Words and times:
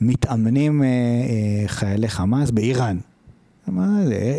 מתאמנים 0.00 0.82
אה, 0.82 0.88
אה, 0.88 1.68
חיילי 1.68 2.08
חמאס 2.08 2.50
באיראן. 2.50 2.98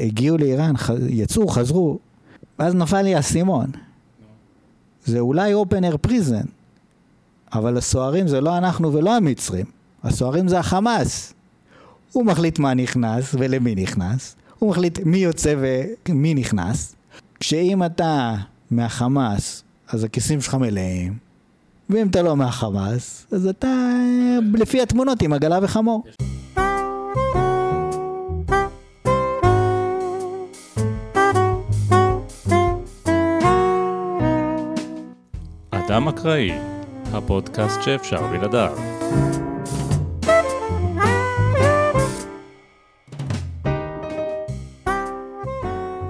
הגיעו 0.03 0.37
לאיראן. 0.37 0.73
יצאו, 1.09 1.47
חזרו, 1.47 1.99
ואז 2.59 2.75
נפל 2.75 3.01
לי 3.01 3.15
האסימון. 3.15 3.71
זה 5.05 5.19
אולי 5.19 5.53
open 5.53 5.93
air 5.93 6.07
prison, 6.07 6.47
אבל 7.53 7.77
הסוהרים 7.77 8.27
זה 8.27 8.41
לא 8.41 8.57
אנחנו 8.57 8.93
ולא 8.93 9.15
המצרים, 9.15 9.65
הסוהרים 10.03 10.47
זה 10.47 10.59
החמאס. 10.59 11.33
הוא 12.11 12.25
מחליט 12.25 12.59
מה 12.59 12.73
נכנס 12.73 13.35
ולמי 13.37 13.75
נכנס, 13.75 14.35
הוא 14.59 14.69
מחליט 14.69 14.99
מי 15.05 15.17
יוצא 15.17 15.55
ומי 16.09 16.33
נכנס, 16.33 16.95
כשאם 17.39 17.83
אתה 17.83 18.35
מהחמאס, 18.71 19.63
אז 19.87 20.03
הכיסים 20.03 20.41
שלך 20.41 20.55
מלאים, 20.55 21.13
ואם 21.89 22.07
אתה 22.07 22.21
לא 22.21 22.35
מהחמאס, 22.35 23.27
אז 23.31 23.47
אתה 23.47 23.67
לפי 24.53 24.81
התמונות 24.81 25.21
עם 25.21 25.33
עגלה 25.33 25.59
וחמור. 25.61 26.03
אדם 35.71 36.07
אקראי, 36.07 36.51
הפודקאסט 37.13 37.81
שאפשר 37.81 38.27
בלעדיו. 38.27 38.77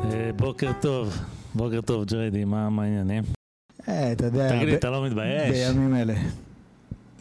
אה, 0.03 0.31
בוקר 0.35 0.71
טוב, 0.81 1.17
בוקר 1.55 1.81
טוב 1.81 2.05
ג'ריידי, 2.05 2.45
מה 2.45 2.67
העניינים? 2.81 3.38
אה, 3.87 4.11
אתה 4.11 4.25
יודע, 4.25 4.49
תגיד 4.55 4.67
לי, 4.67 4.75
אתה 4.75 4.89
לא 4.89 5.05
מתבייש? 5.05 5.55
בימים 5.55 5.95
אלה. 5.95 6.13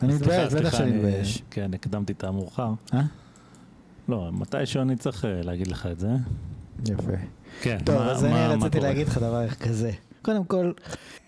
אני 0.03 0.15
מתבייש, 0.15 0.55
בטח 0.55 0.71
שאני 0.77 0.91
אני- 0.91 0.97
מתבייש. 0.99 1.43
כן, 1.51 1.71
הקדמתי 1.75 2.13
את 2.13 2.25
המאוחר. 2.25 2.71
אה? 2.95 3.01
לא, 4.09 4.31
מתישהו 4.33 4.83
אני 4.83 4.97
צריך 4.97 5.25
אה, 5.25 5.41
להגיד 5.43 5.67
לך 5.67 5.89
את 5.93 5.99
זה. 6.01 6.09
יפה. 6.89 7.13
כן, 7.63 7.79
טוב, 7.85 7.97
מה- 7.97 8.11
אז 8.11 8.23
מה- 8.25 8.47
אני 8.55 8.61
רציתי? 8.65 8.81
להגיד 8.81 9.09
לך 9.09 9.19
דבר 9.19 9.49
כזה. 9.49 9.91
קודם 10.23 10.45
כל, 10.45 10.73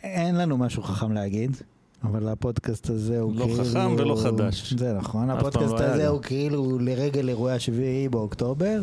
אין 0.03 0.35
לנו 0.37 0.59
משהו 0.59 0.83
חכם 0.83 1.13
להגיד, 1.13 1.57
אבל 2.05 2.29
הפודקאסט 2.29 2.91
הזה 2.91 3.21
הוא 3.21 3.35
לא 3.37 3.45
כאילו... 3.45 3.65
חכם 3.65 3.95
ולא 3.99 4.21
חדש. 4.23 4.73
זה 4.73 4.93
נכון, 4.93 5.31
הפודקאסט 5.31 5.73
לא 5.73 5.81
הזה. 5.85 6.09
הוא 6.09 6.23
כאילו 6.23 6.79
לרגל 6.79 7.29
אירועי 7.29 7.55
השביעי 7.55 8.09
באוקטובר. 8.09 8.83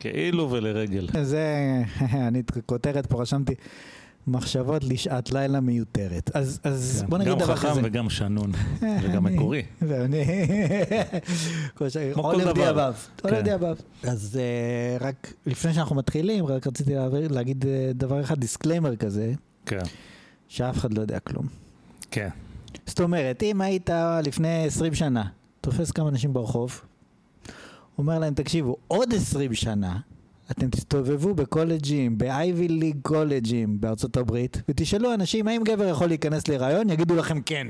כאילו 0.00 0.50
ולרגל. 0.50 1.06
זה, 1.22 1.46
אני 2.28 2.42
כותרת 2.66 3.06
פה 3.06 3.22
רשמתי, 3.22 3.54
מחשבות 4.26 4.84
לשעת 4.84 5.32
לילה 5.32 5.60
מיותרת. 5.60 6.30
אז, 6.36 6.60
אז 6.64 6.98
כן, 7.00 7.10
בוא 7.10 7.18
נגיד 7.18 7.32
גם 7.32 7.38
דבר 7.38 7.56
כזה. 7.56 7.68
חכם 7.68 7.80
וגם 7.84 8.10
שנון, 8.10 8.52
וגם 9.02 9.24
מקורי. 9.24 9.62
ואני... 9.88 10.24
כמו 12.14 12.22
כל 12.22 12.40
דבר. 12.44 12.68
הבב. 12.68 12.94
עול 13.22 13.30
כן. 13.30 13.36
עבדי 13.36 13.50
הבב. 13.52 13.76
אז 14.02 14.38
אה, 14.40 15.06
רק 15.06 15.32
לפני 15.46 15.74
שאנחנו 15.74 15.96
מתחילים, 15.96 16.46
רק 16.46 16.66
רציתי 16.66 16.94
להעביר- 16.94 17.28
להגיד 17.32 17.64
אה, 17.66 17.90
דבר 17.94 18.20
אחד, 18.20 18.38
דיסקליימר 18.40 18.96
כזה, 18.96 19.32
כן, 19.66 19.82
שאף 20.48 20.76
אחד 20.78 20.92
לא 20.92 21.00
יודע 21.00 21.18
כלום. 21.18 21.46
כן. 22.10 22.28
זאת 22.86 23.00
אומרת, 23.00 23.42
אם 23.42 23.60
היית 23.60 23.90
לפני 24.24 24.64
20 24.66 24.94
שנה, 24.94 25.24
תופס 25.60 25.90
כמה 25.90 26.08
אנשים 26.08 26.32
ברחוב, 26.32 26.80
אומר 27.98 28.18
להם, 28.18 28.34
תקשיבו, 28.34 28.76
עוד 28.88 29.14
20 29.14 29.54
שנה, 29.54 29.98
אתם 30.50 30.70
תסתובבו 30.70 31.34
בקולג'ים, 31.34 32.18
ב-Ivy 32.18 32.70
League 32.70 32.98
קולג'ים 33.02 33.80
בארצות 33.80 34.16
הברית, 34.16 34.62
ותשאלו 34.68 35.14
אנשים 35.14 35.48
האם 35.48 35.62
גבר 35.64 35.88
יכול 35.88 36.06
להיכנס 36.06 36.48
להיריון, 36.48 36.90
יגידו 36.90 37.16
לכם 37.16 37.40
כן. 37.40 37.66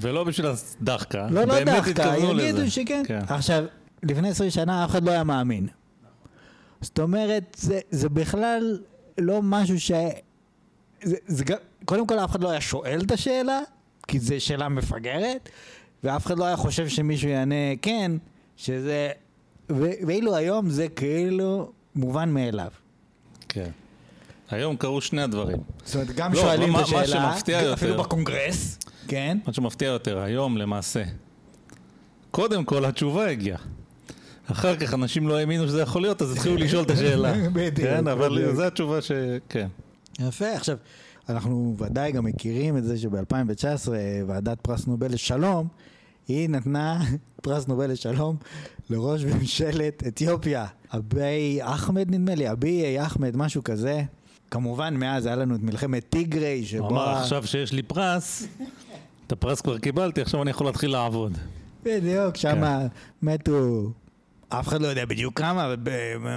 ולא 0.00 0.24
בשביל 0.24 0.46
הדחקה, 0.46 1.26
לא, 1.30 1.44
לא 1.44 1.64
דווקא, 1.64 1.90
התכוונו 1.90 2.34
לזה. 2.34 2.42
יגידו 2.42 2.70
שכן. 2.70 3.02
כן. 3.06 3.20
עכשיו, 3.28 3.64
לפני 4.02 4.28
20 4.28 4.50
שנה 4.50 4.84
אף 4.84 4.90
אחד 4.90 5.04
לא 5.04 5.10
היה 5.10 5.24
מאמין. 5.24 5.66
זאת 6.80 7.00
אומרת, 7.00 7.56
זה, 7.60 7.80
זה 7.90 8.08
בכלל 8.08 8.78
לא 9.18 9.40
משהו 9.42 9.80
ש... 9.80 9.92
זה, 11.02 11.16
זה, 11.26 11.44
קודם 11.84 12.06
כל 12.06 12.18
אף 12.18 12.30
אחד 12.30 12.42
לא 12.42 12.50
היה 12.50 12.60
שואל 12.60 13.00
את 13.06 13.10
השאלה, 13.10 13.60
כי 14.08 14.18
זו 14.18 14.34
שאלה 14.38 14.68
מפגרת, 14.68 15.48
ואף 16.04 16.26
אחד 16.26 16.38
לא 16.38 16.44
היה 16.44 16.56
חושב 16.56 16.88
שמישהו 16.88 17.28
יענה 17.28 17.76
כן, 17.82 18.12
שזה... 18.56 19.10
ו- 19.72 20.06
ואילו 20.06 20.36
היום 20.36 20.70
זה 20.70 20.88
כאילו 20.88 21.72
מובן 21.98 22.28
מאליו. 22.30 22.70
כן. 23.48 23.70
היום 24.50 24.76
קרו 24.76 25.00
שני 25.00 25.22
הדברים. 25.22 25.56
זאת 25.84 25.94
אומרת, 25.94 26.10
גם 26.10 26.32
לא, 26.32 26.40
שואלים 26.40 26.76
את 26.76 26.80
השאלה, 26.80 27.36
אפילו 27.36 27.58
יותר- 27.92 28.02
בקונגרס, 28.02 28.78
כן? 29.08 29.38
מה 29.46 29.52
שמפתיע 29.52 29.88
יותר, 29.88 30.18
היום 30.18 30.56
למעשה. 30.56 31.02
קודם 32.30 32.64
כל 32.64 32.84
התשובה 32.84 33.26
הגיעה. 33.30 33.58
אחר 34.52 34.76
כך 34.76 34.94
אנשים 34.94 35.28
לא 35.28 35.38
האמינו 35.38 35.66
שזה 35.68 35.82
יכול 35.82 36.02
להיות, 36.02 36.22
אז 36.22 36.32
התחילו 36.32 36.56
לשאול 36.56 36.84
את 36.84 36.90
השאלה. 36.90 37.32
בדיוק, 37.52 37.88
כן, 37.88 38.08
אבל. 38.08 38.54
זו 38.54 38.64
התשובה 38.64 39.02
ש... 39.02 39.12
כן. 39.48 39.68
יפה, 40.20 40.52
עכשיו, 40.52 40.76
אנחנו 41.28 41.76
ודאי 41.78 42.12
גם 42.12 42.24
מכירים 42.24 42.76
את 42.76 42.84
זה 42.84 42.98
שב-2019 42.98 43.88
ועדת 44.26 44.60
פרס 44.60 44.86
נובל 44.86 45.12
לשלום, 45.12 45.68
היא 46.28 46.48
נתנה 46.50 47.00
פרס 47.42 47.66
נובל 47.68 47.90
לשלום 47.90 48.36
לראש 48.90 49.24
ממשלת 49.24 50.02
אתיופיה, 50.06 50.66
אביי 50.94 51.58
אחמד 51.62 52.10
נדמה 52.10 52.34
לי, 52.34 52.50
אביי 52.50 53.06
אחמד, 53.06 53.36
משהו 53.36 53.64
כזה. 53.64 54.02
כמובן, 54.50 54.94
מאז 54.94 55.26
היה 55.26 55.36
לנו 55.36 55.54
את 55.54 55.62
מלחמת 55.62 56.04
טיגריי, 56.08 56.58
הוא 56.58 56.66
שבו... 56.66 56.88
אמר, 56.88 57.08
עכשיו 57.08 57.46
שיש 57.46 57.72
לי 57.72 57.82
פרס, 57.82 58.46
את 59.26 59.32
הפרס 59.32 59.60
כבר 59.60 59.78
קיבלתי, 59.78 60.20
עכשיו 60.20 60.42
אני 60.42 60.50
יכול 60.50 60.66
להתחיל 60.66 60.90
לעבוד. 60.90 61.38
בדיוק, 61.84 62.36
שם 62.36 62.60
כן. 62.60 62.86
מתו, 63.22 63.90
אף 64.48 64.68
אחד 64.68 64.80
לא 64.80 64.86
יודע 64.86 65.04
בדיוק 65.04 65.38
כמה, 65.38 65.74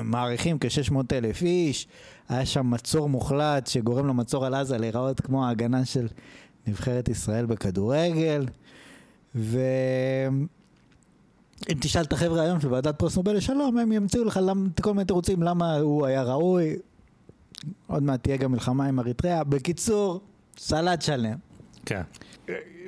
מעריכים 0.04 0.58
כ-600 0.60 0.96
אלף 1.12 1.42
איש. 1.42 1.88
היה 2.30 2.46
שם 2.46 2.72
מצור 2.72 3.10
מוחלט 3.10 3.68
שגורם 3.68 4.08
למצור 4.08 4.46
על 4.46 4.54
עזה 4.54 4.78
להיראות 4.78 5.22
כמו 5.22 5.46
ההגנה 5.46 5.86
של 5.86 6.08
נבחרת 6.68 7.10
ישראל 7.10 7.46
בכדורגל. 7.46 8.46
ואם 11.70 11.78
תשאל 11.82 12.02
את 12.02 12.14
החבר'ה 12.14 12.42
היום 12.42 12.60
של 12.60 12.74
ועדת 12.74 13.00
פרס 13.00 13.18
נובל 13.18 13.36
לשלום, 13.36 13.78
הם 13.78 13.92
ימצאו 13.92 14.24
לך 14.24 14.40
למ... 14.44 14.68
כל 14.82 14.94
מיני 14.94 15.06
תירוצים 15.06 15.44
למה 15.44 15.76
הוא 15.76 16.06
היה 16.06 16.24
ראוי. 16.24 16.76
עוד 17.88 18.04
מעט 18.04 18.24
תהיה 18.24 18.38
גם 18.38 18.52
מלחמה 18.52 18.86
עם 18.86 19.00
אריתריאה. 19.00 19.44
בקיצור, 19.44 20.22
סלט 20.58 21.02
שלם. 21.02 21.38
כן. 21.86 22.02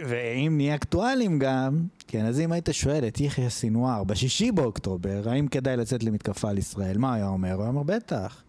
ואם 0.08 0.54
נהיה 0.58 0.76
אקטואליים 0.76 1.40
גם, 1.40 1.86
כן, 2.08 2.26
אז 2.26 2.40
אם 2.40 2.52
היית 2.52 2.70
שואל 2.72 3.08
את 3.08 3.20
יחיא 3.20 3.50
סינואר 3.50 4.04
בשישי 4.04 4.52
באוקטובר, 4.52 5.30
האם 5.30 5.48
כדאי 5.48 5.78
לצאת 5.78 6.04
למתקפה 6.04 6.50
על 6.50 6.58
ישראל, 6.58 6.98
מה 6.98 7.14
היה 7.14 7.28
אומר? 7.28 7.54
הוא 7.54 7.68
אומר, 7.68 7.84
בטח. 7.84 8.44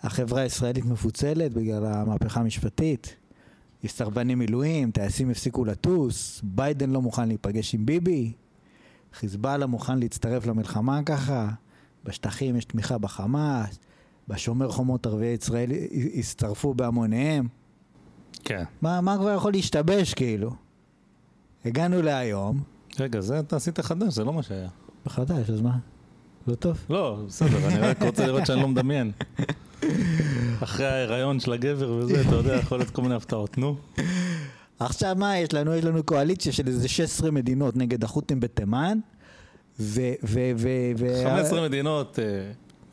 החברה 0.00 0.40
הישראלית 0.40 0.84
מפוצלת 0.84 1.54
בגלל 1.54 1.86
המהפכה 1.86 2.40
המשפטית. 2.40 3.16
יש 3.84 3.92
סרבני 3.92 4.34
מילואים, 4.34 4.90
טייסים 4.90 5.30
הפסיקו 5.30 5.64
לטוס, 5.64 6.40
ביידן 6.44 6.90
לא 6.90 7.02
מוכן 7.02 7.28
להיפגש 7.28 7.74
עם 7.74 7.86
ביבי, 7.86 8.32
חיזבאללה 9.18 9.66
מוכן 9.66 9.98
להצטרף 9.98 10.46
למלחמה 10.46 11.02
ככה, 11.06 11.48
בשטחים 12.04 12.56
יש 12.56 12.64
תמיכה 12.64 12.98
בחמאס, 12.98 13.78
בשומר 14.28 14.70
חומות 14.70 15.06
ערביי 15.06 15.28
ישראל 15.28 15.70
הצטרפו 16.14 16.74
בהמוניהם. 16.74 17.48
כן. 18.44 18.64
מה, 18.82 19.00
מה 19.00 19.16
כבר 19.16 19.34
יכול 19.34 19.52
להשתבש 19.52 20.14
כאילו? 20.14 20.50
הגענו 21.64 22.02
להיום, 22.02 22.62
רגע, 23.00 23.20
זה 23.20 23.40
אתה 23.40 23.56
עשית 23.56 23.80
חדש, 23.80 24.14
זה 24.14 24.24
לא 24.24 24.32
מה 24.32 24.42
שהיה. 24.42 24.68
חדש, 25.08 25.50
אז 25.50 25.60
מה? 25.60 25.78
לא 26.46 26.54
טוב? 26.54 26.86
לא, 26.90 27.24
בסדר, 27.26 27.66
אני 27.66 27.78
רק 27.78 28.02
רוצה 28.02 28.26
לראות 28.26 28.46
שאני 28.46 28.60
לא 28.60 28.68
מדמיין. 28.68 29.12
אחרי 30.64 30.86
ההיריון 30.86 31.40
של 31.40 31.52
הגבר 31.52 31.92
וזה, 31.92 32.20
אתה 32.20 32.34
יודע, 32.34 32.56
יכול 32.56 32.78
להיות 32.78 32.90
כל 32.90 33.02
מיני 33.02 33.14
הפתעות. 33.14 33.58
נו. 33.58 33.76
עכשיו 34.80 35.16
מה 35.18 35.38
יש 35.38 35.54
לנו? 35.54 35.74
יש 35.74 35.84
לנו 35.84 36.02
קואליציה 36.02 36.52
של 36.52 36.66
איזה 36.66 36.88
16 36.88 37.30
מדינות 37.30 37.76
נגד 37.76 38.04
החות'ים 38.04 38.40
בתימן, 38.40 38.98
ו... 39.80 40.00
ו... 40.24 40.50
ו... 40.56 40.68
ו... 40.98 41.24
15 41.24 41.68
מדינות, 41.68 42.18
אה, 42.18 42.24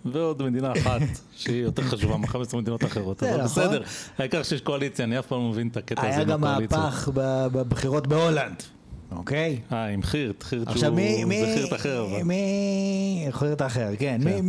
ועוד 0.06 0.44
מדינה 0.44 0.72
אחת, 0.72 1.02
שהיא 1.38 1.64
יותר 1.64 1.84
חשובה 1.84 2.18
מ-15 2.18 2.58
מדינות 2.58 2.86
אחרות. 2.86 3.24
אבל 3.24 3.44
נכון. 3.44 3.64
בסדר, 3.64 3.84
העיקר 4.18 4.44
שיש 4.44 4.62
קואליציה, 4.62 5.06
אני 5.06 5.20
אף 5.20 5.28
פעם 5.28 5.40
לא 5.40 5.50
מבין 5.50 5.68
את 5.68 5.78
הקטע 5.78 6.02
הזה 6.02 6.16
היה 6.16 6.24
גם 6.24 6.42
בקואליציה. 6.42 6.78
מהפך 6.78 7.10
בבחירות 7.14 8.08
בהולנד, 8.08 8.64
אוקיי? 9.12 9.60
אה, 9.72 9.86
עם 9.86 10.04
חירט, 10.04 10.44
חירט 10.44 10.68
עכשיו 10.68 10.94
מי... 10.94 11.16
שהוא... 11.18 11.30
מי... 11.30 11.46
זה 11.46 11.54
חירט 11.56 11.74
אחר, 11.74 12.06
אבל. 12.06 12.24
מי... 12.24 13.28
חירט 13.32 13.62
אחר, 13.62 13.90
כן. 14.00 14.22
מי... 14.24 14.34
כן. 14.34 14.46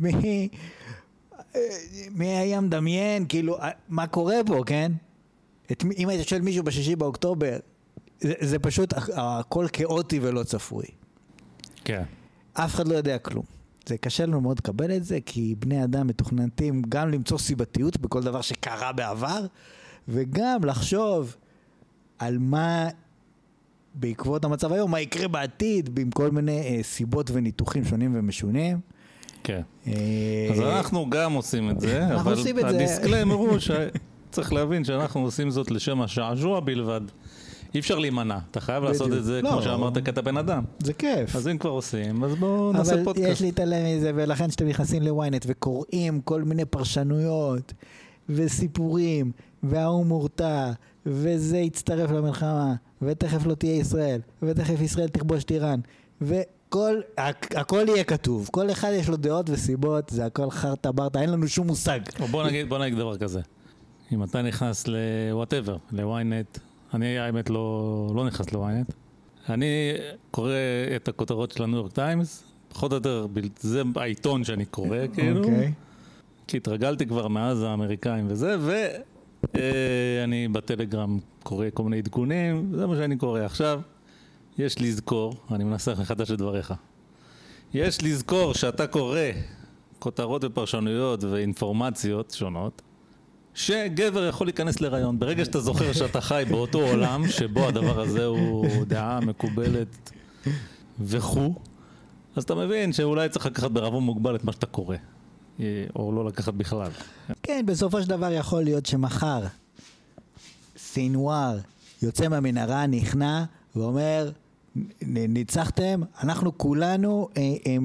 מי... 0.00 0.14
מי... 0.22 0.48
מי 2.10 2.26
היה 2.26 2.60
מדמיין, 2.60 3.24
כאילו, 3.28 3.56
מה 3.88 4.06
קורה 4.06 4.36
פה, 4.46 4.62
כן? 4.66 4.92
את, 5.72 5.84
אם 5.96 6.08
היית 6.08 6.28
שואל 6.28 6.40
מישהו 6.40 6.64
בשישי 6.64 6.96
באוקטובר, 6.96 7.56
זה, 8.20 8.32
זה 8.40 8.58
פשוט 8.58 8.94
הכ- 8.94 9.10
הכל 9.16 9.66
כאוטי 9.72 10.18
ולא 10.22 10.42
צפוי. 10.42 10.84
כן. 11.84 12.02
אף 12.52 12.74
אחד 12.74 12.88
לא 12.88 12.94
יודע 12.94 13.18
כלום. 13.18 13.44
זה 13.86 13.98
קשה 13.98 14.26
לנו 14.26 14.40
מאוד 14.40 14.58
לקבל 14.58 14.96
את 14.96 15.04
זה, 15.04 15.18
כי 15.26 15.54
בני 15.58 15.84
אדם 15.84 16.06
מתוכנתים 16.06 16.82
גם 16.88 17.10
למצוא 17.10 17.38
סיבתיות 17.38 17.98
בכל 17.98 18.22
דבר 18.22 18.40
שקרה 18.40 18.92
בעבר, 18.92 19.46
וגם 20.08 20.64
לחשוב 20.64 21.36
על 22.18 22.38
מה 22.38 22.88
בעקבות 23.94 24.44
המצב 24.44 24.72
היום, 24.72 24.90
מה 24.90 25.00
יקרה 25.00 25.28
בעתיד, 25.28 25.98
עם 25.98 26.10
כל 26.10 26.30
מיני 26.30 26.60
אה, 26.60 26.82
סיבות 26.82 27.30
וניתוחים 27.30 27.84
שונים 27.84 28.12
ומשונים. 28.14 28.80
כן. 29.44 29.60
אה, 29.86 29.92
אז 30.52 30.60
אנחנו 30.60 31.10
גם 31.10 31.32
עושים 31.32 31.70
את 31.70 31.80
זה, 31.80 32.06
אנחנו 32.06 32.20
אבל. 32.20 32.74
ה 32.74 32.80
disclaimer 32.80 33.34
הוא 33.34 33.58
שצריך 34.32 34.52
להבין 34.52 34.84
שאנחנו 34.84 35.20
עושים 35.20 35.50
זאת 35.50 35.70
לשם 35.70 36.02
השעשוע 36.02 36.60
בלבד. 36.60 37.00
אי 37.74 37.80
אפשר 37.80 37.98
להימנע, 37.98 38.38
אתה 38.50 38.60
חייב 38.60 38.84
לעשות 38.84 39.06
בדיוק. 39.06 39.20
את 39.20 39.24
זה 39.24 39.42
לא. 39.42 39.50
כמו 39.50 39.62
שאמרת, 39.62 40.04
כי 40.04 40.10
אתה 40.10 40.22
בן 40.22 40.36
אדם. 40.36 40.64
זה 40.78 40.92
כיף. 40.92 41.36
אז 41.36 41.48
אם 41.48 41.58
כבר 41.58 41.70
עושים, 41.70 42.24
אז 42.24 42.34
בואו 42.34 42.72
נעשה 42.72 42.94
אבל 42.94 43.04
פודקאסט. 43.04 43.28
יש 43.28 43.42
להתעלם 43.42 43.96
מזה, 43.96 44.10
ולכן 44.14 44.48
כשאתם 44.48 44.66
נכנסים 44.68 45.02
לוויינט 45.02 45.44
וקוראים 45.48 46.20
כל 46.20 46.42
מיני 46.42 46.64
פרשנויות 46.64 47.72
וסיפורים, 48.28 49.32
וההוא 49.62 50.06
מורתע, 50.06 50.70
וזה 51.06 51.58
יצטרף 51.58 52.10
למלחמה, 52.10 52.74
ותכף 53.02 53.46
לא 53.46 53.54
תהיה 53.54 53.76
ישראל, 53.76 54.20
ותכף 54.42 54.80
ישראל 54.80 55.08
תכבוש 55.08 55.44
את 55.44 55.50
איראן, 55.50 55.80
וכל, 56.22 57.00
הכ- 57.18 57.58
הכל 57.60 57.84
יהיה 57.88 58.04
כתוב, 58.04 58.48
כל 58.52 58.70
אחד 58.70 58.90
יש 58.94 59.08
לו 59.08 59.16
דעות 59.16 59.50
וסיבות, 59.50 60.10
זה 60.10 60.26
הכל 60.26 60.50
חרטה 60.50 60.92
ברטה, 60.92 61.20
אין 61.20 61.30
לנו 61.30 61.48
שום 61.48 61.66
מושג. 61.66 62.00
בוא 62.30 62.44
נגיד, 62.46 62.68
בוא 62.68 62.78
נגיד 62.78 62.98
דבר 62.98 63.16
כזה. 63.18 63.40
אם 64.12 64.24
אתה 64.24 64.42
נכנס 64.42 64.88
ל-whatever, 64.88 65.78
ל-ynet, 65.92 66.58
אני 66.94 67.18
האמת 67.18 67.50
לא, 67.50 68.12
לא 68.14 68.26
נכנס 68.26 68.52
ל-ynet. 68.52 68.92
אני 69.48 69.92
קורא 70.30 70.52
את 70.96 71.08
הכותרות 71.08 71.50
של 71.50 71.62
הניו 71.62 71.76
יורק 71.76 71.92
טיימס, 71.92 72.44
פחות 72.68 72.92
או 72.92 72.96
יותר, 72.96 73.26
זה 73.60 73.82
העיתון 73.96 74.44
שאני 74.44 74.64
קורא, 74.64 74.98
כאילו. 75.14 75.40
אוקיי. 75.40 75.72
כי 76.46 76.56
התרגלתי 76.56 77.06
כבר 77.06 77.28
מאז 77.28 77.62
האמריקאים 77.62 78.26
וזה, 78.28 78.56
ואני 79.54 80.48
בטלגרם 80.48 81.18
קורא 81.42 81.66
כל 81.74 81.82
מיני 81.82 81.98
עדכונים, 81.98 82.72
זה 82.74 82.86
מה 82.86 82.96
שאני 82.96 83.16
קורא. 83.16 83.40
עכשיו, 83.40 83.80
יש 84.58 84.80
לזכור, 84.80 85.34
אני 85.50 85.64
מנסח 85.64 85.98
מחדש 86.00 86.30
את 86.30 86.38
דבריך, 86.38 86.74
יש 87.74 88.02
לזכור 88.02 88.54
שאתה 88.54 88.86
קורא 88.86 89.18
כותרות 89.98 90.44
ופרשנויות 90.44 91.24
ואינפורמציות 91.24 92.30
שונות, 92.30 92.82
שגבר 93.54 94.28
יכול 94.28 94.46
להיכנס 94.46 94.80
להיריון. 94.80 95.18
ברגע 95.18 95.44
שאתה 95.44 95.60
זוכר 95.60 95.92
שאתה 95.92 96.20
חי 96.20 96.44
באותו 96.50 96.78
עולם 96.80 97.28
שבו 97.28 97.68
הדבר 97.68 98.00
הזה 98.00 98.24
הוא 98.24 98.84
דעה 98.84 99.20
מקובלת 99.20 100.10
וכו', 101.00 101.54
אז 102.36 102.42
אתה 102.42 102.54
מבין 102.54 102.92
שאולי 102.92 103.28
צריך 103.28 103.46
לקחת 103.46 103.70
בערבון 103.70 104.02
מוגבל 104.04 104.36
את 104.36 104.44
מה 104.44 104.52
שאתה 104.52 104.66
קורא. 104.66 104.96
אה, 105.60 105.84
או 105.96 106.12
לא 106.12 106.24
לקחת 106.24 106.54
בכלל. 106.54 106.90
כן, 107.42 107.64
בסופו 107.66 108.02
של 108.02 108.08
דבר 108.08 108.32
יכול 108.32 108.62
להיות 108.62 108.86
שמחר 108.86 109.42
סינואר 110.76 111.58
יוצא 112.02 112.28
מהמנהרה, 112.28 112.86
נכנע, 112.86 113.44
ואומר, 113.76 114.30
"נ- 114.30 114.32
ניצחתם, 115.06 116.00
אנחנו 116.22 116.58
כולנו 116.58 117.28
אה, 117.36 117.42
אה, 117.42 117.48
אה, 117.66 117.76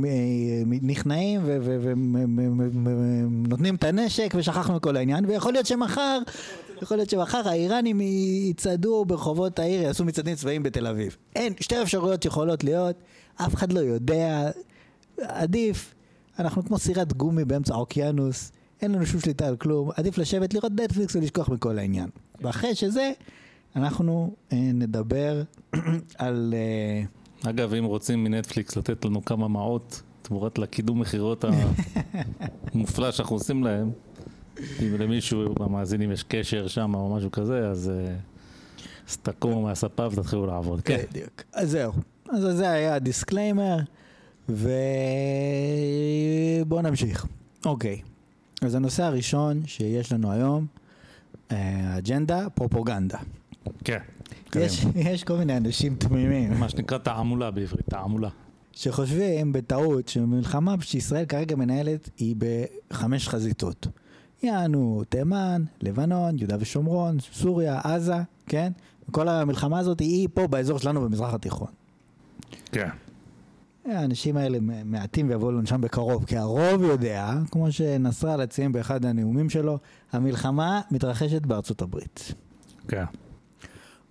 נכנעים 0.81 1.41
ונותנים 3.45 3.75
את 3.75 3.83
הנשק 3.83 4.33
ושכחנו 4.35 4.81
כל 4.81 4.97
העניין, 4.97 5.25
ויכול 5.25 5.53
להיות 5.53 5.65
שמחר, 5.65 6.19
יכול 6.81 6.97
להיות 6.97 7.09
שמחר 7.09 7.49
האיראנים 7.49 8.01
יצעדו 8.49 9.05
ברחובות 9.05 9.59
העיר, 9.59 9.81
יעשו 9.81 10.05
מצעדים 10.05 10.35
צבאיים 10.35 10.63
בתל 10.63 10.87
אביב. 10.87 11.15
אין, 11.35 11.53
שתי 11.59 11.81
אפשרויות 11.81 12.25
יכולות 12.25 12.63
להיות, 12.63 12.95
אף 13.35 13.55
אחד 13.55 13.73
לא 13.73 13.79
יודע, 13.79 14.49
עדיף, 15.21 15.93
אנחנו 16.39 16.65
כמו 16.65 16.77
סירת 16.77 17.13
גומי 17.13 17.45
באמצע 17.45 17.73
האוקיינוס, 17.73 18.51
אין 18.81 18.91
לנו 18.91 19.05
שום 19.05 19.19
שליטה 19.21 19.47
על 19.47 19.55
כלום, 19.55 19.89
עדיף 19.95 20.17
לשבת 20.17 20.53
לראות 20.53 20.71
נטפליקס 20.71 21.15
ולשכוח 21.15 21.49
מכל 21.49 21.79
העניין. 21.79 22.09
ואחרי 22.41 22.75
שזה, 22.75 23.11
אנחנו 23.77 24.35
אה, 24.53 24.57
נדבר 24.73 25.43
על... 26.17 26.53
אה, 26.57 27.49
אגב, 27.49 27.73
אם 27.73 27.83
רוצים 27.83 28.23
מנטפליקס 28.23 28.75
לתת 28.75 29.05
לנו 29.05 29.25
כמה 29.25 29.47
מעות 29.47 30.01
תמורת 30.21 30.57
לקידום 30.57 30.99
מכירות 30.99 31.45
המופלא 32.73 33.11
שאנחנו 33.11 33.35
עושים 33.35 33.63
להם, 33.63 33.91
אם 34.59 34.95
למישהו 34.99 35.55
במאזינים 35.55 36.11
יש 36.11 36.23
קשר 36.23 36.67
שם 36.67 36.95
או 36.95 37.15
משהו 37.15 37.31
כזה, 37.31 37.69
אז, 37.69 37.89
אה, 37.89 38.15
אז 39.09 39.17
תקומו 39.17 39.61
מהספה 39.61 40.07
ותתחילו 40.11 40.45
לעבוד. 40.45 40.81
כן. 40.81 41.03
בדיוק. 41.09 41.43
אז 41.53 41.71
זהו. 41.71 41.91
אז 42.29 42.57
זה 42.57 42.69
היה 42.69 42.95
הדיסקליימר, 42.95 43.77
ובואו 44.49 44.61
נמשיך. 46.81 47.25
אוקיי. 47.65 48.01
אז 48.61 48.75
הנושא 48.75 49.03
הראשון 49.03 49.61
שיש 49.65 50.11
לנו 50.11 50.31
היום, 50.31 50.65
אה, 51.51 51.97
אג'נדה, 51.97 52.49
פרופגנדה. 52.49 53.17
כן. 53.83 53.99
יש, 54.55 54.85
יש 54.95 55.23
כל 55.23 55.37
מיני 55.37 55.57
אנשים 55.57 55.95
תמימים 55.95 56.59
מה 56.59 56.69
שנקרא 56.69 56.97
תעמולה 56.97 57.51
בעברית, 57.51 57.85
תעמולה. 57.89 58.29
שחושבים 58.71 59.53
בטעות 59.53 60.07
שמלחמה 60.07 60.75
שישראל 60.81 61.25
כרגע 61.25 61.55
מנהלת 61.55 62.09
היא 62.17 62.35
בחמש 62.37 63.29
חזיתות. 63.29 63.87
יענו 64.43 65.03
תימן, 65.09 65.63
לבנון, 65.81 66.37
יהודה 66.37 66.55
ושומרון, 66.59 67.17
סוריה, 67.19 67.79
עזה, 67.83 68.15
כן? 68.45 68.71
כל 69.11 69.27
המלחמה 69.27 69.79
הזאת 69.79 69.99
היא 69.99 70.27
פה 70.33 70.47
באזור 70.47 70.79
שלנו 70.79 71.01
במזרח 71.01 71.33
התיכון. 71.33 71.67
כן. 72.71 72.89
האנשים 73.85 74.37
האלה 74.37 74.57
מעטים 74.85 75.29
ויבואו 75.29 75.51
לנו 75.51 75.67
שם 75.67 75.81
בקרוב, 75.81 76.25
כי 76.25 76.37
הרוב 76.37 76.83
יודע, 76.83 77.33
כמו 77.51 77.71
שנסראללה 77.71 78.47
ציין 78.47 78.71
באחד 78.71 79.05
הנאומים 79.05 79.49
שלו, 79.49 79.77
המלחמה 80.11 80.81
מתרחשת 80.91 81.45
בארצות 81.45 81.81
הברית. 81.81 82.33
כן. 82.87 83.03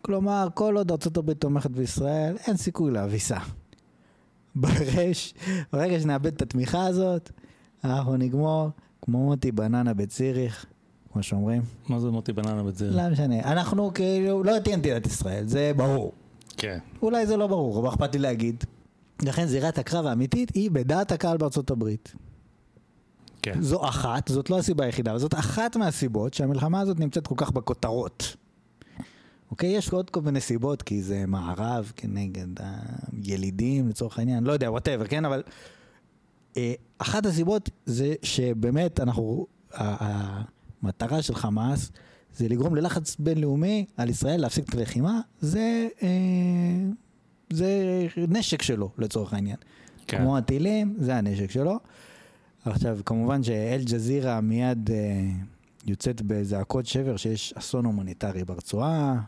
כלומר, 0.06 0.48
כל 0.54 0.76
עוד 0.76 0.90
ארצות 0.90 1.16
הברית 1.16 1.40
תומכת 1.40 1.70
בישראל, 1.70 2.36
אין 2.46 2.56
סיכוי 2.56 2.90
להביסה. 2.90 3.38
ברגש, 4.54 5.34
ברגע 5.72 6.00
שנאבד 6.00 6.34
את 6.34 6.42
התמיכה 6.42 6.86
הזאת, 6.86 7.30
אנחנו 7.84 8.16
נגמור 8.16 8.68
כמו 9.02 9.24
מוטי 9.24 9.52
בננה 9.52 9.94
בציריך, 9.94 10.66
כמו 11.12 11.22
שאומרים. 11.22 11.62
מה 11.88 12.00
זה 12.00 12.10
מוטי 12.10 12.32
בננה 12.32 12.62
בזה? 12.62 12.90
לא 12.90 13.08
משנה, 13.08 13.52
אנחנו 13.52 13.94
כאילו, 13.94 14.42
לא 14.42 14.58
תהיה 14.58 14.76
מדינת 14.76 15.06
ישראל, 15.06 15.46
זה 15.46 15.72
ברור. 15.76 16.12
כן. 16.56 16.78
אולי 17.02 17.26
זה 17.26 17.36
לא 17.36 17.46
ברור, 17.46 17.78
אבל 17.78 17.88
אכפת 17.88 18.14
לי 18.14 18.18
להגיד. 18.20 18.64
לכן 19.22 19.46
זירת 19.46 19.78
הקרב 19.78 20.06
האמיתית 20.06 20.54
היא 20.54 20.70
בדעת 20.70 21.12
הקהל 21.12 21.36
בארצות 21.36 21.70
הברית. 21.70 22.12
כן. 23.42 23.62
זו 23.62 23.88
אחת, 23.88 24.28
זאת 24.28 24.50
לא 24.50 24.58
הסיבה 24.58 24.84
היחידה, 24.84 25.10
אבל 25.10 25.18
זאת 25.18 25.34
אחת 25.34 25.76
מהסיבות 25.76 26.34
שהמלחמה 26.34 26.80
הזאת 26.80 27.00
נמצאת 27.00 27.26
כל 27.26 27.34
כך 27.38 27.50
בכותרות. 27.50 28.36
אוקיי? 29.50 29.70
יש 29.70 29.93
עוד 29.93 30.10
כל 30.10 30.20
מיני 30.20 30.40
סיבות, 30.40 30.82
כי 30.82 31.02
זה 31.02 31.25
מערב 31.26 31.93
כנגד 31.96 32.46
הילידים 33.12 33.88
לצורך 33.88 34.19
העניין, 34.19 34.44
לא 34.44 34.52
יודע, 34.52 34.70
whatever, 34.70 35.06
כן? 35.06 35.25
אבל 35.25 35.43
אה, 36.56 36.75
אחת 36.99 37.26
הסיבות 37.26 37.70
זה 37.87 38.14
שבאמת 38.23 39.00
אנחנו, 39.00 39.47
המטרה 40.82 41.23
של 41.23 41.35
חמאס 41.35 41.92
זה 42.37 42.49
לגרום 42.49 42.75
ללחץ 42.75 43.16
בינלאומי 43.18 43.87
על 43.97 44.11
ישראל 44.11 44.40
להפסיק 44.40 44.68
את 44.68 44.75
הלחימה, 44.75 45.20
זה, 45.40 45.88
אה, 46.02 46.09
זה 47.52 47.68
נשק 48.28 48.62
שלו 48.62 48.90
לצורך 48.99 49.32
העניין. 49.32 49.56
כן. 50.06 50.18
כמו 50.18 50.37
הטילים, 50.37 50.97
זה 50.99 51.16
הנשק 51.16 51.50
שלו. 51.50 51.78
עכשיו, 52.64 52.99
כמובן 53.06 53.42
שאל-ג'זירה 53.42 54.40
מיד 54.40 54.90
אה, 54.90 54.97
יוצאת 55.87 56.23
בזעקות 56.23 56.87
שבר 56.87 57.16
שיש 57.16 57.54
אסון 57.56 57.85
הומניטרי 57.85 58.44
ברצועה, 58.44 59.20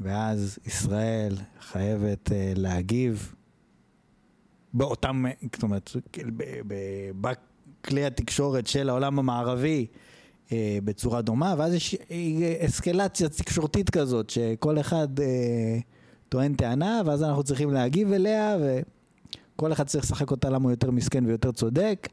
ואז 0.00 0.58
ישראל 0.66 1.36
חייבת 1.60 2.32
אה, 2.32 2.52
להגיב 2.56 3.34
באותם, 4.72 5.24
זאת 5.54 5.62
אומרת, 5.62 5.90
ב- 6.36 7.10
בכלי 7.20 8.04
התקשורת 8.04 8.66
של 8.66 8.88
העולם 8.88 9.18
המערבי 9.18 9.86
אה, 10.52 10.78
בצורה 10.84 11.22
דומה, 11.22 11.54
ואז 11.58 11.74
יש 11.74 11.94
אה, 12.10 12.66
אסקלציה 12.66 13.28
תקשורתית 13.28 13.90
כזאת, 13.90 14.30
שכל 14.30 14.80
אחד 14.80 15.20
אה, 15.20 15.78
טוען 16.28 16.54
טענה, 16.54 17.02
ואז 17.06 17.22
אנחנו 17.22 17.42
צריכים 17.42 17.70
להגיב 17.70 18.12
אליה, 18.12 18.56
וכל 18.60 19.72
אחד 19.72 19.86
צריך 19.86 20.04
לשחק 20.04 20.30
אותה 20.30 20.50
למה 20.50 20.64
הוא 20.64 20.70
יותר 20.70 20.90
מסכן 20.90 21.26
ויותר 21.26 21.52
צודק, 21.52 22.08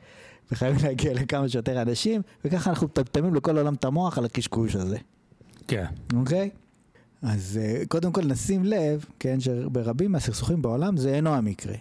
וחייבים 0.51 0.79
להגיע 0.87 1.13
לכמה 1.13 1.49
שיותר 1.49 1.81
אנשים, 1.81 2.21
וככה 2.45 2.69
אנחנו 2.69 2.87
מטמטמים 2.87 3.35
לכל 3.35 3.57
העולם 3.57 3.73
את 3.73 3.85
המוח 3.85 4.17
על 4.17 4.25
הקשקוש 4.25 4.75
הזה. 4.75 4.97
כן. 5.67 5.85
אוקיי? 6.15 6.49
אז 7.21 7.59
אה, 7.61 7.83
קודם 7.87 8.11
כל 8.11 8.21
נשים 8.25 8.63
לב, 8.63 9.05
כן, 9.19 9.39
שברבים 9.39 10.11
מהסכסוכים 10.11 10.61
בעולם 10.61 10.97
זה 10.97 11.13
אינו 11.13 11.35
המקרה. 11.35 11.75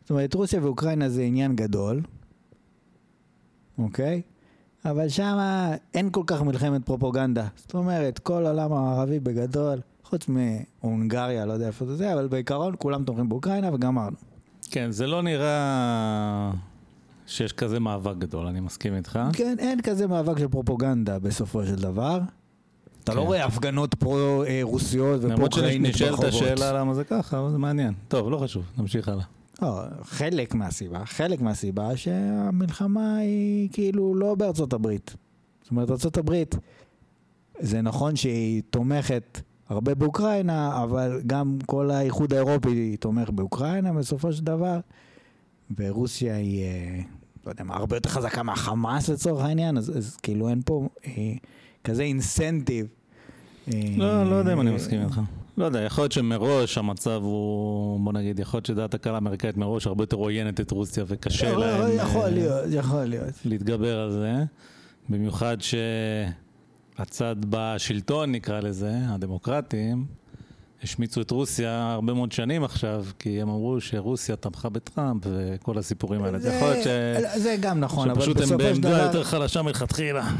זאת 0.00 0.10
אומרת, 0.10 0.34
רוסיה 0.34 0.64
ואוקראינה 0.64 1.08
זה 1.08 1.22
עניין 1.22 1.56
גדול, 1.56 2.00
אוקיי? 3.78 4.22
אבל 4.84 5.08
שם 5.08 5.38
אין 5.94 6.10
כל 6.10 6.22
כך 6.26 6.42
מלחמת 6.42 6.86
פרופוגנדה. 6.86 7.46
זאת 7.56 7.74
אומרת, 7.74 8.18
כל 8.18 8.46
העולם 8.46 8.72
הערבי 8.72 9.20
בגדול, 9.20 9.80
חוץ 10.04 10.26
מהונגריה, 10.28 11.46
לא 11.46 11.52
יודע 11.52 11.66
איפה 11.66 11.86
זה 11.86 11.96
זה, 11.96 12.12
אבל 12.12 12.28
בעיקרון 12.28 12.74
כולם 12.78 13.04
תומכים 13.04 13.28
באוקראינה 13.28 13.74
וגמרנו. 13.74 14.16
כן, 14.70 14.90
זה 14.90 15.06
לא 15.06 15.22
נראה 15.22 16.50
שיש 17.26 17.52
כזה 17.52 17.80
מאבק 17.80 18.16
גדול, 18.16 18.46
אני 18.46 18.60
מסכים 18.60 18.96
איתך. 18.96 19.18
כן, 19.32 19.56
אין 19.58 19.80
כזה 19.82 20.06
מאבק 20.06 20.38
של 20.38 20.48
פרופוגנדה 20.48 21.18
בסופו 21.18 21.66
של 21.66 21.76
דבר. 21.76 22.20
אתה 23.04 23.14
לא 23.14 23.20
כן. 23.20 23.26
רואה 23.26 23.44
הפגנות 23.44 23.94
פרו-רוסיות 23.94 25.24
למרות 25.24 25.38
ופרו-אוקראינית 25.38 25.92
שנשאלת 25.92 26.10
ברחובות. 26.10 26.34
השאלה 26.34 26.72
למה 26.72 26.94
זה 26.94 27.04
ככה, 27.04 27.40
אבל 27.40 27.50
זה 27.50 27.58
מעניין. 27.58 27.94
טוב, 28.08 28.30
לא 28.30 28.36
חשוב, 28.36 28.64
נמשיך 28.78 29.08
הלאה. 29.08 29.24
לא, 29.62 29.82
חלק 30.02 30.54
מהסיבה, 30.54 31.04
חלק 31.04 31.40
מהסיבה 31.40 31.96
שהמלחמה 31.96 33.16
היא 33.16 33.68
כאילו 33.72 34.14
לא 34.14 34.34
בארצות 34.34 34.72
הברית. 34.72 35.16
זאת 35.62 35.70
אומרת, 35.70 35.90
ארצות 35.90 36.16
הברית, 36.16 36.56
זה 37.60 37.82
נכון 37.82 38.16
שהיא 38.16 38.62
תומכת 38.70 39.40
הרבה 39.68 39.94
באוקראינה, 39.94 40.82
אבל 40.82 41.20
גם 41.26 41.58
כל 41.66 41.90
האיחוד 41.90 42.32
האירופי 42.32 42.96
תומך 42.96 43.30
באוקראינה 43.30 43.92
בסופו 43.92 44.32
של 44.32 44.44
דבר, 44.44 44.80
ורוסיה 45.78 46.36
היא, 46.36 46.64
אה, 46.64 47.00
לא 47.46 47.50
יודע 47.50 47.64
מה, 47.64 47.76
הרבה 47.76 47.96
יותר 47.96 48.08
חזקה 48.08 48.42
מהחמאס 48.42 49.08
לצורך 49.08 49.44
העניין, 49.44 49.76
אז, 49.76 49.98
אז 49.98 50.16
כאילו 50.16 50.48
אין 50.48 50.60
פה 50.64 50.88
אה, 51.06 51.32
כזה 51.84 52.02
אינסנטיב. 52.02 52.86
אה, 53.68 53.80
לא, 53.96 54.30
לא 54.30 54.34
יודע 54.34 54.52
אם 54.52 54.60
אני 54.60 54.70
מסכים 54.70 55.02
איתך. 55.02 55.20
לא 55.56 55.64
יודע, 55.64 55.80
יכול 55.80 56.02
להיות 56.02 56.12
שמראש 56.12 56.78
המצב 56.78 57.20
הוא, 57.22 58.00
בוא 58.00 58.12
נגיד, 58.12 58.38
יכול 58.38 58.58
להיות 58.58 58.66
שדעת 58.66 58.94
הקהל 58.94 59.14
האמריקאית 59.14 59.56
מראש 59.56 59.86
הרבה 59.86 60.02
יותר 60.02 60.16
עוינת 60.16 60.60
את 60.60 60.70
רוסיה 60.70 61.04
וקשה 61.06 61.52
לא, 61.52 61.58
להם 61.58 61.96
יכול 61.96 62.22
אה, 62.22 62.30
להיות, 62.30 62.64
יכול 62.70 63.04
להיות. 63.04 63.34
להתגבר 63.44 64.00
על 64.00 64.10
זה. 64.10 64.32
במיוחד 65.08 65.56
שהצד 65.60 67.36
בשלטון, 67.50 68.32
נקרא 68.32 68.60
לזה, 68.60 68.92
הדמוקרטים, 69.08 70.06
השמיצו 70.82 71.20
את 71.20 71.30
רוסיה 71.30 71.92
הרבה 71.92 72.14
מאוד 72.14 72.32
שנים 72.32 72.64
עכשיו, 72.64 73.04
כי 73.18 73.42
הם 73.42 73.48
אמרו 73.48 73.80
שרוסיה 73.80 74.36
תמכה 74.36 74.68
בטראמפ 74.68 75.22
וכל 75.26 75.78
הסיפורים 75.78 76.24
האלה. 76.24 76.38
זה 76.38 76.54
יכול 76.54 76.68
להיות 76.68 76.84
ש... 76.84 77.38
זה 77.40 77.56
גם 77.60 77.80
נכון, 77.80 78.10
אבל 78.10 78.20
שפשוט 78.20 78.36
הם 78.36 78.42
בסופו 78.42 78.60
של 78.60 78.66
בעמדה 78.66 78.88
דבר, 78.90 79.06
יותר 79.06 79.24
חלשה 79.24 79.62
מלכתחילה. 79.62 80.30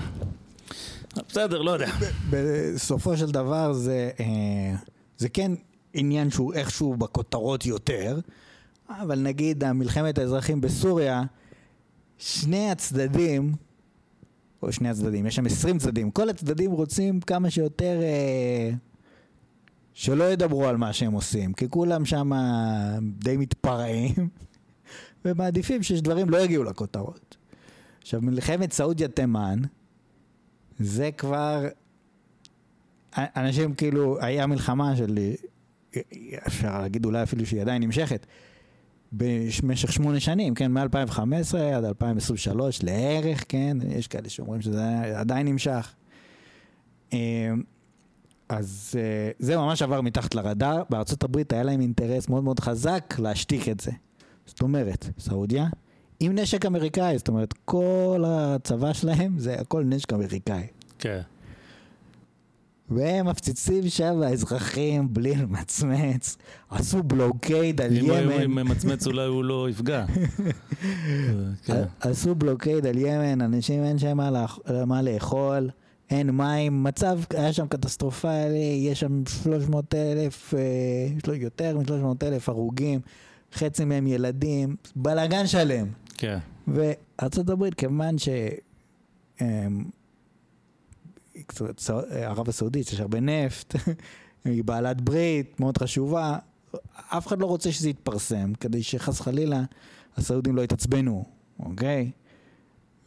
בסדר, 1.29 1.63
לא 1.63 1.71
יודע. 1.71 1.91
בסופו 2.31 3.17
של 3.17 3.31
דבר 3.31 3.73
זה, 3.73 4.11
אה, 4.21 4.75
זה 5.19 5.29
כן 5.29 5.53
עניין 5.95 6.31
שהוא 6.31 6.55
איכשהו 6.55 6.97
בכותרות 6.97 7.67
יותר, 7.67 8.19
אבל 8.89 9.19
נגיד 9.19 9.65
המלחמת 9.65 10.19
האזרחים 10.19 10.61
בסוריה, 10.61 11.23
שני 12.19 12.71
הצדדים, 12.71 13.55
או 14.63 14.73
שני 14.73 14.89
הצדדים, 14.89 15.27
יש 15.27 15.37
שם 15.37 15.47
20 15.47 15.79
צדדים, 15.79 16.11
כל 16.11 16.31
הצדדים 16.31 16.71
רוצים 16.71 17.21
כמה 17.21 17.51
שיותר 17.51 18.01
אה, 18.03 18.71
שלא 19.95 20.25
ידברו 20.25 20.67
על 20.67 20.77
מה 20.77 20.93
שהם 20.93 21.13
עושים, 21.13 21.53
כי 21.53 21.69
כולם 21.69 22.05
שם 22.05 22.31
די 23.19 23.37
מתפרעים, 23.37 24.29
ומעדיפים 25.25 25.83
שדברים 25.83 26.31
לא 26.31 26.39
יגיעו 26.39 26.65
לכותרות. 26.65 27.37
עכשיו, 28.03 28.21
מלחמת 28.23 28.73
סעודיה-תימן, 28.73 29.63
זה 30.81 31.11
כבר... 31.11 31.67
אנשים 33.17 33.75
כאילו, 33.75 34.19
היה 34.21 34.47
מלחמה 34.47 34.97
של... 34.97 35.19
אפשר 36.47 36.81
להגיד 36.81 37.05
אולי 37.05 37.23
אפילו 37.23 37.47
שהיא 37.47 37.61
עדיין 37.61 37.83
נמשכת. 37.83 38.27
במשך 39.13 39.93
שמונה 39.93 40.21
שנים, 40.21 40.55
כן, 40.55 40.73
מ-2015 40.73 41.59
עד 41.77 41.85
2023 41.85 42.83
לערך, 42.83 43.45
כן, 43.49 43.77
יש 43.89 44.07
כאלה 44.09 44.29
שאומרים 44.29 44.61
שזה 44.61 45.01
עדיין 45.15 45.49
נמשך. 45.49 45.95
אה, 47.13 47.53
אז 48.49 48.95
אה, 48.99 49.31
זה 49.39 49.57
ממש 49.57 49.83
עבר 49.83 50.01
מתחת 50.01 50.35
לרדאר, 50.35 50.83
בארצות 50.91 51.23
הברית 51.23 51.53
היה 51.53 51.63
להם 51.63 51.81
אינטרס 51.81 52.29
מאוד 52.29 52.45
מאוד 52.45 52.61
חזק 52.61 53.15
להשתיק 53.19 53.69
את 53.69 53.81
זה. 53.81 53.91
זאת 54.47 54.63
אומרת, 54.63 55.09
סעודיה, 55.19 55.67
עם 56.21 56.33
נשק 56.39 56.67
אמריקאי, 56.67 57.19
זאת 57.19 57.29
אומרת, 57.29 57.55
כל 57.65 58.25
הצבא 58.27 58.93
שלהם 58.93 59.39
זה 59.39 59.55
הכל 59.61 59.85
נשק 59.85 60.13
אמריקאי. 60.13 60.67
כן. 60.99 61.21
והם 62.91 63.27
מפציצים 63.29 63.89
שם 63.89 64.23
האזרחים 64.23 65.15
בלי 65.15 65.35
למצמץ, 65.35 66.37
עשו 66.71 67.03
בלוקייד 67.03 67.81
על 67.81 67.97
אם 67.97 68.05
הוא 68.11 68.17
ימן, 68.17 68.47
ממצמץ 68.47 69.07
אולי 69.07 69.27
הוא 69.27 69.45
לא 69.45 69.71
יפגע. 69.71 70.05
כן. 71.65 71.83
עשו 72.01 72.35
בלוקייד 72.35 72.87
על 72.87 72.99
ימן, 72.99 73.41
אנשים 73.41 73.85
אין 73.85 73.99
שם 73.99 74.17
מה 74.17 74.31
לאכ- 74.31 74.73
מה 74.87 75.03
לאכול, 75.03 75.71
אין 76.11 76.31
מים, 76.31 76.83
מצב 76.83 77.19
היה 77.37 77.53
שם 77.53 77.67
קטסטרופלי, 77.67 78.87
יש 78.91 79.01
שם 79.01 79.23
300 79.45 79.95
אלף, 79.95 80.55
אה, 80.55 80.61
יש 81.19 81.27
לו 81.27 81.35
יותר 81.35 81.79
מ-300 81.79 81.93
אלף 82.27 82.49
הרוגים, 82.49 83.01
חצי 83.55 83.85
מהם 83.85 84.07
ילדים, 84.07 84.77
בלאגן 84.97 85.47
שלם. 85.47 85.87
כן. 86.21 86.39
וארצות 86.69 87.51
הברית, 87.51 87.75
כיוון 87.75 88.19
ש... 88.19 88.29
אמ, 89.41 89.85
ערב 92.11 92.49
הסעודית, 92.49 92.93
יש 92.93 93.01
הרבה 93.01 93.21
נפט, 93.21 93.75
היא 94.45 94.65
בעלת 94.65 95.01
ברית, 95.01 95.61
מאוד 95.61 95.79
חשובה, 95.79 96.39
אף 96.95 97.27
אחד 97.27 97.39
לא 97.41 97.47
רוצה 97.47 97.73
שזה 97.73 97.91
יתפרסם, 97.91 98.53
כדי 98.55 98.83
שחס 98.83 99.21
וחלילה 99.21 99.63
הסעודים 100.17 100.57
לא 100.57 100.63
יתעצבנו, 100.63 101.25
אוקיי? 101.61 102.11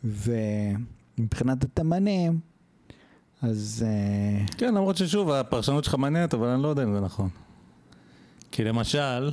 ומבחינת 0.03 1.63
התימנים, 1.63 2.39
אז... 3.41 3.85
אה, 3.87 4.45
כן, 4.57 4.73
למרות 4.75 4.97
ששוב, 4.97 5.31
הפרשנות 5.31 5.83
שלך 5.83 5.95
מעניינת, 5.95 6.33
אבל 6.33 6.47
אני 6.47 6.63
לא 6.63 6.67
יודע 6.67 6.83
אם 6.83 6.93
זה 6.93 6.99
נכון. 6.99 7.29
כי 8.51 8.63
למשל, 8.63 9.31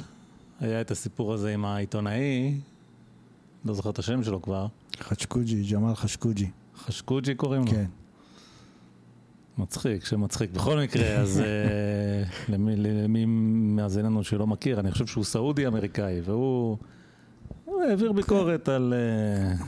היה 0.60 0.80
את 0.80 0.90
הסיפור 0.90 1.34
הזה 1.34 1.54
עם 1.54 1.64
העיתונאי, 1.64 2.60
לא 3.64 3.74
זוכר 3.74 3.90
את 3.90 3.98
השם 3.98 4.24
שלו 4.24 4.42
כבר, 4.42 4.66
חשקוג'י, 5.00 5.62
ג'מאל 5.72 5.94
חשקוג'י, 5.94 6.50
חשקוג'י 6.76 7.34
קוראים 7.34 7.62
לו. 7.64 7.70
כן. 7.70 7.84
מצחיק, 9.58 10.04
שם 10.04 10.20
מצחיק. 10.20 10.50
בכל 10.50 10.78
מקרה, 10.78 11.16
אז 11.16 11.40
אה, 11.40 12.22
למי, 12.54 12.76
למי 12.76 13.24
מאזיננו 13.76 14.24
שלא 14.24 14.46
מכיר, 14.46 14.80
אני 14.80 14.90
חושב 14.90 15.06
שהוא 15.06 15.24
סעודי 15.24 15.66
אמריקאי, 15.66 16.20
והוא 16.24 16.76
הוא 17.64 17.82
העביר 17.82 18.12
ביקורת 18.12 18.68
על 18.68 18.94
אה, 18.96 19.64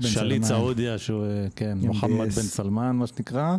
שליט. 0.00 0.42
סעודיה, 0.42 0.98
שהוא, 0.98 1.24
אה, 1.24 1.46
כן. 1.56 1.78
מוחמד 1.80 2.26
בן 2.26 2.42
סלמן, 2.42 2.96
מה 2.96 3.06
שנקרא, 3.06 3.56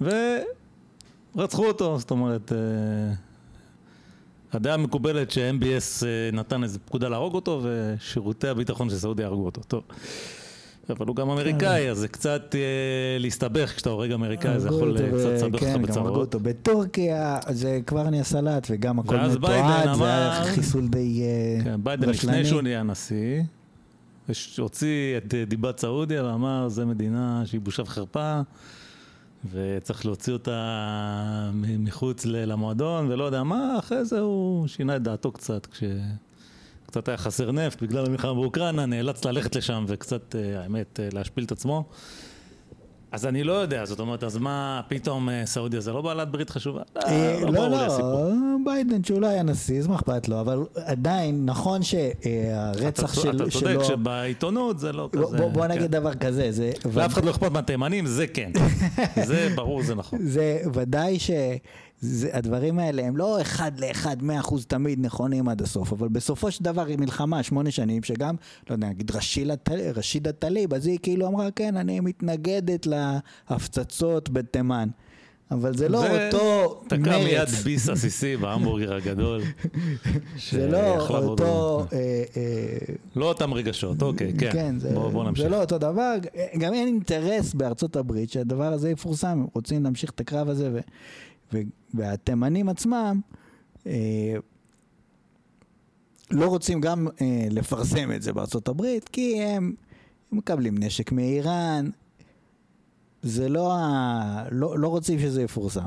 ורצחו 0.00 1.66
אותו, 1.66 1.98
זאת 1.98 2.10
אומרת, 2.10 2.52
אה, 2.52 2.58
הדעה 4.52 4.74
המקובלת 4.74 5.30
ש-MBS 5.30 6.06
אה, 6.06 6.30
נתן 6.32 6.62
איזה 6.62 6.78
פקודה 6.78 7.08
להרוג 7.08 7.34
אותו, 7.34 7.62
ושירותי 7.62 8.48
הביטחון 8.48 8.90
של 8.90 8.96
סעודיה 8.96 9.26
הרגו 9.26 9.44
אותו. 9.44 9.60
טוב. 9.68 9.82
אבל 10.90 11.06
הוא 11.06 11.16
גם 11.16 11.30
אמריקאי, 11.30 11.90
אז 11.90 11.98
זה 11.98 12.08
קצת 12.08 12.54
אה, 12.54 13.18
להסתבך 13.18 13.72
כשאתה 13.76 13.90
הורג 13.90 14.12
אמריקאי, 14.12 14.60
זה 14.60 14.68
יכול 14.68 14.96
אה, 14.96 15.02
קצת 15.02 15.30
לסבך 15.32 15.60
כן, 15.60 15.82
אותך 15.82 15.96
גם 15.96 16.02
הרגו 16.02 16.10
בצרות. 16.10 16.34
אותו 16.34 16.40
בטורקיה, 16.40 17.38
זה 17.48 17.80
כבר 17.86 18.10
נהיה 18.10 18.24
סלט, 18.24 18.66
וגם 18.70 18.98
הכל 18.98 19.16
ביידן 19.16 19.38
מתועד, 19.38 19.98
זה 19.98 20.04
היה 20.04 20.44
חיסול 20.44 20.88
די 20.88 21.22
כן, 21.64 21.80
ביידן 21.82 22.08
רשלני. 22.08 22.32
לפני 22.32 22.48
שהוא 22.48 22.62
נהיה 22.62 22.82
נשיא, 22.82 23.42
הוציא 24.58 25.16
את 25.16 25.34
דיבת 25.48 25.78
סעודיה 25.78 26.24
ואמר, 26.24 26.68
זו 26.68 26.86
מדינה 26.86 27.42
שהיא 27.46 27.60
בושה 27.60 27.82
וחרפה, 27.82 28.40
וצריך 29.50 30.06
להוציא 30.06 30.32
אותה 30.32 31.50
מחוץ 31.78 32.26
למועדון, 32.26 33.10
ולא 33.10 33.24
יודע 33.24 33.42
מה, 33.42 33.78
אחרי 33.78 34.04
זה 34.04 34.20
הוא 34.20 34.68
שינה 34.68 34.96
את 34.96 35.02
דעתו 35.02 35.32
קצת, 35.32 35.66
כשקצת 35.66 37.08
היה 37.08 37.16
חסר 37.16 37.52
נפט 37.52 37.82
בגלל 37.82 38.06
המלחמה 38.06 38.34
באוקראינה, 38.34 38.86
נאלץ 38.86 39.24
ללכת 39.24 39.56
לשם 39.56 39.84
וקצת, 39.88 40.36
אה, 40.36 40.62
האמת, 40.62 41.00
אה, 41.00 41.08
להשפיל 41.12 41.44
את 41.44 41.52
עצמו. 41.52 41.84
אז 43.12 43.26
אני 43.26 43.44
לא 43.44 43.52
יודע, 43.52 43.84
זאת 43.84 44.00
אומרת, 44.00 44.24
אז 44.24 44.36
מה, 44.38 44.80
פתאום 44.88 45.28
אה, 45.28 45.42
סעודיה 45.46 45.80
זה 45.80 45.92
לא 45.92 46.00
בעלת 46.02 46.30
ברית 46.30 46.50
חשובה? 46.50 46.82
אה, 47.04 47.38
לא 47.40 47.68
לא, 47.70 47.86
הסיפור. 47.86 48.28
לא, 48.28 48.34
ביידן 48.64 49.04
שהוא 49.04 49.20
לא 49.20 49.26
היה 49.26 49.42
נשיא, 49.42 49.78
אז 49.78 49.86
מה 49.86 49.94
אכפת 49.94 50.28
לו, 50.28 50.40
אבל 50.40 50.58
עדיין, 50.86 51.46
נכון 51.46 51.80
שהרצח 51.82 53.12
אתה 53.14 53.20
של- 53.22 53.30
אתה 53.30 53.50
צודק 53.50 53.50
שלו... 53.72 53.84
שבעיתונות 53.84 54.78
זה 54.78 54.92
לא 54.92 55.08
כזה... 55.12 55.36
בוא- 55.48 55.62
כן. 55.66 55.70
נגיד 55.70 55.90
דבר 55.90 56.14
כזה, 56.14 56.52
זה... 56.52 56.70
לאף 56.94 57.12
אחד 57.12 57.24
לא 57.24 57.30
אכפת 57.30 57.50
מהתימנים, 57.52 58.06
זה 58.06 58.26
כן. 58.26 58.50
זה 59.26 59.48
ברור, 59.54 59.82
זה 59.82 59.94
נכון. 59.94 60.18
זה 60.22 60.58
ודאי 60.74 61.18
שהדברים 62.02 62.78
האלה 62.78 63.02
הם 63.02 63.16
לא 63.16 63.40
אחד 63.40 63.80
לאחד, 63.80 64.22
מאה 64.22 64.40
אחוז 64.40 64.66
תמיד 64.66 65.00
נכונים 65.00 65.48
עד 65.48 65.62
הסוף, 65.62 65.92
אבל 65.92 66.08
בסופו 66.08 66.50
של 66.50 66.64
דבר 66.64 66.86
היא 66.86 66.98
מלחמה 66.98 67.42
שמונה 67.42 67.70
שנים, 67.70 68.02
שגם, 68.02 68.34
לא 68.70 68.74
יודע, 68.74 68.88
נגיד 68.88 69.10
רשידה 69.94 70.32
טליב, 70.32 70.74
אז 70.74 70.86
היא 70.86 70.98
כאילו 71.02 71.26
אמרה, 71.26 71.50
כן, 71.50 71.76
אני 71.76 72.00
מתנגדת 72.00 72.86
להפצצות 72.86 74.30
בתימן. 74.30 74.88
אבל 75.52 75.76
זה 75.76 75.88
לא 75.88 76.00
זה 76.00 76.26
אותו 76.26 76.80
תקע 76.88 77.18
מיד 77.18 77.38
מרץ. 77.38 77.62
ביס 77.62 77.88
עסיסי 77.88 78.36
בהמבורגר 78.36 78.94
הגדול. 78.94 79.42
זה 80.50 80.66
לא 80.66 81.08
אותו... 81.10 81.86
אה, 81.92 81.98
אה, 82.36 82.94
לא 83.16 83.28
אותם 83.28 83.54
רגשות, 83.54 84.02
אוקיי, 84.02 84.32
כן. 84.38 84.78
זה, 84.78 84.90
בוא 84.94 85.10
בוא 85.10 85.24
נמשיך. 85.24 85.44
זה 85.44 85.50
לא 85.50 85.60
אותו 85.60 85.78
דבר, 85.78 86.14
גם 86.58 86.74
אין 86.74 86.86
אינטרס 86.86 87.54
בארצות 87.54 87.96
הברית 87.96 88.30
שהדבר 88.30 88.72
הזה 88.72 88.90
יפורסם, 88.90 89.44
רוצים 89.54 89.84
להמשיך 89.84 90.10
את 90.10 90.20
הקרב 90.20 90.48
הזה, 90.48 90.70
ו, 90.72 90.78
והתימנים 91.94 92.68
עצמם 92.68 93.20
אה, 93.86 94.34
לא 96.30 96.46
רוצים 96.46 96.80
גם 96.80 97.08
אה, 97.20 97.46
לפרסם 97.50 98.12
את 98.12 98.22
זה 98.22 98.32
בארצות 98.32 98.68
הברית, 98.68 99.08
כי 99.08 99.42
הם, 99.42 99.74
הם 100.32 100.38
מקבלים 100.38 100.78
נשק 100.78 101.12
מאיראן, 101.12 101.90
זה 103.22 103.48
לא, 103.48 103.72
ה... 103.76 104.44
לא, 104.50 104.78
לא 104.78 104.88
רוצים 104.88 105.18
שזה 105.18 105.42
יפורסם. 105.42 105.84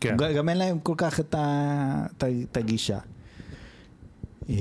כן. 0.00 0.16
ג- 0.16 0.36
גם 0.36 0.48
אין 0.48 0.58
להם 0.58 0.78
כל 0.78 0.94
כך 0.96 1.20
את, 1.20 1.34
ה... 1.34 2.06
את 2.16 2.22
ה- 2.22 2.26
את 2.50 2.56
הגישה. 2.56 2.98
אה, 4.50 4.54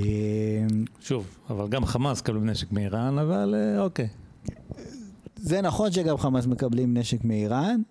שוב, 0.99 1.27
אבל 1.49 1.67
גם 1.67 1.85
חמאס 1.85 2.21
קבלו 2.21 2.41
נשק 2.41 2.71
מאיראן, 2.71 3.17
אבל 3.19 3.55
אה, 3.57 3.81
אוקיי. 3.81 4.07
זה 5.35 5.61
נכון 5.61 5.91
שגם 5.91 6.17
חמאס 6.17 6.45
מקבלים 6.45 6.97
נשק 6.97 7.23
מאיראן. 7.23 7.81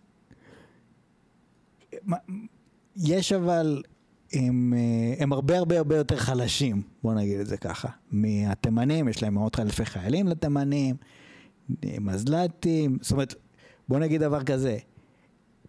יש 2.97 3.33
אבל, 3.33 3.83
הם, 4.33 4.75
אה, 4.77 5.23
הם 5.23 5.33
הרבה 5.33 5.59
הרבה 5.59 5.79
הרבה 5.79 5.97
יותר 5.97 6.17
חלשים, 6.17 6.83
בוא 7.03 7.15
נגיד 7.15 7.41
את 7.41 7.47
זה 7.47 7.57
ככה, 7.57 7.89
מהתימנים, 8.11 9.09
יש 9.09 9.23
להם 9.23 9.35
מאות 9.35 9.61
אלפי 9.61 9.85
חיילים 9.85 10.29
לתימנים, 10.29 10.97
מזל"טים, 12.01 12.99
זאת 13.01 13.13
אומרת, 13.13 13.35
בוא 13.89 13.99
נגיד 13.99 14.21
דבר 14.21 14.45
כזה, 14.45 14.79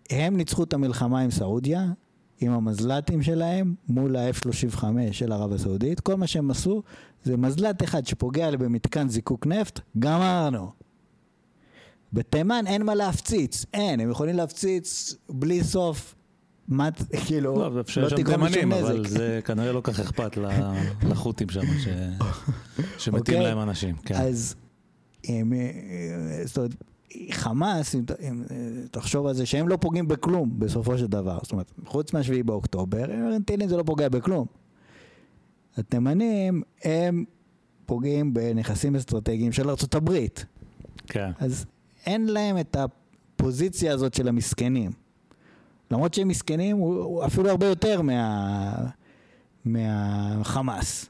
הם 0.10 0.38
ניצחו 0.38 0.64
את 0.64 0.74
המלחמה 0.74 1.20
עם 1.20 1.32
סעודיה, 1.32 1.92
עם 2.42 2.52
המזל"טים 2.52 3.24
שלהם, 3.24 3.76
מול 3.88 4.16
ה-F-35 4.16 4.84
של 5.12 5.32
ערב 5.32 5.54
הסעודית, 5.54 6.00
כל 6.00 6.16
מה 6.16 6.28
שהם 6.28 6.52
עשו 6.52 6.84
זה 7.24 7.38
מזל"ט 7.38 7.84
אחד 7.84 8.06
שפוגע 8.06 8.52
במתקן 8.52 9.10
זיקוק 9.10 9.48
נפט, 9.48 9.80
גמרנו. 10.00 10.72
בתימן 12.14 12.68
אין 12.68 12.84
מה 12.84 12.96
להפציץ, 12.96 13.66
אין, 13.74 14.00
הם 14.00 14.10
יכולים 14.10 14.36
להפציץ 14.36 15.16
בלי 15.30 15.64
סוף. 15.64 16.16
מה, 16.68 16.90
כאילו, 17.26 17.56
לא, 17.56 17.76
לא 17.76 17.84
שם 17.88 18.10
תגרום 18.16 18.44
לשום 18.44 18.54
תימנים, 18.62 18.72
אבל. 18.86 19.08
זה 19.08 19.40
כנראה 19.46 19.72
לא 19.72 19.82
כך 19.84 20.00
אכפת 20.00 20.38
לחות'ים 21.10 21.50
שם, 21.50 21.62
ש- 21.80 21.88
שמתים 23.04 23.20
אוקיי. 23.20 23.42
להם 23.42 23.60
אנשים. 23.60 23.96
כן. 23.96 24.16
אז 24.16 24.56
הם, 25.28 25.54
אה, 25.54 26.42
זאת 26.46 26.58
אומרת, 26.58 26.72
חמאס, 27.32 27.96
אם 27.96 28.02
אם, 28.30 28.44
אה, 28.52 28.56
תחשוב 28.92 29.28
על 29.28 29.34
זה, 29.34 29.46
שהם 29.46 29.68
לא 29.68 29.78
פוגעים 29.78 30.08
בכלום 30.08 30.60
בסופו 30.60 30.98
של 30.98 31.08
דבר. 31.08 31.40
זאת 31.44 31.52
אומרת, 31.52 31.72
חוץ 31.86 32.14
מהשביעי 32.14 32.44
באוקטובר, 32.44 33.06
טילים 33.46 33.70
זה 33.70 33.78
לא 33.78 33.84
פוגע 33.84 34.10
בכלום. 34.10 34.46
התימנים, 35.78 36.62
הם 36.84 37.26
פוגעים 37.86 38.34
בנכסים 38.34 38.96
אסטרטגיים 38.96 39.52
של 39.52 39.70
ארצות 39.70 39.96
הברית. 39.96 40.46
כן. 41.08 41.32
אז 41.40 41.66
אין 42.06 42.26
להם 42.28 42.58
את 42.58 42.76
הפוזיציה 42.80 43.94
הזאת 43.94 44.14
של 44.14 44.28
המסכנים. 44.28 44.92
למרות 45.92 46.14
שהם 46.14 46.28
מסכנים, 46.28 46.78
הוא, 46.78 47.04
הוא 47.04 47.26
אפילו 47.26 47.50
הרבה 47.50 47.66
יותר 47.68 48.02
מה, 48.02 48.74
מהחמאס. 49.66 51.06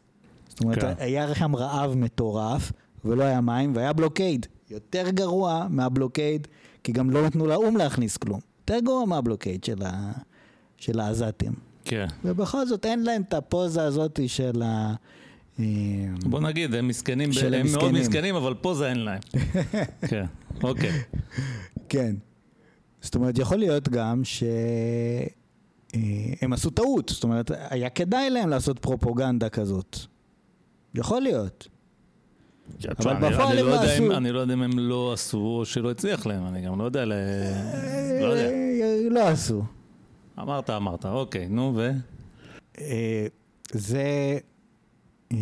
זאת 0.47 0.63
אומרת, 0.63 0.79
כן. 0.81 0.93
היה 0.97 1.35
שם 1.35 1.55
רעב 1.55 1.95
מטורף, 1.95 2.71
ולא 3.05 3.23
היה 3.23 3.41
מים, 3.41 3.75
והיה 3.75 3.93
בלוקייד. 3.93 4.45
יותר 4.69 5.09
גרוע 5.09 5.67
מהבלוקייד, 5.69 6.47
כי 6.83 6.91
גם 6.91 7.09
לא 7.09 7.25
נתנו 7.25 7.47
לאו"ם 7.47 7.77
להכניס 7.77 8.17
כלום. 8.17 8.39
יותר 8.61 8.79
גרוע 8.85 9.05
מהבלוקייד 9.05 9.63
של, 9.63 9.83
ה, 9.85 10.11
של 10.77 10.99
העזתים. 10.99 11.53
כן. 11.85 12.07
ובכל 12.25 12.65
זאת 12.67 12.85
אין 12.85 13.03
להם 13.03 13.21
את 13.21 13.33
הפוזה 13.33 13.83
הזאת 13.83 14.19
של 14.27 14.61
ה... 14.65 14.93
אה, 15.59 15.65
בוא 16.25 16.39
נגיד, 16.39 16.75
הם 16.75 16.87
מסכנים, 16.87 17.29
ב- 17.29 17.37
הם 17.37 17.51
מאוד 17.51 17.53
המסכנים. 17.53 17.95
מסכנים, 17.95 18.35
אבל 18.35 18.53
פה 18.53 18.73
זה 18.73 18.89
אין 18.89 18.99
להם. 18.99 19.19
כן, 20.09 20.25
אוקיי. 20.63 20.91
כן. 21.89 22.15
זאת 23.01 23.15
אומרת, 23.15 23.37
יכול 23.37 23.57
להיות 23.57 23.89
גם 23.89 24.21
שהם 24.23 24.53
עשו 26.53 26.69
טעות. 26.69 27.09
זאת 27.09 27.23
אומרת, 27.23 27.51
היה 27.69 27.89
כדאי 27.89 28.29
להם 28.29 28.49
לעשות 28.49 28.79
פרופוגנדה 28.79 29.49
כזאת. 29.49 29.97
יכול 30.95 31.21
להיות. 31.21 31.67
תשמע, 32.77 32.91
אני- 33.11 33.29
בפועל 33.31 33.59
הם 33.59 33.65
לא 33.65 33.71
לא 33.71 33.81
עשו. 33.81 34.17
אני 34.17 34.31
לא 34.31 34.39
יודע 34.39 34.53
אם 34.53 34.61
הם 34.61 34.79
לא 34.79 35.13
עשו 35.13 35.37
או 35.37 35.65
שלא 35.65 35.91
הצליח 35.91 36.25
להם, 36.25 36.45
אני 36.47 36.61
גם 36.61 36.79
לא 36.79 36.83
יודע, 36.83 37.05
ל- 37.05 37.13
לא 38.21 38.25
יודע. 38.25 38.49
אה, 38.49 39.01
לא 39.09 39.27
עשו. 39.27 39.63
אמרת, 40.39 40.69
אמרת, 40.69 41.05
אוקיי, 41.05 41.47
נו, 41.49 41.73
ו? 41.75 41.91
אה, 42.79 43.27
זה... 43.71 44.37
אה, 45.31 45.37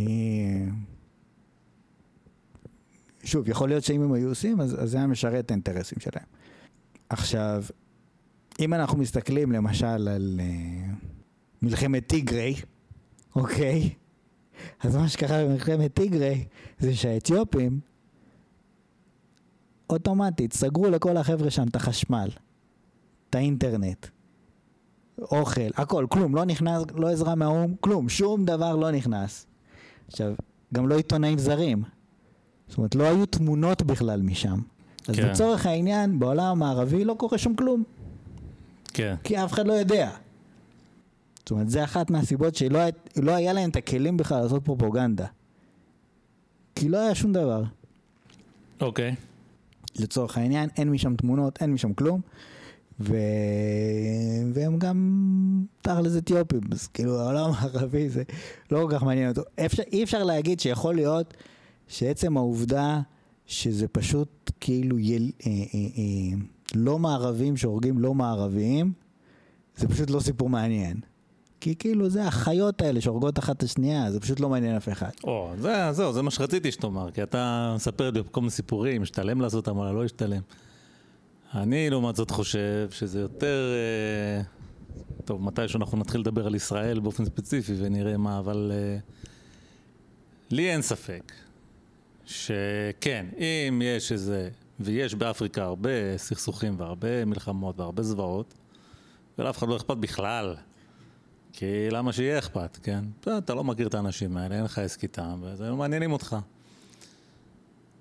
שוב, 3.23 3.49
יכול 3.49 3.69
להיות 3.69 3.83
שאם 3.83 4.01
הם 4.01 4.13
היו 4.13 4.29
עושים, 4.29 4.61
אז, 4.61 4.77
זה 4.83 4.97
היה 4.97 5.07
משרת 5.07 5.51
האינטרסים 5.51 5.97
שלהם. 5.99 6.25
עכשיו, 7.09 7.63
אם 8.59 8.73
אנחנו 8.73 8.97
מסתכלים 8.97 9.51
למשל 9.51 9.85
על 9.85 10.39
אה, 10.39 10.93
מלחמת 11.61 12.07
טיגריי, 12.07 12.55
אוקיי? 13.35 13.89
אז 14.83 14.95
מה 14.95 15.09
שקרה 15.09 15.45
במלחמת 15.45 15.93
טיגריי 15.93 16.45
זה 16.79 16.95
שהאתיופים 16.95 17.79
אוטומטית 19.89 20.53
סגרו 20.53 20.89
לכל 20.89 21.17
החבר'ה 21.17 21.51
שם 21.51 21.67
את 21.67 21.75
החשמל, 21.75 22.29
את 23.29 23.35
האינטרנט, 23.35 24.07
אוכל, 25.21 25.69
הכל, 25.75 26.05
כלום, 26.09 26.35
לא 26.35 26.45
נכנס, 26.45 26.83
לא 26.95 27.09
עזרה 27.09 27.35
מהאו"ם, 27.35 27.75
כלום, 27.79 28.09
שום 28.09 28.45
דבר 28.45 28.75
לא 28.75 28.91
נכנס. 28.91 29.45
עכשיו, 30.07 30.33
גם 30.73 30.87
לא 30.87 30.97
עיתונאים 30.97 31.37
זרים. 31.37 31.83
זאת 32.67 32.77
אומרת, 32.77 32.95
לא 32.95 33.03
היו 33.03 33.25
תמונות 33.25 33.81
בכלל 33.81 34.21
משם. 34.21 34.59
אז 35.09 35.15
כן. 35.15 35.29
לצורך 35.29 35.65
העניין, 35.65 36.19
בעולם 36.19 36.45
המערבי 36.45 37.03
לא 37.03 37.13
קורה 37.13 37.37
שום 37.37 37.55
כלום, 37.55 37.83
כן. 38.93 39.15
כי 39.23 39.43
אף 39.43 39.53
אחד 39.53 39.67
לא 39.67 39.73
יודע. 39.73 40.09
זאת 41.39 41.51
אומרת, 41.51 41.69
זה 41.69 41.83
אחת 41.83 42.09
מהסיבות 42.09 42.55
שלא 42.55 42.79
לא 43.17 43.31
היה 43.31 43.53
להם 43.53 43.69
את 43.69 43.75
הכלים 43.75 44.17
בכלל 44.17 44.41
לעשות 44.41 44.65
פרופוגנדה. 44.65 45.25
כי 46.75 46.89
לא 46.89 46.97
היה 46.97 47.15
שום 47.15 47.33
דבר. 47.33 47.63
אוקיי. 48.81 49.15
לצורך 49.99 50.37
העניין, 50.37 50.69
אין 50.77 50.89
משם 50.89 51.15
תמונות, 51.15 51.61
אין 51.61 51.73
משם 51.73 51.93
כלום. 51.93 52.21
ו... 52.99 53.15
והם 54.53 54.79
גם 54.79 55.63
תכל'ס 55.81 56.17
אתיופים, 56.17 56.61
אז 56.71 56.87
כאילו 56.87 57.19
העולם 57.19 57.51
הערבי 57.57 58.09
זה 58.09 58.23
לא 58.71 58.87
כל 58.89 58.95
כך 58.95 59.03
מעניין 59.03 59.29
אותו. 59.29 59.41
אפשר, 59.65 59.83
אי 59.91 60.03
אפשר 60.03 60.23
להגיד 60.23 60.59
שיכול 60.59 60.95
להיות 60.95 61.33
שעצם 61.87 62.37
העובדה 62.37 62.99
שזה 63.49 63.87
פשוט 63.87 64.51
כאילו 64.59 64.99
יל... 64.99 65.31
אה, 65.45 65.51
אה, 65.51 65.79
אה, 65.97 66.37
לא 66.75 66.99
מערבים 66.99 67.57
שהורגים 67.57 67.99
לא 67.99 68.13
מערביים, 68.13 68.93
זה 69.77 69.87
פשוט 69.87 70.09
לא 70.09 70.19
סיפור 70.19 70.49
מעניין. 70.49 70.99
כי 71.61 71.75
כאילו 71.75 72.09
זה 72.09 72.27
החיות 72.27 72.81
האלה 72.81 73.01
שהורגות 73.01 73.39
אחת 73.39 73.57
את 73.57 73.63
השנייה, 73.63 74.11
זה 74.11 74.19
פשוט 74.19 74.39
לא 74.39 74.49
מעניין 74.49 74.75
אף 74.75 74.89
אחד. 74.89 75.09
או, 75.23 75.51
זה, 75.57 75.91
זהו, 75.91 76.13
זה 76.13 76.21
מה 76.21 76.31
שרציתי 76.31 76.71
שתאמר, 76.71 77.11
כי 77.11 77.23
אתה 77.23 77.73
מספר 77.75 78.11
לי 78.11 78.21
כל 78.31 78.41
מיני 78.41 78.51
סיפורים, 78.51 79.01
השתלם 79.01 79.41
לעשות 79.41 79.67
אותם, 79.67 79.79
אבל 79.79 79.91
לא 79.91 80.05
השתלם. 80.05 80.41
אני 81.53 81.89
לעומת 81.89 82.15
זאת 82.15 82.31
חושב 82.31 82.87
שזה 82.91 83.19
יותר... 83.19 83.73
אה, 83.73 84.41
טוב, 85.25 85.43
מתישהו 85.43 85.77
אנחנו 85.77 85.97
נתחיל 85.97 86.21
לדבר 86.21 86.47
על 86.47 86.55
ישראל 86.55 86.99
באופן 86.99 87.25
ספציפי 87.25 87.73
ונראה 87.77 88.17
מה, 88.17 88.39
אבל 88.39 88.71
אה, 88.73 88.97
לי 90.51 90.71
אין 90.71 90.81
ספק 90.81 91.33
שכן, 92.29 93.25
אם 93.37 93.81
יש 93.85 94.11
איזה, 94.11 94.49
ויש 94.79 95.15
באפריקה 95.15 95.63
הרבה 95.63 96.17
סכסוכים 96.17 96.75
והרבה 96.77 97.25
מלחמות 97.25 97.79
והרבה 97.79 98.03
זוועות, 98.03 98.53
ולאף 99.37 99.57
אחד 99.57 99.67
לא 99.67 99.77
אכפת 99.77 99.97
בכלל 99.97 100.55
כי 101.53 101.65
למה 101.91 102.13
שיהיה 102.13 102.39
אכפת, 102.39 102.77
כן? 102.83 103.03
אתה- 103.21 103.53
לא 103.55 103.63
מכיר 103.63 103.87
את 103.87 103.93
האנשים 103.93 104.37
האלה, 104.37 104.55
אין 104.55 104.63
לך 104.63 104.77
עסק 104.79 105.03
איתם, 105.03 105.39
וזה 105.43 105.69
לא 105.69 105.75
מעניינים 105.75 106.11
אותך. 106.11 106.35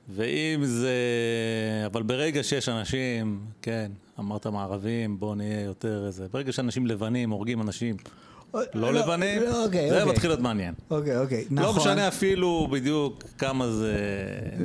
ואם 0.08 0.60
זה... 0.64 0.94
אבל 1.86 2.02
ברגע 2.02 2.42
שיש 2.42 2.68
אנשים, 2.68 3.40
כן, 3.62 3.92
אמרת 4.18 4.46
מערבים, 4.46 5.20
בואו 5.20 5.34
נהיה 5.34 5.60
יותר 5.60 6.06
איזה... 6.06 6.28
ברגע 6.28 6.52
שאנשים 6.52 6.86
לבנים 6.86 7.30
הורגים 7.30 7.62
אנשים 7.62 7.96
לא 8.74 8.92
לבנים, 8.92 9.42
לא, 9.42 9.64
אוקיי, 9.64 9.90
זה 9.90 9.98
אוקיי. 9.98 10.12
מתחיל 10.12 10.30
להיות 10.30 10.40
מעניין. 10.40 10.74
אוקיי, 10.90 11.18
אוקיי, 11.18 11.44
לא 11.50 11.62
נכון. 11.62 11.76
משנה 11.76 12.08
אפילו 12.08 12.68
בדיוק 12.70 13.24
כמה 13.38 13.70
זה 13.70 13.96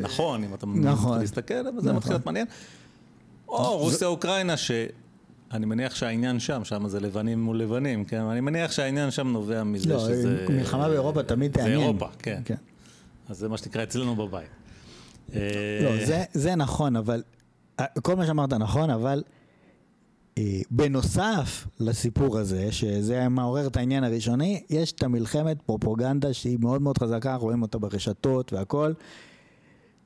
נכון, 0.01 0.43
אם 0.43 0.53
אתה 0.53 0.65
נכון. 0.65 1.05
מתחיל 1.05 1.21
להסתכל, 1.21 1.53
אבל 1.53 1.81
זה 1.81 1.87
נכון. 1.87 1.95
מתחיל 1.95 2.11
להיות 2.11 2.25
מעניין. 2.25 2.45
או 3.47 3.77
רוסיה-אוקראינה, 3.77 4.57
שאני 4.57 5.65
מניח 5.65 5.95
שהעניין 5.95 6.39
שם, 6.39 6.63
שם 6.63 6.87
זה 6.87 6.99
לבנים 6.99 7.43
מול 7.43 7.59
לבנים, 7.59 8.05
כן? 8.05 8.21
אני 8.21 8.41
מניח 8.41 8.71
שהעניין 8.71 9.11
שם 9.11 9.27
נובע 9.27 9.63
מזה 9.63 9.89
לא, 9.89 9.99
שזה... 9.99 10.45
מלחמה 10.49 10.89
באירופה 10.89 11.23
תמיד 11.23 11.51
זה 11.51 11.59
תעניין. 11.59 11.79
אירופה, 11.79 12.07
כן. 12.19 12.41
כן. 12.45 12.55
אז 13.29 13.37
זה 13.37 13.49
מה 13.49 13.57
שנקרא 13.57 13.83
אצלנו 13.83 14.15
בבית. 14.15 14.49
לא, 15.33 15.39
אה, 15.39 16.05
זה, 16.05 16.23
זה 16.33 16.55
נכון, 16.55 16.95
אבל... 16.95 17.23
אה, 17.79 17.85
כל 18.01 18.15
מה 18.15 18.25
שאמרת 18.25 18.53
נכון, 18.53 18.89
אבל 18.89 19.23
בנוסף 20.71 21.67
לסיפור 21.79 22.37
הזה, 22.37 22.71
שזה 22.71 23.29
מעורר 23.29 23.67
את 23.67 23.77
העניין 23.77 24.03
הראשוני, 24.03 24.63
יש 24.69 24.91
את 24.91 25.03
המלחמת 25.03 25.61
פרופוגנדה 25.61 26.33
שהיא 26.33 26.57
מאוד 26.61 26.81
מאוד 26.81 26.97
חזקה, 26.97 27.35
רואים 27.35 27.61
אותה 27.61 27.77
ברשתות 27.77 28.53
והכל. 28.53 28.93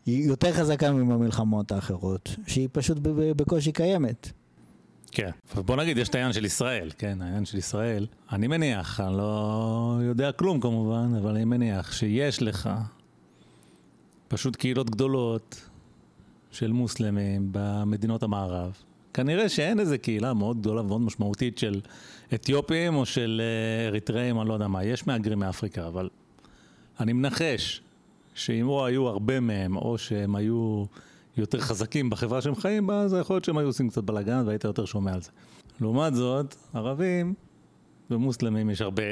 היא 0.06 0.28
יותר 0.28 0.54
חזקה 0.54 0.92
מהמלחמות 0.92 1.72
האחרות, 1.72 2.36
שהיא 2.48 2.70
פשוט 2.72 2.98
בקושי 3.36 3.72
קיימת. 3.72 4.32
כן. 5.12 5.30
בוא 5.56 5.76
נגיד, 5.76 5.98
יש 5.98 6.10
את 6.10 6.16
העניין 6.16 6.34
של 6.34 6.46
ישראל, 6.46 6.92
כן? 6.98 7.22
העניין 7.22 7.46
של 7.46 7.58
ישראל. 7.58 8.08
אני 8.32 8.48
מניח, 8.48 9.00
אני 9.00 9.18
לא 9.18 10.00
יודע 10.04 10.32
כלום 10.32 10.60
כמובן, 10.60 11.14
אבל 11.22 11.36
אני 11.36 11.46
מניח 11.46 11.92
שיש 11.92 12.42
לך 12.42 12.70
פשוט 14.28 14.56
קהילות 14.56 14.90
גדולות 14.90 15.70
של 16.52 16.72
מוסלמים 16.72 17.50
במדינות 17.52 18.24
המערב, 18.24 18.78
כנראה 19.18 19.50
שאין 19.50 19.80
איזה 19.80 19.98
קהילה 19.98 20.34
מאוד 20.34 20.60
גדולה 20.60 20.82
ומאוד 20.82 21.02
משמעותית 21.02 21.58
של 21.58 21.82
אתיופים 22.34 22.96
או 22.96 23.06
של 23.06 23.42
אה, 23.44 23.88
אריתראים, 23.88 24.42
אני 24.42 24.50
לא 24.50 24.54
יודע 24.54 24.68
מה. 24.68 24.84
יש 24.84 25.08
מהגרים 25.08 25.40
מאפריקה, 25.40 25.88
אבל 25.88 26.10
אני 27.00 27.14
מנחש 27.14 27.82
שאם 28.34 28.68
או 28.68 28.86
היו 28.86 29.08
הרבה 29.08 29.40
מהם, 29.40 29.76
או 29.76 29.98
שהם 29.98 30.36
היו 30.36 30.86
יותר 31.38 31.60
חזקים 31.60 32.10
בחברה 32.10 32.42
שהם 32.42 32.56
חיים 32.56 32.88
בה, 32.88 33.02
אז 33.02 33.16
יכול 33.22 33.34
להיות 33.34 33.46
שהם 33.46 33.58
היו 33.58 33.68
עושים 33.68 33.90
קצת 33.90 34.04
בלאגן 34.04 34.44
והיית 34.46 34.64
יותר 34.64 34.86
שומע 34.86 35.14
על 35.14 35.22
זה. 35.22 35.30
לעומת 35.82 36.16
זאת, 36.16 36.56
ערבים 36.74 37.34
ומוסלמים 38.12 38.70
יש 38.70 38.82
הרבה, 38.82 39.04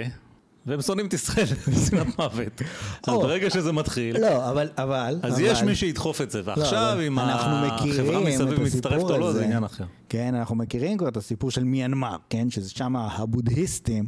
והם 0.66 0.82
שונאים 0.82 1.08
את 1.08 1.14
ישראל 1.14 1.46
בשנאת 1.74 2.20
מוות. 2.20 2.62
אז 3.08 3.14
ברגע 3.14 3.50
שזה 3.50 3.72
מתחיל, 3.72 4.22
לא, 4.22 4.50
אבל, 4.50 4.70
אבל... 4.78 5.20
אז 5.24 5.34
אבל, 5.34 5.42
יש 5.44 5.64
מי 5.64 5.76
שידחוף 5.76 6.22
את 6.22 6.32
זה, 6.32 6.42
ועכשיו 6.46 6.94
אבל 6.94 7.04
אם 7.04 7.20
החברה 7.20 8.20
מסביב 8.20 8.62
מצטרפת 8.62 9.04
או 9.04 9.18
לא. 9.18 9.34
זה 9.34 9.44
עניין 9.44 9.64
אחר. 9.64 9.86
כן, 10.10 10.36
אנחנו 10.36 10.56
מכירים 10.56 10.98
כבר 10.98 11.08
את 11.08 11.18
הסיפור 11.18 11.52
של 11.52 11.64
מיינמר, 11.64 12.16
כן? 12.30 12.50
שזה 12.50 12.70
שם 12.70 12.96
הבודהיסטים, 12.96 14.06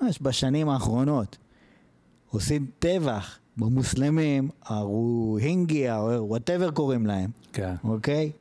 ממש 0.00 0.18
בשנים 0.22 0.68
האחרונות, 0.68 1.38
עושים 2.30 2.66
טבח 2.78 3.38
במוסלמים, 3.56 4.48
הרוהינגיה, 4.64 5.98
או 5.98 6.28
whatever 6.28 6.70
קוראים 6.70 7.06
להם, 7.06 7.30
כן. 7.52 7.74
אוקיי? 7.84 8.32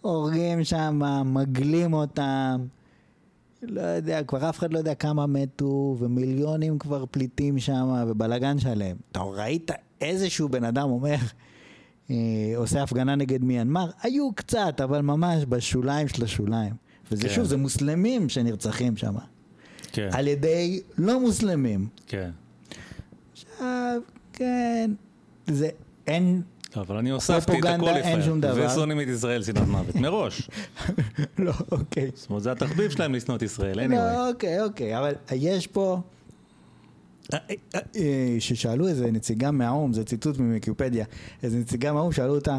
הורגים 0.00 0.64
שם, 0.64 1.00
מגלים 1.24 1.92
אותם, 1.92 2.60
לא 3.62 3.80
יודע, 3.80 4.22
כבר 4.22 4.48
אף 4.48 4.58
אחד 4.58 4.72
לא 4.72 4.78
יודע 4.78 4.94
כמה 4.94 5.26
מתו, 5.26 5.96
ומיליונים 5.98 6.78
כבר 6.78 7.04
פליטים 7.10 7.58
שם, 7.58 8.04
ובלאגן 8.08 8.58
שלם. 8.58 8.96
אתה 9.12 9.20
ראית 9.20 9.70
איזשהו 10.00 10.48
בן 10.48 10.64
אדם 10.64 10.90
אומר, 10.90 11.16
אה, 12.10 12.16
עושה 12.56 12.82
הפגנה 12.82 13.14
נגד 13.14 13.44
מיינמר? 13.44 13.90
היו 14.02 14.32
קצת, 14.32 14.80
אבל 14.84 15.00
ממש 15.00 15.44
בשוליים 15.48 16.08
של 16.08 16.24
השוליים. 16.24 16.72
וזה 17.12 17.28
כן. 17.28 17.34
שוב, 17.34 17.44
זה 17.44 17.56
מוסלמים 17.56 18.28
שנרצחים 18.28 18.96
שם. 18.96 19.14
כן, 19.92 20.08
על 20.12 20.28
ידי 20.28 20.80
לא 20.98 21.20
מוסלמים. 21.20 21.88
כן. 22.06 22.30
עכשיו, 23.32 24.00
כן, 24.32 24.90
זה, 25.46 25.68
אין, 26.06 26.42
אבל 26.76 26.96
אני 26.96 27.10
הוספתי 27.10 27.58
את 27.58 27.64
ה 27.64 27.69
qualifier. 27.69 28.18
ושונאים 28.54 29.00
את 29.00 29.08
ישראל 29.08 29.42
שנאת 29.42 29.68
מוות, 29.68 29.94
מראש. 29.94 30.50
לא, 31.38 31.52
אוקיי. 31.72 32.10
זאת 32.14 32.30
אומרת, 32.30 32.42
זה 32.42 32.52
התחביב 32.52 32.90
שלהם 32.90 33.14
לשנוא 33.14 33.36
את 33.36 33.42
ישראל, 33.42 33.80
anyway. 33.80 33.94
לא, 33.94 34.28
אוקיי, 34.28 34.62
אוקיי, 34.62 34.98
אבל 34.98 35.14
יש 35.32 35.66
פה... 35.66 36.00
אה, 37.34 37.38
אה, 37.74 37.80
אה, 37.96 38.36
ששאלו 38.38 38.88
איזה 38.88 39.10
נציגה 39.10 39.50
מהאו"ם, 39.50 39.92
זה 39.92 40.04
ציטוט 40.04 40.38
מוויקיפדיה, 40.38 41.04
איזה 41.42 41.58
נציגה 41.58 41.92
מהאו"ם, 41.92 42.12
שאלו 42.12 42.34
אותה, 42.34 42.58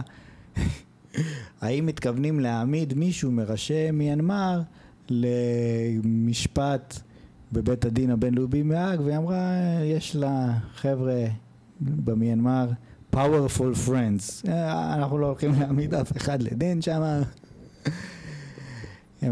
האם 1.62 1.86
מתכוונים 1.86 2.40
להעמיד 2.40 2.94
מישהו 2.94 3.32
מראשי 3.32 3.92
מיינמר 3.92 4.62
למשפט 5.10 7.00
בבית 7.52 7.86
הדין 7.86 8.12
הבינלאומי 8.12 8.64
בהאג, 8.64 9.02
והיא 9.02 9.18
אמרה, 9.18 9.56
יש 9.84 10.16
לה 10.16 10.58
חבר'ה 10.76 11.26
במיינמר, 11.82 12.70
powerful 13.16 13.88
friends, 13.88 14.50
אה, 14.50 14.96
אנחנו 14.96 15.18
לא 15.18 15.26
הולכים 15.28 15.52
להעמיד 15.60 15.94
אף 15.94 16.18
אחד 16.18 16.42
לדין 16.42 16.82
שם. 16.82 17.02
הם 17.02 17.22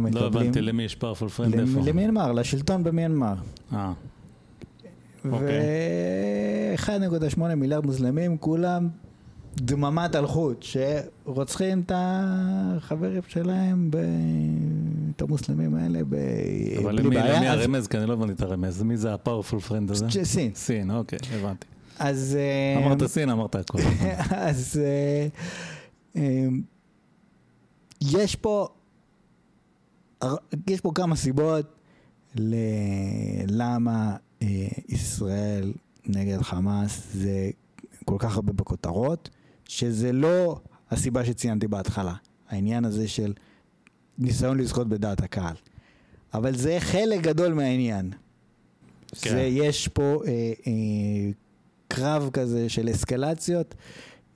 לא 0.05 0.09
מקבלים- 0.11 0.25
הבנתי 0.25 0.61
למי 0.61 0.83
יש 0.83 0.95
friend 0.95 1.21
למ- 1.55 1.59
איפה. 1.77 1.89
למיינמר, 1.89 2.31
לשלטון 2.31 2.83
במיינמר. 2.83 3.33
אה, 3.73 3.91
אוקיי. 5.31 5.59
ו-1.8 6.75 7.55
מיליארד 7.55 7.85
מוסלמים, 7.85 8.37
כולם 8.37 8.87
דממת 9.57 10.15
אלחוט, 10.15 10.63
שרוצחים 10.63 11.79
את 11.85 11.91
החברים 11.95 13.21
שלהם, 13.27 13.91
ב... 13.91 13.97
את 15.15 15.21
המוסלמים 15.21 15.75
האלה, 15.75 15.99
ב... 16.09 16.15
אבל 16.83 16.91
בלי 16.95 17.03
למי 17.03 17.15
בעיה. 17.15 17.37
למי 17.37 17.49
אז- 17.49 17.59
הרמז? 17.59 17.87
כי 17.87 17.97
אני 17.97 18.05
לא 18.05 18.13
הבנתי 18.13 18.33
את 18.33 18.41
הרמז. 18.41 18.83
מי 18.83 18.97
זה 18.97 19.13
ה 19.13 19.18
powerful 19.18 19.59
friend 19.59 19.91
הזה? 19.91 20.05
סין. 20.23 20.51
סין, 20.55 20.91
אוקיי, 20.91 21.19
הבנתי. 21.39 21.67
אז... 21.99 22.37
אה, 22.39 22.85
אמרת 22.85 23.05
סין, 23.05 23.29
אמרת 23.29 23.55
הכל. 23.55 23.77
אז 24.49 24.81
אה, 24.83 25.27
אה, 26.15 26.47
יש 28.01 28.35
פה, 28.35 28.67
יש 30.67 30.81
פה 30.81 30.91
כמה 30.95 31.15
סיבות 31.15 31.65
ל- 32.35 32.55
למה 33.47 34.15
אה, 34.41 34.47
ישראל 34.87 35.73
נגד 36.05 36.41
חמאס 36.41 37.01
זה 37.13 37.49
כל 38.05 38.15
כך 38.19 38.35
הרבה 38.35 38.53
בכותרות, 38.53 39.29
שזה 39.67 40.11
לא 40.11 40.59
הסיבה 40.91 41.25
שציינתי 41.25 41.67
בהתחלה, 41.67 42.13
העניין 42.49 42.85
הזה 42.85 43.07
של 43.07 43.33
ניסיון 44.17 44.57
לזכות 44.57 44.89
בדעת 44.89 45.23
הקהל. 45.23 45.55
אבל 46.33 46.55
זה 46.55 46.77
חלק 46.79 47.21
גדול 47.21 47.53
מהעניין. 47.53 48.11
כן. 49.21 49.29
זה, 49.29 49.41
יש 49.41 49.87
פה 49.87 50.21
אה, 50.27 50.31
אה, 50.67 51.31
קרב 51.89 52.29
כזה 52.33 52.69
של 52.69 52.89
אסקלציות 52.91 53.75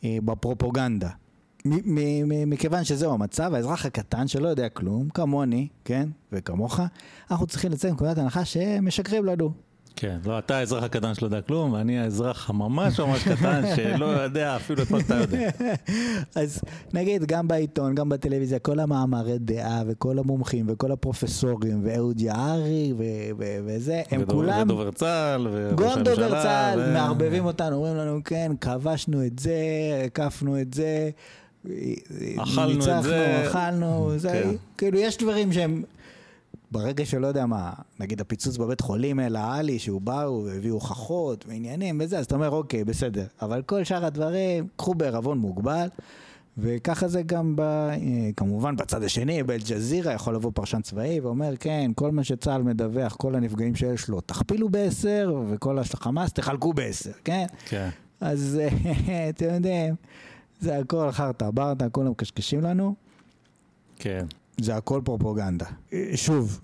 אה, 0.04 0.18
בפרופוגנדה. 0.26 1.10
מכיוון 2.48 2.84
שזהו 2.84 3.14
המצב, 3.14 3.54
האזרח 3.54 3.86
הקטן 3.86 4.28
שלא 4.28 4.48
יודע 4.48 4.70
כלום, 4.70 5.10
כמוני, 5.10 5.68
כן, 5.86 6.10
וכמוך, 6.32 6.80
אנחנו 7.32 7.48
צריכים 7.48 7.72
לצאת 7.72 7.92
מנקודת 7.92 8.18
הנחה 8.18 8.46
שהם 8.46 8.88
משקרים 8.88 9.26
לנו. 9.26 9.52
כן, 9.96 10.18
לא, 10.26 10.40
אתה 10.40 10.58
האזרח 10.58 10.84
הקטן 10.84 11.14
שלא 11.14 11.28
יודע 11.28 11.42
כלום, 11.42 11.74
ואני 11.74 12.00
האזרח 12.00 12.50
הממש 12.50 13.00
ממש 13.00 13.28
קטן 13.28 13.62
שלא 13.76 14.06
יודע 14.06 14.56
אפילו 14.56 14.84
את 14.84 14.92
מה 14.92 15.00
שאתה 15.00 15.16
יודע. 15.16 15.50
אז 16.36 16.62
נגיד, 16.94 17.26
גם 17.26 17.48
בעיתון, 17.48 17.96
גם 17.96 18.10
בטלוויזיה, 18.10 18.60
כל 18.60 18.80
המאמרי 18.80 19.38
דעה 19.40 19.84
וכל 19.88 20.20
המומחים 20.20 20.66
וכל 20.70 20.92
הפרופסורים 20.92 21.82
ואהוד 21.84 22.22
יערי 22.22 22.94
וזה, 23.66 24.02
הם 24.12 24.22
ודובר- 24.22 24.34
כולם... 24.34 24.62
ודובר 24.62 24.92
צה"ל, 24.92 25.48
וראש 25.52 25.80
גם 25.82 25.88
הממשלה. 25.90 26.04
דובר 26.16 26.44
צה"ל 26.44 26.80
ו- 26.80 26.94
מערבבים 26.94 27.46
אותנו, 27.46 27.76
אומרים 27.76 27.96
לנו, 27.96 28.20
כן, 28.26 28.52
כבשנו 28.62 29.26
את 29.26 29.40
זה, 29.40 29.56
הקפנו 30.06 30.62
את 30.62 30.74
זה, 30.74 31.10
אכלנו 32.38 32.72
את 32.72 32.76
ניצחנו, 32.78 33.04
זה. 33.04 33.44
אכלנו, 33.48 34.12
זה, 34.18 34.30
כן. 34.30 34.50
כאילו, 34.78 35.00
יש 35.00 35.18
דברים 35.18 35.52
שהם, 35.54 35.84
ברגע 36.74 37.06
שלא 37.06 37.28
יודע 37.28 37.46
מה, 37.46 37.74
נגיד 38.00 38.22
הפיצוץ 38.22 38.58
בבית 38.58 38.82
חולים 38.82 39.20
אל 39.20 39.36
העלי, 39.36 39.80
שהוא 39.80 40.02
באו 40.02 40.46
והביאו 40.46 40.74
הוכחות 40.74 41.46
ועניינים 41.48 42.00
וזה, 42.04 42.20
אז 42.20 42.26
אתה 42.26 42.36
אומר, 42.36 42.50
אוקיי, 42.50 42.84
בסדר, 42.84 43.26
אבל 43.42 43.62
כל 43.62 43.84
שאר 43.84 44.06
הדברים, 44.06 44.68
קחו 44.76 44.94
בערבון 44.94 45.38
מוגבל. 45.38 45.88
וככה 46.58 47.08
זה 47.08 47.22
גם, 47.22 47.56
ב, 47.56 47.62
אה, 47.62 47.98
כמובן, 48.38 48.76
בצד 48.76 49.04
השני, 49.04 49.44
באל-ג'זירה 49.44 50.14
יכול 50.14 50.36
לבוא 50.36 50.52
פרשן 50.54 50.82
צבאי 50.82 51.20
ואומר, 51.20 51.54
כן, 51.60 51.92
כל 51.96 52.12
מה 52.12 52.24
שצה"ל 52.24 52.64
מדווח, 52.64 53.16
כל 53.16 53.36
הנפגעים 53.36 53.76
שיש 53.76 54.10
לו, 54.10 54.22
תכפילו 54.22 54.70
בעשר, 54.70 55.36
וכל 55.50 55.80
החמאס 55.80 56.34
תחלקו 56.34 56.74
בעשר, 56.74 57.12
כן? 57.24 57.46
כן, 57.66 57.90
אז 58.22 58.60
אה, 58.62 59.30
אתם 59.30 59.54
יודעים, 59.54 59.96
זה 60.60 60.78
הכל 60.78 61.12
חרטה 61.12 61.52
ברטה, 61.52 61.90
כולם 61.90 62.12
מקשקשים 62.12 62.62
לנו, 62.62 62.96
כן. 63.96 64.26
זה 64.62 64.76
הכל 64.76 65.02
פרופוגנדה. 65.04 65.66
שוב, 66.16 66.60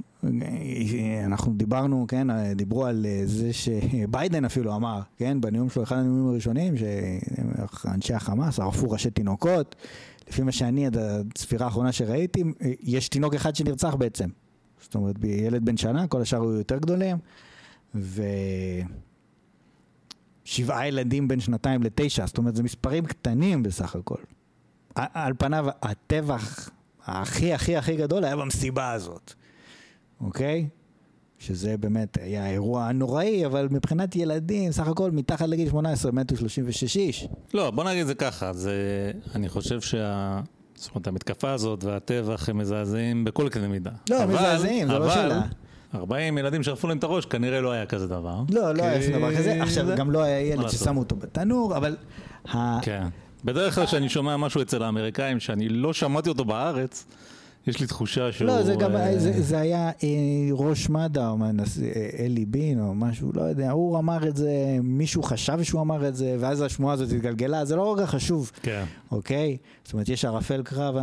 אנחנו 1.26 1.54
דיברנו, 1.54 2.06
כן, 2.08 2.54
דיברו 2.56 2.86
על 2.86 3.06
אה, 3.06 3.22
זה 3.26 3.54
שביידן 3.54 4.46
אפילו 4.46 4.76
אמר, 4.76 5.02
כן, 5.18 5.42
בנאום 5.42 5.70
שלו, 5.70 5.84
אחד 5.84 5.96
הנאומים 5.98 6.28
הראשונים, 6.28 6.74
שאנשי 6.78 8.14
החמאס 8.14 8.60
ערפו 8.60 8.92
ראשי 8.92 9.10
תינוקות. 9.10 9.76
לפי 10.30 10.44
מה 10.44 10.52
שאני, 10.52 10.86
עד 10.86 10.98
הצפירה 10.98 11.66
האחרונה 11.66 11.92
שראיתי, 11.92 12.44
יש 12.82 13.10
תינוק 13.10 13.34
אחד 13.34 13.56
שנרצח 13.56 13.96
בעצם. 13.96 14.30
זאת 14.82 14.96
אומרת, 14.96 15.16
ילד 15.24 15.66
בן 15.66 15.78
שנה, 15.78 16.08
כל 16.08 16.22
השאר 16.22 16.42
היו 16.42 16.54
יותר 16.54 16.78
גדולים. 16.78 17.18
ו... 17.96 18.24
שבעה 20.44 20.88
ילדים 20.88 21.28
בין 21.28 21.40
שנתיים 21.40 21.84
לתשע, 21.84 22.26
זאת 22.26 22.38
אומרת, 22.38 22.56
זה 22.56 22.64
מספרים 22.64 23.06
קטנים 23.06 23.64
בסך 23.64 23.96
הכל. 23.96 24.22
על 24.96 25.34
פניו, 25.38 25.66
הטבח 25.82 26.70
הכי 27.12 27.54
הכי 27.54 27.78
הכי 27.78 27.96
גדול 27.96 28.24
היה 28.24 28.36
במסיבה 28.36 28.92
הזאת, 28.92 29.34
אוקיי? 30.22 30.68
שזה 31.40 31.78
באמת 31.78 32.18
היה 32.22 32.50
אירוע 32.50 32.92
נוראי, 32.92 33.46
אבל 33.46 33.68
מבחינת 33.72 34.16
ילדים, 34.16 34.72
סך 34.72 34.88
הכל 34.88 35.12
מתחת 35.12 35.48
לגיל 35.48 35.70
18 35.70 36.12
מתו 36.12 36.36
36 36.38 36.98
איש. 36.98 37.28
לא, 37.54 37.72
בוא 37.72 37.84
נגיד 37.84 38.06
זה 38.08 38.16
ככה, 38.16 38.54
זה, 38.54 38.74
אני 39.36 39.50
חושב 39.50 39.82
שה... 39.82 40.40
זאת 40.76 40.96
אומרת, 40.96 41.08
המתקפה 41.08 41.52
הזאת 41.52 41.84
והטבח 41.84 42.50
הם 42.50 42.58
מזעזעים 42.58 43.24
בכל 43.24 43.50
קנה 43.50 43.68
מידה. 43.68 43.92
לא, 44.10 44.24
אבל- 44.24 44.34
מזעזעים, 44.34 44.88
זה 44.88 45.00
לא 45.00 45.14
שאלה. 45.14 45.42
40 45.96 46.38
ילדים 46.38 46.64
שרפו 46.64 46.88
להם 46.88 46.98
את 46.98 47.04
הראש, 47.04 47.26
כנראה 47.26 47.62
לא 47.62 47.72
היה 47.72 47.86
כזה 47.86 48.08
דבר. 48.08 48.42
לא, 48.50 48.76
לא 48.76 48.84
היה 48.84 49.02
שום 49.02 49.14
דבר 49.14 49.32
כזה. 49.34 49.44
זה- 49.44 49.64
עכשיו, 49.64 49.86
גם 49.98 50.12
לא 50.12 50.22
היה 50.24 50.40
ילד? 50.42 50.70
ששמו 50.70 51.00
אותו 51.00 51.16
בתנור, 51.16 51.78
אבל... 51.78 51.98
כן. 52.82 53.08
בדרך 53.46 53.76
כלל 53.76 53.86
כשאני 53.86 54.10
שומע 54.10 54.38
משהו 54.38 54.62
אצל 54.62 54.84
האמריקאים 54.84 55.40
שאני 55.40 55.70
לא 55.70 55.94
שמעתי 55.94 56.30
אותו 56.30 56.46
בארץ, 56.46 57.06
יש 57.68 57.80
לי 57.80 57.88
תחושה 57.88 58.32
שהוא... 58.32 58.48
לא, 58.48 58.64
זה 58.64 58.76
גם, 58.76 58.96
אה, 58.96 59.20
זה, 59.20 59.42
זה 59.42 59.60
היה 59.60 59.90
אה, 60.04 60.08
ראש 60.52 60.90
מד"א, 60.90 61.28
או 61.28 61.38
מנס- 61.38 61.80
אה, 61.84 62.10
אלי 62.20 62.46
בין, 62.46 62.80
או 62.80 62.96
משהו, 62.96 63.32
לא 63.34 63.42
יודע, 63.42 63.72
הוא 63.72 64.00
אמר 64.00 64.28
את 64.28 64.36
זה, 64.36 64.52
מישהו 64.84 65.24
חשב 65.24 65.64
שהוא 65.64 65.82
אמר 65.82 66.08
את 66.08 66.16
זה, 66.16 66.36
ואז 66.40 66.62
השמועה 66.62 66.94
הזאת 66.94 67.12
התגלגלה, 67.12 67.66
זה 67.66 67.76
לא 67.76 67.94
רגע 67.94 68.06
חשוב, 68.06 68.52
כן. 68.64 68.84
אוקיי? 69.12 69.58
זאת 69.84 69.94
אומרת, 69.94 70.10
יש 70.10 70.26
ערפל 70.26 70.62
קרב, 70.64 70.96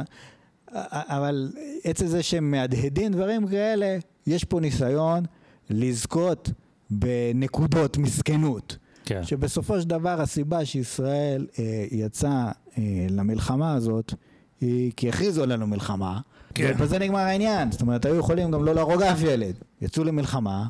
אבל 0.92 1.53
עצם 1.85 2.07
זה 2.07 2.22
שהם 2.22 2.51
מהדהדים 2.51 3.12
דברים 3.12 3.49
כאלה, 3.49 3.96
יש 4.27 4.44
פה 4.44 4.61
ניסיון 4.61 5.25
לזכות 5.70 6.51
בנקודות 6.90 7.99
מסכנות. 7.99 8.77
כן. 9.07 9.25
שבסופו 9.25 9.81
של 9.81 9.88
דבר 9.88 10.21
הסיבה 10.21 10.64
שישראל 10.64 11.47
אה, 11.59 11.85
יצאה 11.90 12.53
אה, 12.79 12.83
למלחמה 13.11 13.75
הזאת, 13.75 14.14
היא 14.61 14.92
כי 14.97 15.09
הכריזו 15.09 15.42
עלינו 15.42 15.66
מלחמה, 15.66 16.21
כן. 16.55 16.73
ובזה 16.75 16.99
נגמר 16.99 17.19
העניין. 17.19 17.73
זאת 17.73 17.81
אומרת, 17.81 18.05
היו 18.05 18.16
יכולים 18.16 18.51
גם 18.51 18.64
לא 18.64 18.75
להרוג 18.75 19.03
אף 19.03 19.23
ילד. 19.23 19.55
יצאו 19.81 20.05
למלחמה, 20.05 20.66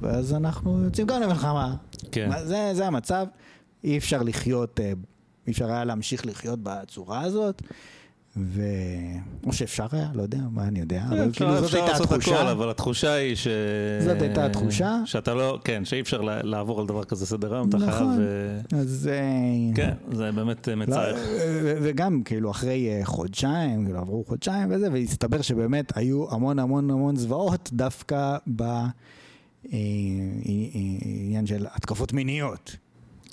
ואז 0.00 0.34
אנחנו 0.34 0.84
יוצאים 0.84 1.06
גם 1.06 1.22
למלחמה. 1.22 1.74
כן. 2.12 2.30
זה, 2.44 2.70
זה 2.74 2.86
המצב, 2.86 3.26
אי 3.84 3.98
אפשר 3.98 4.22
לחיות, 4.22 4.80
אה, 4.80 4.92
אי 5.46 5.52
אפשר 5.52 5.70
היה 5.70 5.84
להמשיך 5.84 6.26
לחיות 6.26 6.58
בצורה 6.62 7.20
הזאת, 7.20 7.62
ו... 8.36 8.62
או 9.46 9.52
שאפשר 9.52 9.86
היה, 9.92 10.08
לא 10.14 10.22
יודע, 10.22 10.38
מה 10.50 10.64
אני 10.64 10.80
יודע, 10.80 11.02
אבל 11.08 11.30
כאילו 11.32 11.60
זאת 11.60 11.74
הייתה 11.74 11.90
לעשות 11.90 12.06
הכל, 12.06 12.16
התחושה. 12.16 12.52
אבל 12.52 12.70
התחושה 12.70 13.12
היא 13.12 13.36
ש... 13.36 13.48
זאת 14.04 14.22
הייתה 14.22 14.46
התחושה. 14.46 15.00
שאתה 15.04 15.34
לא, 15.34 15.58
כן, 15.64 15.84
שאי 15.84 16.00
אפשר 16.00 16.20
לעבור 16.22 16.80
על 16.80 16.86
דבר 16.86 17.04
כזה 17.04 17.26
סדר 17.26 17.54
היום, 17.54 17.68
אתה 17.68 17.78
חייב... 17.78 17.92
נכון. 17.92 18.20
אז... 18.80 19.10
אה, 19.12 19.74
כן, 19.74 19.94
זה 20.12 20.32
באמת 20.32 20.68
אה, 20.68 20.74
לא, 20.74 20.80
מצער. 20.80 21.14
ו- 21.14 21.78
וגם 21.82 22.22
כאילו 22.24 22.50
אחרי 22.50 23.00
חודשיים, 23.04 23.84
כאילו 23.84 23.98
עברו 23.98 24.24
חודשיים 24.24 24.68
וזה, 24.70 24.92
והסתבר 24.92 25.42
שבאמת 25.42 25.96
היו 25.96 26.30
המון 26.30 26.58
המון 26.58 26.90
המון 26.90 27.16
זוועות 27.16 27.70
דווקא 27.72 28.36
בעניין 28.46 28.92
של 31.46 31.66
התקפות 31.74 32.12
מיניות. 32.12 32.76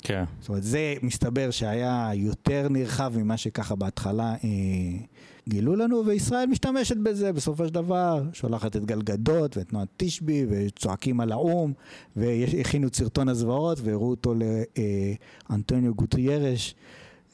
כן. 0.02 0.24
זאת 0.40 0.48
אומרת, 0.48 0.62
זה 0.62 0.94
מסתבר 1.02 1.50
שהיה 1.50 2.10
יותר 2.14 2.66
נרחב 2.70 3.12
ממה 3.18 3.36
שככה 3.36 3.74
בהתחלה 3.74 4.34
אה, 4.44 4.48
גילו 5.48 5.76
לנו, 5.76 6.06
וישראל 6.06 6.46
משתמשת 6.46 6.96
בזה 6.96 7.32
בסופו 7.32 7.66
של 7.68 7.74
דבר, 7.74 8.22
שולחת 8.32 8.76
את 8.76 8.84
גלגדות 8.84 9.56
ואת 9.56 9.68
תנועת 9.68 9.88
תשבי, 9.96 10.46
וצועקים 10.50 11.20
על 11.20 11.32
האו"ם, 11.32 11.72
והכינו 12.16 12.86
את 12.86 12.96
סרטון 12.96 13.28
הזוועות, 13.28 13.78
והראו 13.82 14.10
אותו 14.10 14.34
לאנטוניו 15.50 15.94
גוטיירש. 15.94 16.74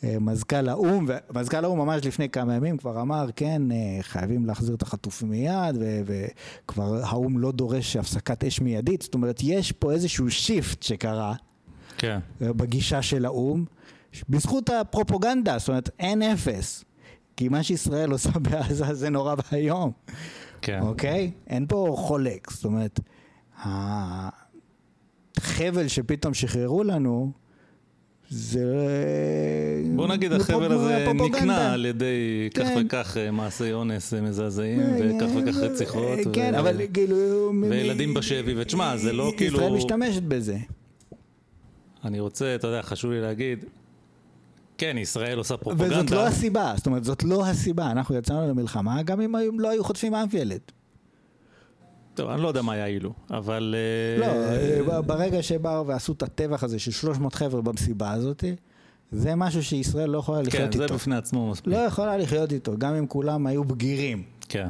אה, 0.04 0.16
מזכ"ל 0.20 0.68
האו"ם, 0.68 1.06
ומזכ"ל 1.08 1.64
האו"ם 1.64 1.78
ממש 1.78 2.06
לפני 2.06 2.28
כמה 2.28 2.54
ימים 2.54 2.76
כבר 2.76 3.00
אמר, 3.00 3.26
כן, 3.36 3.62
אה, 3.72 3.98
חייבים 4.02 4.46
להחזיר 4.46 4.74
את 4.74 4.82
החטופים 4.82 5.30
מיד, 5.30 5.76
וכבר 6.06 7.04
האו"ם 7.04 7.38
לא 7.38 7.52
דורש 7.52 7.96
הפסקת 7.96 8.44
אש 8.44 8.60
מיידית, 8.60 9.02
זאת 9.02 9.14
אומרת, 9.14 9.40
יש 9.42 9.72
פה 9.72 9.92
איזשהו 9.92 10.30
שיפט 10.30 10.82
שקרה, 10.82 11.34
כן. 11.98 12.18
בגישה 12.40 13.02
של 13.02 13.24
האו"ם, 13.24 13.64
בזכות 14.28 14.70
הפרופוגנדה, 14.70 15.58
זאת 15.58 15.68
אומרת 15.68 15.90
אין 15.98 16.22
אפס. 16.22 16.84
כי 17.36 17.48
מה 17.48 17.62
שישראל 17.62 18.10
עושה 18.10 18.30
בעזה 18.50 18.94
זה 18.94 19.10
נורא 19.10 19.34
ואיום, 19.52 19.92
כן. 20.62 20.80
אוקיי? 20.82 21.30
אין 21.46 21.66
פה 21.68 21.94
חולק, 21.98 22.50
זאת 22.50 22.64
אומרת, 22.64 23.00
החבל 25.36 25.88
שפתאום 25.88 26.34
שחררו 26.34 26.84
לנו, 26.84 27.32
זה... 28.28 28.64
בוא 29.96 30.08
נגיד 30.08 30.32
החבל 30.32 30.72
הזה. 30.72 31.12
נקנה 31.14 31.72
על 31.72 31.86
ידי 31.86 32.48
כך 32.54 32.62
כן. 32.62 32.82
וכך 32.86 33.16
אה, 33.16 33.30
מעשי 33.30 33.72
אונס 33.72 34.14
אה, 34.14 34.20
מזעזעים 34.20 34.80
וכך 34.80 35.26
וכך 35.36 35.56
רציחות. 35.56 36.18
כן, 36.32 36.52
ו- 36.54 36.58
אבל 36.58 36.80
כאילו... 36.94 37.52
וילדים 37.70 38.14
בשבי, 38.14 38.54
ותשמע, 38.56 38.96
זה 38.96 39.12
לא 39.12 39.32
כאילו... 39.36 39.58
ישראל 39.58 39.72
משתמשת 39.72 40.22
בזה. 40.22 40.56
אני 42.06 42.20
רוצה, 42.20 42.54
אתה 42.54 42.66
יודע, 42.66 42.82
חשוב 42.82 43.10
לי 43.10 43.20
להגיד, 43.20 43.64
כן, 44.78 44.96
ישראל 44.98 45.38
עושה 45.38 45.56
פרופגנדה. 45.56 45.96
וזאת 45.98 46.10
לא 46.10 46.26
הסיבה, 46.26 46.72
זאת 46.76 46.86
אומרת, 46.86 47.04
זאת 47.04 47.22
לא 47.22 47.46
הסיבה. 47.46 47.90
אנחנו 47.90 48.14
יצאנו 48.14 48.48
למלחמה, 48.48 49.02
גם 49.02 49.20
אם 49.20 49.34
היו- 49.34 49.58
לא 49.58 49.70
היו 49.70 49.84
חוטפים 49.84 50.14
אף 50.14 50.34
ילד. 50.34 50.60
טוב, 52.14 52.30
אני 52.30 52.42
לא 52.42 52.48
יודע 52.48 52.62
מה 52.62 52.76
יעילו, 52.76 53.12
אבל... 53.30 53.74
לא, 54.18 54.24
אה, 54.24 54.80
אה, 54.96 55.02
ברגע 55.02 55.42
שבאו 55.42 55.86
ועשו 55.86 56.12
את 56.12 56.22
הטבח 56.22 56.62
הזה 56.64 56.78
של 56.78 56.90
300 56.90 57.34
חבר'ה 57.34 57.62
במסיבה 57.62 58.12
הזאת, 58.12 58.44
זה 59.12 59.34
משהו 59.34 59.62
שישראל 59.64 60.10
לא 60.10 60.18
יכולה 60.18 60.38
כן, 60.40 60.46
לחיות 60.46 60.72
זה 60.72 60.82
איתו. 60.82 60.94
בפני 60.94 61.16
עצמו 61.16 61.50
מספיק. 61.50 61.72
לא 61.72 61.78
יכולה 61.78 62.16
לחיות 62.16 62.52
איתו, 62.52 62.72
גם 62.78 62.94
אם 62.94 63.06
כולם 63.06 63.46
היו 63.46 63.64
בגירים, 63.64 64.22
כן. 64.48 64.68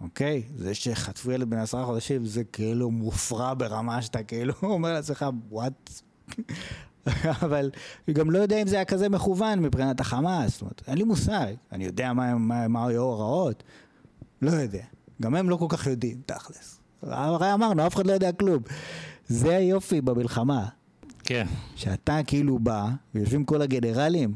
אוקיי? 0.00 0.42
זה 0.56 0.74
שחטפו 0.74 1.32
ילד 1.32 1.50
בן 1.50 1.56
עשרה 1.58 1.84
חודשים, 1.84 2.26
זה 2.26 2.44
כאילו 2.44 2.90
מופרע 2.90 3.54
ברמה 3.54 4.02
שאתה 4.02 4.22
כאילו 4.22 4.54
אומר 4.62 4.92
לעצמך, 4.92 5.26
וואט? 5.50 5.90
אבל 7.44 7.70
גם 8.12 8.30
לא 8.30 8.38
יודע 8.38 8.62
אם 8.62 8.66
זה 8.66 8.76
היה 8.76 8.84
כזה 8.84 9.08
מכוון 9.08 9.58
מבחינת 9.58 10.00
החמאס, 10.00 10.52
זאת 10.52 10.60
אומרת, 10.60 10.82
אין 10.86 10.98
לי 10.98 11.04
מושג. 11.04 11.52
אני 11.72 11.84
יודע 11.84 12.12
מה, 12.12 12.34
מה, 12.34 12.68
מה 12.68 12.86
היו 12.86 13.02
ההוראות, 13.02 13.62
לא 14.42 14.50
יודע. 14.50 14.84
גם 15.22 15.34
הם 15.34 15.50
לא 15.50 15.56
כל 15.56 15.66
כך 15.68 15.86
יודעים, 15.86 16.20
תכלס. 16.26 16.80
הרי 17.02 17.52
אמרנו, 17.54 17.86
אף 17.86 17.94
אחד 17.94 18.06
לא 18.06 18.12
יודע 18.12 18.32
כלום. 18.32 18.62
זה 19.28 19.56
היופי 19.56 20.00
במלחמה, 20.00 20.66
כן. 21.24 21.46
שאתה 21.76 22.20
כאילו 22.26 22.58
בא, 22.58 22.86
ויושבים 23.14 23.44
כל 23.44 23.62
הגנרלים, 23.62 24.34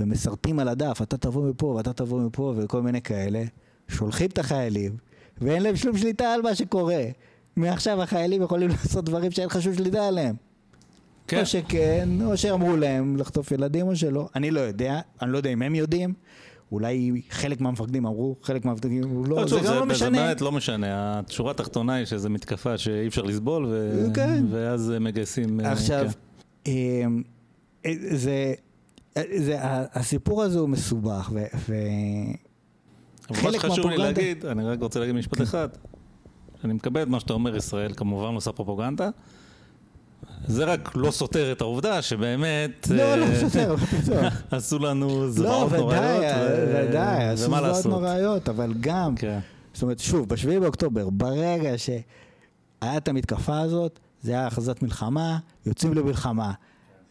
ומסרטים 0.00 0.58
על 0.58 0.68
הדף, 0.68 1.02
אתה 1.02 1.16
תבוא 1.16 1.50
מפה 1.50 1.66
ואתה 1.66 1.92
תבוא 1.92 2.20
מפה 2.20 2.54
וכל 2.56 2.82
מיני 2.82 3.02
כאלה, 3.02 3.44
שולחים 3.88 4.26
את 4.26 4.38
החיילים, 4.38 4.96
ואין 5.40 5.62
להם 5.62 5.76
שום 5.76 5.96
שליטה 5.96 6.32
על 6.32 6.42
מה 6.42 6.54
שקורה. 6.54 7.04
מעכשיו 7.56 8.02
החיילים 8.02 8.42
יכולים 8.42 8.68
לעשות 8.74 9.04
דברים 9.04 9.30
שאין 9.30 9.46
לך 9.46 9.62
שום 9.62 9.74
שליטה 9.74 10.08
עליהם. 10.08 10.36
כן. 11.28 11.40
או 11.40 11.46
שכן, 11.46 12.08
או 12.24 12.36
שאמרו 12.36 12.76
להם 12.76 13.16
לחטוף 13.16 13.52
ילדים 13.52 13.86
או 13.86 13.96
שלא. 13.96 14.28
אני 14.36 14.50
לא 14.50 14.60
יודע, 14.60 15.00
אני 15.22 15.32
לא 15.32 15.36
יודע 15.36 15.50
אם 15.50 15.62
הם 15.62 15.74
יודעים. 15.74 16.14
אולי 16.72 17.22
חלק 17.30 17.60
מהמפקדים 17.60 18.06
אמרו, 18.06 18.36
חלק 18.42 18.64
מהמפקדים 18.64 19.02
אמרו 19.02 19.24
לא, 19.24 19.36
לא, 19.36 19.46
זה 19.46 19.56
גם 19.56 19.62
זה, 19.62 19.70
לא 19.70 19.78
זה 19.78 19.84
משנה. 19.84 20.10
באמת 20.18 20.40
לא 20.40 20.52
משנה. 20.52 21.20
השורה 21.28 21.50
התחתונה 21.50 21.94
היא 21.94 22.04
שזו 22.04 22.30
מתקפה 22.30 22.78
שאי 22.78 23.06
אפשר 23.06 23.22
לסבול, 23.22 23.66
ו... 23.70 24.06
כן. 24.14 24.44
ואז 24.50 24.92
מגייסים... 25.00 25.60
אה, 25.60 25.72
עכשיו, 25.72 26.06
כן. 26.64 26.72
אמ, 26.72 27.22
אה, 27.86 27.92
זה, 28.10 28.54
אה, 29.16 29.22
זה, 29.36 29.56
הסיפור 29.92 30.42
הזה 30.42 30.58
הוא 30.58 30.68
מסובך, 30.68 31.30
ו... 31.34 31.44
ו... 31.68 31.74
מה 33.30 33.52
שחשוב 33.52 33.86
לי 33.86 33.96
להגיד, 33.96 34.46
אני 34.46 34.64
רק 34.64 34.80
רוצה 34.80 35.00
להגיד 35.00 35.14
משפט 35.14 35.42
אחד. 35.42 35.68
אני 36.64 36.72
מקבל 36.72 37.02
את 37.02 37.08
מה 37.08 37.20
שאתה 37.20 37.32
אומר, 37.32 37.56
ישראל 37.56 37.92
כמובן 37.96 38.34
עושה 38.34 38.52
פרופגנדה. 38.52 39.10
זה 40.48 40.64
רק 40.64 40.96
לא 40.96 41.10
סותר 41.10 41.52
את 41.52 41.60
העובדה 41.60 42.02
שבאמת... 42.02 42.88
לא, 42.90 43.14
לא, 43.14 43.24
אה, 43.24 43.44
בסדר, 43.44 43.76
מה 43.76 43.86
פתאום. 43.86 44.18
עשו 44.50 44.78
לנו 44.78 45.08
לא, 45.08 45.30
זוועות 45.30 45.66
ודאי, 45.66 45.80
נוראיות. 45.80 46.36
ו- 46.38 46.84
ודאי, 46.88 47.28
עשו 47.28 47.46
ומה 47.46 47.60
זוועות. 47.72 47.86
נוראיות, 47.86 48.48
אבל 48.48 48.74
גם, 48.80 49.14
כן. 49.16 49.38
זאת 49.74 49.82
אומרת, 49.82 49.98
שוב, 49.98 50.28
בשביעי 50.28 50.60
באוקטובר, 50.60 51.10
ברגע 51.10 51.78
שהיה 51.78 52.02
את 52.96 53.08
המתקפה 53.08 53.60
הזאת, 53.60 53.98
זה 54.22 54.32
היה 54.32 54.46
הכרזת 54.46 54.82
מלחמה, 54.82 55.38
יוצאים 55.66 55.94
למלחמה. 55.94 56.52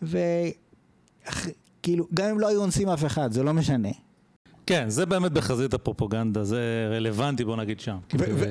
וכאילו, 0.01 2.07
גם 2.13 2.29
אם 2.29 2.39
לא 2.39 2.47
היו 2.47 2.61
אונסים 2.61 2.89
אף 2.89 3.05
אחד, 3.05 3.31
זה 3.31 3.43
לא 3.43 3.53
משנה. 3.53 3.89
כן, 4.65 4.89
זה 4.89 5.05
באמת 5.05 5.31
בחזית 5.31 5.73
הפרופגנדה, 5.73 6.43
זה 6.43 6.87
רלוונטי 6.91 7.45
בוא 7.45 7.55
נגיד 7.55 7.79
שם. 7.79 7.97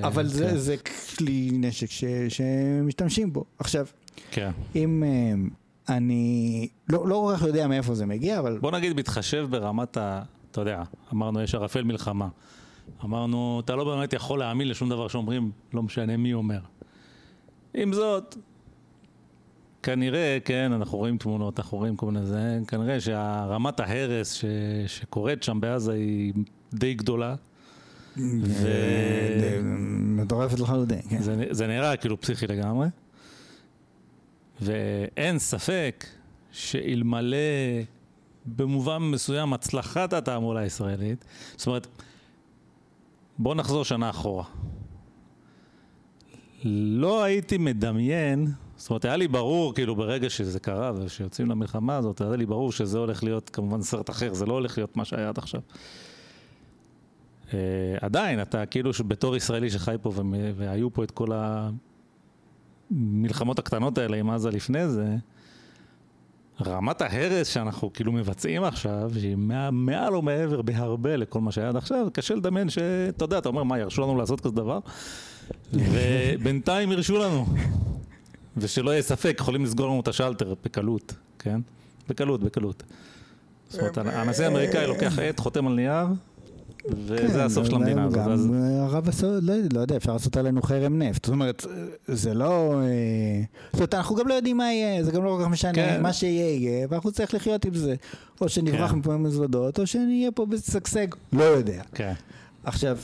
אבל 0.03 0.29
כן. 0.39 0.57
זה, 0.57 0.77
כלי 1.19 1.51
נשק 1.53 1.87
שמשתמשים 2.29 3.33
בו. 3.33 3.45
עכשיו, 3.59 3.87
כן. 4.31 4.51
אם 4.75 5.05
אה, 5.07 5.35
אני 5.97 6.69
לא, 6.89 7.09
לא 7.09 7.27
כל 7.27 7.37
כך 7.37 7.43
יודע 7.43 7.67
מאיפה 7.67 7.95
זה 7.95 8.07
מגיע, 8.07 8.39
אבל 8.39 8.59
בוא 8.59 8.71
נגיד, 8.71 8.97
בהתחשב 8.97 9.47
ברמת 9.51 9.97
ה... 9.97 10.23
אתה 10.51 10.61
יודע, 10.61 10.83
אמרנו 11.13 11.43
יש 11.43 11.55
ערפל 11.55 11.83
מלחמה. 11.83 12.29
אמרנו, 13.05 13.63
אתה 13.65 13.77
לא 13.77 13.85
באמת 13.85 14.13
יכול 14.13 14.39
להאמין 14.39 14.69
לשום 14.69 14.89
דבר 14.89 15.09
שאומרים, 15.09 15.51
לא 15.75 15.83
משנה 15.83 16.17
מי 16.17 16.35
אומר. 16.35 16.61
עם 17.75 17.93
זאת, 17.93 18.37
כנראה, 19.83 20.39
כן, 20.45 20.73
אנחנו 20.73 20.99
רואים 20.99 21.19
תמונות, 21.19 21.59
אנחנו 21.59 21.79
רואים 21.79 21.97
כל 21.97 22.07
מיני 22.07 22.27
זה, 22.27 22.59
כנראה 22.67 23.01
שרמת 23.01 23.81
ההרס 23.81 24.33
ש... 24.33 24.45
שקורית 24.87 25.43
שם 25.43 25.61
בעזה 25.61 25.93
היא 25.93 26.33
די 26.75 26.95
גדולה. 26.95 27.35
ו- 28.17 29.61
מטורפת 30.01 30.61
לחלוטין. 30.61 31.03
כן. 31.09 31.23
זה, 31.23 31.45
זה 31.51 31.67
נראה 31.67 31.97
כאילו 31.97 32.21
פסיכי 32.21 32.47
לגמרי. 32.47 32.87
ואין 34.63 35.39
ספק 35.39 36.07
שאלמלא 36.53 37.37
במובן 38.47 38.99
מסוים 38.99 39.53
הצלחת 39.53 40.13
התעמולה 40.13 40.61
הישראלית, 40.61 41.25
זאת 41.57 41.67
אומרת, 41.67 41.87
בוא 43.39 43.55
נחזור 43.55 43.85
שנה 43.85 44.11
אחורה. 44.11 44.45
לא 46.65 47.23
הייתי 47.23 47.59
מדמיין, 47.59 48.47
זאת 48.77 48.91
אומרת, 48.91 49.05
היה 49.05 49.17
לי 49.17 49.29
ברור, 49.29 49.75
כאילו, 49.75 49.97
ברגע 49.97 50.31
שזה 50.31 50.61
קרה 50.61 50.93
ושיוצאים 50.97 51.51
למלחמה 51.51 51.97
הזאת, 51.97 52.21
היה 52.21 52.37
לי 52.37 52.47
ברור 52.47 52.73
שזה 52.73 52.99
הולך 52.99 53.25
להיות 53.25 53.51
כמובן 53.51 53.83
סרט 53.83 54.11
אחר, 54.11 54.35
זה 54.35 54.47
לא 54.47 54.53
הולך 54.53 54.79
להיות 54.79 54.97
מה 54.97 55.05
שהיה 55.05 55.29
עד 55.29 55.39
עכשיו. 55.39 55.61
Uh, 57.49 57.55
עדיין, 58.01 58.43
אתה 58.43 58.67
כאילו 58.67 58.91
בתור 59.07 59.37
ישראלי 59.37 59.71
שחי 59.71 59.95
פה 60.03 60.13
והיו 60.57 60.93
פה 60.93 61.05
את 61.05 61.11
כל 61.11 61.33
המלחמות 62.97 63.59
הקטנות 63.59 63.99
האלה 63.99 64.17
עם 64.17 64.31
עזה 64.31 64.51
לפני 64.51 64.89
זה, 64.89 65.17
רמת 66.67 67.03
ההרס 67.03 67.49
שאנחנו 67.49 67.93
כאילו 67.93 68.13
מבצעים 68.13 68.65
עכשיו, 68.65 69.11
שהיא 69.15 69.37
מע- 69.37 69.71
מעל 69.71 70.17
ומעבר 70.17 70.63
בהרבה 70.63 71.17
לכל 71.17 71.41
מה 71.41 71.53
שהיה 71.53 71.69
עד 71.69 71.77
עכשיו, 71.77 72.07
קשה 72.13 72.35
לדמיין 72.35 72.71
שאתה 72.71 73.25
יודע, 73.25 73.39
אתה 73.39 73.49
אומר, 73.49 73.63
מה, 73.63 73.79
ירשו 73.79 74.03
לנו 74.03 74.17
לעשות 74.17 74.41
כזה 74.41 74.55
דבר? 74.55 74.79
ובינתיים 75.73 76.93
הרשו 76.93 77.19
לנו. 77.19 77.47
ושלא 78.57 78.91
יהיה 78.91 79.03
ספק, 79.03 79.37
יכולים 79.41 79.65
לסגור 79.65 79.87
לנו 79.87 80.01
את 80.01 80.09
השלטר 80.09 80.55
בקלות, 80.65 81.15
כן? 81.39 81.61
בקלות, 82.09 82.43
בקלות. 82.43 82.83
זאת 83.69 83.81
אומרת, 83.81 83.99
הנשיא 83.99 84.45
האמריקאי 84.45 84.87
לוקח 84.87 85.19
עט, 85.19 85.41
חותם 85.41 85.67
על 85.67 85.75
נייר, 85.75 86.07
וזה 86.91 87.45
הסוף 87.45 87.67
של 87.67 87.75
המדינה 87.75 88.05
הזאת. 88.05 88.19
אז- 88.19 88.47
כן, 88.47 88.49
גם 88.49 88.55
אה, 88.55 88.85
ערב 88.85 89.09
הסעודית, 89.09 89.43
לא, 89.49 89.55
לא 89.75 89.81
יודע, 89.81 89.97
אפשר 89.97 90.13
לעשות 90.13 90.37
עלינו 90.37 90.63
חרם 90.63 91.03
נפט. 91.03 91.25
זאת 91.25 91.33
אומרת, 91.33 91.67
זה 92.09 92.35
לא... 92.35 92.81
אה, 92.83 93.43
זאת 93.73 93.75
אומרת, 93.75 93.95
אנחנו 93.95 94.17
גם 94.17 94.29
לא 94.29 94.35
יודעים 94.35 94.57
מה 94.57 94.73
יהיה, 94.73 95.05
זה 95.05 95.13
גם 95.13 95.25
לא 95.25 95.37
כל 95.39 95.45
כך 95.45 95.51
משנה. 95.51 95.73
כן. 95.73 96.03
מה 96.03 96.13
שיהיה 96.13 96.51
יהיה, 96.55 96.87
ואנחנו 96.91 97.11
נצטרך 97.11 97.35
לחיות 97.35 97.65
עם 97.65 97.75
זה. 97.75 97.95
או 98.41 98.49
שנברח 98.49 98.91
כן. 98.91 98.97
מפה 98.99 99.17
מזוודות, 99.17 99.79
או 99.79 99.87
שנהיה 99.87 100.31
פה 100.31 100.47
בשגשג. 100.47 101.07
לא 101.33 101.43
יודע. 101.45 101.83
כן. 101.95 102.13
עכשיו, 102.65 102.99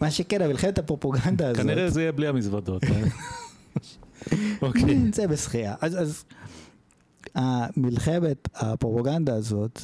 מה 0.00 0.10
שכן, 0.10 0.48
מלחמת 0.48 0.78
הפרופוגנדה 0.78 1.48
הזאת... 1.48 1.62
כנראה 1.62 1.90
זה 1.90 2.00
יהיה 2.00 2.12
בלי 2.12 2.26
המזוודות. 2.26 2.82
אוקיי. 4.62 4.98
זה 5.14 5.26
בשחייה. 5.26 5.74
אז, 5.80 6.00
אז 6.02 6.24
המלחמת 7.34 8.48
הפרופגנדה 8.54 9.34
הזאת 9.34 9.80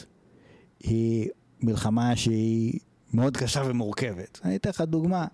היא 0.80 1.28
מלחמה 1.62 2.16
שהיא 2.16 2.78
מאוד 3.14 3.36
קשה 3.36 3.62
ומורכבת. 3.66 4.40
אני 4.44 4.56
אתן 4.56 4.70
לך 4.70 4.80
דוגמה, 4.80 5.26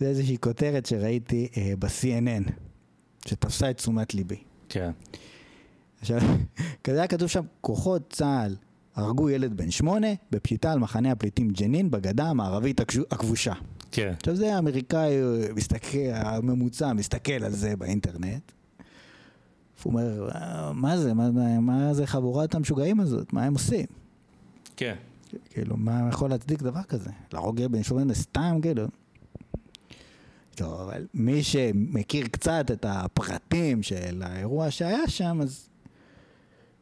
זה 0.00 0.06
איזושהי 0.06 0.38
כותרת 0.38 0.86
שראיתי 0.86 1.48
אה, 1.56 1.72
ב-CNN, 1.78 2.50
שתפסה 3.26 3.70
את 3.70 3.76
תשומת 3.76 4.14
ליבי. 4.14 4.42
כן. 4.68 4.90
עכשיו, 6.00 6.18
כזה 6.84 6.98
היה 6.98 7.06
כתוב 7.06 7.28
שם, 7.28 7.44
כוחות 7.60 8.10
צה"ל 8.10 8.56
הרגו 8.94 9.30
ילד 9.30 9.56
בן 9.56 9.70
שמונה 9.70 10.06
בפשיטה 10.30 10.72
על 10.72 10.78
מחנה 10.78 11.12
הפליטים 11.12 11.48
ג'נין 11.50 11.90
בגדה 11.90 12.24
המערבית 12.30 12.80
הכבושה. 13.10 13.52
כן. 13.92 14.12
עכשיו 14.20 14.36
זה 14.36 14.54
האמריקאי 14.54 15.22
אה, 15.22 15.52
מסתכל, 15.56 15.98
הממוצע 16.12 16.92
מסתכל 16.92 17.32
על 17.44 17.52
זה 17.52 17.76
באינטרנט. 17.76 18.52
הוא 19.82 19.90
אומר, 19.92 20.28
"אה, 20.34 20.72
מה 20.72 20.96
זה, 20.98 21.14
מה, 21.14 21.30
מה- 21.30 21.60
מה 21.60 21.94
זה 21.94 22.06
חבורת 22.06 22.54
המשוגעים 22.54 23.00
הזאת, 23.00 23.32
מה 23.32 23.44
הם 23.44 23.52
עושים? 23.54 23.86
כן. 24.76 24.94
כאילו, 25.50 25.76
מה 25.76 26.08
יכול 26.08 26.30
להצדיק 26.30 26.62
דבר 26.62 26.82
כזה? 26.82 27.10
להרוג 27.32 27.62
בן 27.66 27.82
שמונה 27.82 28.14
סתם, 28.14 28.58
כאילו. 28.62 28.86
טוב, 30.54 30.80
אבל 30.80 31.06
מי 31.14 31.42
שמכיר 31.42 32.26
קצת 32.26 32.70
את 32.72 32.86
הפרטים 32.88 33.82
של 33.82 34.22
האירוע 34.22 34.70
שהיה 34.70 35.08
שם, 35.08 35.38
אז 35.42 35.68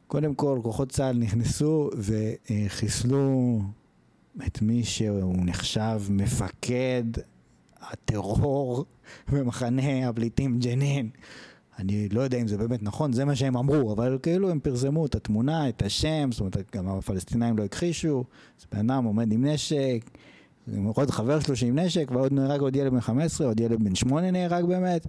קודם 0.07 0.35
כל, 0.35 0.61
כוחות 0.63 0.93
צה"ל 0.93 1.17
נכנסו 1.17 1.91
וחיסלו 1.97 3.61
את 4.47 4.63
מי 4.63 4.85
שהוא 4.85 5.37
נחשב 5.47 6.01
מפקד 6.11 7.05
הטרור 7.81 8.85
במחנה 9.33 10.09
הפליטים 10.09 10.59
ג'נין. 10.59 11.11
אני 11.79 12.09
לא 12.09 12.21
יודע 12.21 12.39
אם 12.39 12.49
זה 12.49 12.59
באמת 12.59 12.83
נכון, 12.83 13.13
זה 13.13 13.25
מה 13.25 13.37
שהם 13.37 13.57
אמרו, 13.57 13.93
אבל 13.93 14.19
כאילו 14.23 14.51
הם 14.51 14.61
פרסמו 14.61 15.07
את 15.07 15.15
התמונה, 15.15 15.69
את 15.69 15.83
השם, 15.83 16.29
זאת 16.33 16.41
אומרת, 16.41 16.77
גם 16.77 16.89
הפלסטינאים 16.89 17.59
לא 17.59 17.65
הכחישו, 17.65 18.25
אז 18.61 18.67
בן 18.73 18.91
אדם 18.91 19.05
עומד 19.05 19.33
עם 19.33 19.45
נשק, 19.45 20.11
עם 20.73 20.85
עוד 20.85 21.11
חבר 21.11 21.41
שלו 21.41 21.57
שעם 21.57 21.79
נשק, 21.79 22.11
ועוד 22.11 22.33
נהרג 22.33 22.61
עוד 22.61 22.77
ילד 22.77 22.93
בן 22.93 23.01
15, 23.01 23.47
עוד 23.47 23.61
ילד 23.61 23.85
בן 23.85 23.95
8 23.95 24.31
נהרג 24.31 24.65
באמת. 24.65 25.07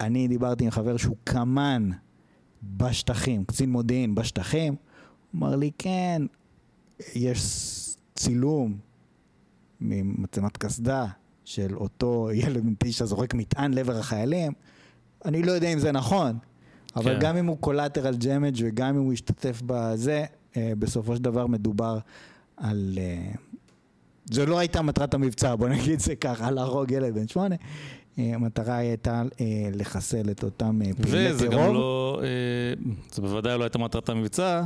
אני 0.00 0.28
דיברתי 0.28 0.64
עם 0.64 0.70
חבר 0.70 0.96
שהוא 0.96 1.16
קמ"ן 1.24 1.90
בשטחים, 2.62 3.44
קצין 3.44 3.70
מודיעין 3.70 4.14
בשטחים, 4.14 4.74
הוא 5.32 5.38
אמר 5.38 5.56
לי, 5.56 5.70
כן, 5.78 6.22
יש 7.14 7.40
צילום 8.14 8.78
ממצלמת 9.80 10.56
קסדה 10.56 11.06
של 11.44 11.76
אותו 11.76 12.28
ילד 12.34 12.64
בן 12.64 12.74
תשע 12.78 13.04
זורק 13.04 13.34
מטען 13.34 13.74
לעבר 13.74 13.98
החיילים. 13.98 14.52
אני 15.26 15.42
לא 15.42 15.52
יודע 15.52 15.68
אם 15.68 15.78
זה 15.78 15.92
נכון, 15.92 16.38
אבל 16.96 17.14
כן. 17.14 17.20
גם 17.20 17.36
אם 17.36 17.46
הוא 17.46 17.58
קולטרל 17.60 18.16
ג'מג' 18.16 18.56
וגם 18.64 18.88
אם 18.96 19.02
הוא 19.02 19.12
השתתף 19.12 19.62
בזה, 19.66 20.24
אה, 20.56 20.72
בסופו 20.78 21.16
של 21.16 21.22
דבר 21.22 21.46
מדובר 21.46 21.98
על... 22.56 22.98
אה, 22.98 23.32
זו 24.30 24.46
לא 24.46 24.58
הייתה 24.58 24.82
מטרת 24.82 25.14
המבצע, 25.14 25.54
בוא 25.54 25.68
נגיד 25.68 26.00
זה 26.00 26.16
ככה, 26.16 26.50
להרוג 26.50 26.90
ילד 26.90 27.14
בן 27.14 27.28
שמונה. 27.28 27.54
אה, 28.18 28.30
המטרה 28.34 28.76
הייתה 28.76 29.22
לחסל 29.74 30.30
את 30.30 30.44
אותם 30.44 30.80
פעילי 31.02 31.32
וזה 31.32 31.50
טרור. 31.50 31.66
גם 31.66 31.74
לא, 31.74 32.20
זה 33.12 33.22
בוודאי 33.22 33.58
לא 33.58 33.62
הייתה 33.62 33.78
מטרת 33.78 34.08
המבצע, 34.08 34.62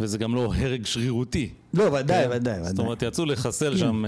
וזה 0.00 0.18
גם 0.18 0.34
לא 0.34 0.54
הרג 0.54 0.86
שרירותי. 0.86 1.50
לא, 1.74 1.84
ודאי, 1.84 2.24
כן? 2.24 2.30
ודאי, 2.32 2.64
זאת. 2.64 2.78
אומרת, 2.78 3.02
יצאו 3.02 3.24
לחסל 3.24 3.72
כן. 3.72 3.78
שם 3.78 4.04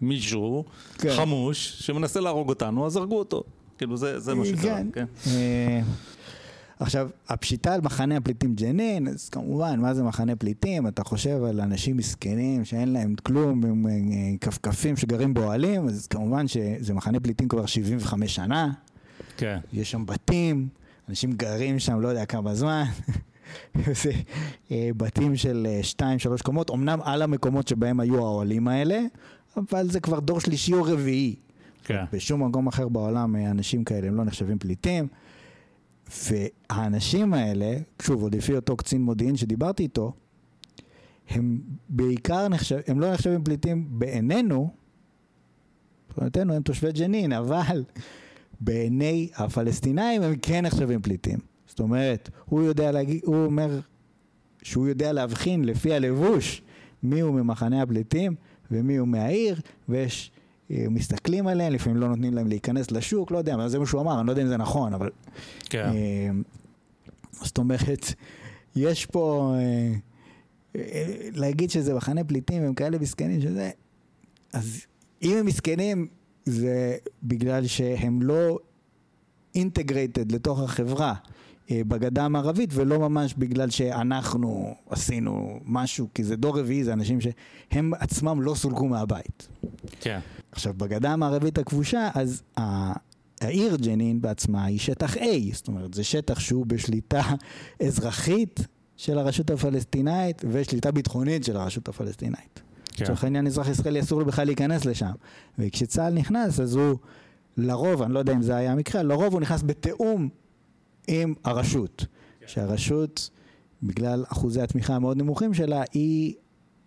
מישהו 0.00 0.64
כן. 0.98 1.12
חמוש 1.16 1.76
שמנסה 1.80 2.20
להרוג 2.20 2.48
אותנו, 2.48 2.86
אז 2.86 2.96
הרגו 2.96 3.18
אותו. 3.18 3.42
כאילו, 3.78 3.96
זה 3.96 4.20
זה 4.20 4.34
מה 4.34 4.44
שקרה, 4.44 4.76
כן. 4.76 4.86
כן? 4.92 5.06
אה, 5.26 5.80
עכשיו, 6.82 7.08
הפשיטה 7.28 7.74
על 7.74 7.80
מחנה 7.80 8.16
הפליטים 8.16 8.54
ג'נין, 8.54 9.08
אז 9.08 9.28
כמובן, 9.28 9.80
מה 9.80 9.94
זה 9.94 10.02
מחנה 10.02 10.36
פליטים? 10.36 10.86
אתה 10.86 11.04
חושב 11.04 11.44
על 11.44 11.60
אנשים 11.60 11.96
מסכנים 11.96 12.64
שאין 12.64 12.92
להם 12.92 13.14
כלום, 13.22 13.64
עם 13.64 13.86
אה, 13.86 13.92
כפכפים 14.40 14.96
שגרים 14.96 15.34
באוהלים, 15.34 15.88
אז 15.88 16.06
כמובן 16.06 16.48
שזה 16.48 16.94
מחנה 16.94 17.20
פליטים 17.20 17.48
כבר 17.48 17.66
75 17.66 18.34
שנה, 18.34 18.72
כן. 19.36 19.58
יש 19.72 19.90
שם 19.90 20.06
בתים, 20.06 20.68
אנשים 21.08 21.32
גרים 21.32 21.78
שם 21.78 22.00
לא 22.00 22.08
יודע 22.08 22.24
כמה 22.24 22.54
זמן. 22.54 22.84
זה 24.02 24.12
אה, 24.70 24.90
בתים 24.96 25.36
של 25.36 25.66
אה, 25.70 25.82
שתיים, 25.82 26.18
שלוש 26.18 26.42
קומות, 26.42 26.70
אמנם 26.70 26.98
על 27.02 27.22
המקומות 27.22 27.68
שבהם 27.68 28.00
היו 28.00 28.16
האוהלים 28.16 28.68
האלה, 28.68 29.00
אבל 29.56 29.90
זה 29.90 30.00
כבר 30.00 30.20
דור 30.20 30.40
שלישי 30.40 30.74
או 30.74 30.82
רביעי. 30.82 31.36
כן. 31.84 32.04
בשום 32.12 32.44
מקום 32.48 32.66
אחר 32.66 32.88
בעולם 32.88 33.36
אה, 33.36 33.50
אנשים 33.50 33.84
כאלה 33.84 34.08
הם 34.08 34.14
לא 34.14 34.24
נחשבים 34.24 34.58
פליטים. 34.58 35.08
והאנשים 36.30 37.34
האלה, 37.34 37.76
שוב, 38.02 38.22
עוד 38.22 38.34
לפי 38.34 38.56
אותו 38.56 38.76
קצין 38.76 39.02
מודיעין 39.02 39.36
שדיברתי 39.36 39.82
איתו, 39.82 40.12
הם 41.30 41.60
בעיקר 41.88 42.48
נחשב, 42.48 42.78
הם 42.86 43.00
לא 43.00 43.12
נחשבים 43.12 43.44
פליטים 43.44 43.86
בעינינו, 43.90 44.70
מבחינתנו 46.08 46.54
הם 46.54 46.62
תושבי 46.62 46.92
ג'נין, 46.92 47.32
אבל 47.32 47.84
בעיני 48.60 49.28
הפלסטינאים 49.36 50.22
הם 50.22 50.36
כן 50.42 50.66
נחשבים 50.66 51.02
פליטים. 51.02 51.38
זאת 51.66 51.80
אומרת, 51.80 52.30
הוא 52.44 52.62
יודע 52.62 52.92
להגיד, 52.92 53.20
הוא 53.24 53.44
אומר 53.44 53.80
שהוא 54.62 54.88
יודע 54.88 55.12
להבחין 55.12 55.64
לפי 55.64 55.94
הלבוש 55.94 56.62
מי 57.02 57.20
הוא 57.20 57.34
ממחנה 57.34 57.82
הפליטים 57.82 58.34
ומי 58.70 58.96
הוא 58.96 59.08
מהעיר, 59.08 59.60
ויש, 59.88 60.30
מסתכלים 60.70 61.46
עליהם, 61.46 61.72
לפעמים 61.72 62.00
לא 62.00 62.08
נותנים 62.08 62.34
להם 62.34 62.46
להיכנס 62.46 62.90
לשוק, 62.90 63.30
לא 63.30 63.38
יודע, 63.38 63.54
אבל 63.54 63.68
זה 63.68 63.78
מה 63.78 63.86
שהוא 63.86 64.00
אמר, 64.00 64.18
אני 64.18 64.26
לא 64.26 64.32
יודע 64.32 64.42
אם 64.42 64.48
זה 64.48 64.56
נכון, 64.56 64.94
אבל... 64.94 65.10
כן. 65.70 65.84
אה, 65.84 66.30
זאת 67.32 67.58
אומרת, 67.58 68.14
יש 68.76 69.06
פה... 69.06 69.54
אה, 69.58 69.92
אה, 70.76 71.28
להגיד 71.34 71.70
שזה 71.70 71.94
מחנה 71.94 72.24
פליטים, 72.24 72.62
הם 72.62 72.74
כאלה 72.74 72.98
מסכנים 72.98 73.40
שזה... 73.40 73.70
אז 74.52 74.80
אם 75.22 75.36
הם 75.36 75.46
מסכנים, 75.46 76.08
זה 76.44 76.96
בגלל 77.22 77.66
שהם 77.66 78.22
לא 78.22 78.58
אינטגרייטד 79.54 80.32
לתוך 80.32 80.60
החברה 80.60 81.14
אה, 81.70 81.80
בגדה 81.88 82.24
המערבית, 82.24 82.70
ולא 82.72 82.98
ממש 82.98 83.34
בגלל 83.38 83.70
שאנחנו 83.70 84.74
עשינו 84.90 85.60
משהו, 85.64 86.08
כי 86.14 86.24
זה 86.24 86.36
דור 86.36 86.58
רביעי, 86.58 86.84
זה 86.84 86.92
אנשים 86.92 87.18
שהם 87.20 87.94
עצמם 87.94 88.42
לא 88.42 88.54
סולקו 88.54 88.88
מהבית. 88.88 89.48
כן. 90.00 90.20
עכשיו, 90.52 90.74
בגדה 90.74 91.12
המערבית 91.12 91.58
הכבושה, 91.58 92.08
אז 92.14 92.42
העיר 93.40 93.76
ג'נין 93.76 94.20
בעצמה 94.20 94.64
היא 94.64 94.78
שטח 94.78 95.16
A, 95.16 95.20
זאת 95.52 95.68
אומרת, 95.68 95.94
זה 95.94 96.04
שטח 96.04 96.40
שהוא 96.40 96.66
בשליטה 96.66 97.22
אזרחית 97.86 98.60
של 98.96 99.18
הרשות 99.18 99.50
הפלסטינאית 99.50 100.42
ושליטה 100.50 100.90
ביטחונית 100.90 101.44
של 101.44 101.56
הרשות 101.56 101.88
הפלסטינאית. 101.88 102.62
כן. 102.92 103.04
לצורך 103.04 103.24
העניין, 103.24 103.46
אזרח 103.46 103.68
ישראלי 103.68 104.00
אסור 104.00 104.20
לו 104.20 104.26
בכלל 104.26 104.46
להיכנס 104.46 104.84
לשם. 104.84 105.12
וכשצה"ל 105.58 106.14
נכנס, 106.14 106.60
אז 106.60 106.74
הוא, 106.74 106.98
לרוב, 107.56 108.02
אני 108.02 108.14
לא 108.14 108.18
יודע 108.18 108.32
אם 108.32 108.42
זה 108.42 108.56
היה 108.56 108.72
המקרה, 108.72 109.02
לרוב 109.02 109.32
הוא 109.32 109.40
נכנס 109.40 109.62
בתיאום 109.62 110.28
עם 111.08 111.34
הרשות. 111.44 112.06
שהרשות, 112.46 113.30
בגלל 113.82 114.24
אחוזי 114.28 114.60
התמיכה 114.60 114.94
המאוד 114.94 115.16
נמוכים 115.16 115.54
שלה, 115.54 115.82
היא, 115.92 116.34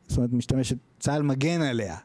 זאת 0.07 0.17
אומרת, 0.17 0.33
משתמשת, 0.33 0.77
צה"ל 0.99 1.21
מגן 1.21 1.61
עליה. 1.61 1.97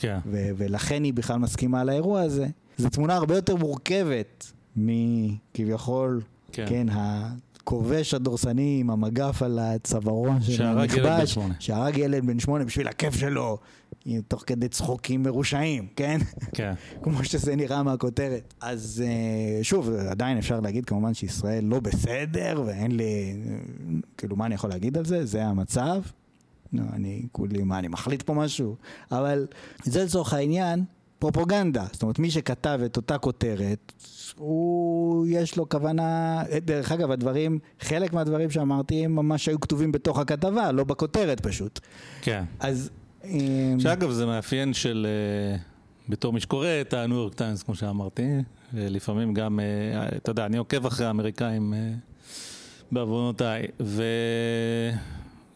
כן. 0.00 0.18
ו- 0.26 0.50
ולכן 0.56 1.04
היא 1.04 1.14
בכלל 1.14 1.36
מסכימה 1.38 1.84
לאירוע 1.84 2.20
הזה. 2.20 2.46
זו 2.78 2.88
תמונה 2.88 3.14
הרבה 3.16 3.34
יותר 3.36 3.56
מורכבת 3.56 4.52
מכביכול, 4.76 6.20
כן. 6.52 6.64
כן, 6.68 6.86
הכובש 6.90 8.14
הדורסני 8.14 8.76
עם 8.80 8.90
המגף 8.90 9.42
על 9.42 9.58
הצווארון 9.58 10.40
של 10.42 10.62
הנכבש. 10.64 11.38
שהרג 11.58 11.96
ילד 11.98 12.26
בן 12.26 12.38
שמונה 12.40 12.64
בשביל 12.64 12.88
הכיף 12.88 13.14
שלו, 13.14 13.58
עם- 14.04 14.20
תוך 14.28 14.44
כדי 14.46 14.68
צחוקים 14.68 15.22
מרושעים, 15.22 15.86
כן? 15.96 16.18
כן. 16.52 16.72
כמו 17.02 17.24
שזה 17.24 17.56
נראה 17.56 17.82
מהכותרת. 17.82 18.54
אז 18.60 19.04
אה, 19.06 19.64
שוב, 19.64 19.90
עדיין 20.10 20.38
אפשר 20.38 20.60
להגיד 20.60 20.84
כמובן 20.84 21.14
שישראל 21.14 21.64
לא 21.64 21.80
בסדר, 21.80 22.62
ואין 22.66 22.96
לי, 22.96 23.36
כאילו, 24.18 24.36
מה 24.36 24.46
אני 24.46 24.54
יכול 24.54 24.70
להגיד 24.70 24.98
על 24.98 25.04
זה? 25.04 25.26
זה 25.26 25.44
המצב. 25.44 26.02
לא, 26.72 26.82
אני 26.92 27.26
כולי, 27.32 27.62
מה, 27.62 27.78
אני 27.78 27.88
מחליט 27.88 28.22
פה 28.22 28.34
משהו? 28.34 28.76
אבל 29.12 29.46
זה 29.84 30.04
לצורך 30.04 30.32
העניין 30.32 30.84
פרופוגנדה. 31.18 31.84
זאת 31.92 32.02
אומרת, 32.02 32.18
מי 32.18 32.30
שכתב 32.30 32.80
את 32.86 32.96
אותה 32.96 33.18
כותרת, 33.18 33.92
הוא, 34.36 35.26
יש 35.30 35.56
לו 35.56 35.68
כוונה, 35.68 36.42
דרך 36.64 36.92
אגב, 36.92 37.10
הדברים, 37.10 37.58
חלק 37.80 38.12
מהדברים 38.12 38.50
שאמרתי 38.50 39.04
הם 39.04 39.16
ממש 39.16 39.48
היו 39.48 39.60
כתובים 39.60 39.92
בתוך 39.92 40.18
הכתבה, 40.18 40.72
לא 40.72 40.84
בכותרת 40.84 41.40
פשוט. 41.40 41.80
כן. 42.22 42.44
אז... 42.60 42.90
אה, 43.24 43.30
שאגב, 43.78 44.10
זה 44.10 44.26
מאפיין 44.26 44.74
של, 44.74 45.06
אה, 45.06 45.56
בתור 46.08 46.32
מי 46.32 46.40
שקורא 46.40 46.68
את 46.80 46.94
הניו 46.94 47.16
יורק 47.16 47.34
טיימס, 47.34 47.62
כמו 47.62 47.74
שאמרתי, 47.74 48.28
ולפעמים 48.74 49.34
גם, 49.34 49.60
אה, 49.60 50.08
אתה 50.16 50.30
יודע, 50.30 50.46
אני 50.46 50.56
עוקב 50.56 50.86
אחרי 50.86 51.06
האמריקאים 51.06 51.74
אה, 51.74 51.92
בעוונותיי, 52.92 53.66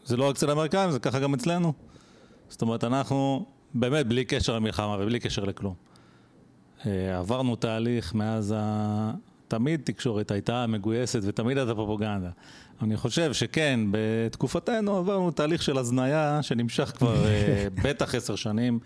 וזה 0.05 0.17
לא 0.17 0.29
רק 0.29 0.35
אצל 0.35 0.49
האמריקאים, 0.49 0.91
זה 0.91 0.99
ככה 0.99 1.19
גם 1.19 1.33
אצלנו. 1.33 1.73
זאת 2.49 2.61
אומרת, 2.61 2.83
אנחנו 2.83 3.45
באמת 3.73 4.07
בלי 4.07 4.25
קשר 4.25 4.55
למלחמה 4.55 4.97
ובלי 4.99 5.19
קשר 5.19 5.43
לכלום. 5.43 5.73
אה, 6.85 7.17
עברנו 7.17 7.55
תהליך 7.55 8.15
מאז 8.15 8.53
ה... 8.57 9.11
תמיד 9.47 9.81
תקשורת 9.83 10.31
הייתה 10.31 10.67
מגויסת 10.67 11.19
ותמיד 11.23 11.57
הייתה 11.57 11.75
פרופוגנדה. 11.75 12.29
אני 12.81 12.97
חושב 12.97 13.33
שכן, 13.33 13.79
בתקופתנו 13.91 14.97
עברנו 14.97 15.31
תהליך 15.31 15.63
של 15.63 15.77
הזניה 15.77 16.39
שנמשך 16.41 16.91
כבר 16.95 17.25
אה, 17.25 17.67
בטח 17.83 18.15
עשר 18.15 18.35
שנים 18.35 18.79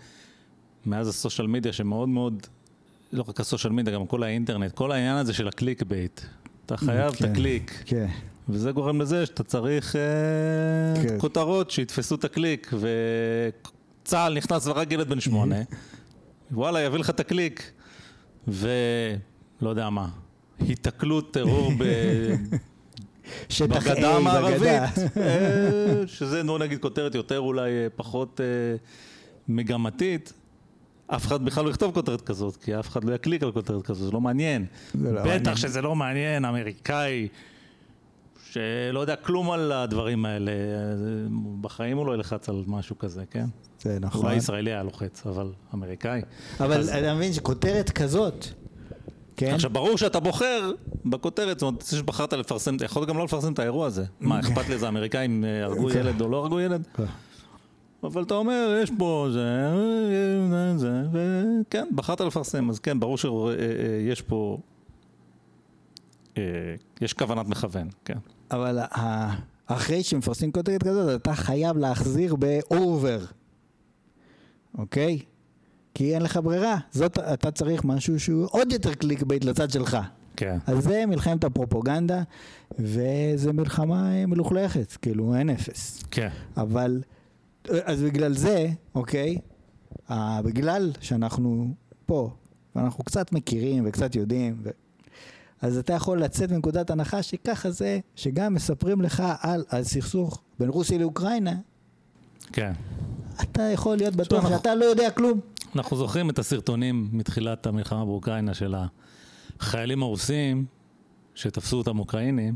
מאז 0.86 1.08
ה 1.08 1.13
social 1.13 1.46
media 1.46 1.72
שמאוד 1.72 2.08
מאוד, 2.08 2.46
לא 3.12 3.24
רק 3.28 3.40
ה 3.40 3.45
social 3.45 3.72
media, 3.72 3.94
גם 3.94 4.06
כל 4.06 4.22
האינטרנט, 4.22 4.72
כל 4.72 4.92
העניין 4.92 5.16
הזה 5.16 5.32
של 5.32 5.48
ה 5.48 5.82
clickbait. 5.82 6.20
אתה 6.66 6.76
חייב 6.76 7.12
את 7.12 7.18
כן, 7.18 7.32
הקליק, 7.32 7.82
כן. 7.86 8.06
וזה 8.52 8.72
גורם 8.72 9.00
לזה 9.00 9.26
שאתה 9.26 9.42
צריך 9.42 9.96
אה, 9.96 11.02
כן. 11.02 11.18
כותרות 11.18 11.70
שיתפסו 11.70 12.14
את 12.14 12.24
הקליק, 12.24 12.72
וצה"ל 14.02 14.34
נכנס 14.34 14.66
ורק 14.66 14.92
ילד 14.92 15.08
בן 15.08 15.20
שמונה, 15.20 15.56
וואלה, 16.52 16.80
יביא 16.80 16.98
לך 16.98 17.10
את 17.10 17.20
הקליק, 17.20 17.70
ולא 18.48 19.70
יודע 19.70 19.90
מה, 19.90 20.08
היתקלות 20.58 21.32
טרור 21.34 21.72
ב... 21.78 21.84
שטח 23.48 23.86
A 23.86 23.90
בגדה 23.90 24.16
המערבית. 24.16 24.98
אה, 25.16 26.02
שזה 26.06 26.42
נו 26.42 26.58
נגיד 26.58 26.80
כותרת 26.80 27.14
יותר 27.14 27.40
אולי 27.40 27.70
אה, 27.70 27.86
פחות 27.96 28.40
אה, 28.40 28.46
מגמתית. 29.48 30.32
אף 31.06 31.26
אחד 31.26 31.44
בכלל 31.44 31.64
לא 31.64 31.70
יכתוב 31.70 31.94
כותרת 31.94 32.20
כזאת, 32.20 32.56
כי 32.56 32.78
אף 32.78 32.88
אחד 32.88 33.04
לא 33.04 33.14
יקליק 33.14 33.42
על 33.42 33.52
כותרת 33.52 33.82
כזאת, 33.82 34.06
זה 34.06 34.12
לא 34.12 34.20
מעניין. 34.20 34.66
זה 34.94 35.12
לא 35.12 35.20
בטח 35.20 35.28
מעניין. 35.28 35.56
שזה 35.56 35.82
לא 35.82 35.94
מעניין, 35.94 36.44
אמריקאי, 36.44 37.28
שלא 38.50 39.00
יודע 39.00 39.16
כלום 39.16 39.50
על 39.50 39.72
הדברים 39.72 40.24
האלה, 40.24 40.50
אה, 40.50 40.56
בחיים 41.60 41.96
הוא 41.96 42.06
לא 42.06 42.14
ילחץ 42.14 42.48
על 42.48 42.64
משהו 42.66 42.98
כזה, 42.98 43.24
כן? 43.30 43.44
זה 43.80 43.98
נכון. 44.00 44.22
אולי 44.24 44.36
ישראלי 44.36 44.70
היה 44.72 44.82
לוחץ, 44.82 45.26
אבל 45.26 45.52
אמריקאי. 45.74 46.20
אבל 46.60 46.78
אז- 46.78 46.88
אתה 46.88 47.14
מבין 47.14 47.32
שכותרת 47.32 47.90
כזאת, 47.90 48.46
כן? 49.36 49.54
עכשיו, 49.54 49.70
ברור 49.70 49.98
שאתה 49.98 50.20
בוחר 50.20 50.72
בכותרת, 51.04 51.58
זאת 51.58 51.66
אומרת, 51.68 51.82
זה 51.82 51.96
שבחרת 51.96 52.32
לפרסם, 52.32 52.76
אתה 52.76 52.84
יכול 52.84 53.04
גם 53.06 53.18
לא 53.18 53.24
לפרסם 53.24 53.52
את 53.52 53.58
האירוע 53.58 53.86
הזה. 53.86 54.04
מה, 54.20 54.40
אכפת 54.40 54.68
לזה, 54.68 54.86
האמריקאים 54.86 55.44
אה, 55.44 55.64
הרגו 55.64 55.88
כן. 55.88 55.98
ילד 55.98 56.20
או 56.20 56.28
לא 56.28 56.36
הרגו 56.36 56.60
ילד? 56.60 56.86
כן. 56.94 57.04
אבל 58.02 58.22
אתה 58.22 58.34
אומר, 58.34 58.78
יש 58.82 58.90
פה 58.98 59.28
זה, 59.32 59.70
זה, 60.50 60.78
זה, 60.78 61.02
וכן, 61.12 61.88
בחרת 61.94 62.20
לפרסם, 62.20 62.70
אז 62.70 62.78
כן, 62.78 63.00
ברור 63.00 63.18
שיש 63.18 64.22
פה, 64.22 64.58
אה, 66.38 66.42
יש 67.00 67.12
כוונת 67.12 67.48
מכוון, 67.48 67.88
כן. 68.04 68.18
אבל 68.50 68.78
אחרי 69.66 70.02
שמפרסמים 70.02 70.52
כותרת 70.52 70.82
כזאת, 70.82 71.20
אתה 71.22 71.34
חייב 71.34 71.76
להחזיר 71.76 72.36
באובר, 72.36 73.24
אוקיי? 74.78 75.18
כי 75.94 76.14
אין 76.14 76.22
לך 76.22 76.40
ברירה. 76.44 76.76
זאת, 76.90 77.18
אתה 77.18 77.50
צריך 77.50 77.84
משהו 77.84 78.20
שהוא 78.20 78.46
עוד 78.50 78.72
יותר 78.72 78.94
clickbait 78.94 79.44
לצד 79.44 79.70
שלך. 79.70 79.98
כן. 80.36 80.58
אז 80.66 80.84
זה 80.84 81.06
מלחמת 81.06 81.44
הפרופוגנדה, 81.44 82.22
וזה 82.78 83.52
מלחמה 83.52 84.12
אה, 84.12 84.26
מלוכלכת, 84.26 84.92
כאילו 85.02 85.34
אין 85.34 85.50
אפס. 85.50 86.02
כן. 86.10 86.28
אבל, 86.56 87.02
אז 87.64 88.02
בגלל 88.02 88.34
זה, 88.34 88.68
אוקיי, 88.94 89.38
אה, 90.10 90.40
בגלל 90.44 90.92
שאנחנו 91.00 91.74
פה, 92.06 92.30
ואנחנו 92.76 93.04
קצת 93.04 93.32
מכירים 93.32 93.84
וקצת 93.86 94.14
יודעים, 94.14 94.56
ו... 94.62 94.70
אז 95.62 95.76
אתה 95.78 95.92
יכול 95.92 96.22
לצאת 96.22 96.50
מנקודת 96.52 96.90
הנחה 96.90 97.22
שככה 97.22 97.70
זה, 97.70 97.98
שגם 98.16 98.54
מספרים 98.54 99.00
לך 99.00 99.22
על 99.40 99.64
הסכסוך 99.70 100.42
בין 100.58 100.68
רוסיה 100.68 100.98
לאוקראינה, 100.98 101.54
כן. 102.52 102.72
אתה 103.42 103.62
יכול 103.62 103.96
להיות 103.96 104.16
בטוח 104.16 104.44
אנחנו- 104.44 104.56
שאתה 104.56 104.74
לא 104.74 104.84
יודע 104.84 105.10
כלום. 105.10 105.40
אנחנו 105.76 105.96
זוכרים 105.96 106.30
את 106.30 106.38
הסרטונים 106.38 107.08
מתחילת 107.12 107.66
המלחמה 107.66 108.04
באוקראינה 108.04 108.54
של 108.54 108.74
החיילים 109.60 110.02
הרוסים 110.02 110.64
שתפסו 111.34 111.76
אותם 111.78 111.98
אוקראינים. 111.98 112.54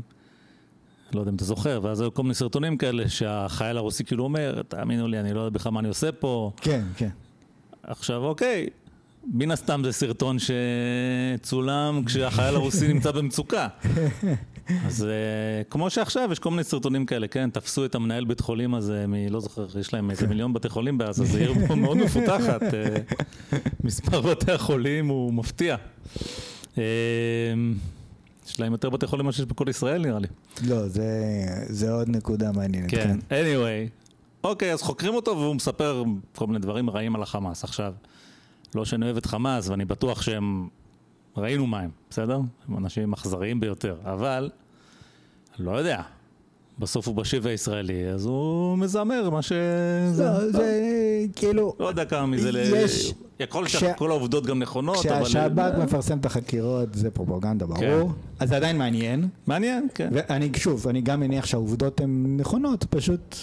לא 1.13 1.19
יודע 1.19 1.31
אם 1.31 1.35
אתה 1.35 1.45
זוכר, 1.45 1.79
ואז 1.83 2.01
היו 2.01 2.13
כל 2.13 2.23
מיני 2.23 2.35
סרטונים 2.35 2.77
כאלה 2.77 3.09
שהחייל 3.09 3.77
הרוסי 3.77 4.03
כאילו 4.03 4.23
אומר, 4.23 4.61
תאמינו 4.67 5.07
לי, 5.07 5.19
אני 5.19 5.33
לא 5.33 5.39
יודע 5.39 5.49
בכלל 5.49 5.71
מה 5.71 5.79
אני 5.79 5.87
עושה 5.87 6.11
פה. 6.11 6.51
כן, 6.61 6.83
כן. 6.97 7.09
עכשיו, 7.83 8.23
אוקיי, 8.25 8.67
מן 9.33 9.51
הסתם 9.51 9.81
זה 9.85 9.91
סרטון 9.91 10.37
שצולם 10.39 12.03
כשהחייל 12.05 12.55
הרוסי 12.55 12.87
נמצא 12.87 13.11
במצוקה. 13.11 13.67
אז 14.87 15.03
אה, 15.03 15.63
כמו 15.69 15.89
שעכשיו, 15.89 16.29
יש 16.31 16.39
כל 16.39 16.49
מיני 16.49 16.63
סרטונים 16.63 17.05
כאלה, 17.05 17.27
כן? 17.27 17.49
תפסו 17.49 17.85
את 17.85 17.95
המנהל 17.95 18.25
בית 18.25 18.39
חולים 18.39 18.75
הזה, 18.75 19.07
מ... 19.07 19.13
לא 19.29 19.39
זוכר, 19.39 19.65
יש 19.79 19.93
להם 19.93 20.11
איזה 20.11 20.27
מיליון 20.27 20.53
בתי 20.53 20.69
חולים 20.69 20.97
בעזה, 20.97 21.25
זו 21.25 21.37
עיר 21.37 21.53
מאוד 21.75 21.97
מפותחת. 21.97 22.61
אה, 22.63 22.95
מספר 23.83 24.21
בתי 24.21 24.51
החולים 24.51 25.07
הוא 25.07 25.33
מפתיע. 25.33 25.75
אה, 26.77 26.83
יש 28.47 28.59
להם 28.59 28.71
יותר 28.71 28.89
בתי 28.89 29.07
חולים 29.07 29.25
ממה 29.25 29.31
שיש 29.31 29.45
בכל 29.45 29.65
ישראל, 29.69 30.01
נראה 30.01 30.19
לי. 30.19 30.27
לא, 30.67 30.87
זה, 30.87 31.05
זה 31.67 31.91
עוד 31.91 32.09
נקודה 32.09 32.51
מעניינת. 32.51 32.91
כן, 32.91 33.17
anyway. 33.29 34.05
אוקיי, 34.43 34.73
אז 34.73 34.81
חוקרים 34.81 35.13
אותו 35.13 35.31
והוא 35.31 35.55
מספר 35.55 36.03
כל 36.35 36.47
מיני 36.47 36.59
דברים 36.59 36.89
רעים 36.89 37.15
על 37.15 37.23
החמאס. 37.23 37.63
עכשיו, 37.63 37.93
לא 38.75 38.85
שאני 38.85 39.05
אוהב 39.05 39.17
את 39.17 39.25
חמאס, 39.25 39.69
ואני 39.69 39.85
בטוח 39.85 40.21
שהם... 40.21 40.67
ראינו 41.37 41.67
מה 41.67 41.79
הם, 41.79 41.89
בסדר? 42.09 42.39
הם 42.69 42.77
אנשים 42.77 43.13
אכזריים 43.13 43.59
ביותר, 43.59 43.95
אבל... 44.03 44.49
לא 45.59 45.71
יודע. 45.77 46.01
בסוף 46.79 47.07
הוא 47.07 47.15
בשיב 47.15 47.47
הישראלי, 47.47 48.09
אז 48.09 48.25
הוא 48.25 48.77
מזמר 48.77 49.29
מה 49.29 49.41
ש... 49.41 49.51
לא, 50.17 50.51
זה 50.51 50.81
כאילו, 51.35 51.73
לא 51.79 51.85
יודע 51.87 52.05
כמה 52.05 52.25
מזה 52.25 52.51
ל... 52.51 52.55
יש- 52.57 53.13
יכול 53.39 53.61
להיות 53.61 53.69
שכל 53.69 54.11
העובדות 54.11 54.45
גם 54.45 54.59
נכונות, 54.59 55.05
אבל... 55.05 55.25
כשהשב"כ 55.25 55.59
מפרסם 55.83 56.17
את 56.17 56.25
החקירות 56.25 56.89
זה 56.93 57.11
פרופגנדה 57.11 57.65
ברור, 57.65 57.79
כן. 57.79 58.01
אז 58.39 58.49
זה 58.49 58.55
עדיין 58.55 58.77
מעניין, 58.77 59.27
מעניין, 59.47 59.87
כן. 59.95 60.09
ואני 60.11 60.49
שוב, 60.57 60.87
אני 60.87 61.01
גם 61.01 61.19
מניח 61.19 61.45
שהעובדות 61.45 62.01
הן 62.01 62.35
נכונות, 62.39 62.83
פשוט, 62.83 63.35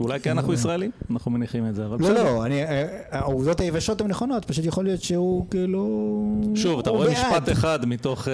אולי 0.00 0.20
כן 0.20 0.30
אנחנו 0.30 0.52
ישראלים, 0.52 0.90
אנחנו 1.10 1.30
מניחים 1.30 1.68
את 1.68 1.74
זה, 1.74 1.86
אבל 1.86 1.96
לא 2.00 2.08
בסדר. 2.08 2.24
לא, 2.24 2.44
אני- 2.46 2.62
אה, 2.64 2.86
העובדות 3.10 3.60
היבשות 3.60 4.00
הן 4.00 4.06
נכונות, 4.06 4.44
פשוט 4.44 4.64
יכול 4.64 4.84
להיות 4.84 5.02
שהוא 5.02 5.46
כאילו, 5.50 6.12
שוב, 6.54 6.78
אתה 6.78 6.90
רואה. 6.90 7.10
משפט 7.12 7.48
אחד 7.52 7.86
מתוך... 7.86 8.28
אה, 8.28 8.32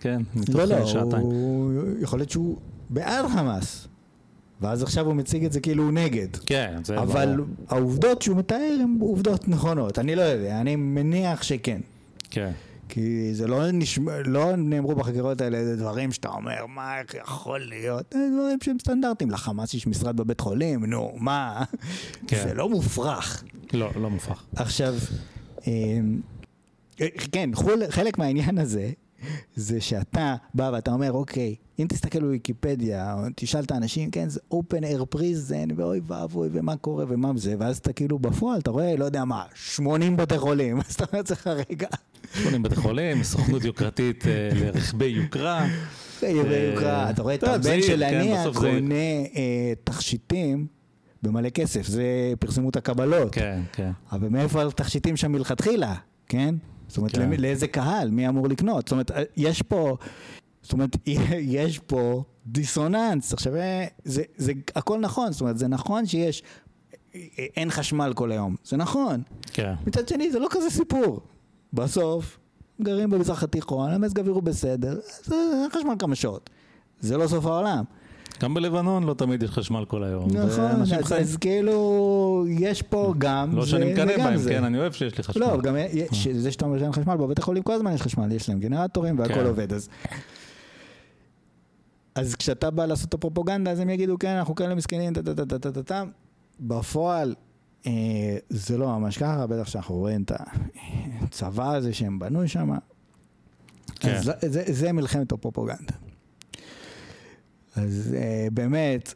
כן, 0.00 0.22
מתוך 0.34 0.56
לא 0.56 0.60
אה, 0.74 0.80
לא, 0.80 0.86
שעתיים. 0.86 1.22
הוא 1.22 1.72
יכול 2.00 2.18
להיות 2.18 2.30
שהוא 2.30 2.56
בעד 2.90 3.26
חמאס, 3.26 3.88
ואז 4.60 4.82
עכשיו 4.82 5.06
הוא 5.06 5.14
מציג 5.14 5.44
את 5.44 5.52
זה 5.52 5.60
כאילו 5.60 5.82
הוא 5.84 5.92
נגד. 5.92 6.36
כן, 6.46 6.76
זה 6.84 6.98
אבל 6.98 7.32
ברור. 7.36 7.46
העובדות 7.68 8.22
שהוא 8.22 8.36
מתאר 8.36 8.76
הן 8.82 8.96
עובדות 9.00 9.48
נכונות, 9.48 9.98
אני 9.98 10.14
לא 10.16 10.22
יודע, 10.22 10.60
אני 10.60 10.76
מניח 10.76 11.42
שכן. 11.42 11.80
כן. 12.30 12.50
כי 12.88 13.34
זה 13.34 13.46
לא 13.46 13.70
נשמע, 13.72 14.12
לא 14.24 14.56
נאמרו 14.56 14.94
בחקירות 14.94 15.40
האלה 15.40 15.58
איזה 15.58 15.76
דברים 15.76 16.12
שאתה 16.12 16.28
אומר, 16.28 16.66
מה, 16.66 16.98
איך 17.00 17.14
יכול 17.14 17.60
להיות? 17.60 18.06
זה 18.14 18.28
דברים 18.34 18.58
שהם 18.62 18.76
סטנדרטיים. 18.80 19.30
לחמאס 19.30 19.74
יש 19.74 19.86
משרד 19.86 20.16
בבית 20.16 20.40
חולים, 20.40 20.84
נו, 20.84 21.12
מה? 21.18 21.64
כן. 22.26 22.42
זה 22.48 22.54
לא 22.54 22.68
מופרך. 22.68 23.44
לא, 23.72 23.90
לא 24.00 24.10
מופרך. 24.10 24.44
עכשיו, 24.56 24.94
אמ, 25.66 26.20
כן, 27.32 27.50
חול- 27.54 27.90
חלק 27.90 28.18
מהעניין 28.18 28.58
הזה, 28.58 28.90
זה 29.56 29.80
שאתה 29.80 30.36
בא 30.54 30.70
ואתה 30.72 30.92
אומר, 30.92 31.12
אוקיי, 31.12 31.54
אם 31.78 31.86
תסתכל 31.88 32.20
בוויקיפדיה, 32.20 33.16
תשאל 33.36 33.64
את 33.64 33.70
האנשים, 33.70 34.10
כן, 34.10 34.28
זה 34.28 34.40
open 34.54 34.82
air 34.82 35.16
prison, 35.16 35.72
ואוי 35.76 36.00
ואבוי, 36.06 36.48
ומה 36.52 36.76
קורה, 36.76 37.04
ומה 37.08 37.32
זה, 37.36 37.54
ואז 37.58 37.78
אתה 37.78 37.92
כאילו 37.92 38.18
בפועל, 38.18 38.60
אתה 38.60 38.70
רואה, 38.70 38.96
לא 38.96 39.04
יודע 39.04 39.24
מה, 39.24 39.44
80 39.54 40.16
בתי 40.16 40.38
חולים, 40.38 40.78
אז 40.88 40.94
אתה 40.94 41.04
אומר 41.04 41.18
לעצמך, 41.18 41.46
רגע, 41.70 41.88
בונים 42.44 42.62
בתי 42.62 42.76
חולים, 42.76 43.22
סוכנות 43.22 43.64
יוקרתית 43.70 44.26
אה, 44.26 44.50
לרכבי 44.54 45.06
יוקרה. 45.06 45.66
זה 46.20 46.28
יוקרה, 46.28 47.10
אתה 47.10 47.22
רואה 47.22 47.34
את 47.34 47.42
הבן 47.42 47.82
של 47.82 48.04
כן, 48.10 48.14
הנייה. 48.14 48.44
קונה 48.54 48.94
אה, 49.36 49.72
תכשיטים 49.84 50.66
במלא 51.22 51.48
כסף, 51.48 51.86
זה 51.86 52.04
פרסמו 52.38 52.68
את 52.68 52.76
הקבלות. 52.76 53.32
כן, 53.32 53.60
כן. 53.72 53.90
אבל 54.12 54.28
מאיפה 54.28 54.62
התכשיטים 54.62 55.16
שם 55.16 55.32
מלכתחילה, 55.32 55.94
כן? 56.28 56.54
זאת 56.88 56.96
אומרת, 56.96 57.16
כן. 57.16 57.30
לאיזה 57.40 57.68
קהל, 57.68 58.10
מי 58.10 58.28
אמור 58.28 58.48
לקנות? 58.48 58.88
זאת 58.88 58.92
אומרת, 58.92 59.10
יש 59.36 59.62
פה, 59.62 59.96
זאת 60.62 60.72
אומרת, 60.72 60.96
יש 61.58 61.78
פה 61.78 62.24
דיסוננס. 62.46 63.32
עכשיו, 63.32 63.56
אה, 63.56 63.86
זה, 64.04 64.22
זה 64.36 64.52
הכל 64.76 65.00
נכון, 65.00 65.32
זאת 65.32 65.40
אומרת, 65.40 65.58
זה 65.58 65.68
נכון 65.68 66.06
שיש, 66.06 66.42
אה, 67.14 67.20
אין 67.56 67.70
חשמל 67.70 68.12
כל 68.14 68.32
היום, 68.32 68.56
זה 68.64 68.76
נכון. 68.76 69.22
כן. 69.52 69.74
מצד 69.86 70.08
שני, 70.08 70.30
זה 70.30 70.38
לא 70.38 70.48
כזה 70.50 70.70
סיפור. 70.70 71.20
בסוף, 71.72 72.38
גרים 72.82 73.10
במזרח 73.10 73.42
התיכון, 73.42 73.90
המזג 73.92 74.18
האוויר 74.18 74.34
הוא 74.34 74.42
בסדר, 74.42 74.92
אז 74.92 75.32
אה, 75.32 75.62
אין 75.62 75.70
חשמל 75.70 75.94
כמה 75.98 76.14
שעות. 76.14 76.50
זה 77.00 77.16
לא 77.16 77.26
סוף 77.26 77.46
העולם. 77.46 77.84
גם 78.42 78.54
בלבנון 78.54 79.02
לא 79.04 79.14
תמיד 79.14 79.42
יש 79.42 79.50
חשמל 79.50 79.84
כל 79.84 80.04
היום. 80.04 80.28
נכון, 80.30 80.40
אז, 80.64 80.92
חיים. 81.04 81.20
אז 81.22 81.36
כאילו, 81.36 82.44
יש 82.48 82.82
פה 82.82 83.14
גם 83.18 83.56
לא 83.56 83.64
זה 83.64 83.70
שאני 83.70 83.92
מקנא 83.92 84.16
בהם, 84.16 84.36
זה. 84.36 84.50
כן, 84.50 84.64
אני 84.64 84.78
אוהב 84.78 84.92
שיש 84.92 85.16
לי 85.18 85.22
חשמל. 85.24 85.42
לא, 85.46 85.60
גם 85.60 85.76
יש- 85.92 86.28
זה 86.28 86.52
שאתה 86.52 86.64
אומר 86.64 86.78
שאין 86.78 86.92
חשמל, 86.92 87.16
בבתי 87.16 87.42
חולים 87.42 87.62
כל 87.62 87.72
הזמן 87.72 87.92
יש 87.94 88.02
חשמל, 88.02 88.32
יש 88.32 88.48
להם 88.48 88.60
גנרטורים 88.60 89.18
והכל 89.18 89.34
כן. 89.34 89.46
עובד, 89.46 89.72
אז... 89.72 89.88
אז 92.14 92.34
כשאתה 92.34 92.70
בא 92.70 92.86
לעשות 92.86 93.08
את 93.08 93.14
הפרופוגנדה, 93.14 93.70
אז 93.70 93.80
הם 93.80 93.90
יגידו, 93.90 94.18
כן, 94.18 94.28
אנחנו 94.36 94.54
כאלה 94.54 94.74
מסכנים, 94.74 95.12
טה 95.14 95.22
טה 95.22 95.34
טה 95.34 95.46
טה 95.46 95.58
טה 95.58 95.72
טה 95.72 95.82
טה. 95.82 96.02
בפועל, 96.60 97.34
אה, 97.86 97.92
זה 98.50 98.78
לא 98.78 98.98
ממש 98.98 99.18
ככה, 99.18 99.46
בטח 99.46 99.68
שאנחנו 99.68 99.94
רואים 99.94 100.22
את 100.22 100.32
הצבא 101.22 101.74
הזה 101.74 101.92
שהם 101.92 102.18
בנו 102.18 102.48
שם. 102.48 102.70
כן. 104.00 104.14
אז 104.14 104.24
זה- 104.24 104.32
זה, 104.48 104.62
זה 104.66 104.92
מלחמת 104.92 105.32
הפרופוגנדה. 105.32 105.92
אז 107.76 108.14
אה, 108.18 108.48
באמת, 108.52 109.14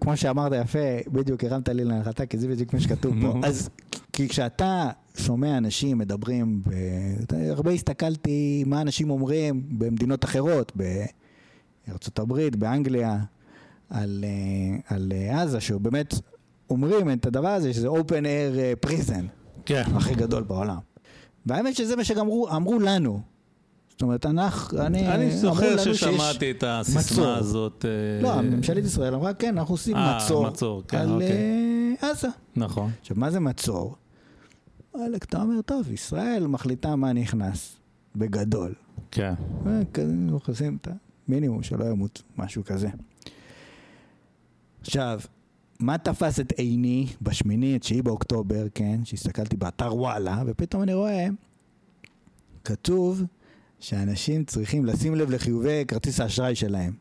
כמו 0.00 0.16
שאמרת 0.16 0.52
יפה, 0.64 1.10
בדיוק 1.12 1.44
הרמת 1.44 1.68
לי 1.68 1.84
להנחתה, 1.84 2.26
כי 2.26 2.38
זה 2.38 2.48
בדיוק 2.48 2.74
מה 2.74 2.80
שכתוב 2.80 3.14
פה. 3.22 3.40
אז 3.44 3.68
כי 4.12 4.28
כשאתה 4.28 4.90
שומע 5.16 5.58
אנשים 5.58 5.98
מדברים, 5.98 6.62
ב... 6.66 6.70
הרבה 7.50 7.70
הסתכלתי 7.70 8.64
מה 8.66 8.80
אנשים 8.80 9.10
אומרים 9.10 9.62
במדינות 9.68 10.24
אחרות, 10.24 10.72
בארצות 11.86 12.18
הברית, 12.18 12.56
באנגליה, 12.56 13.18
על, 13.90 14.24
אה, 14.24 14.96
על 14.96 15.12
אה, 15.14 15.42
עזה, 15.42 15.60
שבאמת 15.60 16.14
אומרים 16.70 17.12
את 17.12 17.26
הדבר 17.26 17.48
הזה, 17.48 17.74
שזה 17.74 17.88
open 17.88 18.24
air 18.24 18.58
אה, 18.58 18.72
prison. 18.86 19.24
כן. 19.66 19.82
הכי 19.94 20.14
גדול 20.14 20.42
בעולם. 20.42 20.78
והאמת 21.46 21.76
שזה 21.76 21.96
מה 21.96 22.04
שגם 22.04 22.20
אמרו, 22.20 22.48
אמרו 22.48 22.78
לנו. 22.78 23.20
זאת 24.02 24.06
אומרת, 24.06 24.26
אנחנו, 24.26 24.78
אני, 24.78 25.08
אני 25.08 25.30
זוכר 25.30 25.78
ששמעתי 25.78 26.50
את 26.50 26.56
מצור. 26.56 26.68
הסיסמה 26.68 27.36
הזאת. 27.36 27.84
אה, 27.84 28.22
לא, 28.22 28.42
ממשלת 28.42 28.84
ישראל 28.84 29.14
אמרה, 29.14 29.34
כן, 29.34 29.58
אנחנו 29.58 29.74
עושים 29.74 29.96
אה, 29.96 30.16
מצור, 30.16 30.46
מצור, 30.46 30.82
כן, 30.88 30.98
על 30.98 31.12
אוקיי. 31.12 31.32
אה, 32.02 32.10
עזה. 32.10 32.28
נכון. 32.56 32.90
עכשיו, 33.00 33.16
מה 33.16 33.30
זה 33.30 33.40
מצור? 33.40 33.96
וואלכ, 34.94 35.24
אתה 35.24 35.42
אומר, 35.42 35.62
טוב, 35.62 35.92
ישראל 35.92 36.46
מחליטה 36.46 36.96
מה 36.96 37.12
נכנס, 37.12 37.76
בגדול. 38.16 38.74
כן. 39.10 39.34
אה, 39.66 39.80
כזה, 39.94 40.12
עושים 40.48 40.78
את 40.80 40.88
המינימום, 41.28 41.62
שלא 41.62 41.84
ימות, 41.84 42.22
משהו 42.38 42.64
כזה. 42.64 42.88
עכשיו, 44.80 45.20
מה 45.80 45.98
תפס 45.98 46.40
את 46.40 46.52
עיני 46.52 47.06
בשמיני, 47.22 47.78
תשיעי 47.78 48.02
באוקטובר, 48.02 48.66
כן, 48.74 49.00
שהסתכלתי 49.04 49.56
באתר 49.56 49.96
וואלה, 49.96 50.42
ופתאום 50.46 50.82
אני 50.82 50.94
רואה, 50.94 51.26
כתוב 52.64 53.22
שאנשים 53.82 54.44
צריכים 54.44 54.84
לשים 54.84 55.14
לב 55.14 55.30
לחיובי 55.30 55.84
כרטיס 55.88 56.20
האשראי 56.20 56.54
שלהם. 56.54 56.92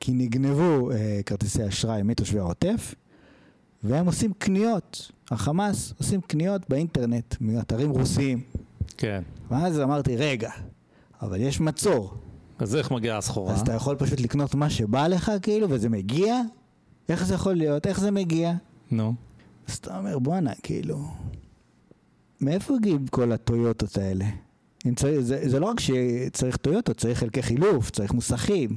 כי 0.00 0.12
נגנבו 0.12 0.90
אה, 0.90 1.20
כרטיסי 1.26 1.68
אשראי 1.68 2.02
מתושבי 2.02 2.38
העוטף, 2.38 2.94
והם 3.84 4.06
עושים 4.06 4.32
קניות, 4.32 5.10
החמאס 5.30 5.94
עושים 5.98 6.20
קניות 6.20 6.68
באינטרנט, 6.68 7.34
מאתרים 7.40 7.90
רוסיים. 7.90 8.42
כן. 8.96 9.22
ואז 9.50 9.80
אמרתי, 9.80 10.16
רגע, 10.16 10.50
אבל 11.22 11.40
יש 11.40 11.60
מצור, 11.60 12.14
אז 12.58 12.76
איך 12.76 12.90
מגיעה 12.90 13.18
הסחורה? 13.18 13.52
אז 13.52 13.60
אתה 13.60 13.72
יכול 13.72 13.96
פשוט 13.96 14.20
לקנות 14.20 14.54
מה 14.54 14.70
שבא 14.70 15.06
לך, 15.06 15.32
כאילו, 15.42 15.70
וזה 15.70 15.88
מגיע? 15.88 16.40
איך 17.08 17.24
זה 17.24 17.34
יכול 17.34 17.54
להיות? 17.54 17.86
איך 17.86 18.00
זה 18.00 18.10
מגיע? 18.10 18.52
נו. 18.90 19.14
אז 19.68 19.74
אתה 19.74 19.98
אומר, 19.98 20.18
בואנה, 20.18 20.52
כאילו, 20.62 20.98
מאיפה 22.40 22.74
הגיעים 22.74 23.06
כל 23.06 23.32
הטויוטות 23.32 23.98
האלה? 23.98 24.24
צריך, 24.96 25.20
זה, 25.20 25.48
זה 25.48 25.60
לא 25.60 25.66
רק 25.66 25.80
שצריך 25.80 26.56
טויוטות, 26.56 26.96
צריך 26.96 27.18
חלקי 27.18 27.42
חילוף, 27.42 27.90
צריך 27.90 28.12
מוסכים, 28.12 28.76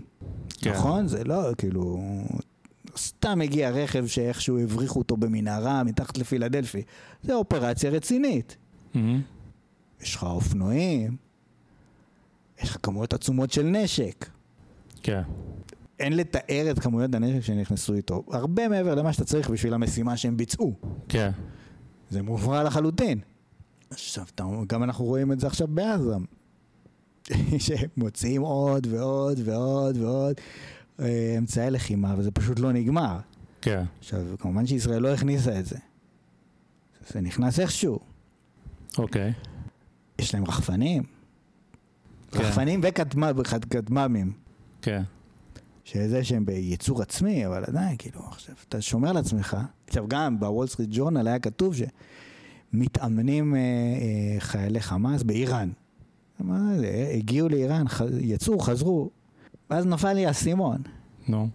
כן. 0.61 0.71
נכון? 0.71 1.07
זה 1.07 1.23
לא, 1.23 1.49
כאילו, 1.57 2.01
סתם 2.97 3.41
הגיע 3.41 3.69
רכב 3.69 4.07
שאיכשהו 4.07 4.59
הבריחו 4.59 4.99
אותו 4.99 5.17
במנהרה 5.17 5.83
מתחת 5.83 6.17
לפילדלפי. 6.17 6.81
זה 7.23 7.33
אופרציה 7.33 7.89
רצינית. 7.89 8.57
מהמם. 8.93 9.21
יש 10.01 10.15
לך 10.15 10.23
אופנועים, 10.23 11.15
יש 12.61 12.69
לך 12.69 12.77
כמויות 12.83 13.13
עצומות 13.13 13.51
של 13.51 13.63
נשק. 13.63 14.29
כן. 15.03 15.21
אין 15.99 16.13
לתאר 16.13 16.71
את 16.71 16.79
כמויות 16.79 17.15
הנשק 17.15 17.39
שנכנסו 17.39 17.93
איתו. 17.93 18.23
הרבה 18.31 18.67
מעבר 18.67 18.95
למה 18.95 19.13
שאתה 19.13 19.25
צריך 19.25 19.49
בשביל 19.49 19.73
המשימה 19.73 20.17
שהם 20.17 20.37
ביצעו. 20.37 20.73
כן. 21.09 21.31
זה 22.09 22.21
מופרע 22.21 22.63
לחלוטין. 22.63 23.19
עכשיו, 23.93 24.25
גם 24.67 24.83
אנחנו 24.83 25.05
רואים 25.05 25.31
את 25.31 25.39
זה 25.39 25.47
עכשיו 25.47 25.67
בעזה. 25.67 26.15
שמוציאים 27.57 28.41
עוד 28.41 28.87
ועוד 28.89 29.39
ועוד 29.45 29.97
ועוד 29.97 30.35
אה, 30.99 31.35
אמצעי 31.37 31.71
לחימה, 31.71 32.15
וזה 32.17 32.31
פשוט 32.31 32.59
לא 32.59 32.71
נגמר. 32.71 33.19
כן. 33.61 33.83
עכשיו, 33.99 34.19
כמובן 34.39 34.67
שישראל 34.67 35.01
לא 35.01 35.13
הכניסה 35.13 35.59
את 35.59 35.65
זה. 35.65 35.77
זה 37.09 37.21
נכנס 37.21 37.59
איכשהו. 37.59 37.99
אוקיי. 38.97 39.33
יש 40.19 40.33
להם 40.35 40.45
רחפנים. 40.45 41.03
כן. 42.31 42.39
רחפנים 42.39 42.81
וכטמ"מים. 43.35 44.33
כן. 44.81 45.03
שזה 45.85 46.23
שהם 46.23 46.45
בייצור 46.45 47.01
עצמי, 47.01 47.47
אבל 47.47 47.63
עדיין, 47.67 47.97
כאילו, 47.97 48.19
עכשיו, 48.27 48.55
אתה 48.67 48.81
שומר 48.81 49.11
לעצמך. 49.11 49.57
עכשיו, 49.87 50.07
גם 50.07 50.39
בוול 50.39 50.67
סטריט 50.67 50.89
ג'ורנל 50.91 51.27
היה 51.27 51.39
כתוב 51.39 51.75
שמתאמנים 52.73 53.55
אה, 53.55 53.59
אה, 53.59 54.39
חיילי 54.39 54.79
חמאס 54.79 55.23
באיראן. 55.23 55.69
מה 56.39 56.77
זה, 56.77 57.11
הגיעו 57.17 57.49
לאיראן. 57.49 57.85
יצאו, 58.19 58.59
חזרו, 58.59 59.09
ואז 59.69 59.85
נפל 59.85 60.13
לי 60.13 60.25
האסימון. 60.25 60.81
נו. 61.27 61.47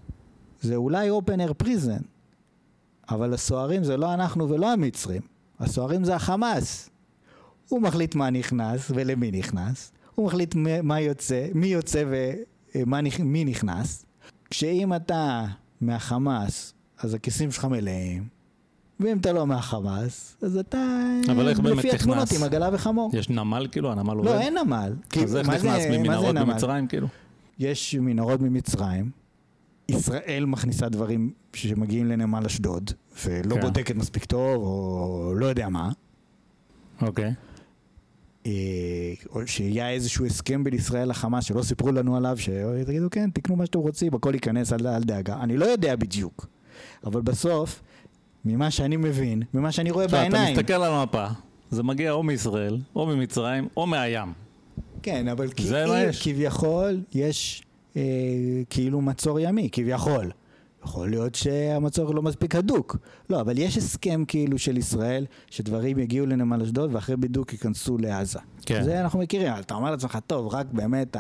זה 0.61 0.77
אולי 0.77 1.11
open 1.11 1.49
air 1.49 1.65
prison, 1.65 2.03
אבל 3.11 3.35
הסוהרים 3.35 3.85
זה 3.85 3.97
לא 3.97 4.15
אנחנו 4.15 4.49
ולא 4.49 4.73
המצרים, 4.73 5.23
הסוהרים 5.59 6.05
זה 6.05 6.15
החמאס. 6.15 6.91
הוא 7.69 7.83
מחליט 7.83 8.15
מה 8.15 8.31
נכנס 8.31 8.91
ולמי 8.95 9.31
נכנס, 9.31 9.93
הוא 10.15 10.27
מחליט 10.27 10.55
מה 10.83 11.01
יוצא, 11.01 11.49
מי 11.55 11.67
יוצא 11.67 12.05
ומי 12.75 13.45
נכנס. 13.45 14.05
כשאם 14.51 14.95
אתה 14.95 15.47
מהחמאס, 15.81 16.75
אז 16.99 17.15
הכיסים 17.15 17.51
שלך 17.51 17.65
מלאים, 17.65 18.29
ואם 19.01 19.19
אתה 19.19 19.33
לא 19.33 19.47
מהחמאס, 19.47 20.37
אז 20.43 20.57
אתה 20.57 21.01
אבל 21.31 21.49
איך 21.49 21.61
באמת 21.61 21.79
לפי 21.79 21.91
התמונות 21.93 22.23
נכנס? 22.25 22.39
עם 22.39 22.45
עגלה 22.45 22.71
וחמור. 22.73 23.11
יש 23.15 23.29
נמל 23.31 23.67
כאילו? 23.73 23.93
הנמל 23.93 24.15
עובד? 24.17 24.29
לא, 24.31 24.41
אין 24.41 24.55
נמל. 24.59 24.93
אז 25.25 25.37
איך 25.37 25.49
מה 25.49 25.59
זה- 25.59 25.69
נכנס 25.69 25.83
ממנהרות 25.91 26.35
נמל? 26.35 26.45
במצרים 26.53 26.87
כאילו? 26.87 27.07
יש 27.59 27.95
מנהרות 27.95 28.41
ממצרים, 28.41 29.11
ישראל 29.89 30.45
מכניסה 30.47 30.89
דברים 30.89 31.33
שמגיעים 31.55 32.07
לנמל 32.07 32.45
אשדוד, 32.47 32.91
ולא 33.25 33.55
כן. 33.55 33.61
בודקת 33.61 33.95
מספיק 33.97 34.25
טוב, 34.25 34.63
או 34.63 35.33
לא 35.37 35.47
יודע 35.47 35.69
מה. 35.69 35.91
אוקיי. 37.03 37.35
אה, 38.47 38.53
או 39.31 39.47
שיהיה 39.47 39.91
איזשהו 39.91 40.27
הסכם 40.27 40.65
בין 40.65 40.75
ישראל 40.75 41.11
לחמאס 41.11 41.45
שלא 41.45 41.63
סיפרו 41.63 41.93
לנו 41.93 42.17
עליו, 42.17 42.37
שתגידו 42.39 43.11
כן, 43.11 43.31
תקנו 43.31 43.57
מה 43.57 43.67
שאתם 43.67 43.79
רוצים, 43.79 44.15
הכל 44.15 44.35
ייכנס, 44.35 44.73
אל, 44.73 44.87
אל 44.87 45.03
דאגה. 45.03 45.37
אני 45.41 45.57
לא 45.57 45.65
יודע 45.65 45.97
בדיוק, 45.97 46.47
אבל 47.05 47.21
בסוף, 47.21 47.83
ממה 48.49 48.71
שאני 48.71 48.97
מבין, 48.97 49.43
ממה 49.55 49.73
שאני 49.73 49.91
רואה 49.91 50.05
עכשיו, 50.05 50.21
אתה 50.21 50.31
בעיניים, 50.31 50.57
מסתכל 50.57 50.73
על 50.73 50.93
המפה, 50.93 51.27
זה 51.71 51.83
מגיע 51.83 52.13
או 52.13 52.23
מישראל, 52.23 52.79
או 52.97 53.07
ממצרים, 53.07 53.69
או 53.77 53.87
מהים. 53.87 54.33
כן, 55.03 55.29
אבל 55.29 55.49
כאילו, 55.57 55.95
יש. 55.97 56.23
כביכול 56.23 57.01
יש 57.15 57.63
אה, 57.97 58.03
כאילו 58.71 59.01
מצור 59.01 59.41
ימי, 59.41 59.69
כביכול. 59.73 60.31
יכול 60.85 61.11
להיות 61.11 61.35
שהמצור 61.35 62.15
לא 62.15 62.23
מספיק 62.23 62.55
הדוק. 62.55 62.97
לא, 63.31 63.41
אבל 63.41 63.59
יש 63.59 63.77
הסכם 63.77 64.25
כאילו 64.29 64.59
של 64.59 64.77
ישראל, 64.77 65.27
שדברים 65.51 65.99
יגיעו 65.99 66.27
לנמל 66.27 66.63
אשדוד 66.63 66.95
ואחרי 66.95 67.17
בידוק 67.17 67.53
ייכנסו 67.53 67.99
לעזה. 67.99 68.39
כן. 68.67 68.83
זה 68.83 69.01
אנחנו 69.01 69.19
מכירים, 69.19 69.53
אבל 69.53 69.61
אתה 69.61 69.75
אומר 69.75 69.91
לעצמך, 69.91 70.19
טוב, 70.27 70.55
רק 70.55 70.67
באמת 70.73 71.17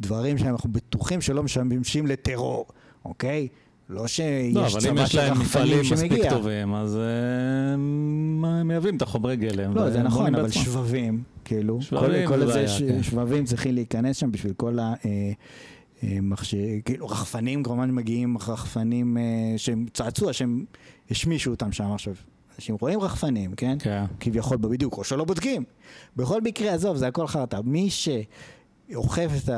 הדברים 0.00 0.38
שאנחנו 0.38 0.72
בטוחים 0.72 1.20
שלא 1.20 1.42
משמשים 1.42 2.06
לטרור, 2.06 2.66
אוקיי? 3.04 3.48
לא 3.88 4.06
שיש 4.06 4.54
לא, 4.54 4.66
אבל 4.66 4.88
אם 4.88 4.94
צבא 4.94 5.02
יש 5.02 5.12
של 5.12 5.18
להם 5.18 5.32
רחפנים 5.32 5.46
מפעלים 5.46 5.80
מספיק 5.80 5.98
שמגיע. 5.98 6.30
טובים, 6.30 6.74
אז 6.74 6.96
אה, 6.96 7.72
הם 7.74 8.68
מייבאים 8.68 8.96
את 8.96 9.02
החומרי 9.02 9.36
גלם. 9.36 9.74
לא, 9.74 9.90
זה 9.90 10.02
נכון, 10.02 10.34
אבל. 10.34 10.50
שבבים, 10.50 11.22
כאילו, 11.44 11.82
שבבים 11.82 12.28
כל, 12.28 12.46
כל 12.46 12.52
זה 12.52 12.66
כן. 12.78 13.02
שבבים 13.02 13.44
צריכים 13.44 13.74
להיכנס 13.74 14.16
שם 14.16 14.32
בשביל 14.32 14.52
כל 14.52 14.78
ה... 14.78 14.94
אה, 15.04 15.32
אה, 16.02 16.18
מכשיר, 16.22 16.60
כאילו 16.84 17.06
רחפנים 17.06 17.62
כמובן 17.62 17.90
מגיעים 17.90 18.38
רחפנים 18.38 19.16
שהם 19.56 19.86
צעצוע 19.94 20.32
שהם 20.32 20.64
השמישו 21.10 21.50
אותם 21.50 21.72
שם 21.72 21.92
עכשיו. 21.92 22.14
אנשים 22.56 22.76
רואים 22.80 23.00
רחפנים, 23.00 23.52
כן? 23.54 23.76
כן. 23.80 24.04
כביכול 24.20 24.56
בדיוק, 24.56 24.98
או 24.98 25.04
שלא 25.04 25.24
בודקים. 25.24 25.64
בכל 26.16 26.40
מקרה, 26.40 26.74
עזוב, 26.74 26.96
זה 26.96 27.06
הכל 27.06 27.26
חרטא. 27.26 27.60
מי 27.64 27.88
שאוכף 27.90 29.30
את 29.44 29.50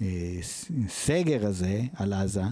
הסגר 0.00 1.46
הזה 1.46 1.82
על 1.96 2.12
עזה, 2.12 2.42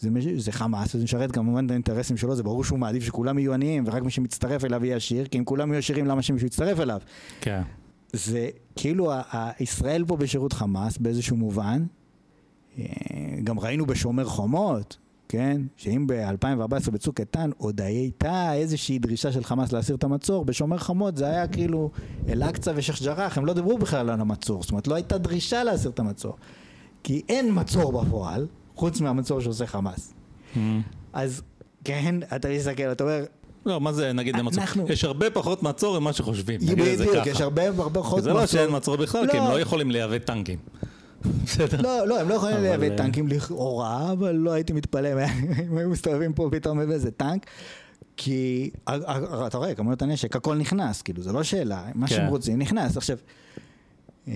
זה, 0.00 0.10
זה 0.36 0.52
חמאס, 0.52 0.96
זה 0.96 1.04
משרת 1.04 1.32
כמובן 1.32 1.66
את 1.66 1.70
האינטרסים 1.70 2.16
שלו, 2.16 2.36
זה 2.36 2.42
ברור 2.42 2.64
שהוא 2.64 2.78
מעדיף 2.78 3.04
שכולם 3.04 3.38
יהיו 3.38 3.54
עניים 3.54 3.84
ורק 3.86 4.02
מי 4.02 4.10
שמצטרף 4.10 4.64
אליו 4.64 4.84
יהיה 4.84 4.96
עשיר, 4.96 5.26
כי 5.26 5.38
אם 5.38 5.44
כולם 5.44 5.68
יהיו 5.68 5.78
עשירים 5.78 6.06
למה 6.06 6.22
שמישהו 6.22 6.46
יצטרף 6.46 6.80
אליו? 6.80 7.00
כן. 7.40 7.62
זה 8.12 8.48
כאילו 8.76 9.12
ישראל 9.60 10.04
פה 10.06 10.16
בשירות 10.16 10.52
חמאס 10.52 10.98
באיזשהו 10.98 11.36
מובן. 11.36 11.84
אה, 12.78 12.84
גם 13.44 13.60
ראינו 13.60 13.86
בשומר 13.86 14.24
חומות, 14.24 14.96
כן? 15.28 15.62
שאם 15.76 16.06
ב-2014 16.06 16.90
בצוק 16.90 17.20
איתן 17.20 17.50
עוד 17.58 17.80
הייתה 17.80 18.54
איזושהי 18.54 18.98
דרישה 18.98 19.32
של 19.32 19.44
חמאס 19.44 19.72
להסיר 19.72 19.96
את 19.96 20.04
המצור, 20.04 20.44
בשומר 20.44 20.78
חומות 20.78 21.16
זה 21.16 21.26
היה 21.26 21.48
כאילו 21.48 21.90
אל-אקצא 22.28 22.72
ושייח' 22.76 23.02
ג'ראח, 23.02 23.38
הם 23.38 23.46
לא 23.46 23.52
דיברו 23.52 23.78
בכלל 23.78 24.10
על 24.10 24.20
המצור, 24.20 24.62
זאת 24.62 24.70
אומרת 24.70 24.86
לא 24.88 24.94
הייתה 24.94 25.18
דרישה 25.18 25.64
להסיר 25.64 25.90
את 25.90 25.98
המצור. 25.98 26.36
כי 27.02 27.22
אין 27.28 27.50
מצור 27.52 28.02
בפועל, 28.02 28.46
חוץ 28.80 29.00
מהמצור 29.00 29.40
שעושה 29.40 29.66
חמאס. 29.66 30.14
אז 31.12 31.42
כן, 31.84 32.14
אתה 32.36 32.48
מסתכל, 32.48 32.82
אתה 32.92 33.04
אומר, 33.04 33.24
לא, 33.66 33.80
מה 33.80 33.92
זה 33.92 34.12
נגיד? 34.12 34.36
אנחנו- 34.36 34.86
יש 34.88 35.04
הרבה 35.04 35.30
פחות 35.30 35.62
מצור 35.62 35.98
ממה 36.00 36.12
שחושבים. 36.12 36.60
בדיוק. 36.60 37.26
יש 37.26 37.40
הרבה 37.40 37.62
הרבה 37.68 38.00
פחות 38.00 38.22
זה 38.22 38.32
לא 38.32 38.46
שאין 38.46 38.76
מצור 38.76 38.96
בכלל, 38.96 39.30
כי 39.30 39.36
הם 39.38 39.44
לא. 39.44 39.50
לא 39.52 39.60
יכולים 39.60 39.90
לייבא 39.90 40.18
טנקים. 40.18 40.58
בסדר. 41.44 41.80
לא, 41.82 42.06
לא, 42.08 42.20
הם 42.20 42.28
לא 42.28 42.34
יכולים 42.34 42.56
לייבא 42.56 42.84
אה, 42.90 42.96
טנקים 42.96 43.28
לכאורה, 43.28 44.12
אבל 44.12 44.32
לא 44.34 44.50
הייתי 44.52 44.72
מתפלא 44.72 45.08
אם 45.70 45.76
היו 45.76 45.88
מסתובבים 45.90 46.32
פה 46.32 46.48
פתאום 46.52 46.80
עם 46.80 46.90
איזה 46.90 47.10
טנק. 47.10 47.46
כי 48.16 48.70
ה- 48.86 48.92
ה- 49.12 49.46
אתה 49.46 49.58
רואה, 49.58 49.74
כמויות 49.74 50.02
הנשק, 50.02 50.36
הכל 50.36 50.56
נכנס, 50.56 51.02
כאילו, 51.02 51.22
זה 51.22 51.32
לא 51.32 51.42
שאלה, 51.42 51.84
מה 51.94 52.06
כן. 52.08 52.14
שהם 52.14 52.26
רוצים 52.28 52.58
נכנס. 52.58 52.96
עכשיו, 52.96 53.16
אה, 54.28 54.32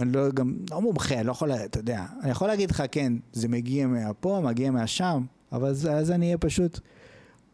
אני 0.00 0.12
לא 0.12 0.30
גם, 0.30 0.54
לא 0.70 0.80
מומחה, 0.80 1.14
אני 1.14 1.26
לא 1.26 1.32
יכול, 1.32 1.52
אתה 1.52 1.78
יודע, 1.78 2.04
אני 2.22 2.30
יכול 2.30 2.48
להגיד 2.48 2.70
לך, 2.70 2.82
כן, 2.92 3.12
זה 3.32 3.48
מגיע 3.48 3.86
מהפה, 3.86 4.40
מגיע 4.44 4.70
מהשם, 4.70 5.24
אבל 5.52 5.68
אז 5.68 6.10
אני 6.10 6.26
אהיה 6.26 6.38
פשוט 6.38 6.80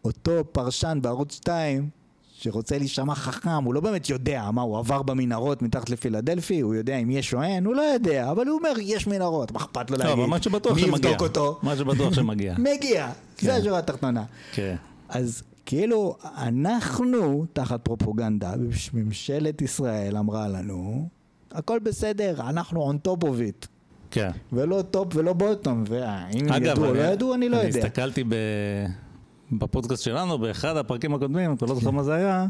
אותו 0.05 0.32
פרשן 0.53 0.99
בערוץ 1.03 1.34
2, 1.34 1.89
שרוצה 2.41 2.78
להישמע 2.78 3.14
חכם, 3.14 3.64
הוא 3.64 3.74
לא 3.74 3.80
באמת 3.80 4.11
יודע 4.11 4.51
מה, 4.51 4.62
הוא 4.62 4.78
עבר 4.78 5.03
במנהרות 5.03 5.62
מתחת 5.62 5.91
לפילדלפי, 5.91 6.61
הוא 6.61 6.74
יודע 6.74 6.97
אם 6.97 7.11
יש 7.11 7.34
או 7.34 7.43
אין, 7.43 7.64
הוא 7.64 7.74
לא 7.74 7.82
יודע, 7.82 8.30
אבל 8.30 8.47
הוא 8.47 8.59
אומר, 8.59 8.72
יש 8.80 9.07
מנהרות, 9.07 9.53
מה 9.53 9.59
אכפת 9.59 9.91
לו 9.91 9.97
לא, 9.97 10.05
להגיד? 10.05 10.18
אבל 10.18 10.30
מה 10.30 10.43
שבטוח 10.43 10.74
מי 10.74 10.80
שמגיע. 10.80 11.11
יבדוק 11.11 11.22
אותו? 11.22 11.59
מה 11.62 11.76
שבטוח 11.76 12.14
שמגיע. 12.14 12.55
מגיע, 12.76 13.11
כן. 13.36 13.47
זה 13.47 13.55
השורה 13.55 13.78
התחתונה. 13.78 14.24
כן. 14.53 14.76
אז 15.09 15.43
כאילו, 15.66 16.16
אנחנו 16.36 17.45
תחת 17.53 17.80
פרופוגנדה, 17.82 18.53
ממשלת 18.95 19.62
ישראל 19.62 20.16
אמרה 20.16 20.49
לנו, 20.49 21.09
הכל 21.53 21.79
בסדר, 21.79 22.35
אנחנו 22.41 22.93
on 22.93 23.09
top 23.09 23.25
of 23.25 23.27
it. 23.27 23.67
כן. 24.11 24.31
ולא 24.53 24.83
top 24.91 25.16
ולא 25.17 25.33
bottom, 25.33 25.85
ואם 25.89 26.47
ידעו 26.63 26.87
או 26.87 26.95
לא 26.95 27.01
ידעו, 27.01 27.35
אני 27.35 27.49
לא 27.49 27.57
אני 27.61 27.67
יודע. 27.67 27.79
הסתכלתי 27.79 28.25
ב... 28.25 28.35
בפודקאסט 29.53 30.03
שלנו, 30.03 30.39
באחד 30.39 30.77
הפרקים 30.77 31.15
הקודמים, 31.15 31.55
אתה 31.55 31.67
לא 31.67 31.75
זוכר 31.75 31.91
מה 31.91 32.03
זה 32.03 32.15
היה, 32.15 32.47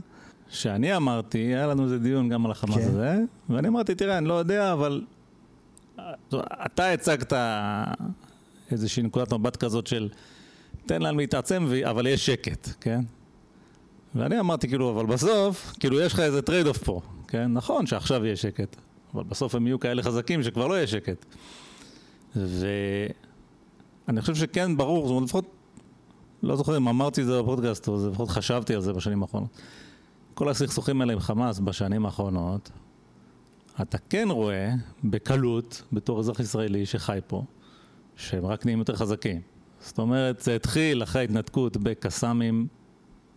שאני 0.50 0.96
אמרתי, 0.96 1.38
היה 1.38 1.66
לנו 1.66 1.84
איזה 1.84 1.98
דיון 1.98 2.28
גם 2.28 2.46
על 2.46 2.52
החמאס 2.52 2.76
כן. 2.76 2.88
הזה, 2.88 3.18
ואני 3.48 3.68
אמרתי, 3.68 3.94
תראה, 3.94 4.18
אני 4.18 4.28
לא 4.28 4.34
יודע, 4.34 4.72
אבל 4.72 5.02
אתה 6.66 6.92
הצגת 6.92 7.32
איזושהי 8.70 9.02
נקודת 9.02 9.32
מבט 9.32 9.56
כזאת 9.56 9.86
של 9.86 10.08
תן 10.86 11.02
להם 11.02 11.18
להתעצם, 11.18 11.66
אבל 11.84 12.06
יש 12.06 12.26
שקט, 12.26 12.68
כן? 12.80 13.00
ואני 14.14 14.40
אמרתי, 14.40 14.68
כאילו, 14.68 14.90
אבל 14.90 15.06
בסוף, 15.06 15.72
כאילו, 15.80 16.00
יש 16.00 16.12
לך 16.12 16.20
איזה 16.20 16.42
trade-off 16.42 16.78
פה, 16.78 17.00
כן? 17.28 17.52
נכון 17.52 17.86
שעכשיו 17.86 18.26
יש 18.26 18.42
שקט, 18.42 18.76
אבל 19.14 19.22
בסוף 19.22 19.54
הם 19.54 19.66
יהיו 19.66 19.80
כאלה 19.80 20.02
חזקים 20.02 20.42
שכבר 20.42 20.66
לא 20.66 20.74
יהיה 20.74 20.86
שקט. 20.86 21.24
ואני 22.36 24.20
חושב 24.20 24.34
שכן 24.34 24.76
ברור, 24.76 25.06
זאת 25.06 25.10
אומרת 25.10 25.24
לפחות, 25.24 25.44
לא 26.42 26.56
זוכר 26.56 26.76
אם 26.76 26.88
אמרתי 26.88 27.20
את 27.20 27.26
זה 27.26 27.42
בפודקאסט, 27.42 27.88
או 27.88 28.08
לפחות 28.10 28.28
חשבתי 28.28 28.74
על 28.74 28.80
זה 28.80 28.92
בשנים 28.92 29.22
האחרונות. 29.22 29.50
כל 30.34 30.48
הסכסוכים 30.48 31.00
האלה 31.00 31.12
עם 31.12 31.20
חמאס 31.20 31.58
בשנים 31.58 32.06
האחרונות, 32.06 32.70
אתה 33.82 33.98
כן 33.98 34.28
רואה 34.30 34.70
בקלות, 35.04 35.82
בתור 35.92 36.20
אזרח 36.20 36.40
ישראלי 36.40 36.86
שחי 36.86 37.18
פה, 37.26 37.42
שהם 38.16 38.46
רק 38.46 38.66
נהיים 38.66 38.78
יותר 38.78 38.96
חזקים. 38.96 39.40
זאת 39.80 39.98
אומרת, 39.98 40.40
זה 40.40 40.56
התחיל 40.56 41.02
אחרי 41.02 41.20
ההתנתקות 41.20 41.76
בקסאמים, 41.76 42.66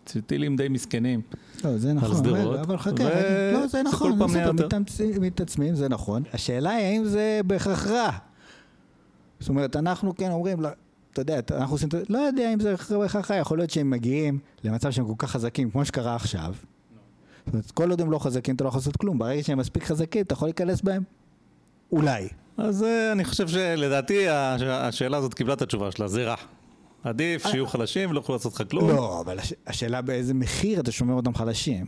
טילים 0.03 0.55
די 0.55 0.67
מסכנים. 0.69 1.21
לא, 1.63 1.77
זה 1.77 1.93
נכון, 1.93 2.17
שדרות, 2.17 2.59
אבל 2.59 2.77
חכה, 2.77 3.03
ו- 3.03 3.49
לא, 3.53 3.61
זה 3.61 3.67
זה 3.67 3.83
נכון, 3.83 4.11
כל 4.11 4.19
פעם 4.19 4.31
נהיה 4.31 4.43
בסדר, 4.47 4.63
יותר. 4.63 4.65
מתאמצים- 4.65 5.21
מתעצמים, 5.21 5.75
זה 5.75 5.89
נכון. 5.89 6.23
השאלה 6.33 6.69
היא 6.69 6.85
האם 6.85 7.05
זה 7.05 7.41
בהכרח 7.45 7.87
רע. 7.87 8.09
זאת 9.39 9.49
אומרת, 9.49 9.75
אנחנו 9.75 10.15
כן 10.15 10.31
אומרים, 10.31 10.61
לא, 10.61 10.69
אתה 11.13 11.21
יודע, 11.21 11.39
אנחנו 11.51 11.75
עושים, 11.75 11.87
את 11.87 11.91
זה- 11.91 12.03
לא 12.09 12.17
יודע 12.17 12.53
אם 12.53 12.59
זה 12.59 12.75
בהכרח 12.99 13.31
רע, 13.31 13.37
יכול 13.37 13.57
להיות 13.57 13.69
שהם 13.69 13.89
מגיעים 13.89 14.39
למצב 14.63 14.91
שהם 14.91 15.05
כל 15.05 15.13
כך 15.17 15.31
חזקים, 15.31 15.71
כמו 15.71 15.85
שקרה 15.85 16.15
עכשיו. 16.15 16.53
זאת 17.45 17.53
אומרת, 17.53 17.71
כל 17.71 17.89
עוד 17.89 18.01
הם 18.01 18.11
לא 18.11 18.19
חזקים, 18.19 18.55
אתה 18.55 18.63
לא 18.63 18.69
יכול 18.69 18.77
לעשות 18.79 18.97
כלום. 18.97 19.19
ברגע 19.19 19.43
שהם 19.43 19.57
מספיק 19.57 19.83
חזקים, 19.83 20.21
אתה 20.21 20.33
יכול 20.33 20.47
להיכנס 20.47 20.81
בהם. 20.81 21.03
אולי. 21.91 22.27
אז 22.57 22.83
אה, 22.83 23.11
אני 23.11 23.23
חושב 23.25 23.47
שלדעתי 23.47 24.29
הש- 24.29 24.61
השאלה 24.61 25.17
הזאת 25.17 25.33
קיבלה 25.33 25.53
את 25.53 25.61
התשובה 25.61 25.91
שלה, 25.91 26.07
זה 26.07 26.23
רע. 26.23 26.35
עדיף 27.03 27.47
שיהיו 27.47 27.67
חלשים 27.67 28.09
ולא 28.09 28.19
יוכלו 28.19 28.35
לעשות 28.35 28.53
לך 28.53 28.63
כלום. 28.71 28.89
לא, 28.89 29.21
אבל 29.21 29.39
הש- 29.39 29.53
השאלה 29.67 30.01
באיזה 30.01 30.33
מחיר 30.33 30.79
אתה 30.79 30.91
שומר 30.91 31.13
אותם 31.13 31.33
חלשים. 31.35 31.85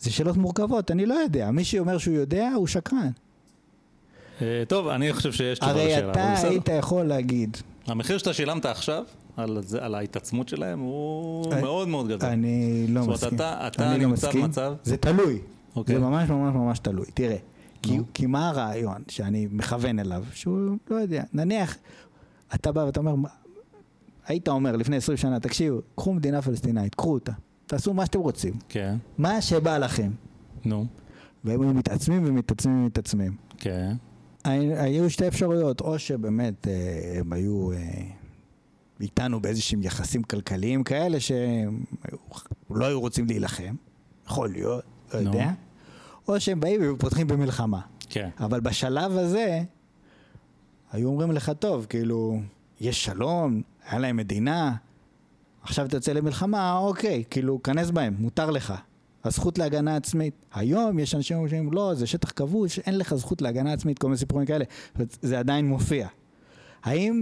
זה 0.00 0.10
שאלות 0.10 0.36
מורכבות, 0.36 0.90
אני 0.90 1.06
לא 1.06 1.14
יודע. 1.14 1.50
מי 1.50 1.64
שאומר 1.64 1.98
שהוא 1.98 2.14
יודע, 2.14 2.50
הוא 2.56 2.66
שקרן. 2.66 3.10
אה, 4.42 4.62
טוב, 4.68 4.88
אני 4.88 5.12
חושב 5.12 5.32
שיש 5.32 5.58
תשובה 5.58 5.72
הרי 5.72 5.86
לשאלה. 5.86 6.10
אתה 6.12 6.24
אבל 6.24 6.34
בסדר. 6.34 6.50
היית 6.50 6.68
יכול 6.78 7.04
להגיד, 7.04 7.56
המחיר 7.86 8.18
שאתה 8.18 8.32
שילמת 8.32 8.66
עכשיו, 8.66 9.04
על, 9.36 9.58
זה, 9.62 9.84
על 9.84 9.94
ההתעצמות 9.94 10.48
שלהם, 10.48 10.78
הוא 10.78 11.52
אני- 11.52 11.60
מאוד 11.60 11.88
מאוד 11.88 12.08
גדול. 12.08 12.28
אני 12.28 12.86
לא 12.88 13.00
זאת 13.00 13.06
אומרת, 13.06 13.22
מסכים. 13.22 13.36
אתה- 13.36 13.66
אתה 13.66 13.92
אני 13.92 14.02
לא 14.02 14.08
נמצא 14.08 14.26
מסכים. 14.26 14.42
במצב- 14.42 14.74
זה 14.84 14.96
תלוי. 14.96 15.38
אוקיי. 15.76 15.94
זה 15.94 16.00
ממש 16.00 16.28
ממש 16.30 16.54
ממש 16.54 16.78
תלוי. 16.78 17.06
תראה, 17.14 17.36
כי, 17.82 17.96
נו. 17.96 18.04
כי 18.14 18.26
מה 18.26 18.48
הרעיון 18.48 19.02
שאני 19.08 19.48
מכוון 19.50 19.98
אליו? 19.98 20.24
שהוא 20.34 20.76
לא 20.90 20.96
יודע. 20.96 21.22
נניח, 21.32 21.76
אתה 22.54 22.72
בא 22.72 22.80
ואתה 22.80 23.00
אומר, 23.00 23.14
"מה- 23.14 23.28
היית 24.28 24.48
אומר 24.48 24.76
לפני 24.76 24.96
20 24.96 25.16
שנה, 25.16 25.40
תקשיבו, 25.40 25.78
קחו 25.96 26.14
מדינה 26.14 26.42
פלסטינאית, 26.42 26.94
קחו 26.94 27.12
אותה. 27.12 27.32
תעשו 27.66 27.94
מה 27.94 28.06
שאתם 28.06 28.18
רוצים. 28.20 28.54
כן, 28.68 28.96
מה 29.18 29.42
שבא 29.42 29.78
לכם. 29.78 30.10
נו, 30.64 30.86
והם 31.44 31.76
מתעצמים 31.78 32.22
ומתעצמים 32.26 32.82
ומתעצמים. 32.82 33.36
כן, 33.58 33.92
הי- 34.44 34.78
היו 34.78 35.10
שתי 35.10 35.28
אפשרויות, 35.28 35.80
או 35.80 35.98
שבאמת 35.98 36.68
אה, 36.68 36.72
הם 37.20 37.32
היו 37.32 37.72
אה, 37.72 37.78
איתנו 39.00 39.40
באיזשהם 39.40 39.82
יחסים 39.82 40.22
כלכליים 40.22 40.84
כאלה 40.84 41.20
שהם 41.20 41.84
לא 42.70 42.86
היו 42.86 43.00
רוצים 43.00 43.26
להילחם, 43.26 43.74
יכול 44.26 44.50
להיות, 44.52 44.84
לא. 45.14 45.18
יודע, 45.18 45.50
או 46.28 46.40
שהם 46.40 46.60
באים 46.60 46.80
ופותחים 46.94 47.26
במלחמה. 47.26 47.80
כן. 48.08 48.28
אבל 48.40 48.60
בשלב 48.60 49.12
הזה, 49.12 49.62
היו 50.92 51.08
אומרים 51.08 51.32
לך, 51.32 51.52
טוב, 51.58 51.86
כאילו, 51.88 52.40
יש 52.80 53.04
שלום, 53.04 53.62
היה 53.88 53.98
להם 53.98 54.16
מדינה, 54.16 54.74
עכשיו 55.62 55.86
אתה 55.86 55.96
יוצא 55.96 56.12
למלחמה, 56.12 56.78
אוקיי, 56.78 57.24
כאילו, 57.30 57.62
כנס 57.62 57.90
בהם, 57.90 58.14
מותר 58.18 58.50
לך. 58.50 58.74
הזכות 59.24 59.58
להגנה 59.58 59.96
עצמית. 59.96 60.34
היום 60.54 60.98
יש 60.98 61.14
אנשים 61.14 61.48
שאומרים, 61.48 61.72
לא, 61.72 61.94
זה 61.94 62.06
שטח 62.06 62.30
כבוש, 62.36 62.78
אין 62.78 62.98
לך 62.98 63.14
זכות 63.14 63.42
להגנה 63.42 63.72
עצמית, 63.72 63.98
כל 63.98 64.06
מיני 64.06 64.18
סיפורים 64.18 64.46
כאלה. 64.46 64.64
זה 65.22 65.38
עדיין 65.38 65.68
מופיע. 65.68 66.08
האם 66.82 67.20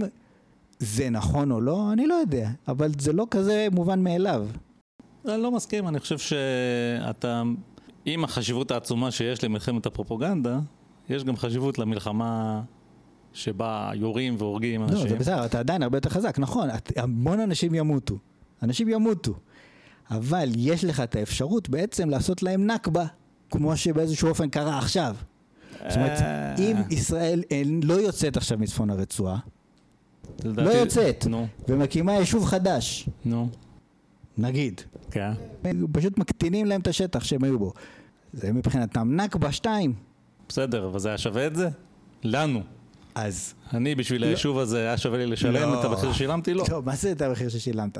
זה 0.79 1.09
נכון 1.09 1.51
או 1.51 1.61
לא? 1.61 1.89
אני 1.93 2.07
לא 2.07 2.13
יודע, 2.13 2.49
אבל 2.67 2.91
זה 2.99 3.13
לא 3.13 3.27
כזה 3.31 3.67
מובן 3.71 4.03
מאליו. 4.03 4.47
אני 5.27 5.41
לא 5.41 5.51
מסכים, 5.51 5.87
אני 5.87 5.99
חושב 5.99 6.17
שאתה, 6.17 7.43
עם 8.05 8.23
החשיבות 8.23 8.71
העצומה 8.71 9.11
שיש 9.11 9.43
למלחמת 9.43 9.85
הפרופוגנדה, 9.85 10.59
יש 11.09 11.23
גם 11.23 11.37
חשיבות 11.37 11.79
למלחמה 11.79 12.61
שבה 13.37 13.91
יורים 13.95 14.35
והורגים 14.37 14.81
לא, 14.81 14.87
אנשים. 14.87 15.09
זה 15.09 15.15
בסדר, 15.15 15.45
אתה 15.45 15.59
עדיין 15.59 15.83
הרבה 15.83 15.97
יותר 15.97 16.09
חזק, 16.09 16.39
נכון, 16.39 16.69
המון 16.95 17.39
אנשים 17.39 17.75
ימותו. 17.75 18.17
אנשים 18.63 18.89
ימותו. 18.89 19.33
אבל 20.11 20.49
יש 20.55 20.83
לך 20.83 20.99
את 20.99 21.15
האפשרות 21.15 21.69
בעצם 21.69 22.09
לעשות 22.09 22.43
להם 22.43 22.71
נכבה, 22.71 23.05
כמו 23.51 23.77
שבאיזשהו 23.77 24.29
אופן 24.29 24.49
קרה 24.49 24.77
עכשיו. 24.77 25.15
זאת 25.71 25.95
אומרת, 25.95 26.21
אה, 26.21 26.55
אם 26.57 26.75
ישראל 26.89 27.43
לא 27.83 27.93
יוצאת 27.93 28.37
עכשיו 28.37 28.57
מצפון 28.57 28.89
הרצועה, 28.89 29.39
לא 30.45 30.69
יוצאת. 30.69 31.25
ומקימה 31.67 32.13
יישוב 32.13 32.45
חדש, 32.45 33.09
נו, 33.25 33.49
נגיד, 34.37 34.81
כן. 35.11 35.31
פשוט 35.91 36.17
מקטינים 36.17 36.65
להם 36.65 36.81
את 36.81 36.87
השטח 36.87 37.23
שהם 37.23 37.43
היו 37.43 37.59
בו. 37.59 37.73
זה 38.33 38.53
מבחינתם 38.53 39.15
נכבה 39.15 39.51
שתיים. 39.51 39.93
בסדר, 40.49 40.87
אבל 40.87 40.99
זה 40.99 41.09
היה 41.09 41.17
שווה 41.17 41.47
את 41.47 41.55
זה? 41.55 41.69
לנו. 42.23 42.61
אז... 43.17 43.53
אני 43.73 43.95
בשביל 43.95 44.23
היישוב 44.23 44.59
הזה 44.59 44.79
היה 44.79 44.97
שווה 44.97 45.17
לי 45.17 45.25
לשלם 45.25 45.53
לא. 45.71 45.79
את 45.79 45.85
המחיר 45.85 46.13
ששילמתי? 46.13 46.53
לא. 46.53 46.63
לא, 46.71 46.81
מה 46.85 46.95
זה 46.95 47.11
את 47.11 47.21
המחיר 47.21 47.49
ששילמת? 47.49 47.97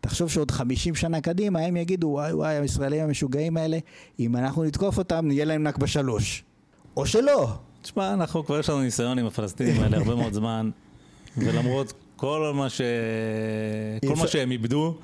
תחשוב 0.00 0.30
שעוד 0.30 0.50
50 0.50 0.94
שנה 0.94 1.20
קדימה 1.20 1.60
הם 1.60 1.76
יגידו, 1.76 2.06
וואי 2.06 2.32
וואי, 2.32 2.54
הישראלים 2.54 3.04
המשוגעים 3.04 3.56
האלה, 3.56 3.78
אם 4.20 4.36
אנחנו 4.36 4.64
נתקוף 4.64 4.98
אותם, 4.98 5.26
נהיה 5.26 5.44
להם 5.44 5.62
נכבה 5.62 5.86
שלוש. 5.86 6.44
או 6.96 7.06
שלא. 7.06 7.48
תשמע, 7.82 8.14
אנחנו 8.14 8.46
כבר 8.46 8.58
יש 8.58 8.68
לנו 8.68 8.80
ניסיון 8.80 9.18
עם 9.18 9.26
הפלסטינים 9.26 9.82
האלה 9.82 9.96
הרבה 9.96 10.14
מאוד 10.14 10.32
זמן, 10.40 10.70
ולמרות 11.36 11.92
כל 12.16 12.52
מה 12.54 12.68
ש... 12.68 12.80
כל 14.06 14.14
מה 14.16 14.26
שהם 14.26 14.50
איבדו, 14.50 14.98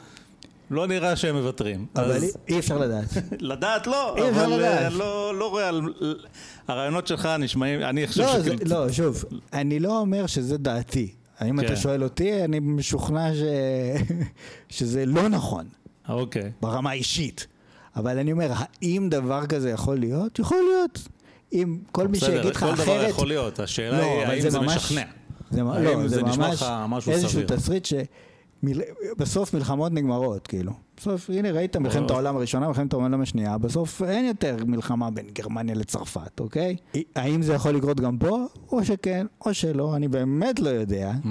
לא 0.71 0.87
נראה 0.87 1.17
שהם 1.17 1.35
מוותרים. 1.37 1.87
אבל 1.97 2.13
אז 2.13 2.37
אי- 2.49 2.59
אפשר 2.59 2.79
לדעת. 2.79 3.05
לדעת 3.41 3.87
לא, 3.87 4.15
אי 4.17 4.31
אפשר 4.31 4.45
אבל 4.45 4.53
לדעת. 4.59 4.79
אה, 4.83 4.89
לא 4.91 5.35
לא 5.39 5.51
רואה, 5.51 5.69
על- 5.69 5.95
הרעיונות 6.69 7.07
שלך 7.07 7.27
נשמעים, 7.39 7.83
אני 7.83 8.07
חושב 8.07 8.23
לא, 8.23 8.41
זה- 8.41 8.53
שכאילו... 8.55 8.71
לא, 8.87 8.93
שוב, 8.93 9.25
אני 9.53 9.79
לא 9.81 9.99
אומר 9.99 10.27
שזה 10.27 10.59
דעתי. 10.59 11.09
אם 11.49 11.61
כן. 11.61 11.67
אתה 11.67 11.77
שואל 11.77 12.03
אותי, 12.05 12.45
אני 12.45 12.61
משוכנע 12.61 13.35
ש... 13.35 13.39
שזה 14.77 15.07
לא 15.07 15.29
נכון, 15.29 15.67
אוקיי. 16.09 16.53
ברמה 16.63 16.91
האישית. 16.91 17.47
אבל 17.97 18.19
אני 18.19 18.33
אומר, 18.33 18.51
האם 18.83 19.09
דבר 19.11 19.47
כזה 19.47 19.71
יכול 19.71 19.99
להיות? 19.99 20.39
יכול 20.39 20.59
להיות. 20.71 20.99
אם 21.53 21.79
כל 21.93 22.09
מי 22.09 22.19
בסדר, 22.19 22.37
שיגיד 22.37 22.55
לך 22.55 22.61
כל 22.61 22.73
אחרת... 22.75 22.85
דבר 22.87 23.05
יכול 23.09 23.29
להיות, 23.29 23.61
השאלה 23.61 23.99
לא, 23.99 24.03
היא 24.05 24.27
האם 24.27 24.41
זה 24.41 24.51
זה 24.51 24.61
ממש- 24.61 24.77
משכנע. 24.77 25.03
זה, 25.51 25.61
האם 25.61 25.85
לא, 25.85 26.09
זה 26.09 26.17
זה 26.17 26.23
נשמע 26.23 26.49
ממש 26.49 26.63
לך 26.63 26.73
משהו 26.89 27.13
איזשהו 27.13 27.31
סביר? 27.31 27.47
תסריט 28.65 28.87
שבסוף 29.17 29.55
מלחמות 29.55 29.93
נגמרות, 29.93 30.47
כאילו. 30.47 30.73
בסוף, 30.97 31.31
הנה 31.31 31.51
ראית 31.51 31.77
מלחמת. 31.77 32.11
העולם 32.11 32.37
הראשונה, 32.37 32.69
מלחמת 32.69 32.93
העולם 32.93 33.21
השנייה, 33.21 33.59
בסוף 33.59 34.03
אין 34.03 34.25
יותר 34.25 34.57
מלחמה 34.67 35.11
בין 35.11 35.27
גרמניה 35.33 35.75
לצרפת, 35.75 36.41
אוקיי? 36.41 36.77
האם 37.17 37.43
זה 37.43 37.55
יכול 37.55 37.73
לקרות 37.73 38.01
גם 38.01 38.19
פה? 38.19 38.47
או 38.73 38.85
שכן, 38.85 39.27
או 39.47 39.55
שלא, 39.55 39.97
אני 39.97 40.09
באמת 40.09 40.61
לא 40.61 40.69
יודע. 40.69 41.13
Mm. 41.23 41.27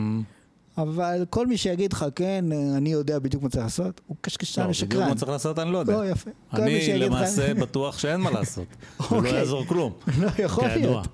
אבל 0.78 1.26
כל 1.30 1.48
מי 1.48 1.58
שיגיד 1.58 1.94
לך, 1.94 2.06
כן, 2.16 2.46
אני 2.76 2.92
יודע 2.92 3.20
בדיוק 3.20 3.44
מה 3.44 3.50
צריך 3.50 3.64
לעשות, 3.64 4.02
הוא 4.08 4.18
קשקשן 4.22 4.62
לא, 4.62 4.68
בדיוק 4.68 4.92
ושקרן. 4.92 5.10
מה 5.10 5.16
צריך 5.16 5.32
לעשות 5.32 5.60
אני 5.60 5.72
לא 5.72 5.78
יודע. 5.78 5.94
לא, 5.94 6.10
יפה. 6.10 6.32
אני 6.54 6.98
למעשה 6.98 7.54
בטוח 7.54 7.98
שאין 7.98 8.22
מה 8.22 8.32
לעשות. 8.32 8.66
ולא 9.12 9.18
אוקיי. 9.18 9.34
יעזור 9.34 9.66
כלום. 9.66 9.94
לא, 10.22 10.30
יכול. 10.40 10.68
להיות. 10.68 11.08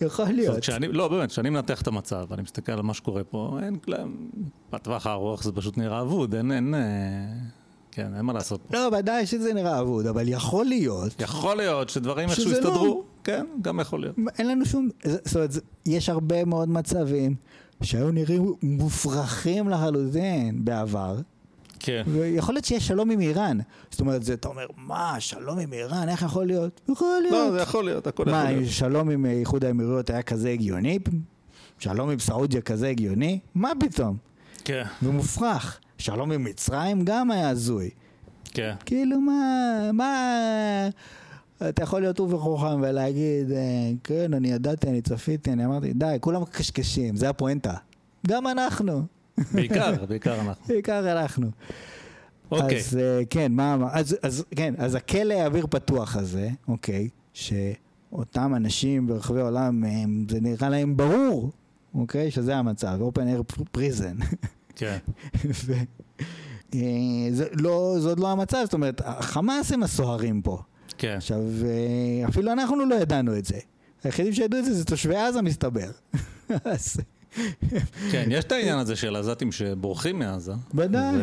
יכול 0.00 0.24
להיות. 0.24 0.58
כשאני, 0.58 0.88
לא, 0.88 1.08
באמת, 1.08 1.30
כשאני 1.30 1.50
מנתח 1.50 1.82
את 1.82 1.86
המצב, 1.86 2.26
ואני 2.28 2.42
מסתכל 2.42 2.72
על 2.72 2.82
מה 2.82 2.94
שקורה 2.94 3.24
פה, 3.24 3.58
אין 3.62 3.76
כלום, 3.76 4.30
בטווח 4.72 5.06
הארוך 5.06 5.44
זה 5.44 5.52
פשוט 5.52 5.78
נראה 5.78 6.00
אבוד, 6.00 6.34
אין, 6.34 6.52
אין, 6.52 6.74
אה, 6.74 6.80
כן, 7.90 8.14
אין 8.16 8.24
מה 8.24 8.32
לעשות. 8.32 8.60
לא, 8.72 8.90
ודאי 8.98 9.26
שזה 9.26 9.54
נראה 9.54 9.80
אבוד, 9.80 10.06
אבל 10.06 10.28
יכול 10.28 10.66
להיות 10.66 11.20
יכול 11.20 11.56
להיות 11.56 11.88
שדברים 11.88 12.28
איכשהו 12.28 12.50
לא. 12.50 12.56
יסתדרו, 12.56 13.04
כן, 13.24 13.46
גם 13.62 13.80
יכול 13.80 14.00
להיות. 14.00 14.16
אין 14.38 14.48
לנו 14.48 14.64
שום, 14.64 14.88
זאת 15.04 15.36
אומרת, 15.36 15.50
יש 15.86 16.08
הרבה 16.08 16.44
מאוד 16.44 16.68
מצבים 16.68 17.34
שהיו 17.82 18.10
נראים 18.10 18.54
מופרכים 18.62 19.68
לחלוטין 19.68 20.64
בעבר, 20.64 21.16
כן. 21.78 22.02
ויכול 22.06 22.54
להיות 22.54 22.64
שיש 22.64 22.86
שלום 22.86 23.10
עם 23.10 23.20
איראן. 23.20 23.58
זאת 23.90 24.00
אומרת, 24.00 24.22
זה, 24.22 24.34
אתה 24.34 24.48
אומר, 24.48 24.66
מה, 24.76 25.16
שלום 25.18 25.58
עם 25.58 25.72
איראן, 25.72 26.08
איך 26.08 26.22
יכול 26.22 26.46
להיות? 26.46 26.80
יכול 26.88 27.06
לא, 27.08 27.30
להיות. 27.30 27.52
זה 27.52 27.60
יכול 27.60 27.84
להיות, 27.84 28.06
הכל 28.06 28.22
יכול 28.22 28.32
מה, 28.32 28.50
להיות. 28.52 28.70
שלום 28.70 29.10
עם 29.10 29.26
איחוד 29.26 29.64
האמירויות 29.64 30.10
היה 30.10 30.22
כזה 30.22 30.50
הגיוני? 30.50 30.98
שלום 31.78 32.10
עם 32.10 32.18
סעודיה 32.18 32.60
כזה 32.60 32.88
הגיוני? 32.88 33.38
מה 33.54 33.70
פתאום? 33.80 34.16
כן, 34.64 34.82
ומופרך. 35.02 35.80
שלום 35.98 36.32
עם 36.32 36.44
מצרים 36.44 37.04
גם 37.04 37.30
היה 37.30 37.48
הזוי. 37.48 37.90
כן. 38.44 38.74
כאילו 38.86 39.20
מה, 39.20 39.90
מה, 39.92 40.88
אתה 41.68 41.82
יכול 41.82 42.00
להיות 42.00 42.18
הוא 42.18 42.34
וחוכם 42.34 42.80
ולהגיד, 42.82 43.52
אה, 43.52 43.90
כן, 44.04 44.34
אני 44.34 44.48
ידעתי, 44.48 44.88
אני 44.88 45.02
צפיתי, 45.02 45.52
אני 45.52 45.64
אמרתי, 45.64 45.92
די, 45.92 46.16
כולם 46.20 46.44
קשקשים, 46.44 47.16
זה 47.16 47.28
הפואנטה. 47.28 47.74
גם 48.26 48.46
אנחנו, 48.46 49.02
בעיקר, 49.54 49.92
בעיקר 50.08 50.40
אנחנו. 50.40 50.64
בעיקר 50.68 51.12
אנחנו. 51.12 51.50
אוקיי, 52.50 52.78
אז 52.78 52.96
אה, 52.96 53.20
כן, 53.30 53.52
מה, 53.52 53.76
אז, 53.92 54.16
אז 54.22 54.44
כן, 54.56 54.74
אז 54.78 54.94
הכלא 54.94 55.34
האוויר 55.34 55.66
פתוח 55.70 56.16
הזה, 56.16 56.48
אוקיי, 56.68 57.08
שאותם 57.32 58.54
אנשים 58.56 59.06
ברחבי 59.06 59.40
העולם, 59.40 59.84
הם, 59.84 60.26
זה 60.30 60.40
נראה 60.40 60.68
להם 60.68 60.96
ברור, 60.96 61.50
אוקיי, 61.94 62.30
שזה 62.30 62.56
המצב, 62.56 62.98
open 63.00 63.20
air 63.20 63.62
prison. 63.76 64.36
כן. 64.76 64.98
ו... 65.64 65.72
אה, 66.74 66.80
זה 67.32 67.46
לא, 67.52 67.96
זה 67.98 68.08
עוד 68.08 68.20
לא 68.20 68.28
המצב, 68.28 68.58
זאת 68.64 68.74
אומרת, 68.74 69.00
החמאס 69.04 69.72
הם 69.72 69.82
הסוהרים 69.82 70.42
פה. 70.42 70.62
כן. 70.98 71.14
עכשיו, 71.16 71.40
אה, 71.64 72.28
אפילו 72.28 72.52
אנחנו 72.52 72.76
לא 72.86 72.94
ידענו 72.94 73.38
את 73.38 73.44
זה. 73.44 73.58
היחידים 74.04 74.32
שידעו 74.32 74.60
את 74.60 74.64
זה 74.64 74.74
זה 74.74 74.84
תושבי 74.84 75.16
עזה 75.16 75.42
מסתבר. 75.42 75.90
אז 76.64 76.96
כן, 78.10 78.28
יש 78.30 78.44
את 78.44 78.52
העניין 78.52 78.78
הזה 78.78 78.96
של 78.96 79.16
עזתים 79.16 79.52
שבורחים 79.52 80.18
מעזה. 80.18 80.52
ודאי, 80.74 81.16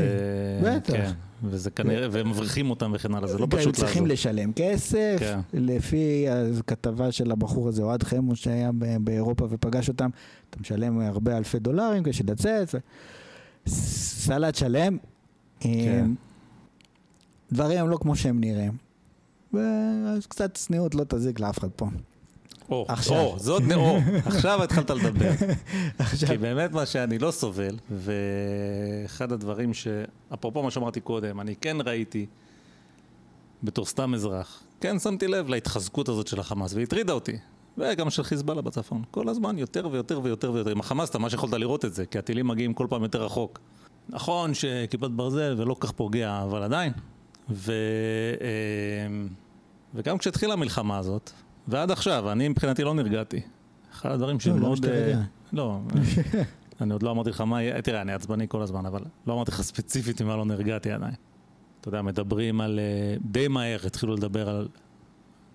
בטח. 0.63 0.93
כן, 0.93 1.11
וזה 1.43 1.71
כנראה, 1.71 2.07
ומבריחים 2.11 2.69
אותם 2.69 2.91
וכן 2.95 3.15
הלאה, 3.15 3.27
זה 3.27 3.37
לא 3.37 3.43
הם 3.43 3.49
פשוט 3.49 3.75
צריכים 3.75 4.07
לעזור. 4.07 4.31
לשלם 4.31 4.53
כסף, 4.53 5.15
כן. 5.19 5.39
לפי 5.53 6.25
הכתבה 6.59 7.11
של 7.11 7.31
הבחור 7.31 7.67
הזה, 7.67 7.83
אוהד 7.83 8.03
חמו 8.03 8.35
שהיה 8.35 8.71
באירופה 9.01 9.47
ופגש 9.49 9.89
אותם, 9.89 10.09
אתה 10.49 10.59
משלם 10.59 10.99
הרבה 10.99 11.37
אלפי 11.37 11.59
דולרים 11.59 12.03
כדי 12.03 12.31
לצאת, 12.31 12.75
סלט 13.67 14.55
שלם. 14.55 14.97
כן. 15.59 15.69
אה, 15.69 16.03
דברים 17.51 17.79
הם 17.79 17.89
לא 17.89 17.97
כמו 17.97 18.15
שהם 18.15 18.39
נראים. 18.39 18.82
ואז 19.53 20.25
קצת 20.27 20.53
צניעות 20.53 20.95
לא 20.95 21.03
תזיק 21.07 21.39
לאף 21.39 21.59
אחד 21.59 21.69
פה. 21.75 21.87
או, 22.69 22.85
עכשיו. 22.87 23.19
או, 23.19 23.35
זאת, 23.39 23.63
או, 23.75 23.97
עכשיו 24.25 24.63
התחלת 24.63 24.89
לדבר. 24.89 25.31
עכשיו, 25.97 26.29
כי 26.29 26.37
באמת 26.37 26.71
מה 26.71 26.85
שאני 26.85 27.19
לא 27.19 27.31
סובל, 27.31 27.77
ואחד 27.91 29.31
הדברים 29.31 29.73
ש... 29.73 29.87
אפרופו 30.33 30.63
מה 30.63 30.71
שאמרתי 30.71 30.99
קודם, 30.99 31.39
אני 31.39 31.55
כן 31.55 31.77
ראיתי, 31.85 32.25
בתור 33.63 33.85
סתם 33.85 34.13
אזרח, 34.13 34.63
כן 34.81 34.99
שמתי 34.99 35.27
לב 35.27 35.49
להתחזקות 35.49 36.09
הזאת 36.09 36.27
של 36.27 36.39
החמאס, 36.39 36.73
והיא 36.73 36.83
הטרידה 36.83 37.13
אותי. 37.13 37.37
וגם 37.77 38.09
של 38.09 38.23
חיזבאללה 38.23 38.61
בצפון. 38.61 39.03
כל 39.11 39.29
הזמן 39.29 39.57
יותר 39.57 39.87
ויותר 39.91 40.19
ויותר 40.23 40.51
ויותר. 40.51 40.71
עם 40.71 40.79
החמאס 40.79 41.09
אתה 41.09 41.19
ממש 41.19 41.33
יכולת 41.33 41.53
לראות 41.53 41.85
את 41.85 41.93
זה, 41.93 42.05
כי 42.05 42.17
הטילים 42.17 42.47
מגיעים 42.47 42.73
כל 42.73 42.87
פעם 42.89 43.03
יותר 43.03 43.23
רחוק. 43.23 43.59
נכון 44.09 44.53
שכיפת 44.53 45.09
ברזל 45.09 45.55
ולא 45.57 45.75
כך 45.79 45.91
פוגע, 45.91 46.41
אבל 46.43 46.63
עדיין. 46.63 46.93
ו... 47.49 47.73
וגם 49.93 50.17
כשהתחילה 50.17 50.53
המלחמה 50.53 50.97
הזאת, 50.97 51.31
ועד 51.67 51.91
עכשיו, 51.91 52.31
אני 52.31 52.47
מבחינתי 52.47 52.83
לא 52.83 52.93
נרגעתי. 52.93 53.41
אחד 53.93 54.11
הדברים 54.11 54.37
לא, 54.45 54.53
למה 54.53 54.59
שמאוד... 54.59 54.85
אה, 54.85 55.21
לא, 55.53 55.79
אני 56.81 56.93
עוד 56.93 57.03
לא 57.03 57.11
אמרתי 57.11 57.29
לך 57.29 57.41
מה 57.41 57.61
יהיה, 57.61 57.81
תראה, 57.81 58.01
אני 58.01 58.13
עצבני 58.13 58.47
כל 58.47 58.61
הזמן, 58.61 58.85
אבל 58.85 59.01
לא 59.27 59.33
אמרתי 59.33 59.51
לך 59.51 59.61
ספציפית 59.61 60.21
ממה 60.21 60.35
לא 60.35 60.45
נרגעתי 60.45 60.91
עדיין. 60.91 61.13
אתה 61.81 61.89
יודע, 61.89 62.01
מדברים 62.01 62.61
על... 62.61 62.79
אה, 62.79 63.15
די 63.21 63.47
מהר 63.47 63.79
התחילו 63.87 64.15
לדבר 64.15 64.49
על... 64.49 64.67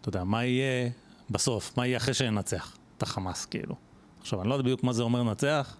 אתה 0.00 0.08
יודע, 0.08 0.24
מה 0.24 0.44
יהיה 0.44 0.90
בסוף, 1.30 1.76
מה 1.76 1.86
יהיה 1.86 1.96
אחרי 1.96 2.14
שננצח 2.14 2.76
את 2.96 3.02
החמאס, 3.02 3.44
כאילו. 3.44 3.74
עכשיו, 4.20 4.40
אני 4.40 4.48
לא 4.48 4.54
יודע 4.54 4.62
בדיוק 4.62 4.84
מה 4.84 4.92
זה 4.92 5.02
אומר 5.02 5.22
לנצח, 5.22 5.76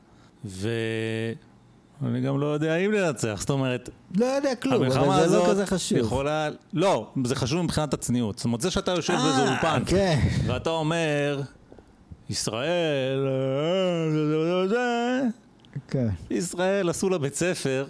ואני 2.03 2.21
גם 2.21 2.41
לא 2.41 2.47
יודע 2.47 2.77
אם 2.77 2.93
לנצח, 2.93 3.37
זאת 3.41 3.51
אומרת, 3.51 3.91
לא 4.17 4.25
יודע 4.27 4.55
כלום, 4.55 4.75
המלחמה 4.83 5.03
אבל 5.05 5.17
זה 5.17 5.25
הזאת 5.25 5.47
לא 5.47 5.51
כזה 5.53 5.67
חשוב. 5.67 5.99
יכולה... 5.99 6.49
לא, 6.73 7.11
זה 7.25 7.35
חשוב 7.35 7.63
מבחינת 7.63 7.95
הצניעות. 7.95 8.37
זאת 8.39 8.45
אומרת, 8.45 8.61
זה 8.61 8.71
שאתה 8.71 8.91
יושב 8.91 9.13
באיזה 9.13 9.43
אה, 9.43 9.51
אולפן, 9.51 9.83
כן. 9.87 10.19
ואתה 10.47 10.71
אומר, 10.71 11.41
ישראל, 12.31 13.29
אה, 14.77 15.23
כן. 15.89 16.09
ישראל 16.31 16.89
עשו 16.89 17.09
לה 17.11 17.19
בית 17.19 17.35
ספר 17.35 17.87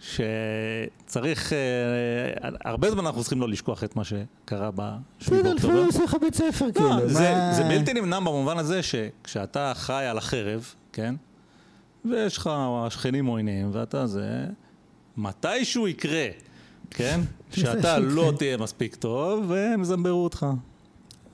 שצריך, 0.00 1.52
אה, 1.52 1.58
הרבה 2.64 2.90
זמן 2.90 3.06
אנחנו 3.06 3.20
צריכים 3.20 3.40
לא 3.40 3.48
לשכוח 3.48 3.84
את 3.84 3.96
מה 3.96 4.02
שקרה 4.04 4.70
ב-7 4.74 4.80
בסדר, 5.20 5.42
באוקטובר. 5.42 5.54
לפעמים 5.54 5.86
עושה 5.86 6.04
לך 6.04 6.16
בית 6.20 6.34
ספר, 6.34 6.72
כאילו. 6.72 6.88
לא, 6.88 6.94
מה- 6.94 7.52
זה 7.52 7.64
בלתי 7.68 7.92
נמנע 7.92 8.20
במובן 8.20 8.58
הזה 8.58 8.80
שכשאתה 8.82 9.72
חי 9.74 10.04
על 10.10 10.18
החרב, 10.18 10.74
כן? 10.92 11.14
ויש 12.04 12.36
לך 12.36 12.50
שכנים 12.88 13.26
עוינים 13.26 13.70
ואתה 13.72 14.06
זה, 14.06 14.44
מתישהו 15.16 15.88
יקרה, 15.88 16.26
כן? 16.90 17.20
שאתה 17.56 17.98
לא 17.98 18.32
תהיה 18.38 18.56
מספיק 18.56 18.94
טוב 18.94 19.44
והם 19.48 19.82
יזמברו 19.82 20.24
אותך. 20.24 20.46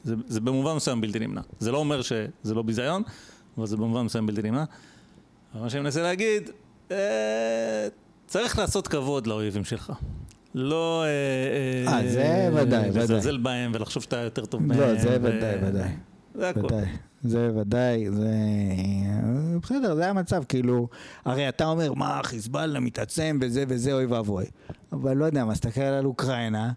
זה, 0.05 0.14
זה 0.27 0.41
במובן 0.41 0.77
מסוים 0.77 1.01
בלתי 1.01 1.19
נמנע. 1.19 1.41
זה 1.59 1.73
לא 1.73 1.79
אומר 1.79 2.03
שזה 2.03 2.55
לא 2.55 2.62
ביזיון, 2.62 3.03
אבל 3.59 3.66
זה 3.66 3.77
במובן 3.77 4.03
מסוים 4.03 4.27
בלתי 4.27 4.43
נמנע. 4.43 4.64
אבל 5.55 5.62
מה 5.62 5.71
שאני 5.71 5.83
מנסה 5.83 6.03
להגיד, 6.03 6.51
אה, 6.91 7.89
צריך 8.27 8.59
לעשות 8.59 8.89
כבוד 8.89 9.27
לאויבים 9.27 9.64
שלך. 9.64 9.93
לא... 10.55 11.05
אה, 11.87 11.93
אה, 11.93 12.09
זה 12.09 12.51
ודאי, 12.55 12.91
ודאי. 12.91 13.03
לזלזל 13.03 13.39
בהם 13.39 13.71
ולחשוב 13.75 14.03
שאתה 14.03 14.16
יותר 14.16 14.45
טוב 14.45 14.62
מהם. 14.62 14.81
לא, 14.81 14.95
זה 14.95 15.09
ו- 15.09 15.23
ודאי, 15.23 15.57
ודאי. 15.62 15.89
זה 16.35 16.49
הכל. 16.49 16.69
זה 17.23 17.51
ודאי, 17.57 18.11
זה... 18.11 18.31
בסדר, 19.62 19.95
זה 19.95 20.11
המצב, 20.11 20.43
כאילו... 20.49 20.89
הרי 21.25 21.49
אתה 21.49 21.66
אומר, 21.66 21.93
מה, 21.95 22.21
חיזבאללה 22.23 22.81
מתעצם 22.81 23.39
וזה 23.41 23.64
וזה, 23.69 23.93
אוי 23.93 24.07
ואבוי. 24.07 24.45
אבל 24.93 25.16
לא 25.16 25.25
יודע, 25.25 25.45
מסתכל 25.45 25.81
על 25.81 26.05
אוקראינה, 26.05 26.73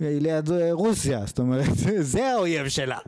היא 0.00 0.20
ליד 0.20 0.50
רוסיה, 0.72 1.26
זאת 1.26 1.38
אומרת, 1.38 1.74
זה 2.14 2.30
האויב 2.30 2.68
שלה. 2.68 2.98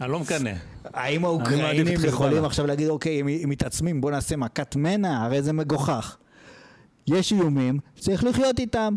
אני 0.00 0.10
לא 0.10 0.20
מקנא. 0.20 0.52
האם 0.84 1.24
האוקראינים. 1.24 1.98
יכולים 2.04 2.44
עכשיו 2.44 2.66
להגיד, 2.66 2.88
אוקיי, 2.88 3.20
הם 3.20 3.50
מתעצמים, 3.50 4.00
בוא 4.00 4.10
נעשה 4.10 4.36
מכת 4.36 4.76
מנע? 4.76 5.24
הרי 5.24 5.42
זה 5.42 5.52
מגוחך. 5.52 6.16
יש 7.06 7.32
איומים, 7.32 7.78
צריך 7.98 8.24
לחיות 8.24 8.58
איתם. 8.58 8.94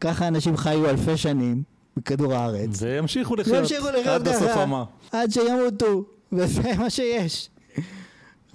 ככה 0.00 0.28
אנשים 0.28 0.56
חיו 0.56 0.90
אלפי 0.90 1.16
שנים 1.16 1.62
בכדור 1.96 2.34
הארץ. 2.34 2.82
וימשיכו 2.82 3.36
לחיות. 3.36 4.06
עד 4.06 4.28
בסוף 4.28 4.56
אמר. 4.62 4.84
עד 5.12 5.30
שימותו, 5.30 6.04
וזה 6.32 6.76
מה 6.78 6.90
שיש. 6.90 7.48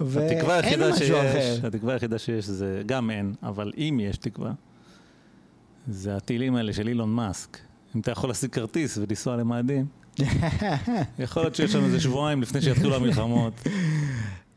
התקווה 0.00 0.54
היחידה 0.56 0.96
שיש. 0.96 1.60
התקווה 1.64 1.92
היחידה 1.92 2.18
שיש 2.18 2.44
זה, 2.44 2.82
גם 2.86 3.10
אין, 3.10 3.34
אבל 3.42 3.72
אם 3.78 4.00
יש 4.02 4.16
תקווה, 4.16 4.52
זה 5.88 6.16
הטילים 6.16 6.54
האלה 6.54 6.72
של 6.72 6.88
אילון 6.88 7.14
מאסק. 7.14 7.58
אם 7.96 8.00
אתה 8.00 8.10
יכול 8.10 8.30
להשיג 8.30 8.50
כרטיס 8.50 8.98
ולנסוע 8.98 9.36
למאדים, 9.36 9.86
יכול 11.18 11.42
להיות 11.42 11.54
שיש 11.54 11.72
שם 11.72 11.84
איזה 11.84 12.00
שבועיים 12.00 12.42
לפני 12.42 12.62
שיתחילו 12.62 12.96
המלחמות. 12.96 13.52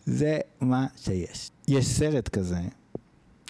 זה 0.06 0.40
מה 0.62 0.88
שיש. 0.98 1.52
יש 1.68 1.88
סרט 1.88 2.28
כזה, 2.30 2.60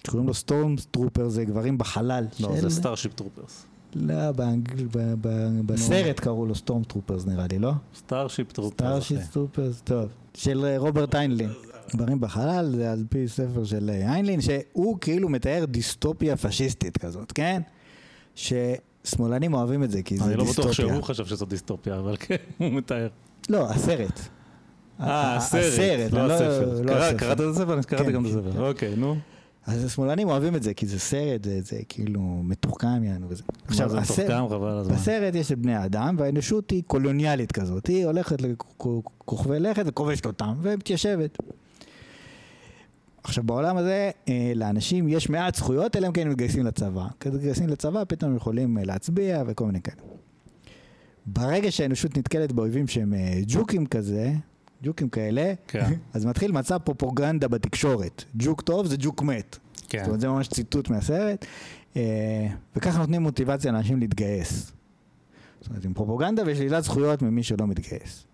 שקוראים 0.06 0.26
לו 0.28 0.34
Storm 0.34 0.74
Trooper, 0.90 1.28
זה 1.28 1.44
גברים 1.44 1.78
בחלל. 1.78 2.24
לא, 2.40 2.48
של- 2.56 2.60
זה 2.60 2.70
Starship 2.70 3.14
Troopers. 3.14 3.64
לא, 3.94 4.32
באנגל, 4.32 4.84
ב- 4.92 5.14
ב- 5.20 5.60
בסרט 5.66 6.20
קראו 6.20 6.46
לו 6.46 6.54
Storm 6.54 6.82
Troopers 6.84 7.26
נראה 7.26 7.46
לי, 7.52 7.58
לא? 7.58 7.72
Starship 7.96 8.52
Troopers. 8.52 8.72
Starship 8.74 9.18
אחי. 9.18 9.28
Troopers, 9.32 9.80
טוב. 9.84 10.08
של 10.34 10.64
אה, 10.64 10.78
רוברט 10.78 11.14
היינליין. 11.14 11.50
גברים 11.96 12.20
בחלל 12.20 12.72
זה 12.76 12.92
על 12.92 13.04
פי 13.08 13.28
ספר 13.28 13.64
של 13.64 13.90
אה, 13.90 14.12
היינליין, 14.14 14.40
שהוא 14.40 14.98
כאילו 15.00 15.28
מתאר 15.28 15.64
דיסטופיה 15.68 16.36
פשיסטית 16.36 16.98
כזאת, 16.98 17.32
כן? 17.32 17.62
ששמאלנים 18.34 19.54
אוהבים 19.54 19.84
את 19.84 19.90
זה, 19.90 20.02
כי 20.02 20.16
זה 20.16 20.24
אני 20.24 20.34
לא 20.36 20.44
דיסטופיה. 20.44 20.70
בטוח 20.72 20.72
שהוא 20.90 21.02
חשב 21.02 21.26
שזו 21.26 21.46
דיסטופיה, 21.46 21.98
אבל 21.98 22.16
כן, 22.20 22.36
הוא 22.58 22.70
מתאר. 22.72 23.08
לא, 23.48 23.70
הסרט. 23.70 24.20
אה, 25.00 25.36
הסרט, 25.36 26.12
לא 26.12 26.26
לא- 26.28 26.32
הספר. 26.32 26.82
לא 26.82 26.92
הספר. 26.92 27.18
קראת 27.18 27.40
את 27.40 27.46
הספר? 27.50 27.74
אני 27.74 27.82
קראתי 27.82 28.04
כן, 28.04 28.12
גם 28.12 28.26
את 28.26 28.30
כן, 28.30 28.38
הספר. 28.38 28.52
כן. 28.52 28.58
אוקיי, 28.58 28.96
נו. 28.96 29.16
אז 29.66 29.84
השמאלנים 29.84 30.28
אוהבים 30.28 30.56
את 30.56 30.62
זה, 30.62 30.74
כי 30.74 30.86
זה 30.86 30.98
סרט, 30.98 31.44
זה, 31.44 31.60
זה 31.62 31.78
כאילו 31.88 32.20
מתוחכם 32.44 33.04
יענו 33.04 33.26
וזה. 33.28 33.42
מה 33.68 33.74
זה 33.74 33.84
הסרט- 33.84 34.20
מתוחכם? 34.20 34.48
חבל 34.50 34.68
הזמן. 34.68 34.94
בסרט 34.94 35.34
יש 35.34 35.52
את 35.52 35.58
בני 35.58 35.74
האדם, 35.74 36.16
והאנושות 36.18 36.70
היא 36.70 36.82
קולוניאלית 36.86 37.52
כזאת. 37.52 37.86
היא 37.86 38.06
הולכת 38.06 38.42
לכוכבי 38.42 39.60
לכת 39.60 39.82
וכובשת 39.86 40.26
אותם, 40.26 40.54
ומתיישבת. 40.62 41.38
עכשיו, 43.24 43.44
בעולם 43.44 43.76
הזה, 43.76 44.10
אה, 44.28 44.52
לאנשים 44.56 45.08
יש 45.08 45.30
מעט 45.30 45.54
זכויות, 45.54 45.96
אלא 45.96 46.06
אם 46.06 46.12
כן 46.12 46.22
הם 46.22 46.30
מתגייסים 46.30 46.66
לצבא. 46.66 47.06
כשהם 47.20 47.34
מתגייסים 47.34 47.68
לצבא, 47.68 48.02
פתאום 48.08 48.30
הם 48.30 48.36
יכולים 48.36 48.78
אה, 48.78 48.84
להצביע 48.84 49.42
וכל 49.46 49.66
מיני 49.66 49.80
כאלה. 49.82 49.96
ברגע 51.26 51.70
שהאנושות 51.72 52.18
נתקלת 52.18 52.52
באויבים 52.52 52.88
שהם 52.88 53.14
אה, 53.14 53.40
ג'וקים 53.46 53.86
כזה, 53.86 54.32
ג'וקים 54.82 55.08
כאלה, 55.08 55.52
כן, 55.68 55.92
אז 56.14 56.24
מתחיל 56.24 56.52
מצב 56.52 56.78
פרופוגנדה 56.78 57.48
בתקשורת. 57.48 58.24
ג'וק 58.36 58.60
טוב 58.60 58.86
זה 58.86 58.96
ג'וק 58.98 59.22
מת. 59.22 59.58
כן. 59.88 59.98
זאת 59.98 60.06
אומרת, 60.06 60.20
זה 60.20 60.28
ממש 60.28 60.48
ציטוט 60.48 60.90
מהסרט. 60.90 61.46
אה, 61.96 62.46
וככה 62.76 62.98
נותנים 62.98 63.22
מוטיבציה 63.22 63.72
לאנשים 63.72 64.00
להתגייס. 64.00 64.72
זאת 65.60 65.68
אומרת, 65.68 65.84
עם 65.84 65.94
פרופוגנדה 65.94 66.42
ושלילת 66.46 66.84
זכויות 66.84 67.22
ממי 67.22 67.42
שלא 67.42 67.66
מתגייס. 67.66 68.24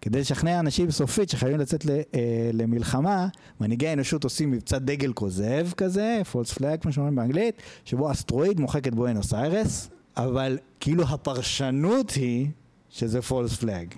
כדי 0.00 0.20
לשכנע 0.20 0.60
אנשים 0.60 0.90
סופית 0.90 1.30
שחייבים 1.30 1.60
לצאת 1.60 1.84
ל, 1.84 1.90
אה, 1.90 2.50
למלחמה, 2.52 3.28
מנהיגי 3.60 3.88
האנושות 3.88 4.24
עושים 4.24 4.50
מבצע 4.50 4.78
דגל 4.78 5.12
כוזב 5.12 5.68
כזה, 5.76 6.20
false 6.32 6.52
flag, 6.52 6.80
כמו 6.80 6.92
שאומרים 6.92 7.16
באנגלית, 7.16 7.62
שבו 7.84 8.10
אסטרואיד 8.12 8.60
מוחק 8.60 8.88
את 8.88 8.94
בואנוס 8.94 9.34
איירס, 9.34 9.90
אבל 10.16 10.58
כאילו 10.80 11.04
הפרשנות 11.04 12.10
היא 12.10 12.48
שזה 12.90 13.22
false 13.22 13.56
flag. 13.56 13.94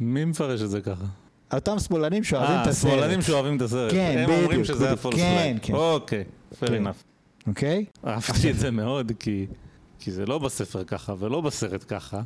מי 0.00 0.24
מפרש 0.24 0.62
את 0.62 0.70
זה 0.70 0.80
ככה? 0.80 1.04
אותם 1.54 1.78
שמאלנים 1.78 2.24
שאוהבים 2.24 2.60
את 2.60 2.66
אה, 2.66 2.70
הסרט. 2.70 2.92
שמאלנים 2.92 3.22
שאוהבים 3.22 3.56
את 3.56 3.62
הסרט. 3.62 3.92
כן, 3.92 4.14
הם 4.18 4.30
אומרים 4.30 4.48
בדיוק, 4.48 4.64
שזה 4.64 4.74
בדיוק. 4.74 4.98
ה 4.98 5.01
false 5.01 5.16
כן, 5.16 5.52
flag. 5.52 5.58
כן. 5.62 5.74
אוקיי, 5.74 6.24
fair 6.52 6.66
כן. 6.66 6.86
enough. 6.86 7.46
אוקיי? 7.46 7.84
אהבתי 8.06 8.50
את 8.50 8.58
זה 8.58 8.70
מאוד, 8.70 9.12
כי... 9.18 9.46
כי 9.98 10.10
זה 10.10 10.26
לא 10.26 10.38
בספר 10.38 10.84
ככה 10.84 11.14
ולא 11.18 11.40
בסרט 11.40 11.84
ככה, 11.88 12.20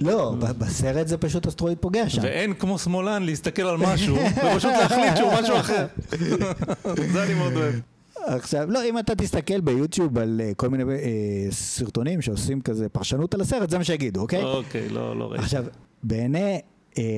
לא, 0.00 0.34
בסרט 0.58 1.08
זה 1.08 1.16
פשוט 1.18 1.46
אסטרואיד 1.46 1.78
פוגע 1.78 2.08
שם. 2.08 2.22
ואין 2.22 2.54
כמו 2.54 2.78
שמאלן 2.78 3.22
להסתכל 3.22 3.62
על 3.62 3.76
משהו 3.76 4.16
ופשוט 4.16 4.72
להחליט 4.72 5.16
שהוא 5.16 5.32
משהו 5.42 5.56
אחר. 5.56 5.86
זה 7.12 7.24
אני 7.24 7.34
מאוד 7.34 7.52
אוהב. 7.56 7.74
עכשיו, 8.16 8.70
לא, 8.70 8.84
אם 8.84 8.98
אתה 8.98 9.14
תסתכל 9.14 9.60
ביוטיוב 9.60 10.18
על 10.18 10.40
אה, 10.44 10.54
כל 10.56 10.68
מיני 10.68 10.84
אה, 10.92 10.98
סרטונים 11.50 12.22
שעושים 12.22 12.60
כזה 12.60 12.88
פרשנות 12.88 13.34
על 13.34 13.40
הסרט, 13.40 13.70
זה 13.70 13.78
מה 13.78 13.84
שיגידו, 13.84 14.20
אוקיי? 14.20 14.42
אוקיי, 14.44 14.88
לא, 14.88 15.18
לא 15.18 15.30
ראיתי. 15.30 15.44
עכשיו, 15.44 15.64
בעיני 16.02 16.54
אה, 16.54 16.58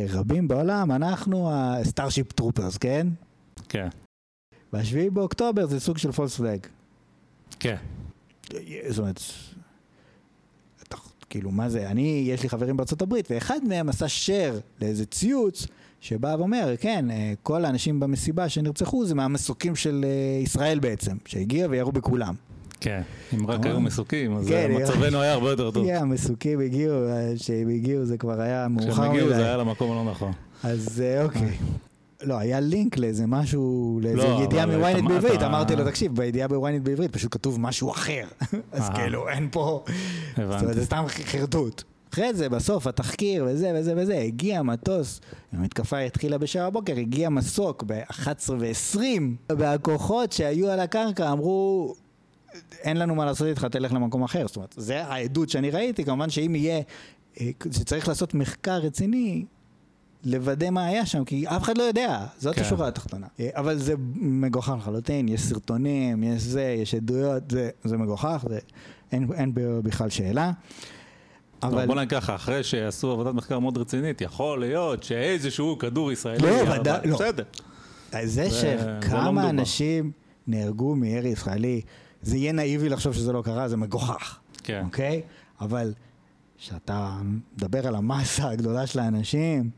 רבים 0.09 0.49
בעולם, 0.49 0.93
אנחנו 0.93 1.51
ה 1.53 1.62
Starship 1.62 2.33
Troopers, 2.33 2.77
כן? 2.77 3.07
כן, 3.69 3.89
והשביעי 4.73 5.11
באוקטובר 5.11 5.67
זה 5.67 5.81
סוג 5.81 5.99
של 5.99 6.13
false 6.13 6.37
flag. 6.37 6.61
כן. 7.61 7.77
זאת 8.89 8.99
אומרת, 8.99 9.21
אתה- 10.83 10.97
כאילו, 11.31 11.51
מה 11.51 11.69
זה? 11.69 11.91
אני, 11.91 12.25
יש 12.29 12.43
לי 12.43 12.49
חברים 12.49 12.77
בארצות 12.77 13.03
הברית, 13.03 13.31
ואחד 13.31 13.61
מהם 13.69 13.89
עשה 13.89 14.07
share 14.07 14.61
לאיזה 14.83 15.07
ציוץ, 15.07 15.67
שבא 16.01 16.35
ואומר, 16.39 16.75
כן, 16.81 17.11
אה, 17.11 17.33
כל 17.43 17.65
האנשים 17.65 18.01
במסיבה 18.01 18.49
שנרצחו 18.49 19.07
זה 19.07 19.15
מהמסוקים 19.15 19.77
של 19.77 20.05
אה, 20.05 20.43
ישראל 20.43 20.79
בעצם, 20.79 21.17
שהגיע 21.27 21.67
וירו 21.71 21.93
בכולם. 21.93 22.35
כן, 22.85 23.03
אם 23.35 23.47
רק. 23.47 23.67
היו 23.67 23.81
מסוקים, 23.81 24.37
אז 24.37 24.49
כן, 24.49 24.71
מצבנו 24.83 25.21
היה 25.21 25.33
הרבה 25.33 25.51
יותר 25.51 25.71
טוב. 25.71 25.87
כן, 25.87 25.97
המסוקים 26.01 26.61
הגיעו, 26.61 27.09
אה, 27.09 27.33
שהם 27.37 27.69
הגיעו 27.69 28.05
זה 28.05 28.19
כבר 28.19 28.41
היה 28.41 28.69
מאוחר 28.69 28.93
כשהם 28.93 29.11
הגיעו 29.11 29.27
מדי. 29.27 29.37
זה 29.37 29.45
היה 29.45 29.57
למקום 29.57 29.93
הלא 29.93 30.11
נכון. 30.11 30.33
אז 30.63 31.03
אה, 31.05 31.25
אוקיי. 31.25 31.57
לא, 32.23 32.39
היה 32.39 32.61
לינק 32.61 32.99
לאיזה 32.99 33.27
משהו, 33.27 33.99
לאיזה 34.03 34.17
לא, 34.17 34.41
ידיעה 34.43 34.67
מוויינט 34.67 35.09
בעברית, 35.09 35.43
אמרתי 35.43 35.77
לו, 35.77 35.85
תקשיב, 35.85 36.17
בידיעה 36.17 36.49
בוויינט 36.49 36.85
בעברית 36.85 37.13
פשוט 37.13 37.33
כתוב 37.33 37.61
משהו 37.61 37.91
אחר. 37.91 38.25
אז 38.73 38.83
אה. 38.83 38.95
כאילו, 38.95 39.29
אין 39.29 39.49
פה... 39.51 39.85
זאת 40.37 40.63
אומרת. 40.63 40.75
זה 40.75 40.85
סתם 40.85 41.05
חרטוט. 41.09 41.83
אחרי 42.13 42.35
זה, 42.35 42.49
בסוף, 42.49 42.87
התחקיר 42.87 43.45
וזה 43.49 43.73
וזה 43.77 43.95
וזה, 43.97 44.19
הגיע 44.19 44.63
מטוס, 44.63 45.21
המתקפה 45.53 45.99
התחילה 45.99 46.39
בשבע 46.39 46.71
בבוקר, 46.71 46.97
הגיע 46.97 47.29
מסוק 47.29 47.85
ב-11 47.87 48.53
ו-20, 48.59 48.99
והכוחות 49.59 50.33
שהיו 50.33 50.71
על 50.71 50.81
הקרקע 50.81 51.33
אמרו, 51.33 51.95
אין 52.83 52.97
לנו 52.97 53.15
מה 53.15 53.25
לעשות 53.25 53.47
איתך, 53.47 53.65
תלך 53.65 53.93
למקום 53.93 54.23
אחר. 54.23 54.47
זאת 54.47 54.57
אומרת, 54.57 54.75
זה 54.79 55.05
העדות 55.05 55.49
שאני 55.51 55.71
ראיתי, 55.71 56.05
כמובן 56.05 56.31
שאם 56.31 56.55
יהיה, 56.55 56.81
אה, 57.41 57.51
שצריך 57.73 58.09
לעשות 58.09 58.35
מחקר 58.35 58.79
רציני, 58.79 59.45
לוודא 60.25 60.71
מה 60.71 60.87
היה 60.87 61.07
שם, 61.07 61.25
כי 61.25 61.49
אף 61.49 61.63
אחד 61.63 61.79
לא 61.79 61.83
יודע, 61.83 62.27
זאת 62.39 62.55
כן. 62.55 62.63
השורה 62.63 62.89
התחתונה. 62.89 63.27
אה, 63.41 63.49
אבל 63.55 63.79
זה 63.79 63.95
מגוחך 64.17 64.75
לחלוטין, 64.79 65.29
יש 65.29 65.43
סרטונים, 65.43 66.23
יש 66.23 66.43
זה, 66.43 66.63
יש 66.63 66.95
עדויות, 66.95 67.51
זה, 67.51 67.71
זה 67.85 67.97
מגוחך, 67.97 68.45
זה, 68.49 68.59
אין, 69.13 69.29
אין 69.35 69.53
בכלל 69.55 70.11
שאלה. 70.11 70.53
אבל 71.63 71.87
בוא 71.87 71.95
נגיד 71.95 72.11
ככה, 72.11 72.35
אחרי 72.35 72.63
שעשו 72.63 73.11
עבודת 73.11 73.35
מחקר 73.35 73.59
מאוד 73.59 73.79
רצינית, 73.79 74.21
יכול 74.21 74.61
להיות 74.61 75.03
שאיזשהו 75.03 75.79
כדור 75.79 76.13
ישראלי... 76.13 76.43
לא, 76.43 76.75
ודאי, 76.81 77.09
לא. 77.09 77.15
בסדר. 77.15 77.45
זה 78.13 78.49
זה 78.49 78.77
לא 78.77 79.01
שכמה. 79.01 79.51
אנשים 79.51 80.11
נהרגו 80.47 80.95
מירי 80.95 81.29
ישראלי, 81.29 81.81
זה 82.25 82.37
יהיה 82.37 82.53
נאיבי 82.53 82.89
לחשוב 82.89 83.13
שזה 83.13 83.33
לא 83.33 83.43
קרה, 83.43 83.69
זה 83.69 83.77
מגוחך, 83.77 84.39
כן. 84.63 84.83
אוקיי? 84.85 85.23
אבל 85.61 85.95
כשאתה 86.59 87.21
מדבר 87.57 87.87
על 87.87 87.95
המסה 87.95 88.51
הגדולה 88.51 88.87
של 88.87 88.99
האנשים, 88.99 89.71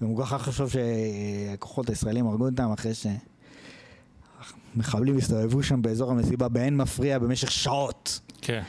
זה 0.00 0.06
מגוחך 0.06 0.48
לחשוב 0.48 0.70
שהכוחות 0.70 1.88
הישראלים 1.88 2.26
הרגו 2.26 2.46
אותם 2.46 2.72
אחרי 2.72 2.92
שמחבלים 4.74 5.18
הסתובבו 5.18 5.62
שם 5.62 5.82
באזור 5.82 6.10
המסיבה 6.10 6.48
באין 6.48 6.76
מפריע 6.76 7.18
במשך 7.18 7.50
שעות. 7.50 8.20
כן. 8.40 8.62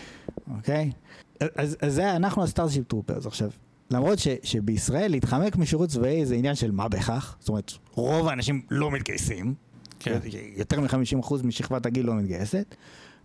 אוקיי? 0.56 0.92
אז, 1.40 1.78
אז 1.82 1.94
זה 1.94 2.16
אנחנו 2.16 2.44
ה 2.44 2.49
Starship 2.49 2.88
Troopers. 2.88 3.26
עכשיו, 3.26 3.50
למרות 3.92 4.20
ש, 4.20 4.28
שבישראל 4.44 5.12
להתחמק 5.12 5.56
משירות 5.56 5.90
צבאי 5.90 6.26
זה 6.26 6.36
עניין 6.36 6.56
של 6.56 6.72
מה 6.72 6.88
בכך, 6.88 7.36
זאת 7.40 7.50
אומרת, 7.50 7.72
רוב 7.92 8.28
האנשים 8.28 8.62
לא 8.72 8.92
מתגייסים, 8.92 9.54
כן. 10.00 10.20
יותר 10.56 10.82
מ-50% 10.82 11.34
משכבת 11.44 11.86
הגיל 11.86 12.06
לא 12.06 12.14
מתגייסת, 12.14 12.76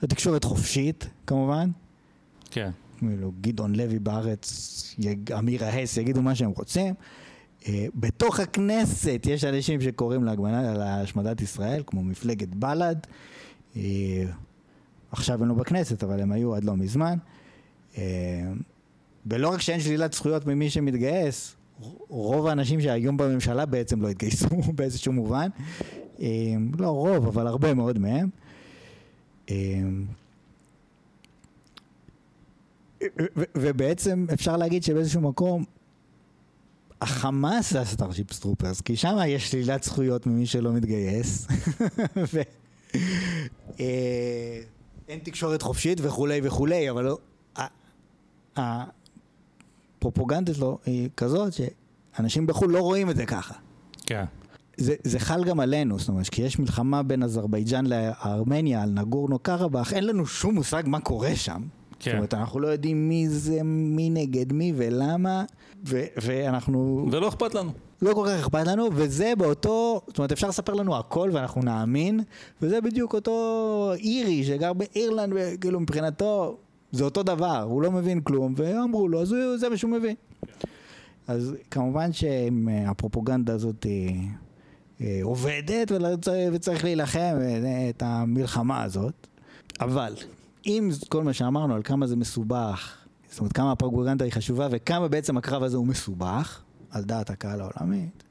התקשורת 0.02 0.44
חופשית 0.44 1.06
כמובן, 1.26 1.70
כן. 2.50 2.70
כאילו 2.98 3.32
גדעון 3.40 3.74
לוי 3.74 3.98
בארץ, 3.98 4.64
יג- 4.98 5.32
עמירה 5.32 5.68
הס 5.68 5.96
יגידו 5.96 6.22
מה 6.22 6.34
שהם 6.34 6.50
רוצים. 6.50 6.94
אה, 7.68 7.86
בתוך 7.94 8.40
הכנסת 8.40 9.20
יש 9.30 9.44
אנשים 9.44 9.80
שקוראים 9.80 10.24
להגמנה, 10.24 10.74
להשמדת 10.74 11.40
ישראל, 11.40 11.82
כמו 11.86 12.02
מפלגת 12.02 12.48
בל"ד. 12.54 12.96
אה, 13.76 13.82
עכשיו 15.10 15.42
הם 15.42 15.48
לא 15.48 15.54
בכנסת, 15.54 16.04
אבל 16.04 16.20
הם 16.20 16.32
היו 16.32 16.54
עד 16.54 16.64
לא 16.64 16.76
מזמן. 16.76 17.18
אה, 17.98 18.02
ולא 19.26 19.48
רק 19.48 19.60
שאין 19.60 19.80
שלילת 19.80 20.12
זכויות 20.12 20.46
ממי 20.46 20.70
שמתגייס, 20.70 21.56
רוב 22.08 22.46
האנשים 22.46 22.80
שהיום 22.80 23.16
בממשלה 23.16 23.66
בעצם 23.66 24.02
לא 24.02 24.08
התגייסו 24.08 24.48
באיזשהו 24.76 25.12
מובן. 25.12 25.48
לא 26.78 26.88
רוב, 26.90 27.26
אבל 27.26 27.46
הרבה 27.46 27.74
מאוד 27.74 27.98
מהם. 27.98 28.28
ו- 33.02 33.44
ובעצם 33.54 34.26
אפשר 34.32 34.56
להגיד 34.56 34.82
שבאיזשהו 34.82 35.20
מקום 35.20 35.64
החמאס 37.00 37.72
זה 37.72 37.80
ה 37.80 37.86
Starship 37.86 38.32
Troopers, 38.32 38.80
כי 38.80 38.96
שם 38.96 39.16
יש 39.26 39.50
שלילת 39.50 39.82
זכויות 39.82 40.26
ממי 40.26 40.46
שלא 40.46 40.72
מתגייס. 40.72 41.46
ו... 42.34 42.40
אה, 43.80 44.60
אין 45.08 45.18
תקשורת 45.18 45.62
חופשית 45.62 45.98
וכולי 46.02 46.40
וכולי, 46.42 46.90
אבל 46.90 47.04
לא... 47.04 47.18
הפרופוגנדה 49.98 50.54
שלו 50.54 50.78
היא 50.86 51.08
כזאת 51.16 51.52
שאנשים 51.52 52.46
בחו"ל 52.46 52.72
לא 52.72 52.80
רואים 52.80 53.10
את 53.10 53.16
זה 53.16 53.26
ככה. 53.26 53.54
כן. 54.06 54.24
זה, 54.76 54.94
זה 55.04 55.18
חל 55.18 55.44
גם 55.44 55.60
עלינו, 55.60 55.98
זאת 55.98 56.08
אומרת, 56.08 56.28
כי 56.28 56.42
יש 56.42 56.58
מלחמה 56.58 57.02
בין 57.02 57.22
אזרבייג'אן 57.22 57.84
לארמניה 57.86 58.82
על 58.82 58.90
נגורנו 58.90 59.38
קרבאח, 59.38 59.92
אין 59.92 60.06
לנו 60.06 60.26
שום 60.26 60.54
מושג 60.54 60.82
מה 60.86 61.00
קורה 61.00 61.36
שם. 61.36 61.62
כן. 61.98 62.10
זאת 62.10 62.16
אומרת, 62.16 62.34
אנחנו 62.34 62.60
לא 62.60 62.68
יודעים 62.68 63.08
מי 63.08 63.28
זה, 63.28 63.60
מי 63.64 64.10
נגד 64.10 64.52
מי 64.52 64.72
ולמה, 64.76 65.44
ו- 65.88 66.04
ואנחנו... 66.22 67.06
ולא 67.12 67.28
אכפת 67.28 67.54
לנו. 67.54 67.70
לא 68.02 68.14
כל 68.14 68.26
כך 68.28 68.40
אכפת 68.40 68.66
לנו, 68.66 68.88
וזה 68.92 69.32
באותו, 69.38 70.00
זאת 70.06 70.18
אומרת, 70.18 70.32
אפשר 70.32 70.48
לספר 70.48 70.74
לנו 70.74 70.96
הכל 70.98 71.30
ואנחנו 71.32 71.62
נאמין, 71.62 72.20
וזה 72.62 72.80
בדיוק 72.80 73.14
אותו 73.14 73.32
אירי 73.98 74.44
שגר 74.44 74.72
באירלנד, 74.72 75.32
וכאילו 75.36 75.80
מבחינתו 75.80 76.56
זה 76.92 77.04
אותו 77.04 77.22
דבר, 77.22 77.62
הוא 77.62 77.82
לא 77.82 77.90
מבין 77.92 78.20
כלום, 78.20 78.54
ואמרו 78.56 79.08
לו, 79.08 79.22
אז 79.22 79.32
הוא- 79.32 79.56
זה 79.58 79.68
מה 79.68 79.76
שהוא 79.76 79.90
מבין. 79.90 80.14
אז 81.28 81.54
כמובן 81.70 82.10
שהפרופוגנדה 82.12 83.54
הזאת 83.54 83.82
היא, 83.84 84.08
אה, 84.08 84.14
עובדת 85.22 85.92
ולא 85.92 86.16
צריך- 86.16 86.50
וצריך 86.52 86.84
להילחם 86.84 87.36
אה, 87.40 87.86
את 87.90 88.02
המלחמה 88.02 88.82
הזאת, 88.82 89.26
אבל 89.80 90.14
אם 90.66 90.90
כל 91.08 91.24
מה 91.24 91.32
שאמרנו 91.32 91.74
על 91.74 91.82
כמה 91.82 92.06
זה 92.06 92.16
מסובך, 92.16 92.96
זאת 93.30 93.38
אומרת 93.38 93.52
כמה 93.52 93.72
הפרופוגנדה 93.72 94.24
היא 94.24 94.32
חשובה 94.32 94.68
וכמה 94.70 95.08
בעצם 95.08 95.36
הקרב 95.36 95.62
הזה 95.62 95.76
הוא 95.76 95.86
מסובך, 95.86 96.62
על 96.90 97.04
דעת 97.04 97.30
הקהל 97.30 97.60
העולמית, 97.60 98.22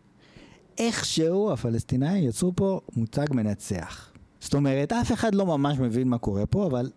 איכשהו 0.78 1.52
הפלסטינאים 1.52 2.24
יצרו 2.30 2.52
פה 2.56 2.80
מוצג 2.96 3.26
מנצח. 3.32 4.10
זאת 4.40 4.54
אומרת, 4.54 4.94
אף 4.94 5.12
אחד 5.12 5.36
לא 5.36 5.46
ממש 5.46 5.80
מבין 5.80 6.08
מה 6.08 6.18
קורה 6.18 6.46
פה, 6.46 6.66
אבל 6.68 6.90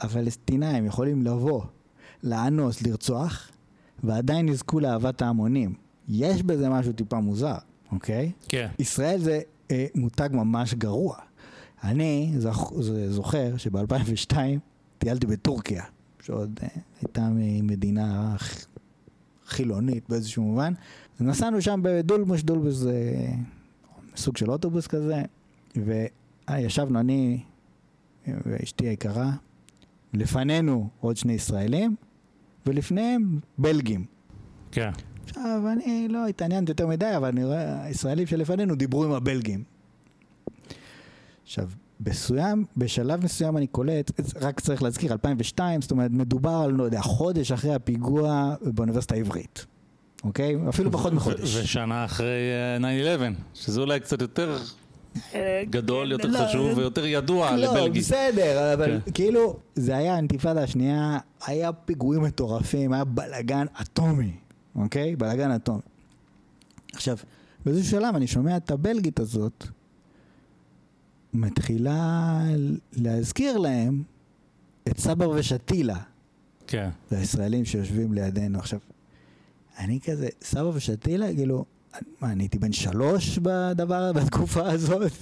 הפלסטינאים 0.00 0.86
יכולים 0.86 1.22
לבוא, 1.22 1.62
לאנוס, 2.22 2.82
לרצוח, 2.82 3.50
ועדיין 4.04 4.48
יזכו 4.48 4.80
לאהבת 4.80 5.22
ההמונים. 5.22 5.74
יש 6.08 6.42
בזה 6.42 6.68
משהו 6.68 6.92
טיפה 6.92 7.20
מוזר, 7.20 7.56
אוקיי? 7.94 8.32
כן. 8.48 8.68
ישראל 8.78 9.20
זה 9.20 9.40
אה, 9.70 9.86
מותג 9.94 10.28
ממש 10.32 10.74
גרוע. 10.74 11.16
אני 11.84 12.32
זכ, 12.38 12.72
ז- 12.80 12.92
זוכר 13.10 13.56
שב-2002 13.56 14.36
טיילתי 14.98 15.26
בטורקיה, 15.26 15.84
שעוד 16.22 16.60
אה, 16.62 16.68
הייתה 17.00 17.28
מדינה 17.62 18.36
חילונית 19.46 20.04
באיזשהו 20.08 20.42
מובן. 20.42 20.72
נסענו 21.20 21.62
שם 21.62 21.80
בדולמוש, 21.82 22.42
דולמוש 22.42 22.74
זה 22.74 23.16
סוג 24.16 24.36
של 24.36 24.50
אוטובוס 24.50 24.86
כזה, 24.86 25.22
וישבנו 25.76 27.00
אני 27.00 27.40
ואשתי 28.46 28.86
היקרה, 28.88 29.30
לפנינו 30.14 30.88
עוד 31.00 31.16
שני 31.16 31.32
ישראלים, 31.32 31.96
ולפניהם 32.66 33.38
בלגים. 33.58 34.04
כן. 34.72 34.90
עכשיו, 35.28 35.62
אני 35.72 36.08
לא 36.08 36.26
התעניינתי 36.26 36.70
יותר 36.70 36.86
מדי, 36.86 37.16
אבל 37.16 37.28
אני 37.28 37.44
רואה, 37.44 37.84
הישראלים 37.84 38.26
שלפנינו 38.26 38.74
דיברו 38.74 39.04
עם 39.04 39.12
הבלגים. 39.12 39.62
עכשיו, 41.44 41.68
מסוים, 42.00 42.64
בשלב 42.76 43.24
מסוים 43.24 43.56
אני 43.56 43.66
קולט, 43.66 44.10
רק 44.40 44.60
צריך 44.60 44.82
להזכיר, 44.82 45.12
2002, 45.12 45.82
זאת 45.82 45.90
אומרת, 45.90 46.10
מדובר 46.10 46.50
על, 46.64 46.70
לא 46.70 46.84
יודע, 46.84 47.00
חודש 47.00 47.52
אחרי 47.52 47.74
הפיגוע 47.74 48.54
באוניברסיטה 48.62 49.14
העברית, 49.14 49.66
אוקיי? 50.24 50.56
אפילו 50.68 50.92
פחות 50.92 51.12
מחודש. 51.12 51.56
ושנה 51.56 52.04
אחרי 52.04 52.50
אה, 52.82 53.16
9-11, 53.18 53.20
שזה 53.54 53.80
אולי 53.80 54.00
קצת 54.00 54.20
יותר 54.20 54.58
אה, 55.34 55.62
גדול, 55.70 56.12
יותר 56.12 56.28
לא, 56.28 56.38
חשוב 56.38 56.78
ויותר 56.78 57.06
ידוע 57.06 57.56
לא, 57.56 57.56
לבלגי. 57.56 57.98
בסדר, 57.98 58.74
אבל 58.74 59.00
כן. 59.04 59.12
כאילו, 59.12 59.56
זה 59.74 59.96
היה 59.96 60.14
האינתיפאדה 60.14 60.62
השנייה, 60.62 61.18
היה 61.46 61.72
פיגועים 61.72 62.22
מטורפים, 62.22 62.92
היה 62.92 63.04
בלאגן 63.04 63.66
אטומי, 63.82 64.32
אוקיי? 64.76 65.16
בלאגן 65.16 65.50
אטומי. 65.50 65.80
עכשיו, 66.92 67.16
באיזשהו 67.64 67.90
שלב 67.90 68.14
אני 68.14 68.26
שומע 68.26 68.56
את 68.56 68.70
הבלגית 68.70 69.20
הזאת, 69.20 69.64
מתחילה 71.32 72.40
להזכיר 72.92 73.58
להם 73.58 74.02
את 74.88 74.98
סבר 74.98 75.30
ושתילה, 75.30 75.98
כן. 76.66 76.88
והישראלים 77.10 77.64
שיושבים 77.64 78.12
לידינו. 78.12 78.58
עכשיו, 78.58 78.78
אני 79.78 80.00
כזה, 80.00 80.28
סבא 80.42 80.70
ושתילה, 80.74 81.34
כאילו, 81.34 81.64
מה, 82.20 82.32
אני 82.32 82.42
הייתי 82.42 82.58
בן 82.58 82.72
שלוש 82.72 83.38
בדבר, 83.38 84.12
בתקופה 84.12 84.70
הזאת? 84.70 85.12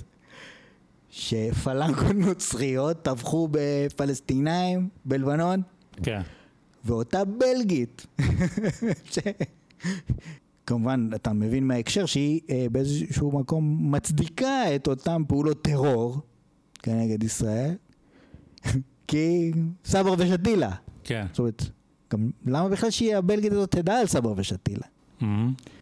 שפלנגות 1.11 2.16
נוצריות 2.26 3.03
טבחו 3.03 3.48
בפלסטינאים 3.50 4.88
בלבנון, 5.05 5.62
כן. 6.03 6.20
ואותה 6.85 7.24
בלגית, 7.24 8.07
ש... 9.12 9.18
כמובן, 10.66 11.11
אתה 11.14 11.33
מבין 11.33 11.66
מההקשר 11.66 12.07
שהיא 12.07 12.41
אה, 12.51 12.66
באיזשהו 12.72 13.33
מקום 13.33 13.95
מצדיקה 13.95 14.74
את 14.74 14.89
אותם 14.89 15.22
פעולות 15.28 15.62
טרור 15.62 16.20
כנגד 16.83 17.22
ישראל, 17.22 17.74
כי 19.09 19.53
סבר 19.85 20.14
ושתילה. 20.18 20.70
כן. 21.05 21.26
זאת 21.30 21.39
אומרת, 21.39 21.62
גם 22.12 22.30
למה 22.47 22.68
בכלל 22.68 22.91
שהיא 22.91 23.16
הבלגית 23.16 23.53
הזאת 23.53 23.70
תדע 23.70 23.95
על 23.95 24.07
סבר 24.07 24.33
ושתילה? 24.37 24.87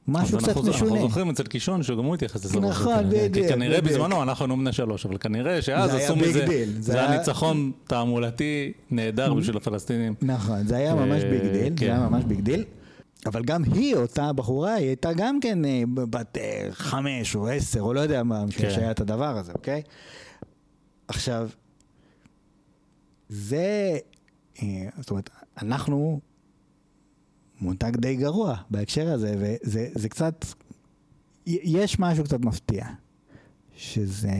משהו 0.08 0.38
קצת 0.38 0.56
משונה. 0.56 0.68
אנחנו 0.90 1.00
זוכרים 1.00 1.30
אצל 1.30 1.42
קישון 1.42 1.82
שגם 1.82 2.04
הוא 2.04 2.14
התייחס 2.14 2.44
לזה. 2.44 2.60
נכון, 2.60 3.10
כי 3.10 3.28
בדיוק, 3.28 3.46
כנראה 3.48 3.80
בדיוק. 3.80 3.98
בזמנו, 3.98 4.22
אנחנו 4.22 4.44
היינו 4.44 4.56
בני 4.56 4.72
שלוש, 4.72 5.06
אבל 5.06 5.18
כנראה 5.18 5.62
שאז 5.62 5.94
עשו 5.94 6.16
מזה, 6.16 6.46
זה 6.78 7.00
היה- 7.00 7.18
ניצחון 7.18 7.72
תעמולתי 7.86 8.72
נהדר 8.90 9.34
בשביל 9.34 9.56
הפלסטינים. 9.56 10.14
נכון, 10.22 10.66
זה 10.66 10.76
היה 10.76 10.94
ממש 10.94 11.22
אה, 11.24 11.30
big 11.30 11.42
deal, 11.52 11.70
זה 11.70 11.76
כן. 11.76 11.86
היה 11.86 12.08
ממש 12.08 12.24
big 12.24 12.40
deal. 12.40 12.64
אבל 13.26 13.42
גם 13.44 13.64
היא, 13.64 13.96
אותה 13.96 14.32
בחורה, 14.32 14.74
היא 14.74 14.86
הייתה 14.86 15.12
גם 15.12 15.40
כן 15.40 15.64
אה, 15.64 15.82
בת 15.94 16.38
אה, 16.38 16.68
חמש 16.70 17.34
או 17.36 17.48
עשר, 17.48 17.80
או 17.80 17.94
לא 17.94 18.00
יודע 18.00 18.22
מה, 18.22 18.44
כן. 18.56 18.70
שהיה 18.70 18.90
את 18.90 19.00
הדבר 19.00 19.36
הזה, 19.36 19.52
אוקיי? 19.52 19.82
עכשיו, 21.08 21.48
זה, 23.28 23.98
זאת 25.00 25.10
אומרת, 25.10 25.30
אנחנו 25.62 26.20
מותג 27.60 27.96
די 27.96 28.16
גרוע 28.16 28.56
בהקשר 28.70 29.08
הזה, 29.08 29.34
וזה 29.38 29.88
זה 29.94 30.08
קצת, 30.08 30.44
יש 31.46 31.98
משהו 31.98 32.24
קצת 32.24 32.40
מפתיע, 32.40 32.86
שזה 33.76 34.30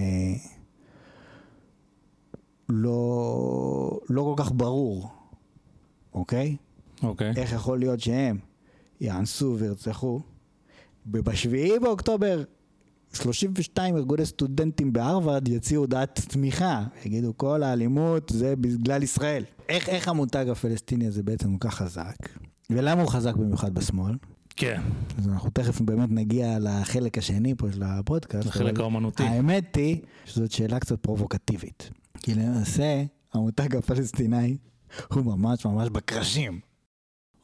לא, 2.69 4.01
לא 4.09 4.35
כל 4.37 4.43
כך 4.45 4.53
ברור, 4.53 5.09
אוקיי? 6.15 6.57
אוקיי. 7.03 7.33
איך 7.37 7.53
יכול 7.53 7.79
להיות 7.79 8.01
שהם 8.01 8.39
יאנסו 9.01 9.57
וירצחו? 9.59 10.21
ובשביעי 11.07 11.79
באוקטובר 11.79 12.43
32 13.13 13.97
ארגוני 13.97 14.27
סטודנטים 14.27 14.93
בהרווארד 14.93 15.49
יציעו 15.49 15.83
הודעת 15.83 16.21
תמיכה, 16.29 16.85
יגידו 17.05 17.33
כל 17.37 17.63
האלימות 17.63 18.31
זה 18.35 18.57
בגלל 18.57 19.03
ישראל. 19.03 19.45
איך, 19.69 19.89
איך 19.89 20.09
המותג 20.09 20.47
הפלסטיני 20.49 21.07
הזה 21.07 21.23
בעצם 21.23 21.59
כל 21.59 21.69
כך 21.69 21.75
חזק? 21.75 22.17
ולמה 22.71 23.03
הוא 23.03 23.11
חזק 23.11 23.35
במיוחד 23.35 23.75
בשמאל? 23.75 24.15
כן. 24.57 24.81
אז 25.19 25.29
אנחנו 25.29 25.51
תכף 25.51 25.81
באמת 25.81 26.09
נגיע 26.11 26.59
לחלק 26.61 27.19
השני 27.19 27.55
פה 27.59 27.67
של 27.73 27.83
הפודקאסט. 27.83 28.57
אבל 28.57 28.81
האומנותי. 28.81 29.23
האמת 29.23 29.77
היא 29.77 30.01
שזאת 30.25 30.53
שאלה 30.53 30.81
קצת 30.81 31.01
פרובוקטיבית. 31.01 31.91
כי 32.23 32.35
למעשה 32.35 33.03
המותג 33.33 33.77
הפלסטיני 33.77 34.57
הוא 35.09 35.25
ממש 35.25 35.65
ממש 35.65 35.89
בקרשים. 35.89 36.61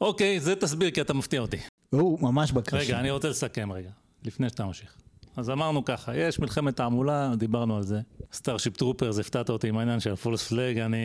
אוקיי, 0.01 0.39
זה 0.39 0.55
תסביר 0.55 0.91
כי 0.91 1.01
אתה 1.01 1.13
מפתיע 1.13 1.41
אותי. 1.41 1.57
הוא 1.89 2.19
ממש 2.21 2.51
בקרשים. 2.51 2.87
רגע, 2.87 2.99
אני 2.99 3.11
רוצה 3.11 3.29
לסכם 3.29 3.71
רגע, 3.71 3.89
לפני 4.25 4.49
שאתה 4.49 4.65
ממשיך. 4.65 4.95
אז 5.37 5.49
אמרנו 5.49 5.85
ככה, 5.85 6.15
יש 6.17 6.39
מלחמת 6.39 6.75
תעמולה, 6.75 7.31
דיברנו 7.37 7.77
על 7.77 7.83
זה. 7.83 7.99
Starship 8.33 8.77
Troopers, 8.77 9.19
הפתעת 9.19 9.49
אותי 9.49 9.67
עם 9.69 9.77
העניין 9.77 9.99
של 9.99 10.11
ה 10.13 10.19
false 10.19 10.47
flag, 10.47 10.77
אני, 10.79 10.97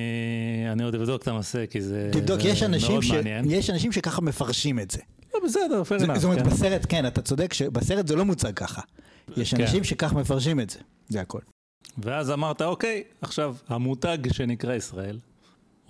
אני 0.73 0.83
עוד 0.85 0.95
אבדוק 0.95 1.23
את 1.23 1.29
הנושא, 1.29 1.67
כי 1.67 1.81
זה, 1.81 2.09
תבדוק, 2.13 2.41
זה 2.41 2.49
יש 2.49 2.63
אנשים, 2.63 2.91
מאוד 2.91 3.03
ש... 3.03 3.11
מעניין. 3.11 3.45
יש 3.51 3.71
אנשים 3.71 3.93
שככה 3.93 4.21
מפרשים 4.21 4.79
את 4.81 4.91
זה. 4.91 4.99
לא, 5.35 5.41
בסדר, 5.45 5.83
fair 5.83 5.99
זה- 5.99 6.07
enough, 6.07 6.15
זאת 6.15 6.25
אומרת, 6.25 6.39
כן. 6.43 6.51
בסרט, 6.51 6.87
כן, 6.89 7.07
אתה 7.07 7.23
צודק, 7.23 7.53
שבסרט 7.53 8.07
זה 8.07 8.17
לא 8.17 8.25
מוצג 8.25 8.53
ככה. 8.55 8.83
יש 9.37 9.55
כן. 9.55 9.61
אנשים 9.63 9.85
שכך 9.85 10.13
מפרשים 10.13 10.61
את 10.61 10.71
זה. 10.71 10.79
זה 11.09 11.21
הכל. 11.21 11.41
ואז 11.99 12.31
אמרת, 12.31 12.63
אוקיי, 12.63 13.03
עכשיו, 13.23 13.57
המותג 13.69 14.19
שנקרא 14.33 14.75
ישראל, 14.75 15.19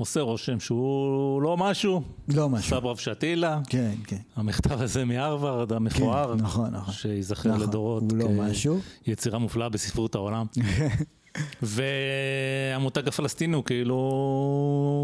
עושה 0.03 0.21
רושם 0.21 0.61
שהוא 0.61 1.43
לא 1.43 1.57
משהו, 1.57 2.03
לא 2.29 2.49
משהו. 2.49 2.77
סברב 2.77 2.97
שתילה, 2.97 3.61
כן, 3.69 3.95
כן. 4.07 4.17
המכתב 4.37 4.83
הזה 4.83 5.05
מהרווארד 5.05 5.73
המפואר, 5.73 6.35
כן, 6.37 6.45
נכון, 6.45 6.71
נכון. 6.71 6.95
שייזכר 6.95 7.49
נכון, 7.49 7.61
לדורות 7.61 8.03
הוא 8.03 8.19
לא 8.19 8.29
משהו. 8.29 8.81
כיצירה 9.05 9.39
מופלאה 9.39 9.69
בספרות 9.69 10.15
העולם. 10.15 10.47
והמותג 11.63 13.09
הפלסטיני 13.09 13.57
הוא 13.57 13.65
כאילו 13.65 13.97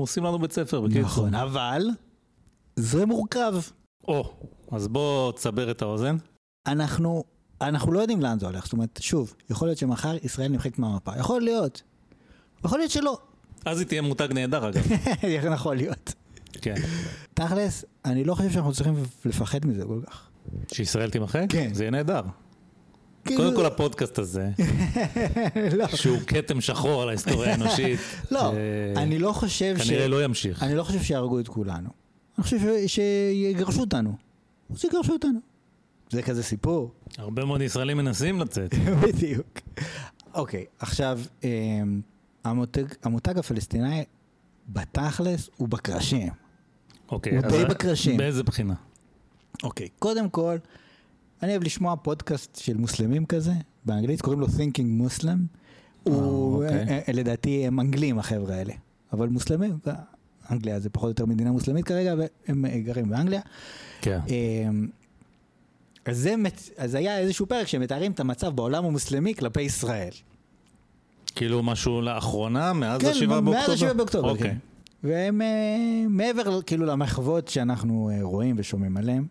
עושים 0.01 0.24
לנו 0.24 0.38
בית 0.38 0.53
ספר, 0.53 0.80
בקיצור. 0.80 1.03
נכון, 1.03 1.34
אבל 1.34 1.82
זה 2.76 3.07
מורכב. 3.07 3.55
או, 4.09 4.32
אז 4.70 4.88
בוא 4.88 5.32
תסבר 5.32 5.70
את 5.70 5.82
האוזן. 5.82 6.16
אנחנו, 6.66 7.24
אנחנו 7.61 7.92
לא 7.92 8.01
יודעים 8.01 8.20
לאן 8.20 8.38
זה 8.38 8.46
הולך. 8.46 8.64
זאת 8.64 8.72
אומרת, 8.72 8.99
שוב, 9.03 9.34
יכול 9.51 9.68
להיות 9.68 9.78
שמחר 9.78 10.16
ישראל 10.22 10.49
נמחקת 10.49 10.78
מהמפה. 10.78 11.12
יכול 11.18 11.42
להיות. 11.42 11.82
יכול 12.64 12.78
להיות 12.78 12.90
שלא. 12.90 13.18
אז 13.71 13.79
היא 13.79 13.87
תהיה 13.87 14.03
מותג 14.03 14.29
נהדר 14.35 14.69
אגב. 14.69 14.83
יכול 15.55 15.77
להיות. 15.77 16.14
כן. 16.53 16.75
תכלס, 17.35 17.85
אני 18.05 18.25
לא 18.25 18.35
חושב 18.35 18.51
שאנחנו 18.51 18.73
צריכים 18.73 18.95
לפחד 19.25 19.66
מזה 19.66 19.85
כל 19.85 20.01
כך. 20.07 20.29
שישראל 20.73 21.11
תימחק? 21.11 21.45
כן. 21.49 21.71
זה 21.75 21.83
יהיה 21.85 21.91
נהדר. 21.91 22.23
כאילו- 23.25 23.43
קודם 23.43 23.57
כל 23.57 23.66
הפודקאסט 23.66 24.19
הזה, 24.19 24.51
לא, 25.79 25.87
שהוא 25.89 26.19
כתם 26.27 26.61
שחור 26.61 27.03
על 27.03 27.09
ההיסטוריה 27.09 27.51
האנושית, 27.53 28.01
לא, 28.31 28.53
אני 28.97 29.19
לא 29.19 29.33
חושב 29.33 29.75
ש... 29.79 29.89
כנראה 29.89 30.09
לא 30.09 30.25
ימשיך. 30.25 30.62
אני 30.62 30.75
לא 30.75 30.83
חושב 30.85 31.03
שיהרגו 31.03 31.41
את 31.41 31.49
כולנו. 31.49 31.89
אני 32.39 32.45
חושב 32.45 32.59
שיגרשו 32.87 33.81
אותנו. 33.81 34.16
אז 34.75 34.85
יגרשו 34.85 35.12
אותנו. 35.12 35.39
זה 36.11 36.23
כזה 36.23 36.43
סיפור. 36.43 36.91
הרבה 37.19 37.45
מאוד 37.45 37.61
ישראלים 37.61 37.97
מנסים 37.97 38.41
לצאת. 38.41 38.75
בדיוק. 39.03 39.59
אוקיי, 40.35 40.64
עכשיו, 40.79 41.21
אמ, 41.45 42.01
המותג, 42.51 42.84
המותג 43.03 43.38
הפלסטיני 43.38 44.05
בתכלס 44.68 45.51
הוא 45.57 45.68
בקרשים. 45.68 46.28
אוקיי, 47.11 47.36
הוא 47.36 47.42
די 47.49 47.64
בקרשים. 47.64 48.16
באיזה 48.16 48.42
בחינה? 48.42 48.74
אוקיי, 49.62 49.88
קודם 49.99 50.28
כל, 50.30 50.57
אני 51.42 51.51
אוהב 51.51 51.64
לשמוע 51.64 51.96
פודקאסט 51.96 52.57
של 52.57 52.76
מוסלמים 52.76 53.26
כזה, 53.26 53.53
באנגלית 53.84 54.22
קוראים 54.22 54.40
לו 54.40 54.46
Thinking 54.46 55.07
Muslim. 55.07 55.38
הוא, 56.03 56.64
אוקיי. 56.64 56.88
אה, 56.88 57.01
אה, 57.09 57.12
לדעתי 57.12 57.66
הם 57.66 57.80
אנגלים 57.80 58.18
החבר'ה 58.18 58.55
האלה, 58.55 58.72
אבל 59.12 59.28
מוסלמים, 59.28 59.78
אנגליה 60.51 60.80
זה 60.80 60.90
פחות 60.90 61.05
או 61.05 61.11
יותר 61.11 61.26
מדינה 61.26 61.53
מוסלמית 61.53 61.84
כרגע, 61.84 62.14
והם 62.18 62.64
אה, 62.64 62.78
גרים 62.78 63.09
באנגליה. 63.09 63.40
כן. 64.01 64.20
אמ, 64.28 64.88
אז, 66.05 66.18
זה, 66.18 66.34
אז 66.76 66.94
היה 66.94 67.18
איזשהו 67.18 67.46
פרק 67.46 67.66
שמתארים 67.66 68.12
את 68.12 68.20
המצב 68.20 68.57
בעולם 68.57 68.84
המוסלמי 68.84 69.34
כלפי 69.34 69.62
ישראל. 69.62 70.11
כאילו 71.35 71.62
משהו 71.62 72.01
לאחרונה, 72.01 72.72
מאז 72.72 73.01
כן, 73.01 73.07
השבעה 73.09 73.41
באוקטובר? 73.41 73.66
מאז 73.66 73.70
השבעה 73.70 73.95
באוקטובר, 73.95 74.31
אוקיי. 74.31 74.51
כן. 74.51 74.57
והם 75.03 75.43
אה, 75.43 76.05
מעבר 76.09 76.62
כאילו 76.62 76.87
למחוות 76.87 77.49
שאנחנו 77.49 78.11
אה, 78.12 78.18
רואים 78.22 78.55
ושומעים 78.59 78.97
עליהם, 78.97 79.26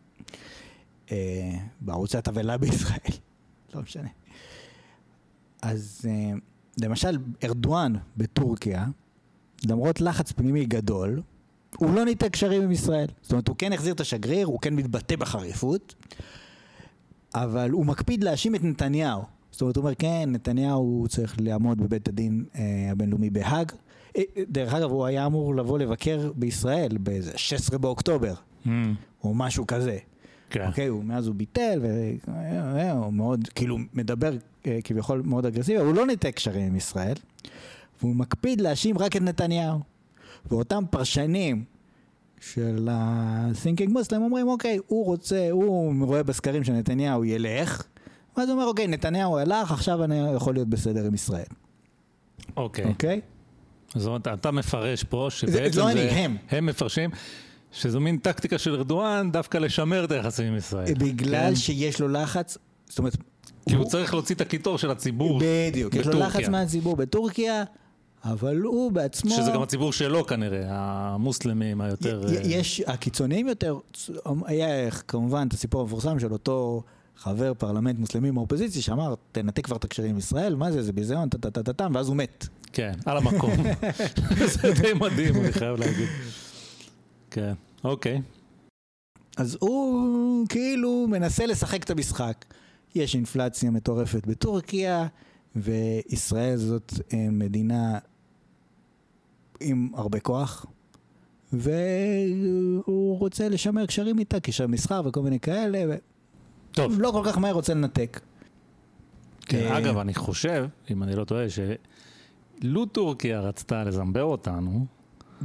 אה, 1.11 1.57
בערוצי 1.81 2.17
התבהלה 2.17 2.57
בישראל, 2.61 3.15
לא 3.75 3.81
משנה. 3.81 4.09
אז 5.61 6.05
למשל 6.81 7.17
ארדואן 7.43 7.93
בטורקיה, 8.17 8.85
למרות 9.65 10.01
לחץ 10.01 10.31
פנימי 10.31 10.65
גדול, 10.65 11.21
הוא 11.77 11.93
לא 11.93 12.05
ניתק 12.05 12.27
קשרים 12.31 12.61
עם 12.61 12.71
ישראל. 12.71 13.07
זאת 13.21 13.31
אומרת, 13.31 13.47
הוא 13.47 13.55
כן 13.55 13.73
החזיר 13.73 13.93
את 13.93 13.99
השגריר, 13.99 14.47
הוא 14.47 14.59
כן 14.59 14.75
מתבטא 14.75 15.15
בחריפות, 15.15 15.95
אבל 17.35 17.69
הוא 17.71 17.85
מקפיד 17.85 18.23
להאשים 18.23 18.55
את 18.55 18.63
נתניהו. 18.63 19.23
זאת 19.57 19.61
אומרת, 19.61 19.75
הוא 19.75 19.83
אומר, 19.83 19.95
כן, 19.95 20.29
נתניהו 20.31 21.05
צריך 21.09 21.35
לעמוד 21.39 21.81
בבית 21.81 22.07
הדין 22.07 22.45
אה, 22.55 22.61
הבינלאומי 22.91 23.29
בהאג. 23.29 23.71
אה, 24.17 24.21
אה, 24.37 24.43
דרך 24.49 24.73
אגב, 24.73 24.91
הוא 24.91 25.05
היה 25.05 25.25
אמור 25.25 25.55
לבוא 25.55 25.79
לבקר 25.79 26.31
בישראל 26.35 26.97
באיזה 26.97 27.31
16 27.35 27.77
באוקטובר, 27.77 28.33
Mm, 28.65 28.69
או 29.23 29.33
משהו 29.33 29.67
כזה. 29.67 29.97
כן. 30.49 30.67
אוקיי, 30.67 30.87
הוא, 30.87 31.03
מאז 31.03 31.27
הוא 31.27 31.35
ביטל, 31.35 31.81
והוא 31.83 33.13
מאוד, 33.13 33.47
כאילו, 33.55 33.77
מדבר 33.93 34.33
אה, 34.67 34.79
כביכול 34.83 35.21
מאוד 35.25 35.45
אגרסיבי, 35.45 35.77
אבל 35.79 35.87
הוא 35.87 35.95
לא 35.95 36.05
ניתק 36.05 36.35
קשרים 36.35 36.67
עם 36.67 36.75
ישראל, 36.75 37.15
והוא 38.01 38.15
מקפיד 38.15 38.61
להאשים 38.61 38.97
רק 38.97 39.15
את 39.15 39.21
נתניהו. 39.21 39.79
ואותם 40.51 40.83
פרשנים 40.89 41.63
של 42.41 42.87
ה-thinking 42.91 43.89
Muslim 43.89 44.15
אומרים, 44.15 44.47
אוקיי, 44.47 44.79
הוא 44.87 45.05
רוצה, 45.05 45.47
הוא 45.51 46.05
רואה 46.05 46.23
בסקרים 46.23 46.63
שנתניהו 46.63 47.25
ילך, 47.25 47.87
ואז 48.37 48.49
הוא 48.49 48.55
אומר, 48.55 48.67
אוקיי, 48.67 48.87
נתניהו 48.87 49.37
הלך, 49.37 49.71
עכשיו 49.71 50.03
אני 50.03 50.33
יכול 50.35 50.53
להיות 50.53 50.67
בסדר 50.67 51.05
עם 51.05 51.13
ישראל, 51.13 51.45
אוקיי. 52.57 52.85
אוקיי? 52.85 53.21
זאת 53.95 54.07
אומרת, 54.07 54.27
אתה 54.27 54.51
מפרש 54.51 55.03
פה 55.03 55.27
זה- 55.31 55.35
שבעצם 55.37 55.79
לא 55.79 55.91
אני, 55.91 55.99
הם. 56.01 56.37
הם 56.49 56.65
מפרשים 56.65 57.09
שזו 57.71 57.99
מין 57.99 58.17
טקטיקה 58.17 58.57
של 58.57 58.75
ארדואן 58.75 59.31
דווקא 59.31 59.57
לשמר 59.57 60.05
את 60.05 60.11
היחסים 60.11 60.45
עם 60.47 60.55
ישראל. 60.57 60.93
בגלל 60.93 61.49
כן? 61.49 61.55
שיש 61.55 61.99
לו 62.01 62.07
לחץ, 62.07 62.57
זאת 62.89 62.99
אומרת, 62.99 63.17
כי 63.69 63.75
הוא 63.75 63.85
צריך 63.85 64.13
להוציא 64.13 64.35
את 64.35 64.41
הקיטור 64.41 64.77
של 64.77 64.91
הציבור 64.91 65.39
בדיוק, 65.43 65.93
יש 65.95 66.05
לו 66.05 66.11
בטורקיה. 66.11 66.27
לחץ 66.27 66.49
מהציבור 66.49 66.95
בטורקיה, 66.95 67.63
אבל 68.25 68.57
הוא 68.61 68.91
בעצמו... 68.91 69.31
שזה 69.31 69.51
גם 69.51 69.61
הציבור 69.61 69.93
שלו 69.93 70.25
כנראה, 70.25 70.65
המוסלמים 70.69 71.81
היותר... 71.81 72.25
יש, 72.43 72.81
הקיצוניים 72.87 73.47
יותר, 73.47 73.77
היה 74.45 74.91
כמובן 74.91 75.47
את 75.47 75.53
הסיפור 75.53 75.81
המפורסם 75.81 76.19
של 76.19 76.33
אותו 76.33 76.83
חבר 77.17 77.53
פרלמנט 77.53 77.99
מוסלמי 77.99 78.31
מהאופוזיציה 78.31 78.81
שאמר, 78.81 79.15
תנתק 79.31 79.65
כבר 79.65 79.75
את 79.75 79.83
הקשרים 79.83 80.09
עם 80.09 80.17
ישראל, 80.17 80.55
מה 80.55 80.71
זה, 80.71 80.83
זה 80.83 80.93
ביזיון, 80.93 81.29
טה-טה-טה-טם, 81.29 81.91
ואז 81.95 82.07
הוא 82.07 82.15
מת. 82.15 82.47
כן, 82.73 82.91
על 83.05 83.17
המקום. 83.17 83.51
זה 84.53 84.73
די 84.81 84.93
מדהים, 84.93 85.35
אני 85.35 85.51
חייב 85.51 85.79
להגיד. 85.79 86.07
כן, 87.31 87.53
אוקיי. 87.83 88.21
אז 89.37 89.57
הוא 89.59 90.47
כאילו 90.47 91.07
מנסה 91.09 91.45
לשחק 91.45 91.83
את 91.83 91.89
המשחק. 91.89 92.45
יש 92.95 93.15
אינפלציה 93.15 93.71
מטורפת 93.71 94.27
בטורקיה, 94.27 95.07
וישראל 95.55 96.57
זאת 96.57 96.93
אה, 97.13 97.27
מדינה 97.31 97.99
עם 99.59 99.89
הרבה 99.93 100.19
כוח, 100.19 100.65
והוא 101.53 103.19
רוצה 103.19 103.49
לשמר 103.49 103.85
קשרים 103.85 104.19
איתה, 104.19 104.39
קשר 104.39 104.67
מסחר 104.67 105.01
וכל 105.05 105.21
מיני 105.21 105.39
כאלה, 105.39 105.95
טוב, 106.77 106.93
ולא 106.97 107.11
כל 107.11 107.21
כך 107.25 107.37
מהר 107.37 107.53
רוצה 107.53 107.73
לנתק. 107.73 108.19
כן, 109.45 109.57
אה, 109.57 109.77
אגב, 109.77 109.97
אני 109.97 110.13
חושב, 110.13 110.67
אם 110.91 111.03
אני 111.03 111.15
לא 111.15 111.23
טועה, 111.23 111.45
שלו 111.49 112.85
טורקיה 112.85 113.39
רצתה 113.39 113.83
לזמבר 113.83 114.23
אותנו, 114.23 114.85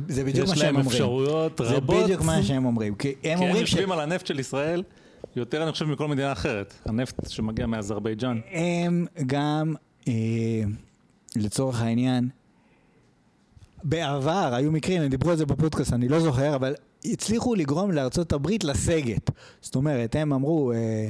זה 0.08 0.24
בדיוק 0.24 0.48
מה 0.48 0.54
יש 0.54 0.58
שהם 0.58 0.66
להם 0.66 0.76
אומרים. 0.76 0.90
אפשרויות 0.90 1.60
זה 1.64 1.76
רבות. 1.76 2.04
בדיוק 2.04 2.22
מה 2.22 2.42
שהם 2.42 2.64
אומרים. 2.64 2.94
כי 2.94 3.08
הם 3.08 3.14
כי 3.22 3.28
הם 3.28 3.38
אומרים 3.38 3.66
ש... 3.66 3.72
יושבים 3.72 3.92
על 3.92 4.00
הנפט 4.00 4.26
של 4.26 4.40
ישראל 4.40 4.82
יותר, 5.36 5.62
אני 5.62 5.72
חושב, 5.72 5.84
מכל 5.84 6.08
מדינה 6.08 6.32
אחרת. 6.32 6.74
הנפט 6.86 7.28
שמגיע 7.30 7.66
מאזרבייג'אן. 7.66 8.40
הם 8.50 9.06
גם, 9.26 9.74
אה, 10.08 10.12
לצורך 11.36 11.82
העניין, 11.82 12.28
בעבר 13.84 14.54
היו 14.54 14.72
מקרים, 14.72 15.02
הם 15.02 15.08
דיברו 15.08 15.30
על 15.30 15.36
זה 15.36 15.46
בפודקאסט, 15.46 15.92
אני 15.92 16.08
לא 16.08 16.20
זוכר, 16.20 16.54
אבל 16.54 16.74
הצליחו 17.04 17.54
לגרום 17.54 17.90
לארצות 17.90 18.32
הברית 18.32 18.64
לסגת. 18.64 19.30
זאת 19.60 19.74
אומרת, 19.74 20.16
הם 20.16 20.32
אמרו, 20.32 20.72
אה, 20.72 21.08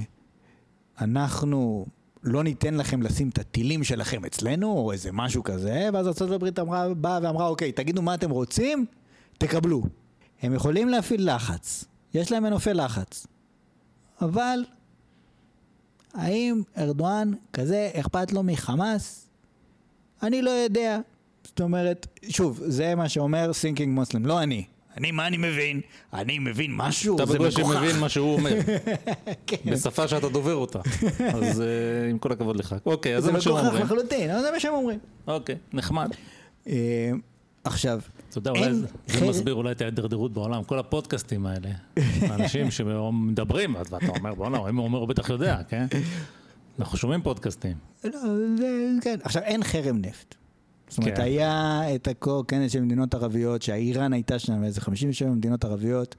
אנחנו 1.01 1.87
לא 2.23 2.45
ניתן 2.45 2.75
לכם 2.75 3.03
לשים 3.03 3.29
את 3.29 3.39
הטילים 3.39 3.85
שלכם 3.85 4.25
אצלנו, 4.25 4.73
או 4.73 4.93
איזה 4.93 5.13
משהו 5.13 5.43
כזה, 5.43 5.89
ואז 5.93 6.07
ארצות 6.09 6.31
הברית 6.31 6.59
אמרה, 6.59 6.95
באה 6.95 7.19
ואמרה, 7.23 7.49
אוקיי, 7.49 7.73
תגידו 7.73 8.03
מה 8.03 8.15
אתם 8.15 8.31
רוצים, 8.31 8.87
תקבלו. 9.39 9.83
הם 10.43 10.55
יכולים 10.55 10.89
להפעיל 10.89 11.35
לחץ, 11.35 11.85
יש 12.15 12.33
להם 12.33 12.43
מנופי 12.43 12.75
לחץ, 12.75 13.27
אבל 14.21 14.65
האם 16.15 16.63
ארדואן 16.79 17.33
כזה 17.53 17.91
אכפת 17.95 18.33
לו 18.33 18.43
מחמאס? 18.43 19.29
אני 20.23 20.43
לא 20.43 20.51
יודע. 20.51 20.99
זאת 21.45 21.61
אומרת, 21.61 22.07
שוב, 22.29 22.61
זה 22.67 22.95
מה 22.95 23.09
שאומר 23.09 23.51
thinking 23.51 23.99
Muslim, 23.99 24.19
לא 24.27 24.43
אני. 24.43 24.65
אני, 24.97 25.11
מה 25.11 25.27
אני 25.27 25.37
מבין? 25.37 25.81
אני 26.13 26.39
מבין 26.39 26.71
משהו? 26.77 27.17
אתה 27.17 27.27
זה 27.27 27.39
בקושי 27.39 27.61
מגוחך. 27.63 27.77
מבין 27.83 27.99
מה 28.01 28.09
שהוא 28.09 28.33
אומר, 28.35 28.59
כן. 29.47 29.57
בשפה 29.67 30.09
שאתה 30.09 30.29
דובר 30.29 30.55
אותה. 30.55 30.79
אז 31.35 31.61
אה, 31.61 31.67
עם 32.11 32.19
כל 32.19 32.33
הכבוד 32.33 32.57
לך. 32.57 32.75
אוקיי, 32.87 33.17
אז 33.17 33.23
זה 33.23 33.27
זה 33.27 33.33
מה 33.33 33.41
שהם 33.41 33.53
מגוחך 33.53 33.67
אומרים. 33.69 33.85
לחלוטין, 33.85 34.31
אבל 34.31 34.43
זה 34.43 34.51
מה 34.53 34.61
שהם 34.61 34.73
אומרים. 34.75 34.99
אוקיי, 35.27 35.57
נחמד. 35.73 36.11
אה, 36.69 37.11
עכשיו, 37.65 38.01
אתה 38.31 38.39
יודע, 38.39 38.51
אולי 38.51 38.75
זה- 38.75 38.87
זה 39.07 39.29
מסביר 39.29 39.55
אולי 39.55 39.73
את 39.73 39.81
ההידרדרות 39.81 40.33
בעולם, 40.33 40.65
כל 40.65 40.79
הפודקאסטים 40.79 41.47
האלה. 41.47 41.69
האנשים 42.31 42.71
שמדברים, 42.71 43.75
ואתה 43.75 43.97
אומר, 44.19 44.35
בוא'נה, 44.35 44.69
אם 44.69 44.77
הוא 44.77 44.85
אומר, 44.85 44.99
הוא 44.99 45.09
בטח 45.09 45.31
יודע, 45.31 45.59
כן? 45.69 45.87
אנחנו 46.79 46.99
שומעים 46.99 47.23
פודקאסטים. 47.23 47.77
לא, 48.05 48.11
זה, 48.59 48.67
כן. 49.03 49.17
עכשיו, 49.23 49.43
אין 49.43 49.65
חרם 49.65 49.97
נפט. 49.99 50.35
זאת 50.93 50.99
אומרת, 50.99 51.17
כן. 51.17 51.23
היה 51.23 51.83
את 51.95 52.09
הכנס 52.09 52.73
של 52.73 52.81
מדינות 52.81 53.15
ערביות, 53.15 53.63
שהאיראן 53.63 54.13
הייתה 54.13 54.39
שם, 54.39 54.65
איזה 54.65 54.81
57 54.81 55.31
מדינות 55.31 55.65
ערביות, 55.65 56.17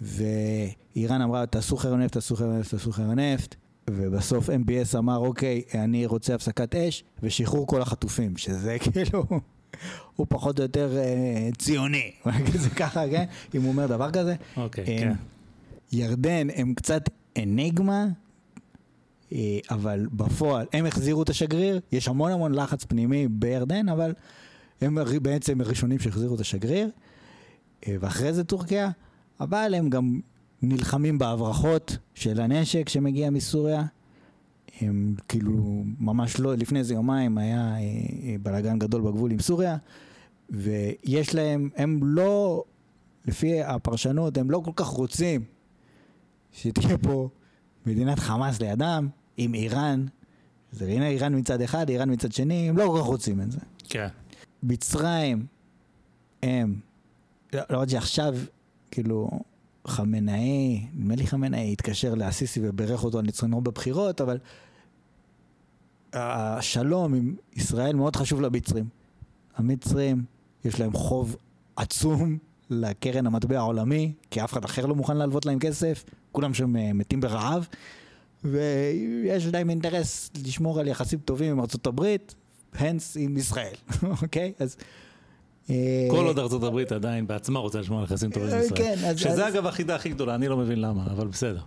ואיראן 0.00 1.22
אמרה, 1.22 1.46
תעשו 1.46 1.76
חרם 1.76 2.00
נפט, 2.00 2.12
תעשו 2.12 2.36
חרם 2.36 2.58
נפט, 2.58 2.70
תעשו 2.70 2.92
חרם 2.92 3.12
נפט, 3.12 3.54
ובסוף 3.90 4.48
MBS 4.48 4.98
אמר, 4.98 5.16
אוקיי, 5.16 5.62
אני 5.74 6.06
רוצה 6.06 6.34
הפסקת 6.34 6.74
אש, 6.74 7.04
ושחרור 7.22 7.66
כל 7.66 7.82
החטופים, 7.82 8.36
שזה 8.36 8.76
כאילו, 8.92 9.24
הוא 10.16 10.26
פחות 10.28 10.58
או 10.58 10.62
יותר 10.62 10.98
אה, 10.98 11.48
ציוני, 11.58 12.10
זה 12.62 12.70
ככה, 12.70 13.08
כן? 13.10 13.24
אם 13.54 13.62
הוא 13.62 13.72
אומר 13.72 13.86
דבר 13.86 14.10
כזה. 14.10 14.34
אוקיי, 14.56 14.84
אה, 14.84 14.98
כן. 14.98 15.12
ירדן 15.92 16.48
הם 16.54 16.74
קצת 16.74 17.02
אניגמה, 17.38 18.06
אבל 19.70 20.06
בפועל 20.12 20.66
הם 20.72 20.86
החזירו 20.86 21.22
את 21.22 21.28
השגריר, 21.28 21.80
יש 21.92 22.08
המון 22.08 22.32
המון 22.32 22.54
לחץ 22.54 22.84
פנימי 22.84 23.28
בירדן, 23.28 23.88
אבל 23.88 24.12
הם 24.80 24.98
בעצם 25.22 25.60
הראשונים 25.60 25.98
שהחזירו 25.98 26.34
את 26.34 26.40
השגריר, 26.40 26.90
אה, 27.88 27.96
ואחרי 28.00 28.32
זה 28.32 28.44
טורקיה, 28.44 28.90
אבל 29.40 29.74
הם 29.74 29.90
גם 29.90 30.20
נלחמים 30.62 31.18
בהברחות 31.18 31.96
של 32.14 32.40
הנשק 32.40 32.88
שמגיע 32.88 33.30
מסוריה. 33.30 33.84
הם 34.80 35.14
כאילו, 35.28 35.84
ממש 35.98 36.40
לא, 36.40 36.54
לפני 36.54 36.78
איזה 36.78 36.94
יומיים 36.94 37.38
היה 37.38 37.74
אה, 37.74 37.78
אה, 37.78 38.36
בלאגן 38.42 38.78
גדול 38.78 39.02
בגבול 39.02 39.30
עם 39.30 39.40
סוריה, 39.40 39.76
ויש 40.50 41.34
להם, 41.34 41.70
הם 41.76 42.00
לא, 42.02 42.64
לפי 43.26 43.62
הפרשנות, 43.62 44.38
הם 44.38 44.50
לא 44.50 44.62
כל 44.64 44.72
כך 44.76 44.86
רוצים 44.86 45.44
שתהיה 46.52 46.98
פה 46.98 47.28
מדינת 47.86 48.18
חמאס 48.18 48.60
לידם, 48.60 49.08
עם 49.42 49.54
איראן, 49.54 50.06
זה 50.72 50.86
הנה 50.86 51.08
איראן 51.08 51.34
מצד 51.34 51.60
אחד, 51.60 51.88
איראן 51.88 52.12
מצד 52.12 52.32
שני, 52.32 52.68
הם 52.68 52.78
לא 52.78 52.86
כל 52.86 52.98
כך 53.00 53.06
רוצים 53.06 53.40
את 53.40 53.52
זה. 53.52 53.58
כן. 53.88 54.08
מצרים, 54.62 55.46
הם, 56.42 56.80
לא 57.52 57.60
למרות 57.70 57.88
שעכשיו, 57.88 58.34
כאילו, 58.90 59.30
חמינאי, 59.86 60.86
נדמה 60.94 61.14
לי 61.14 61.26
חמינאי 61.26 61.72
התקשר 61.72 62.14
לאסיסי 62.14 62.60
ובירך 62.62 63.04
אותו 63.04 63.18
על 63.18 63.24
ניצחונו 63.24 63.60
בבחירות, 63.60 64.20
אבל 64.20 64.38
השלום 66.12 67.14
עם 67.14 67.34
ישראל 67.56 67.96
מאוד 67.96 68.16
חשוב 68.16 68.40
למצרים. 68.40 68.88
המצרים, 69.56 70.24
יש 70.64 70.80
להם 70.80 70.92
חוב 70.92 71.36
עצום 71.76 72.38
לקרן 72.70 73.26
המטבע 73.26 73.58
העולמי, 73.58 74.12
כי 74.30 74.44
אף 74.44 74.52
אחד 74.52 74.64
אחר 74.64 74.86
לא 74.86 74.94
מוכן 74.94 75.16
להלוות 75.16 75.46
להם 75.46 75.58
כסף, 75.58 76.04
כולם 76.32 76.54
שם 76.54 76.76
אה, 76.76 76.92
מתים 76.92 77.20
ברעב, 77.20 77.68
ויש 78.44 79.46
להם 79.46 79.70
אינטרס 79.70 80.30
לשמור 80.46 80.80
על 80.80 80.88
יחסים 80.88 81.18
טובים 81.18 81.52
עם 81.52 81.60
ארצות 81.60 81.86
הברית, 81.86 82.34
הנס 82.74 83.16
עם 83.16 83.36
ישראל, 83.36 83.74
אוקיי? 84.22 84.52
אז... 84.58 84.76
אה, 85.70 86.06
כל 86.10 86.26
עוד 86.26 86.64
הברית 86.64 86.92
עדיין 86.92 87.26
בעצמה 87.26 87.58
רוצה 87.58 87.80
לשמור 87.80 87.98
על 87.98 88.04
יחסים 88.04 88.30
טובים 88.30 88.48
עם 88.48 88.54
אה, 88.54 88.64
ישראל. 88.64 88.78
כן, 88.78 89.04
אז- 89.04 89.18
שזה 89.18 89.48
אגב 89.48 89.66
החידה 89.66 89.94
הכי 89.94 90.08
גדולה, 90.08 90.34
אני 90.34 90.48
לא 90.48 90.56
מבין 90.56 90.80
למה, 90.80 91.06
אבל 91.06 91.26
בסדר. 91.26 91.60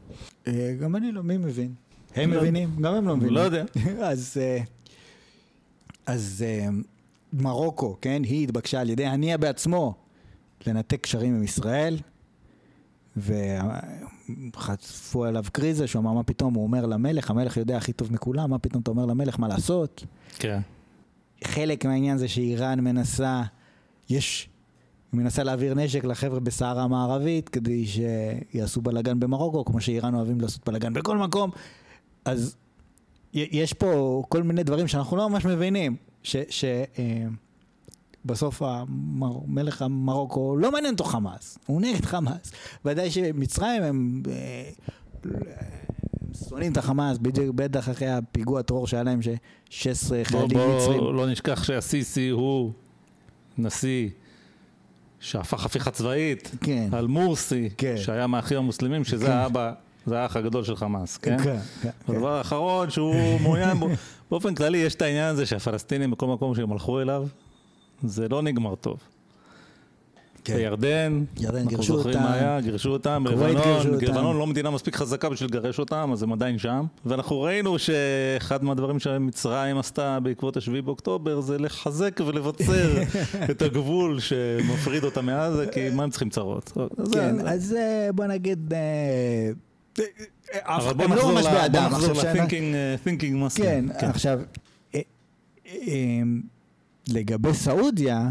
אה, 0.47 0.75
גם 0.81 0.95
אני 0.95 1.11
לא, 1.11 1.23
מי 1.23 1.37
מבין? 1.37 1.73
הם 2.15 2.33
לא. 2.33 2.37
מבינים? 2.41 2.69
גם 2.81 2.93
הם 2.93 3.07
לא 3.07 3.15
מבינים. 3.17 3.35
לא 3.35 3.39
יודע. 3.39 3.63
אז, 4.09 4.37
אז 6.05 6.45
מרוקו, 7.33 7.97
כן, 8.01 8.21
היא 8.23 8.43
התבקשה 8.43 8.81
על 8.81 8.89
ידי 8.89 9.05
הנייה 9.05 9.37
בעצמו 9.37 9.95
לנתק 10.67 11.01
קשרים 11.01 11.35
עם 11.35 11.43
ישראל, 11.43 11.97
וחטפו 13.18 15.26
עליו 15.26 15.44
קריזה, 15.52 15.88
שהוא 15.88 15.99
אמר, 15.99 16.14
מה 16.14 16.23
פתאום, 16.23 16.53
הוא 16.53 16.64
אומר 16.64 16.85
למלך, 16.85 17.30
המלך 17.30 17.57
יודע 17.57 17.77
הכי 17.77 17.94
טוב 17.94 18.14
מכולם, 18.14 18.49
מה 18.49 18.60
פתאום 18.60 18.81
אתה 18.81 18.91
אומר 18.91 19.06
למלך 19.06 19.40
מה 19.40 19.48
לעשות? 19.48 20.06
כן. 20.40 20.60
חלק 21.44 21.85
מהעניין 21.85 22.18
זה 22.18 22.27
שאיראן 22.27 22.80
מנסה, 22.80 23.41
יש, 24.10 24.49
היא 25.11 25.19
מנסה 25.19 25.44
להעביר 25.44 25.73
נשק 25.73 26.06
לחבר'ה 26.06 26.40
בסהרה 26.40 26.84
המערבית 26.84 27.49
כדי 27.49 27.85
שיעשו 27.85 28.81
בלאגן 28.81 29.19
במרוקו, 29.19 29.65
כמו 29.65 29.81
שאיראן 29.81 30.15
אוהבים 30.15 30.41
לעשות 30.41 30.69
בלאגן 30.69 30.94
בכל 30.94 31.18
מקום. 31.18 31.52
אז 32.26 32.56
יש 33.34 33.73
פה 33.73 34.23
כל 34.30 34.44
מיני 34.44 34.64
דברים 34.64 34.88
שאנחנו 34.88 35.18
לא 35.18 35.30
ממש 35.30 35.45
מבינים, 35.45 35.95
ש... 36.23 36.35
ש 36.49 36.65
אה, 36.99 37.26
בסוף 38.25 38.61
המר, 38.61 39.39
מלך 39.47 39.81
המרוקו 39.81 40.55
לא 40.57 40.71
מעניין 40.71 40.93
אותו 40.93 41.03
חמאס, 41.03 41.57
הוא 41.65 41.81
נגד 41.81 42.05
חמאס. 42.05 42.51
ודאי 42.85 43.11
שמצרים 43.11 43.83
הם 43.83 44.23
אה, 44.29 44.69
שונאים 46.49 46.71
את 46.71 46.77
החמאס, 46.77 47.17
בדיוק 47.17 47.55
בטח 47.55 47.89
אחרי 47.89 48.07
הפיגוע 48.07 48.59
הטרור 48.59 48.87
שהיה 48.87 49.03
להם 49.03 49.21
ש-16 49.21 50.09
בוא, 50.09 50.23
חיילים 50.23 50.75
מצרים. 50.75 50.99
בוא 50.99 51.13
לא 51.13 51.27
נשכח 51.27 51.63
שהסיסי 51.63 52.29
הוא 52.29 52.71
נשיא 53.57 54.09
שהפך 55.19 55.65
הפיכה 55.65 55.91
צבאית 55.91 56.51
כן. 56.61 56.89
על 56.91 57.07
מורסי, 57.07 57.69
כן. 57.77 57.97
שהיה 57.97 58.27
מהאחים 58.27 58.57
המוסלמים, 58.57 59.03
שזה 59.03 59.25
כן. 59.25 59.31
האבא, 59.31 59.73
זה 60.05 60.19
האח 60.19 60.35
הגדול 60.35 60.63
של 60.63 60.75
חמאס, 60.75 61.17
כן? 61.17 61.37
כן, 61.37 61.57
כן, 61.81 61.89
כן. 62.05 62.13
הדבר 62.13 62.31
האחרון 62.37 62.89
שהוא 62.89 63.39
מעוניין 63.41 63.79
בו, 63.79 63.89
באופן 64.31 64.55
כללי 64.55 64.77
יש 64.77 64.95
את 64.95 65.01
העניין 65.01 65.29
הזה 65.29 65.45
שהפלסטינים 65.45 66.11
בכל 66.11 66.27
מקום 66.27 66.55
שהם 66.55 66.71
הלכו 66.71 67.01
אליו, 67.01 67.27
זה 68.03 68.27
לא 68.30 68.41
נגמר 68.41 68.75
טוב. 68.75 68.97
כן. 70.43 70.55
בירדן, 70.55 71.23
ירדן 71.39 71.57
אנחנו 71.57 71.84
זוכרים. 71.84 72.19
מה 72.19 72.34
היה, 72.34 72.61
גירשו 72.61 72.89
אותם, 72.89 73.25
לבנון. 73.30 73.99
לבנון 74.01 74.38
לא 74.38 74.47
מדינה 74.47 74.71
מספיק 74.71 74.95
חזקה 74.95 75.30
בשביל 75.30 75.49
לגרש 75.49 75.80
אותם, 75.80 76.09
אז 76.13 76.23
הם 76.23 76.34
עדיין 76.34 76.57
שם. 76.57 76.85
ואנחנו 77.05 77.41
ראינו 77.41 77.75
שאחד 77.80 78.63
מהדברים 78.63 78.99
שמצרים 78.99 79.77
עשתה 79.77 80.19
בעקבות 80.19 80.57
השביעי 80.57 80.81
באוקטובר 80.81 81.41
זה 81.41 81.57
לחזק 81.57 82.19
ולבצר 82.25 83.01
את 83.51 83.61
הגבול 83.61 84.19
שמפריד 84.19 85.03
אותם 85.03 85.25
מעזה, 85.25 85.65
כי 85.67 85.89
מה 85.89 86.03
הם 86.03 86.09
צריכים 86.09 86.30
צרות? 86.30 86.71
כן, 87.13 87.47
אז 87.47 87.75
אה, 87.80 88.09
בוא 88.11 88.25
נגיד, 88.25 88.73
אה, 88.73 89.51
אבל 90.61 90.93
בוא 90.93 91.05
לא 91.05 91.15
נחזור 91.15 91.31
בוא. 91.71 91.80
נחזור 91.80 92.13
ל-thinking 92.13 93.25
אה, 93.35 93.47
muslim. 93.47 93.99
כן, 93.99 94.09
עכשיו, 94.09 94.39
לגבי 97.07 97.53
סעודיה, 97.53 98.30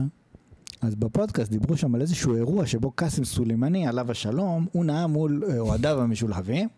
אז 0.82 0.94
בפודקאסט 0.94 1.50
דיברו 1.50 1.76
שם 1.76 1.94
על 1.94 2.00
איזשהו 2.00 2.34
אירוע 2.34 2.66
שבו 2.66 2.90
קאסם 2.90 3.24
סולימני, 3.24 3.86
עליו 3.86 4.10
השלום, 4.10 4.66
הוא 4.72 4.84
נאם 4.84 5.10
מול 5.10 5.44
אה, 5.48 5.58
אוהדיו 5.58 6.00
המשולהבים, 6.00 6.68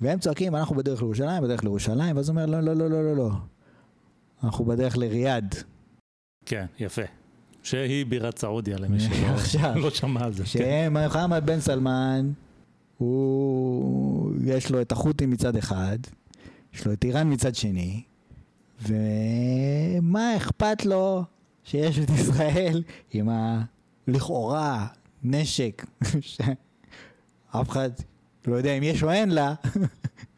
והם 0.00 0.18
צועקים, 0.18 0.56
אנחנו 0.56 0.76
בדרך 0.76 1.02
לירושלים, 1.02 1.42
בדרך 1.42 1.64
לירושלים, 1.64 2.16
ואז 2.16 2.28
הוא 2.28 2.34
אומר, 2.34 2.46
לא, 2.46 2.60
לא, 2.60 2.72
לא, 2.74 2.90
לא, 2.90 3.04
לא, 3.04 3.16
לא, 3.16 3.30
אנחנו 4.44 4.64
בדרך 4.64 4.98
לריאד. 4.98 5.54
כן, 6.46 6.66
יפה. 6.78 7.02
שהיא 7.62 8.06
בירת 8.06 8.38
סעודיה, 8.38 8.78
למי. 8.78 9.00
שלא 9.50 9.74
לא 9.74 9.90
שמע 9.90 10.24
על 10.24 10.32
זה. 10.32 10.44
כן. 10.52 10.92
שמוחמד 10.94 11.42
בן 11.46 11.60
סלמן, 11.60 12.32
הוא, 12.98 14.32
יש 14.44 14.70
לו 14.70 14.80
את 14.80 14.92
החות'ים 14.92 15.30
מצד 15.30 15.56
אחד, 15.56 15.98
יש 16.74 16.86
לו 16.86 16.92
את 16.92 17.04
איראן 17.04 17.32
מצד 17.32 17.54
שני, 17.54 18.02
ומה 18.82 20.36
אכפת 20.36 20.84
לו 20.84 21.24
שיש 21.64 21.98
את 21.98 22.10
ישראל 22.10 22.82
עם 23.12 23.28
ה... 23.28 23.62
לכאורה 24.06 24.86
נשק, 25.22 25.86
שאף 26.20 27.70
אחד 27.70 27.90
לא 28.46 28.56
יודע 28.56 28.72
אם 28.72 28.82
יש 28.82 29.02
או 29.02 29.10
אין 29.10 29.30
לה, 29.30 29.54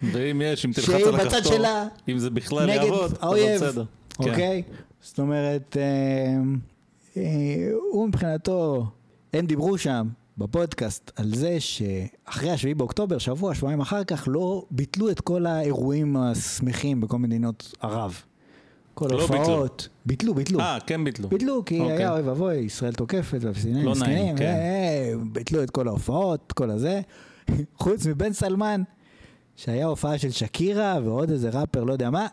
ואם 0.02 0.42
יש, 0.44 0.64
אם 0.64 0.72
תלחץ 0.72 0.90
על 0.90 1.14
הכפתור, 1.14 1.52
שלה 1.52 1.86
אם 2.08 2.18
זה 2.18 2.30
בכלל 2.30 2.68
יעבוד, 2.68 3.12
אז 3.20 3.62
בסדר. 3.62 3.84
כן. 4.08 4.30
אוקיי? 4.30 4.62
זאת 5.02 5.18
אומרת, 5.18 5.76
אה, 5.76 6.42
אה, 7.16 7.22
הוא 7.90 8.08
מבחינתו, 8.08 8.86
הם 9.32 9.46
דיברו 9.46 9.78
שם 9.78 10.08
בפודקאסט 10.38 11.10
על 11.16 11.34
זה 11.34 11.60
שאחרי 11.60 12.50
השביעי 12.50 12.74
באוקטובר, 12.74 13.18
שבוע, 13.18 13.54
שבועיים 13.54 13.80
אחר 13.80 14.04
כך, 14.04 14.24
לא 14.26 14.64
ביטלו 14.70 15.10
את 15.10 15.20
כל 15.20 15.46
האירועים 15.46 16.16
השמחים 16.16 17.00
בכל 17.00 17.18
מדינות 17.18 17.72
ערב. 17.80 18.22
כל 18.94 19.08
לא 19.10 19.20
ההופעות, 19.20 19.88
ביטלו, 20.06 20.34
ביטלו. 20.34 20.60
אה, 20.60 20.78
כן 20.86 21.04
ביטלו. 21.04 21.28
ביטלו, 21.28 21.64
כי 21.64 21.80
אוקיי. 21.80 21.96
היה 21.96 22.12
אוי 22.12 22.20
ואבוי, 22.20 22.54
ישראל 22.54 22.92
תוקפת 22.92 23.38
והפלסטינים 23.40 23.84
לא 23.84 23.94
נעים, 23.94 23.94
מסכנים, 23.94 24.36
כן. 24.36 24.44
אה, 24.44 25.12
אה, 25.12 25.12
ביטלו 25.32 25.62
את 25.62 25.70
כל 25.70 25.88
ההופעות, 25.88 26.52
כל 26.52 26.70
הזה. 26.70 27.00
חוץ 27.82 28.06
מבן 28.06 28.32
סלמן, 28.32 28.82
שהיה 29.56 29.86
הופעה 29.86 30.18
של 30.18 30.30
שקירה 30.30 30.98
ועוד 31.04 31.30
איזה 31.30 31.50
ראפר, 31.50 31.84
לא 31.84 31.92
יודע 31.92 32.10
מה, 32.10 32.26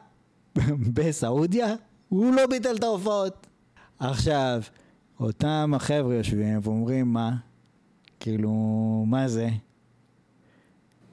בסעודיה, 0.95 1.76
הוא 2.10 2.34
לא 2.34 2.48
ביטל 2.48 2.76
את 2.76 2.84
ההופעות. 2.84 3.48
עכשיו, 3.99 4.61
אותם 5.19 5.72
החבר'ה 5.76 6.15
יושבים 6.15 6.60
ואומרים, 6.64 7.14
מה? 7.14 7.31
כאילו, 8.19 8.52
מה 9.07 9.27
זה? 9.27 9.49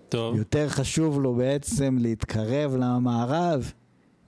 טוב, 0.09 0.37
יותר 0.37 0.69
חשוב 0.69 1.21
לו 1.21 1.35
בעצם 1.35 1.97
להתקרב 2.01 2.77
למערב 2.77 3.73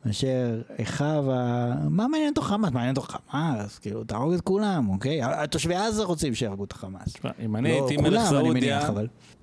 מאשר 0.05 0.63
אחיו 0.83 1.33
ה... 1.33 1.75
מה 1.91 2.09
מעניין 2.09 2.29
אותו 2.29 2.43
חמאס? 2.43 2.73
מעניין 2.73 2.97
אותו 2.97 3.09
חמאס? 3.09 3.79
כאילו, 3.79 4.05
תהרוג 4.05 4.33
את 4.33 4.41
כולם, 4.41 4.89
אוקיי? 4.89 5.21
תושבי 5.51 5.75
עזה 5.75 6.05
רוצים 6.05 6.35
שיהרגו 6.35 6.65
את 6.65 6.73
החמאס. 6.73 7.15
אם 7.45 7.57
אני 7.57 7.69
לא 7.69 7.75
הייתי 7.75 7.97
מלך 7.97 8.23
סעודיה. 8.29 8.91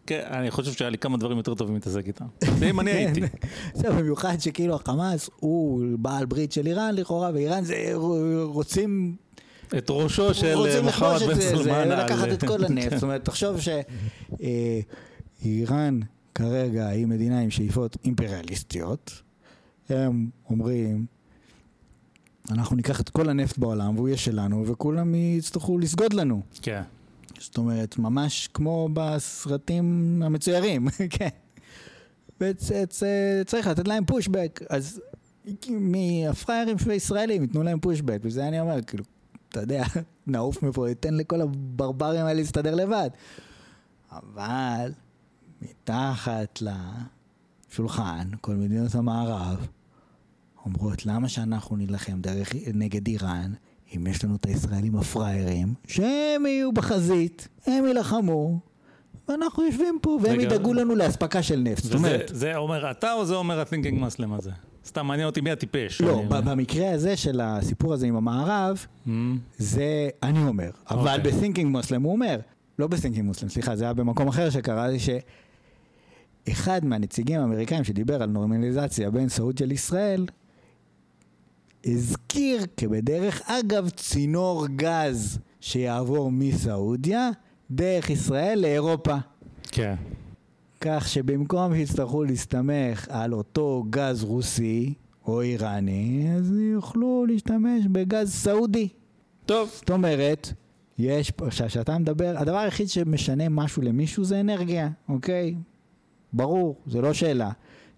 כן, 0.08 0.22
אני 0.32 0.52
חושב 0.52 0.74
שהיה 0.74 0.90
לי 0.90 0.98
כמה 0.98 1.18
דברים 1.18 1.38
יותר 1.38 1.56
טובים 1.56 1.76
להתעסק 1.76 2.08
איתם. 2.08 2.26
ואם 2.60 2.80
אני 2.80 2.92
הייתי. 2.92 3.22
כן. 3.22 3.28
זה 3.74 3.92
במיוחד 3.92 4.38
שכאילו 4.40 4.76
החמאס 4.76 5.30
הוא 5.36 5.84
בעל 6.00 6.26
ברית 6.26 6.52
של 6.52 6.68
איראן 6.68 6.96
לכאורה, 6.96 7.32
ואיראן 7.34 7.64
זה 7.64 7.92
רוצים 8.44 9.16
את 9.78 9.88
ראשו 9.90 10.34
של 10.34 10.54
רוצים 10.54 10.84
מוחמד 10.86 11.20
בן 11.28 11.34
זה, 11.34 11.56
זה, 11.56 11.64
סלמן. 11.64 11.90
לקחת 11.90 12.28
את 12.34 12.44
כל 12.44 12.66
הנפט. 12.66 12.94
זאת 12.94 13.04
אומרת, 13.04 13.26
תחשוב 13.26 13.58
שאיראן 15.42 16.00
כרגע 16.36 16.88
היא 16.88 17.06
מדינה 17.06 17.40
עם 17.40 17.50
שאיפות 17.50 17.98
אימפריאליסטיות. 18.06 19.25
הם 19.90 20.30
אומרים, 20.50 21.06
אנחנו 22.52 22.76
ניקח 22.76 23.02
את 23.02 23.10
כל 23.10 23.30
הנפט 23.30 23.58
בעולם 23.58 23.96
והוא 23.96 24.08
יהיה 24.08 24.18
שלנו, 24.18 24.68
וכולם 24.68 25.16
יצטרכו 25.16 25.78
לסגוד 25.78 26.14
לנו. 26.14 26.42
כן. 26.62 26.82
זאת 27.40 27.58
אומרת, 27.58 27.98
ממש 27.98 28.50
כמו 28.54 28.90
בסרטים 28.94 30.22
המצוירים, 30.26 30.88
כן. 31.18 31.30
וצריך 32.42 33.68
לתת 33.68 33.88
להם 33.88 34.06
פושבק, 34.06 34.60
אז 34.70 35.02
מהפראיירים 35.70 36.78
הישראלים 36.90 37.42
ייתנו 37.42 37.64
להם 37.64 37.80
פושבק, 37.80 38.20
וזה 38.22 38.48
אני 38.48 38.60
אומר, 38.60 38.82
כאילו, 38.82 39.04
אתה 39.50 39.60
יודע, 39.60 39.84
נעוף 40.28 40.64
מפה, 40.64 40.88
ניתן 40.88 41.14
לכל 41.14 41.42
הברברים 41.42 42.26
האלה 42.26 42.34
להסתדר 42.34 42.76
לבד. 42.76 43.10
אבל 44.12 44.92
מתחת 45.62 46.62
לשולחן, 47.72 48.28
כל 48.42 48.56
מדינות 48.56 48.96
המערב, 48.96 49.68
אומרות 50.66 51.06
למה 51.06 51.30
שאנחנו 51.30 51.76
נילחם 51.76 52.22
דרך, 52.22 52.54
נגד 52.74 53.08
איראן, 53.08 53.52
אם 53.96 54.08
יש 54.08 54.24
לנו 54.24 54.36
את 54.36 54.46
הישראלים 54.46 54.96
הפראיירים, 54.96 55.74
שהם 55.88 56.46
יהיו 56.46 56.72
בחזית, 56.72 57.48
הם 57.66 57.86
יילחמו, 57.86 58.60
ואנחנו 59.28 59.64
יושבים 59.64 59.98
פה, 60.02 60.20
והם 60.24 60.40
ידאגו 60.40 60.74
לנו 60.74 60.96
לאספקה 60.96 61.44
של 61.44 61.60
נפט. 61.60 61.84
זאת 61.84 61.94
אומרת, 61.94 62.32
זה 62.34 62.56
אומר 62.56 62.92
אתה 62.92 63.14
או 63.14 63.26
זה 63.26 63.36
אומר 63.36 63.60
ה-thinking 63.60 64.00
muslim 64.04 64.34
הזה? 64.38 64.52
סתם 64.86 65.06
מעניין 65.06 65.28
אותי 65.28 65.42
מי 65.42 65.52
הטיפש. 65.52 66.02
לא, 66.02 66.24
במקרה 66.30 66.92
הזה 66.92 67.18
של 67.18 67.42
הסיפור 67.44 67.94
הזה 67.94 68.08
עם 68.08 68.16
המערב, 68.16 68.86
Mm, 69.08 69.10
זה 69.58 70.10
אני 70.24 70.44
אומר, 70.48 70.70
אבל 70.90 71.20
אוקיי. 71.20 71.32
בסינקינג 71.32 71.72
מוסלם 71.72 72.02
הוא 72.02 72.12
אומר, 72.12 72.40
לא 72.80 72.88
בסינקינג 72.88 73.26
מוסלם, 73.26 73.50
סליחה, 73.50 73.76
זה 73.76 73.84
היה 73.84 73.94
במקום 73.94 74.28
אחר 74.28 74.50
שקראתי 74.50 74.98
שאחד 76.48 76.86
מהנציגים 76.86 77.40
האמריקאים 77.42 77.84
שדיבר 77.84 78.24
על 78.24 78.30
נורמליזציה 78.30 79.12
בין 79.12 79.30
סעודיה 79.30 79.68
לישראל, 79.68 80.26
הזכיר 81.86 82.62
כבדרך 82.78 83.42
אגב 83.46 83.90
צינור 83.90 84.68
גז 84.76 85.40
שיעבור 85.62 86.32
מסעודיה 86.32 87.30
דרך 87.72 88.10
ישראל 88.10 88.60
לאירופה. 88.62 89.16
כן. 89.72 89.96
כך 90.82 91.08
שבמקום 91.10 91.76
שיצטרכו 91.76 92.24
להסתמך 92.24 93.08
על 93.10 93.34
אותו 93.34 93.84
גז 93.90 94.24
רוסי 94.24 94.94
או 95.28 95.42
איראני, 95.42 96.28
אז 96.38 96.52
יוכלו 96.74 97.26
להשתמש 97.30 97.86
בגז 97.92 98.34
סעודי. 98.34 98.88
טוב. 99.46 99.70
זאת 99.74 99.90
אומרת, 99.90 100.54
יש, 100.98 101.32
פה- 101.32 101.50
כשאתה 101.50 101.98
מדבר, 101.98 102.34
הדבר 102.38 102.58
היחיד 102.58 102.90
שמשנה 102.90 103.50
משהו 103.50 103.82
למישהו 103.82 104.24
זה 104.24 104.40
אנרגיה, 104.40 104.90
אוקיי? 105.10 105.56
ברור, 106.34 106.76
זה 106.88 107.02
לא 107.02 107.14
שאלה. 107.14 107.52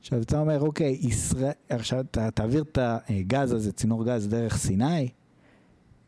עכשיו 0.07 0.21
אתה 0.21 0.39
אומר, 0.39 0.61
אוקיי, 0.61 0.97
ישראל, 1.01 1.51
עכשיו 1.69 2.03
ת, 2.11 2.17
תעביר 2.17 2.63
את 2.71 2.77
הגז 2.81 3.51
הזה, 3.51 3.71
צינור 3.71 4.05
גז 4.05 4.27
דרך 4.27 4.57
סיני, 4.57 5.09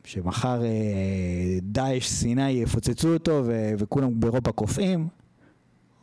שמחר 0.03 0.63
אה, 0.63 1.57
דאעש 1.61 2.07
סיני 2.07 2.49
יפוצצו 2.49 3.13
אותו 3.13 3.41
ו, 3.45 3.71
וכולם 3.77 4.19
באירופה 4.19 4.51
קופאים, 4.51 5.07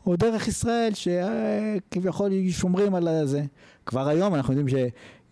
או 0.07 0.17
דרך 0.17 0.49
ישראל, 0.49 0.93
שכביכול 0.95 2.31
שומרים 2.51 2.95
על 2.95 3.27
זה. 3.27 3.45
כבר 3.87 4.09
היום 4.09 4.35
אנחנו 4.35 4.55
יודעים 4.55 4.87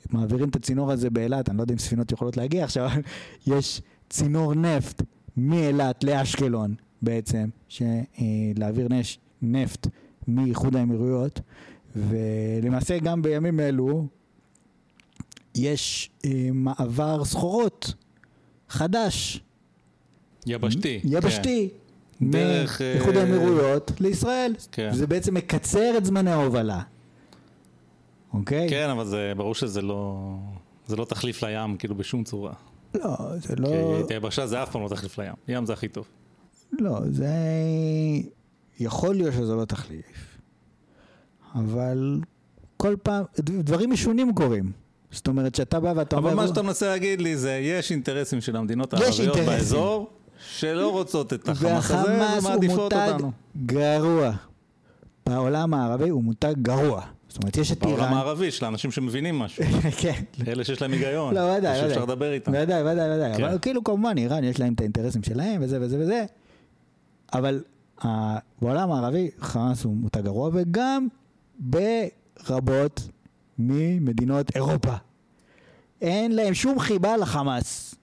שמעבירים 0.08 0.48
את 0.48 0.56
הצינור 0.56 0.92
הזה 0.92 1.10
באילת, 1.10 1.48
אני 1.48 1.56
לא 1.56 1.62
יודע 1.62 1.72
אם 1.72 1.78
ספינות 1.78 2.12
יכולות 2.12 2.36
להגיע 2.36 2.64
עכשיו, 2.64 2.88
יש 3.46 3.82
צינור 4.10 4.54
נפט 4.54 5.02
מאילת 5.36 6.04
לאשקלון 6.04 6.74
בעצם, 7.02 7.48
להעביר 8.56 8.88
נש, 8.90 9.18
נפט 9.42 9.88
מאיחוד 10.28 10.76
האמירויות, 10.76 11.40
ולמעשה 11.96 12.98
גם 12.98 13.22
בימים 13.22 13.60
אלו 13.60 14.06
יש 15.54 16.10
אה, 16.24 16.48
מעבר 16.52 17.24
סחורות 17.24 17.94
חדש, 18.68 19.40
יבשתי. 20.46 21.00
יבשתי, 21.04 21.68
דרך, 22.22 22.80
מאיחוד 22.80 23.16
אה, 23.16 23.22
האמירויות 23.22 23.92
לישראל. 24.00 24.54
כן. 24.72 24.90
זה 24.92 25.06
בעצם 25.06 25.34
מקצר 25.34 25.98
את 25.98 26.04
זמני 26.04 26.30
ההובלה. 26.30 26.80
אוקיי? 28.32 28.70
כן, 28.70 28.90
אבל 28.90 29.04
זה 29.04 29.32
ברור 29.36 29.54
שזה 29.54 29.82
לא... 29.82 30.16
זה 30.86 30.96
לא 30.96 31.04
תחליף 31.04 31.42
לים, 31.42 31.76
כאילו 31.76 31.94
בשום 31.94 32.24
צורה. 32.24 32.52
לא, 32.94 33.16
זה 33.36 33.56
לא... 33.56 33.68
כי 33.68 34.04
את 34.04 34.10
היבשה 34.10 34.46
זה 34.46 34.62
אף 34.62 34.70
פעם 34.70 34.82
לא 34.82 34.88
תחליף 34.88 35.18
לים. 35.18 35.32
ים 35.48 35.66
זה 35.66 35.72
הכי 35.72 35.88
טוב. 35.88 36.06
לא, 36.72 37.00
זה... 37.10 37.28
יכול 38.80 39.14
להיות 39.14 39.34
שזה 39.34 39.54
לא 39.54 39.64
תחליף. 39.64 40.34
אבל 41.55 42.20
כל 42.76 42.97
פעם, 43.02 43.24
דברים 43.40 43.90
משונים 43.90 44.35
קורים. 44.35 44.72
זאת 45.10 45.28
אומרת, 45.28 45.55
שאתה 45.55 45.81
בא 45.81 45.93
ואתה 45.97 46.16
אומר... 46.16 46.28
אבל 46.28 46.36
מה 46.36 46.47
שאתה 46.48 46.62
מנסה 46.62 46.86
להגיד 46.86 47.20
לי 47.20 47.36
זה, 47.36 47.52
יש 47.52 47.90
אינטרסים 47.90 48.40
של 48.40 48.56
המדינות 48.56 48.94
הערביות. 48.94 49.36
באזור, 49.36 50.10
שלא 50.51 50.93
רוצות 50.93 51.32
את 51.32 51.48
החמאס 51.48 51.90
הזה, 51.90 51.98
והחמאס 51.98 52.44
הוא 52.44 52.51
ומעדיפות 52.51 52.93
מותג 52.93 53.10
אותנו. 53.12 53.32
גרוע. 53.66 54.32
בעולם 55.26 55.74
הערבי 55.74 56.09
הוא 56.09 56.22
מותג 56.24 56.55
גרוע. 56.62 57.02
זאת 57.28 57.43
אומרת, 57.43 57.56
יש 57.56 57.72
את 57.72 57.78
בעולם 57.78 57.98
איראן... 57.98 58.12
הערבי 58.12 58.51
של 58.51 58.64
האנשים 58.64 58.90
שמבינים 58.90 59.39
משהו. 59.39 59.64
כן. 60.01 60.22
אלה 60.47 60.64
שיש 60.64 60.82
להם 60.82 60.93
היגיון. 60.93 61.35
לא, 61.35 61.40
ודאי, 61.40 61.81
שאפשר 61.81 61.86
ודאי. 61.86 62.02
לדבר 62.02 62.32
איתם. 62.32 62.52
ודאי, 62.55 62.82
ודאי, 62.82 63.10
ודאי. 63.10 63.36
כן. 63.36 63.44
אבל 63.44 63.59
כאילו 63.59 63.85
כמובן 63.85 64.18
איראן 64.18 64.44
יש 64.44 64.60
להם 64.60 64.74
את 64.74 64.81
האינטרסים 64.81 65.22
שלהם 65.22 65.62
וזה 65.62 65.78
וזה 65.81 65.98
וזה. 66.01 66.24
אבל 67.32 67.62
בעולם 68.62 68.93
הערבי 68.93 69.31
חמאס 69.40 69.85
הוא 69.85 69.97
מותג 69.97 70.20
גרוע 70.20 70.51
וגם 70.52 71.09
ברבות 71.59 73.09
ממדינות 73.59 74.56
אירופה. 74.56 74.94
אין 76.01 76.32
להם 76.32 76.55
שום 76.55 76.78
חיבה 76.78 77.16
לחמאס. 77.16 77.94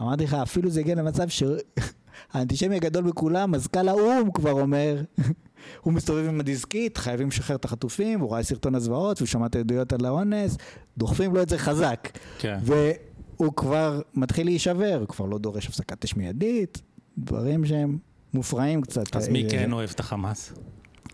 אמרתי 0.00 0.24
לך, 0.24 0.34
אפילו 0.34 0.70
זה 0.70 0.80
הגיע 0.80 0.94
למצב 0.94 1.26
שהאנטישמי 1.28 2.76
הגדול 2.80 3.04
בכולם, 3.04 3.50
מזכ"ל 3.50 3.88
האו"ם 3.88 4.30
כבר 4.34 4.52
אומר, 4.52 5.02
הוא 5.82 5.92
מסתובב 5.92 6.28
עם 6.28 6.40
הדיסקית, 6.40 6.96
חייבים 6.96 7.28
לשחרר 7.28 7.56
את 7.56 7.64
החטופים, 7.64 8.20
הוא 8.20 8.32
ראה 8.32 8.42
סרטון 8.42 8.74
הזוועות, 8.74 9.18
והוא 9.18 9.26
שמע 9.26 9.46
את 9.46 9.56
העדויות 9.56 9.92
על 9.92 10.04
האונס, 10.04 10.56
דוחפים 10.98 11.34
לו 11.34 11.42
את 11.42 11.48
זה 11.48 11.58
חזק. 11.58 12.08
כן. 12.38 12.58
והוא 12.62 13.52
כבר 13.56 14.00
מתחיל 14.14 14.46
להישבר, 14.46 14.96
הוא 15.00 15.08
כבר 15.08 15.26
לא 15.26 15.38
דורש 15.38 15.66
הפסקת 15.66 16.04
אש 16.04 16.16
מיידית, 16.16 16.82
דברים 17.18 17.64
שהם 17.64 17.98
מופרעים 18.34 18.82
קצת. 18.82 19.16
אז 19.16 19.28
מי 19.28 19.44
אה, 19.44 19.50
כן 19.50 19.72
אוהב 19.72 19.90
את 19.94 20.00
החמאס? 20.00 20.52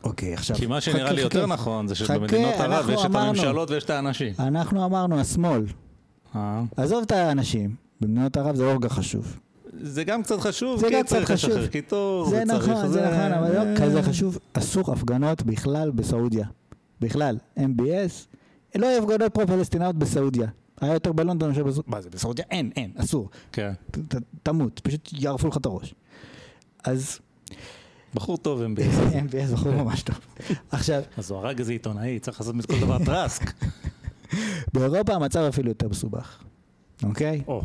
אוקיי, 0.05 0.35
עכשיו... 0.35 0.57
כי 0.57 0.67
מה 0.67 0.81
שנראה 0.81 1.05
חכה, 1.07 1.13
לי 1.13 1.21
יותר 1.21 1.39
חכה. 1.39 1.47
נכון 1.47 1.89
זה 1.89 1.95
שבמדינות 1.95 2.55
ערב 2.55 2.91
יש 2.91 3.05
את. 3.05 3.15
הממשלות 3.15 3.71
ויש 3.71 3.85
את 3.85 3.91
האנשים. 3.91 4.33
אנחנו 4.39 4.85
אמרנו, 4.85 5.21
השמאל, 5.21 5.63
אה? 6.37 6.63
עזוב 6.77 7.03
את 7.03 7.13
האנשים, 7.13 7.75
במדינות 8.01 8.37
ערב 8.37 8.57
זה 8.57 8.65
אורגה 8.65 8.89
חשוב. 8.89 9.39
זה 9.81 10.05
גם 10.05 10.23
קצת 10.23 10.41
חשוב, 10.41 10.81
זה 10.81 10.89
כי 10.89 11.05
צריך. 11.05 11.31
לשחרר 11.31 11.67
קיטור, 11.67 12.31
זה 12.31 12.45
נכון, 12.45 12.89
זה 12.89 13.07
נכון, 13.07 13.33
אבל 13.33 13.53
לא 13.55 13.77
כזה 13.81 14.03
חשוב. 14.03 14.39
אסור 14.53 14.93
הפגנות 14.93 15.43
בכלל 15.43 15.91
בסעודיה. 15.91 16.47
בכלל, 17.01 17.39
MBS, 17.59 18.37
לא 18.75 18.87
יהיו 18.87 19.03
הפגנות 19.03 19.35
פרו-פלסטיניות 19.35 19.97
בסעודיה. 19.97 20.49
היה 20.81 20.93
יותר 20.93 21.13
בלונדון 21.13 21.49
מאשר 21.49 21.65
בסעודיה. 21.65 21.93
מה 21.93 22.01
זה, 22.01 22.11
בסעודיה? 22.11 22.45
אין, 22.51 22.71
אין, 22.77 22.91
אסור. 22.97 23.29
כן. 23.53 23.73
תמות, 24.43 24.81
פשוט 24.81 25.09
יערפו 25.13 25.49
לך 25.49 25.57
את 25.57 25.67
הראש. 25.67 25.95
אז 26.85 27.19
בחור 28.15 28.37
טוב 28.39 28.63
ב... 28.63 28.79
MBS 28.79 29.53
בחור 29.55 29.73
ממש 29.73 30.03
טוב. 30.03 30.17
עכשיו, 30.71 31.03
אז 31.17 31.31
הוא 31.31 31.39
הרג 31.39 31.59
איזה 31.59 31.73
עיתונאי, 31.73 32.19
צריך 32.19 32.41
לעשות 32.41 32.55
מכל 32.55 32.81
דבר 32.81 32.99
טררם. 33.07 33.53
באירופה 34.75 35.15
המצב 35.15 35.41
אפילו 35.41 35.69
יותר 35.69 35.89
מסובך, 35.89 36.43
אוקיי? 37.03 37.43
או, 37.49 37.63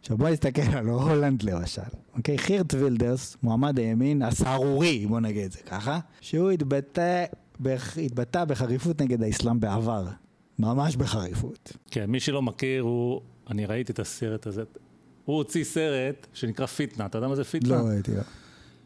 עכשיו 0.00 0.16
בוא 0.18 0.28
נסתכל 0.28 0.62
על 0.62 0.86
הולנד 0.88 1.42
למשל, 1.42 1.80
אוקיי? 2.16 2.38
חירט 2.38 2.74
וילדרס, 2.74 3.36
מועמד 3.42 3.78
הימין 3.78 4.22
הסהרורי, 4.22 5.06
בוא 5.06 5.20
נגיד 5.20 5.44
את 5.44 5.52
זה 5.52 5.58
ככה, 5.66 5.98
שהוא 6.20 6.50
התבטא, 6.50 7.24
בח- 7.60 7.98
התבטא 7.98 8.44
בחריפות 8.44 9.02
נגד 9.02 9.22
האסלאם 9.22 9.60
בעבר, 9.60 10.06
ממש 10.58 10.96
בחריפות. 10.96 11.72
כן, 11.90 12.04
מי 12.10 12.20
שלא 12.20 12.42
מכיר, 12.42 12.82
הוא... 12.82 13.20
אני 13.50 13.66
ראיתי 13.66 13.92
את 13.92 13.98
הסרט 13.98 14.46
הזה. 14.46 14.62
הוא 15.24 15.36
הוציא 15.36 15.64
סרט 15.64 16.26
שנקרא 16.32 16.66
פיטנה, 16.66 17.06
אתה 17.06 17.18
יודע 17.18 17.28
מה 17.28 17.36
זה 17.36 17.44
פיטנה? 17.44 17.76
לא 17.82 17.88
ראיתי, 17.88 18.10
לא. 18.14 18.22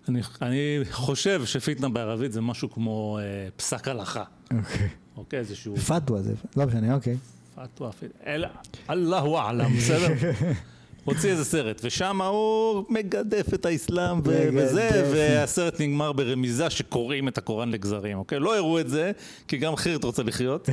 אני, 0.09 0.21
אני 0.43 0.79
חושב 0.91 1.45
שפיטנה 1.45 1.89
בערבית 1.89 2.33
זה 2.33 2.41
משהו 2.41 2.71
כמו 2.71 3.19
אה, 3.23 3.49
פסק 3.57 3.89
הלכה. 3.89 4.25
אוקיי. 4.59 4.89
אוקיי, 5.17 5.39
איזשהו 5.39 5.77
פתווה 5.77 6.23
זה, 6.23 6.33
לא 6.57 6.67
משנה, 6.67 6.95
אוקיי. 6.95 7.17
פתווה, 7.55 7.91
אל- 8.27 8.45
אללהו 8.91 9.37
אעלם, 9.37 9.77
בסדר? 9.77 10.09
הוציא 11.05 11.31
איזה 11.31 11.45
סרט, 11.45 11.81
ושם 11.85 12.23
הוא 12.23 12.85
מגדף 12.89 13.55
את 13.55 13.67
האסלאם. 13.67 14.19
וזה, 14.25 15.11
והסרט 15.15 15.81
נגמר 15.81 16.13
ברמיזה 16.13 16.71
שקורעים 16.71 17.29
את 17.29 17.39
הקוראן 17.39 17.71
לגזרים, 17.71 18.19
אוקיי? 18.19 18.39
לא 18.41 18.57
הראו 18.57 18.81
את 18.81 18.89
זה, 18.89 19.13
כי 19.49 19.57
גם 19.57 19.77
חירט 19.77 20.05
רוצה 20.05 20.23
לחיות, 20.23 20.69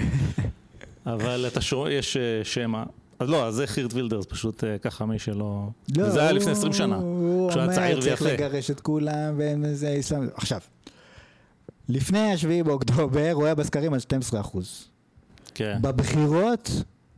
אבל 1.05 1.45
אתה 1.47 1.61
שומע, 1.61 1.91
יש 1.91 2.17
אה, 2.17 2.21
שמע. 2.43 2.83
אז 3.21 3.29
לא, 3.29 3.47
אז 3.47 3.55
זה 3.55 3.67
חירט 3.67 3.93
וילדרס, 3.93 4.25
פשוט 4.25 4.63
אה, 4.63 4.77
ככה 4.77 5.05
מי 5.05 5.19
שלא... 5.19 5.67
לא, 5.97 6.03
וזה 6.07 6.21
היה 6.21 6.31
לפני 6.31 6.51
20 6.51 6.73
שנה, 6.73 6.95
הוא 6.95 7.51
אומר, 7.51 7.73
צריך. 7.73 8.21
לגרש 8.21 8.71
את 8.71 8.79
כולם, 8.79 9.39
וזה 9.63 9.95
אסלאם. 9.99 10.27
עכשיו, 10.33 10.59
לפני 11.89 12.33
השביעי 12.33 12.63
באוקטובר 12.63 13.31
הוא 13.31 13.45
היה 13.45 13.55
בסקרים 13.55 13.93
על 13.93 13.99
12 13.99 14.41
אחוז. 14.41 14.87
כן. 15.53 15.77
בבחירות 15.81 16.71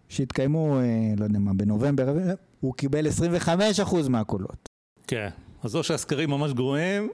שהתקיימו, 0.10 0.80
אה, 0.80 0.84
לא 1.18 1.24
יודע 1.24 1.40
מה, 1.40 1.54
בנובמבר, 1.54 2.14
הוא 2.60 2.74
קיבל 2.74 3.08
25% 3.08 4.10
מהקולות. 4.10 4.70
כן. 5.08 5.30
אז 5.64 5.76
או 5.76 5.84
שהסקרים 5.84 6.30
ממש 6.30 6.54
גרועים, 6.54 7.10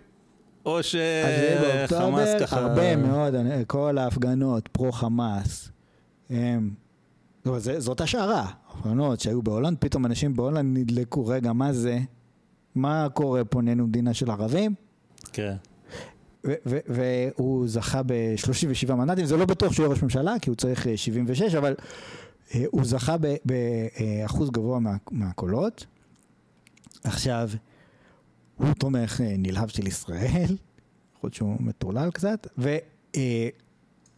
או 0.65 0.79
אז 0.79 0.85
זה 0.91 1.85
שחמאס 1.89 2.29
ככה... 2.39 2.59
הרבה 2.59 2.95
מאוד, 2.95 3.33
כל 3.67 3.97
ההפגנות 3.97 4.67
פרו-חמאס, 4.67 5.69
הם... 6.29 6.69
לא, 7.45 7.59
זה, 7.59 7.79
זאת 7.79 8.01
השערה, 8.01 8.45
הפגנות 8.79 9.19
שהיו 9.19 9.41
בהולנד, 9.41 9.77
פתאום 9.79 10.05
אנשים 10.05 10.33
בהולנד 10.35 10.77
נדלקו, 10.77 11.27
רגע, 11.27 11.53
מה 11.53 11.73
זה? 11.73 11.99
מה 12.75 13.07
קורה 13.13 13.45
פה, 13.45 13.61
נהיינו 13.61 13.87
מדינה 13.87 14.13
של 14.13 14.31
ערבים? 14.31 14.75
כן. 15.33 15.55
והוא 16.87 17.67
זכה 17.67 18.01
ב-37 18.05 18.93
מנדטים, 18.93 19.25
זה 19.25 19.37
לא 19.37 19.45
בטוח 19.45 19.73
שהוא 19.73 19.83
יהיה 19.83 19.93
ראש 19.93 20.03
ממשלה, 20.03 20.33
כי 20.41 20.49
הוא 20.49 20.57
צריך 20.57 20.87
אה, 20.87 20.97
76, 20.97 21.55
אבל 21.55 21.75
אה, 22.55 22.63
הוא 22.71 22.83
זכה 22.85 23.15
באחוז 23.45 24.49
גבוה 24.49 24.79
מה- 24.79 24.95
מהקולות. 25.11 25.85
עכשיו, 27.03 27.49
הוא 28.57 28.73
תומך 28.79 29.21
אה, 29.21 29.35
נלהב 29.37 29.67
של 29.69 29.87
ישראל, 29.87 30.57
יכול 31.17 31.31
שהוא 31.31 31.55
מטורלל 31.59 32.09
קצת, 32.11 32.47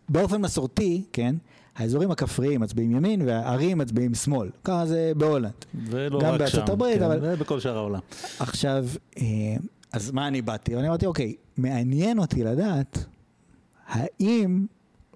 ובאופן 0.09 0.41
מסורתי, 0.41 1.03
כן, 1.13 1.35
האזורים 1.75 2.11
הכפריים 2.11 2.61
מצביעים 2.61 2.91
ימין 2.91 3.21
והערים 3.21 3.77
מצביעים 3.77 4.13
שמאל. 4.13 4.49
ככה 4.63 4.85
זה 4.85 5.11
בהולנד. 5.17 5.51
ולא 5.85 6.19
גם 6.21 6.33
רק 6.33 6.45
שם. 6.47 6.61
הברית, 6.67 6.97
כן, 6.97 7.03
אבל- 7.03 7.19
ובכל 7.23 7.59
שאר 7.59 7.77
העולם. 7.77 7.99
עכשיו, 8.39 8.85
אה, 9.17 9.23
אז 9.93 10.11
מה 10.11 10.27
אני 10.27 10.41
באתי? 10.41 10.75
ואני 10.75 10.87
אמרתי, 10.87 11.05
אוקיי, 11.05 11.33
מעניין 11.57 12.19
אותי 12.19 12.43
לדעת 12.43 13.05
האם 13.87 14.65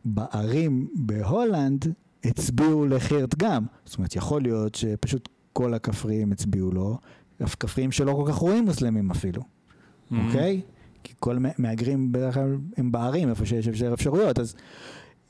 בערים 0.06 0.88
בהולנד 0.95 1.86
הצביעו 2.26 2.86
לחירט 2.86 3.36
גם. 3.38 3.65
זאת 3.86 3.98
אומרת, 3.98 4.15
יכול 4.15 4.41
להיות 4.41 4.76
שפשוט 4.76 5.30
כל 5.53 5.73
הכפריים 5.73 6.32
הצביעו 6.32 6.72
לו, 6.72 6.98
הכפריים 7.44 7.91
שלא 7.91 8.14
כל 8.14 8.32
כך 8.32 8.36
רואים 8.36 8.65
מוסלמים 8.65 9.11
אפילו, 9.11 9.41
Mm-hmm. 9.41 10.15
אוקיי? 10.27 10.61
כי 11.03 11.14
כל 11.19 11.38
מהגרים 11.57 12.11
בדרך 12.11 12.34
כלל 12.34 12.57
הם 12.77 12.91
בערים, 12.91 13.30
איפה 13.30 13.45
שיש 13.45 13.68
אפשרויות, 13.82 14.40
אז 14.40 14.56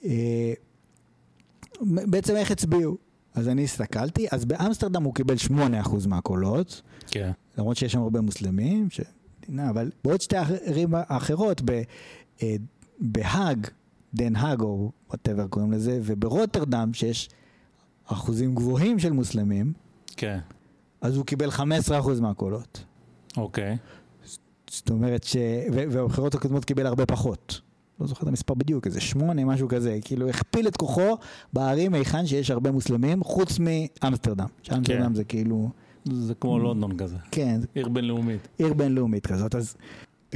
אה, 0.06 0.54
בעצם 1.82 2.36
איך 2.36 2.52
הצביעו? 2.52 2.98
אז 3.36 3.48
אני 3.48 3.64
הסתכלתי, 3.64 4.28
אז 4.32 4.46
באמסטרדם 4.46 5.04
הוא 5.04 5.14
קיבל 5.14 5.36
8% 5.36 6.08
מהקולות, 6.08 6.82
כן. 7.08 7.32
למרות 7.58 7.78
שיש 7.78 7.92
שם 7.92 8.02
הרבה 8.02 8.22
מוסלמים, 8.22 8.90
ש... 8.90 9.02
אבל 9.70 9.92
בעוד 10.04 10.22
שתי 10.22 10.38
ערים 10.66 10.94
אחרות, 11.08 11.62
ב... 11.66 11.82
אה, 12.44 12.56
בהאג, 13.00 13.68
דן 14.14 14.36
האג 14.36 14.62
או 14.62 14.92
whatever 15.10 15.48
קוראים 15.48 15.72
לזה, 15.72 16.00
וברוטרדם, 16.04 16.94
שיש 16.94 17.30
אחוזים 18.06 18.56
גבוהים 18.56 19.00
של 19.00 19.12
מוסלמים, 19.12 19.74
כן. 20.18 20.40
אז 21.02 21.18
הוא 21.18 21.26
קיבל 21.26 21.50
15% 21.50 21.62
מהקולות. 22.22 22.84
אוקיי. 23.38 23.78
זאת 24.70 24.90
אומרת 24.90 25.24
ש... 25.24 25.36
ו- 25.74 25.84
ובבחירות 25.92 26.36
הקודמות 26.36 26.66
קיבל 26.66 26.86
הרבה 26.86 27.06
פחות. 27.06 27.62
לא 28.00 28.08
זוכר 28.08 28.24
את 28.24 28.28
המספר 28.28 28.54
בדיוק, 28.54 28.88
איזה 28.88 29.02
שמונה, 29.02 29.46
משהו 29.46 29.68
כזה. 29.68 30.00
כאילו 30.02 30.30
הכפיל 30.30 30.68
את 30.68 30.78
כוחו 30.78 31.18
בערים 31.54 31.94
היכן 31.94 32.28
שיש 32.28 32.52
הרבה 32.52 32.72
מוסלמים, 32.72 33.24
חוץ 33.24 33.60
מאמסטרדם. 33.60 34.48
שאמסטרדם 34.64 35.08
כן. 35.08 35.14
זה 35.14 35.24
כאילו, 35.24 35.70
זה 36.06 36.34
כמו 36.36 36.60
לונדון 36.60 36.98
כזה. 36.98 37.16
כן, 37.32 37.60
עיר 37.74 37.90
בינלאומית. 37.90 38.48
עיר 38.58 38.74
בינלאומית 38.74 39.28
כזאת. 39.28 39.56
אז 39.56 39.76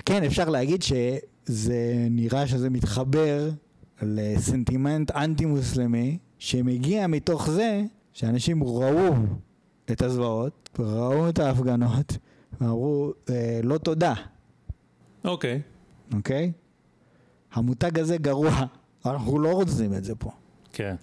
כן, 0.05 0.23
אפשר 0.23 0.49
להגיד 0.49 0.81
שזה 0.83 2.07
נראה 2.09 2.47
שזה 2.47 2.69
מתחבר 2.69 3.49
לסנטימנט 4.01 5.11
אנטי-מוסלמי, 5.11 6.17
שמגיע 6.37 7.07
מתוך 7.07 7.49
זה 7.49 7.83
שאנשים 8.13 8.63
ראו 8.63 9.13
את 9.91 10.01
הזוועות, 10.01 10.69
ראו 10.79 11.29
את 11.29 11.39
ההפגנות, 11.39 12.17
ואמרו, 12.61 13.13
אה, 13.29 13.59
לא 13.63 13.77
תודה, 13.77 14.13
אוקיי. 15.25 15.61
אוקיי? 16.13 16.51
המותג 17.53 17.99
הזה 17.99 18.17
גרוע, 18.17 18.65
אנחנו 19.05 19.39
לא 19.39 19.51
רוצים 19.51 19.93
את 19.93 20.03
זה 20.03 20.15
פה. 20.15 20.31
כן. 20.73 20.95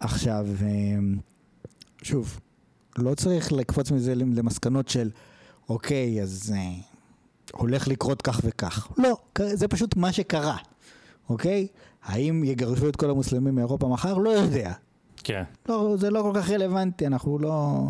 עכשיו, 0.00 0.46
אמ, 0.62 1.18
שוב, 2.02 2.40
לא 2.98 3.14
צריך 3.14 3.52
לקפוץ 3.52 3.90
מזה 3.90 4.14
למסקנות 4.14 4.88
של, 4.88 5.10
אוקיי, 5.68 6.22
אז 6.22 6.54
אה, 6.56 6.70
הולך 7.52 7.88
לקרות 7.88 8.22
כך 8.22 8.40
וכך. 8.44 8.88
לא, 8.98 9.16
זה 9.38 9.68
פשוט 9.68 9.96
מה 9.96 10.12
שקרה, 10.12 10.56
אוקיי? 11.28 11.66
האם 12.02 12.44
יגרשו 12.44 12.88
את 12.88 12.96
כל 12.96 13.10
המוסלמים 13.10 13.54
מאירופה 13.54 13.88
מחר? 13.88 14.18
לא 14.18 14.30
יודע. 14.30 14.72
כן. 15.16 15.42
לא, 15.68 15.96
זה 15.98 16.10
לא 16.10 16.22
כל 16.22 16.40
כך 16.40 16.50
רלוונטי, 16.50 17.06
אנחנו 17.06 17.38
לא... 17.38 17.82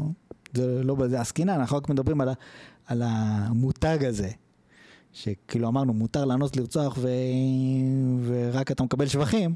זה 0.54 0.82
לא 0.84 0.94
בזה 0.94 1.20
עסקינן, 1.20 1.60
אנחנו 1.60 1.76
רק 1.76 1.88
מדברים 1.88 2.20
על, 2.20 2.28
ה, 2.28 2.32
על 2.86 3.02
המותג 3.04 4.04
הזה. 4.04 4.28
שכאילו 5.22 5.68
אמרנו, 5.68 5.92
מותר 5.92 6.24
לאנוס 6.24 6.56
לרצוח 6.56 6.98
ו... 7.00 7.08
ורק 8.24 8.70
אתה 8.70 8.84
מקבל 8.84 9.06
שבחים, 9.06 9.54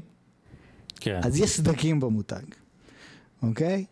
כן. 0.95 1.19
אז 1.23 1.39
יש 1.39 1.49
סדקים 1.49 1.99
במותג, 1.99 2.43
אוקיי? 3.43 3.85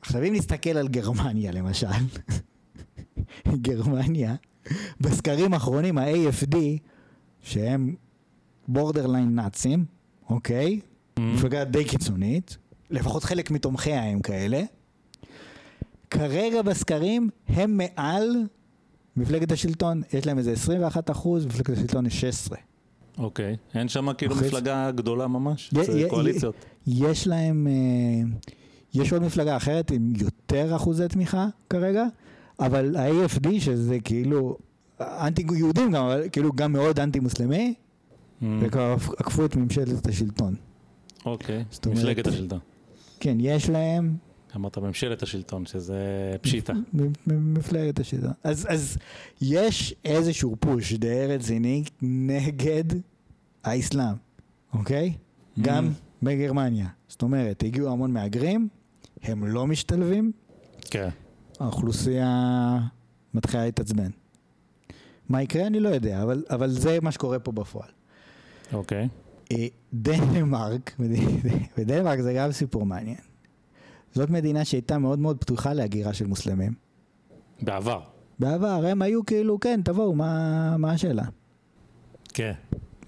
עכשיו 0.00 0.24
אם 0.24 0.32
נסתכל 0.34 0.70
על 0.70 0.88
גרמניה 0.88 1.52
למשל, 1.52 1.86
גרמניה, 3.66 4.34
בסקרים 5.00 5.54
האחרונים 5.54 5.98
ה-AFD, 5.98 6.56
שהם 7.42 7.94
בורדרליין 8.68 9.34
נאצים, 9.34 9.84
אוקיי? 10.28 10.80
Mm-hmm. 10.80 11.20
מפלגה 11.20 11.64
די 11.64 11.84
קיצונית, 11.84 12.56
לפחות 12.90 13.24
חלק 13.24 13.50
מתומכיה 13.50 14.04
הם 14.04 14.20
כאלה. 14.20 14.62
כרגע 16.10 16.62
בסקרים 16.62 17.30
הם 17.48 17.76
מעל 17.76 18.46
מפלגת 19.16 19.52
השלטון, 19.52 20.02
יש 20.12 20.26
להם 20.26 20.38
איזה 20.38 20.52
21 20.52 21.10
אחוז, 21.10 21.46
מפלגת 21.46 21.70
השלטון 21.70 22.06
יש 22.06 22.20
16. 22.20 22.58
אוקיי. 23.18 23.56
אין 23.74 23.88
שם 23.88 24.12
כאילו 24.12 24.34
אחרי- 24.34 24.48
מפלגה 24.48 24.90
גדולה 24.90 25.26
ממש? 25.26 25.70
י- 25.72 25.84
זה 25.84 26.00
י- 26.00 26.08
קואליציות. 26.10 26.54
יש 26.86 27.26
להם, 27.26 27.66
אה, 27.66 28.28
יש 28.94 29.12
עוד 29.12 29.22
מפלגה 29.22 29.56
אחרת 29.56 29.90
עם 29.90 30.12
יותר 30.16 30.76
אחוזי 30.76 31.08
תמיכה 31.08 31.46
כרגע, 31.70 32.04
אבל 32.60 32.96
ה-AFD 32.96 33.48
שזה 33.60 34.00
כאילו 34.00 34.56
אנטי 35.00 35.44
יהודים 35.56 35.92
גם, 35.92 36.04
אבל 36.04 36.22
כאילו 36.32 36.52
גם 36.52 36.72
מאוד 36.72 37.00
אנטי 37.00 37.20
מוסלמי, 37.20 37.74
Mm, 38.40 38.44
וכבר 38.60 38.96
עקפו 39.18 39.44
את 39.44 39.56
ממשלת 39.56 40.06
השלטון. 40.06 40.54
אוקיי. 41.26 41.64
אומרת- 41.86 41.98
מפלגת 41.98 42.26
השלטון. 42.26 42.58
כן, 43.20 43.36
יש 43.40 43.70
להם 43.70 44.16
אמרת 44.56 44.78
ממשלת 44.78 45.22
השלטון, 45.22 45.66
שזה 45.66 45.98
פשיטה. 46.40 46.72
מפלגת 47.26 48.00
השלטון. 48.00 48.32
אז, 48.44 48.66
אז 48.70 48.98
יש 49.40 49.94
איזשהו 50.04 50.56
פוש 50.60 50.92
די 50.92 51.26
רציני 51.28 51.84
נגד 52.02 52.84
האסלאם, 53.64 54.14
אוקיי? 54.72 55.12
גם 55.60 55.90
בגרמניה. 56.22 56.86
זאת 57.08 57.22
אומרת, 57.22 57.62
הגיעו 57.62 57.92
המון 57.92 58.12
מהגרים, 58.12 58.68
הם 59.22 59.46
לא 59.46 59.66
משתלבים, 59.66 60.32
כן. 60.90 61.08
האוכלוסייה 61.60 62.78
מתחילה 63.34 63.64
להתעצבן. 63.64 64.10
מה 65.28 65.42
יקרה 65.42 65.66
אני 65.66 65.80
לא 65.80 65.88
יודע, 65.88 66.22
אבל, 66.22 66.44
אבל 66.50 66.70
זה 66.70 66.98
מה 67.02 67.12
שקורה 67.12 67.38
פה 67.38 67.52
בפועל. 67.52 67.88
אוקיי. 68.72 69.08
אה, 69.52 69.66
דנמרק, 69.94 70.96
ודנמרק 71.78 72.20
זה 72.20 72.32
גם 72.36 72.52
סיפור 72.52 72.86
מעניין. 72.86 73.33
זאת 74.14 74.30
מדינה 74.30 74.64
שהייתה 74.64 74.98
מאוד 74.98 75.18
מאוד 75.18 75.38
פתוחה 75.38 75.72
להגירה 75.72 76.12
של 76.14 76.26
מוסלמים. 76.26 76.72
בעבר. 77.62 78.00
בעבר 78.38 78.84
הם 78.86 79.02
היו 79.02 79.26
כאילו, 79.26 79.60
כן, 79.60 79.80
תבואו, 79.84 80.14
מה, 80.14 80.76
מה 80.76 80.92
השאלה? 80.92 81.24
כן. 82.28 82.52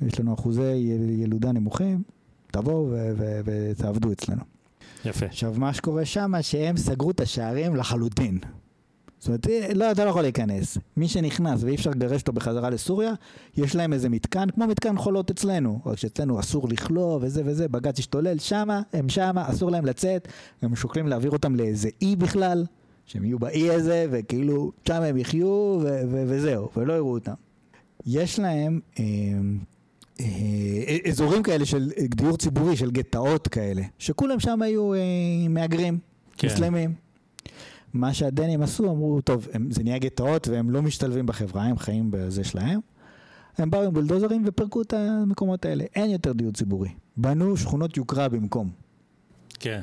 יש 0.06 0.20
לנו 0.20 0.34
אחוזי 0.34 0.62
יל- 0.74 1.20
ילודה 1.22 1.52
נמוכים, 1.52 2.02
תבואו 2.52 2.90
ותעבדו 3.44 4.12
אצלנו. 4.12 4.42
יפה. 5.04 5.26
עכשיו, 5.26 5.54
מה 5.56 5.72
שקורה 5.72 6.04
שם, 6.04 6.32
שהם 6.40 6.76
סגרו 6.76 7.10
את 7.10 7.20
השערים 7.20 7.76
לחלוטין. 7.76 8.38
זאת 9.18 9.28
אומרת, 9.28 9.48
אה, 9.48 9.74
לא, 9.74 9.90
אתה 9.90 10.04
לא 10.04 10.10
יכול 10.10 10.22
להיכנס. 10.22 10.78
מי 10.96 11.08
שנכנס 11.08 11.62
ואי 11.62 11.74
אפשר 11.74 11.90
לגרש 11.90 12.20
אותו 12.20 12.32
בחזרה 12.32 12.70
לסוריה, 12.70 13.12
יש 13.56 13.76
להם 13.76 13.92
איזה 13.92 14.08
מתקן, 14.08 14.50
כמו 14.50 14.66
מתקן 14.66 14.96
חולות 14.98 15.30
אצלנו. 15.30 15.80
רק 15.86 15.98
שאצלנו 15.98 16.40
אסור 16.40 16.68
לכלוא 16.68 17.18
וזה 17.22 17.42
וזה, 17.44 17.68
בג"ץ 17.68 17.98
השתולל 17.98 18.38
שמה, 18.38 18.82
הם 18.92 19.08
שמה, 19.08 19.50
אסור 19.50 19.70
להם 19.70 19.86
לצאת, 19.86 20.28
הם 20.62 20.76
שוקלים 20.76 21.06
להעביר 21.06 21.30
אותם 21.30 21.56
לאיזה 21.56 21.88
אי 22.02 22.16
בכלל, 22.16 22.64
שהם 23.06 23.24
יהיו 23.24 23.38
באי 23.38 23.70
הזה, 23.70 24.06
וכאילו, 24.10 24.72
שם 24.88 25.02
הם 25.02 25.16
יחיו, 25.16 25.46
ו- 25.82 26.02
ו- 26.10 26.24
וזהו, 26.26 26.68
ולא 26.76 26.92
יראו 26.92 27.12
אותם. 27.12 27.34
יש 28.06 28.38
להם 28.38 28.80
אה, 28.98 29.04
אה, 30.20 30.96
אזורים 31.08 31.42
כאלה 31.42 31.64
של 31.64 31.90
דיור 32.08 32.36
ציבורי, 32.36 32.76
של 32.76 32.90
גטאות 32.90 33.48
כאלה, 33.48 33.82
שכולם 33.98 34.40
שם 34.40 34.62
היו 34.62 34.94
אה, 34.94 34.98
מהגרים, 35.48 35.98
כן. 36.36 36.48
מוסלמים. 36.48 37.05
מה 38.00 38.14
שהדנים 38.14 38.62
עשו, 38.62 38.90
אמרו, 38.90 39.20
טוב, 39.20 39.48
הם, 39.52 39.70
זה 39.70 39.82
נהיה 39.82 39.98
גטאות 39.98 40.48
והם 40.48 40.70
לא 40.70 40.82
משתלבים 40.82 41.26
בחברה, 41.26 41.62
הם 41.64 41.78
חיים 41.78 42.10
בזה 42.10 42.44
שלהם. 42.44 42.80
הם 43.58 43.70
באו 43.70 43.82
עם 43.82 43.92
בולדוזרים 43.92 44.42
ופירקו 44.46 44.82
את 44.82 44.92
המקומות 44.92 45.64
האלה. 45.64 45.84
אין 45.94 46.10
יותר 46.10 46.32
דיור 46.32 46.52
ציבורי. 46.52 46.88
בנו 47.16 47.56
שכונות 47.56 47.96
יוקרה 47.96 48.28
במקום. 48.28 48.70
כן. 49.58 49.80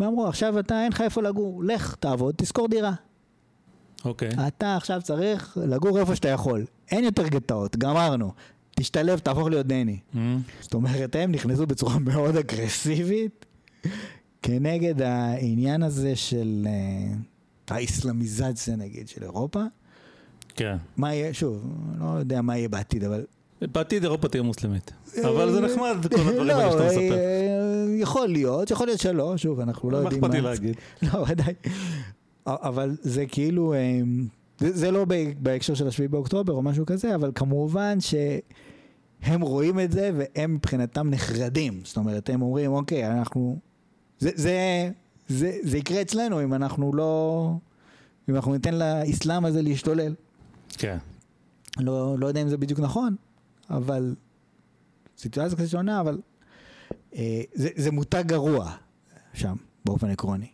ואמרו, 0.00 0.26
עכשיו 0.26 0.58
אתה, 0.58 0.82
אין 0.82 0.92
לך 0.92 1.00
איפה 1.00 1.22
לגור, 1.22 1.64
לך, 1.64 1.94
תעבוד, 1.94 2.34
תשכור 2.38 2.68
דירה. 2.68 2.92
אוקיי. 4.04 4.30
אתה 4.46 4.76
עכשיו 4.76 5.00
צריך 5.02 5.58
לגור 5.66 5.98
איפה 5.98 6.16
שאתה 6.16 6.28
יכול. 6.28 6.64
אין 6.90 7.04
יותר 7.04 7.28
גטאות, 7.28 7.76
גמרנו. 7.76 8.32
תשתלב, 8.76 9.18
תהפוך 9.18 9.48
להיות 9.48 9.66
דני. 9.66 9.98
Mm, 10.14 10.16
זאת 10.60 10.74
אומרת, 10.74 11.16
הם 11.16 11.32
נכנסו 11.32 11.66
בצורה 11.66 11.98
מאוד 11.98 12.36
אגרסיבית 12.36 13.46
כנגד 14.42 15.02
העניין 15.02 15.82
הזה 15.82 16.16
של 16.16 16.66
אה, 16.66 17.14
האסלאמיזציה, 17.76 18.76
נגיד, 18.76 19.08
של 19.08 19.22
אירופה. 19.22 19.62
כן. 20.54 20.76
מה 20.96 21.14
יהיה, 21.14 21.34
שוב, 21.34 21.72
לא 22.00 22.06
יודע 22.18 22.42
מה 22.42 22.56
יהיה 22.56 22.68
בעתיד, 22.68 23.04
אבל... 23.04 23.24
בעתיד 23.62 24.02
אירופה 24.02 24.28
תהיה 24.28 24.42
מוסלמית. 24.42 24.92
אבל 25.24 25.52
זה 25.52 25.60
נחמד, 25.60 25.96
כל 26.14 26.20
הדברים 26.20 26.50
האלה 26.50 26.70
שאתה 26.70 26.82
לא, 26.82 26.88
מספר. 26.88 27.16
אה, 27.16 27.86
יכול 27.98 28.28
להיות, 28.28 28.70
יכול 28.70 28.86
להיות 28.86 29.00
שלא, 29.00 29.36
שוב, 29.36 29.60
אנחנו 29.60 29.90
לא 29.90 29.98
מה 29.98 30.04
יודעים 30.04 30.24
אכפת 30.24 30.34
לי 30.34 30.40
להגיד? 30.40 30.76
לא, 31.02 31.24
ודאי. 31.28 31.54
אבל 32.46 32.96
זה 33.02 33.26
כאילו, 33.26 33.74
אה, 33.74 34.00
זה, 34.58 34.90
לא 34.90 35.06
בהקשר 35.38 35.74
של 35.74 35.88
השביעי 35.88 36.08
באוקטובר 36.08 36.52
או 36.52 36.62
משהו 36.62 36.86
כזה, 36.86 37.14
אבל 37.14 37.32
כמובן 37.34 37.98
שהם 38.00 39.40
רואים 39.40 39.80
את 39.80 39.92
זה 39.92 40.10
והם 40.16 40.54
מבחינתם 40.54 41.10
נחרדים. 41.10 41.80
זאת 41.84 41.96
אומרת, 41.96 42.30
הם 42.30 42.42
אומרים, 42.42 42.72
אוקיי, 42.72 43.06
אנחנו... 43.06 43.58
זה, 44.18 44.30
זה, 44.34 44.90
זה, 45.28 45.58
זה 45.62 45.78
יקרה 45.78 46.02
אצלנו 46.02 46.42
אם 46.42 46.54
אנחנו 46.54 46.94
לא... 46.94 47.52
אם 48.28 48.34
אנחנו 48.34 48.52
ניתן 48.52 48.74
לאסלאם 48.74 49.44
הזה 49.44 49.62
להשתולל. 49.62 50.14
כן. 50.78 50.98
לא, 51.78 52.18
לא 52.18 52.26
יודע 52.26 52.42
אם 52.42 52.48
זה 52.48 52.56
בדיוק 52.56 52.80
נכון, 52.80 53.16
אבל 53.70 54.14
סיטואציה 55.18 55.56
קצת 55.58 55.68
שונה, 55.68 56.00
אבל 56.00 56.20
אה, 57.14 57.42
זה, 57.54 57.68
זה 57.76 57.90
מותג 57.90 58.24
גרוע 58.26 58.72
שם, 59.34 59.54
באופן 59.84 60.10
עקרוני. 60.10 60.48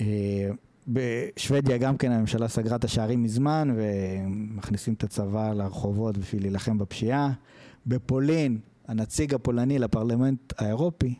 אה, 0.00 0.50
בשוודיה 0.88 1.78
גם 1.78 1.96
כן 1.96 2.12
הממשלה 2.12 2.48
סגרה 2.48 2.76
את 2.76 2.84
השערים 2.84 3.22
מזמן 3.22 3.74
ומכניסים 3.76 4.94
את 4.94 5.04
הצבא 5.04 5.52
לרחובות 5.52 6.18
בשביל 6.18 6.42
להילחם 6.42 6.78
בפשיעה. 6.78 7.32
בפולין, 7.86 8.58
הנציג 8.88 9.34
הפולני 9.34 9.78
לפרלמנט 9.78 10.52
האירופי. 10.58 11.14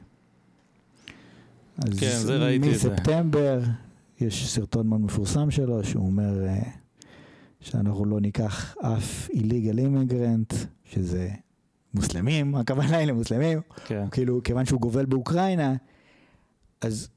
אז 1.79 1.99
כן, 2.01 2.19
זה 2.19 2.37
ראיתי 2.37 2.73
את 2.75 2.79
זה. 2.79 2.91
מספטמבר 2.91 3.61
יש 4.21 4.49
סרטון 4.55 4.87
מאוד 4.87 5.01
מפורסם 5.01 5.51
שלו 5.51 5.85
שהוא 5.85 6.07
אומר 6.07 6.47
אה, 6.47 6.63
שאנחנו 7.61 8.05
לא 8.05 8.21
ניקח 8.21 8.77
אף 8.83 9.29
illegal 9.31 9.79
immigrant, 9.79 10.55
שזה 10.85 11.29
מוסלמים, 11.95 12.55
הכוונה 12.57 12.97
היא 12.97 13.07
למוסלמים, 13.07 13.61
כן. 13.87 14.05
כאילו 14.11 14.43
כיוון 14.43 14.65
שהוא 14.67 14.81
גובל 14.81 15.05
באוקראינה, 15.05 15.75
אז 16.81 17.09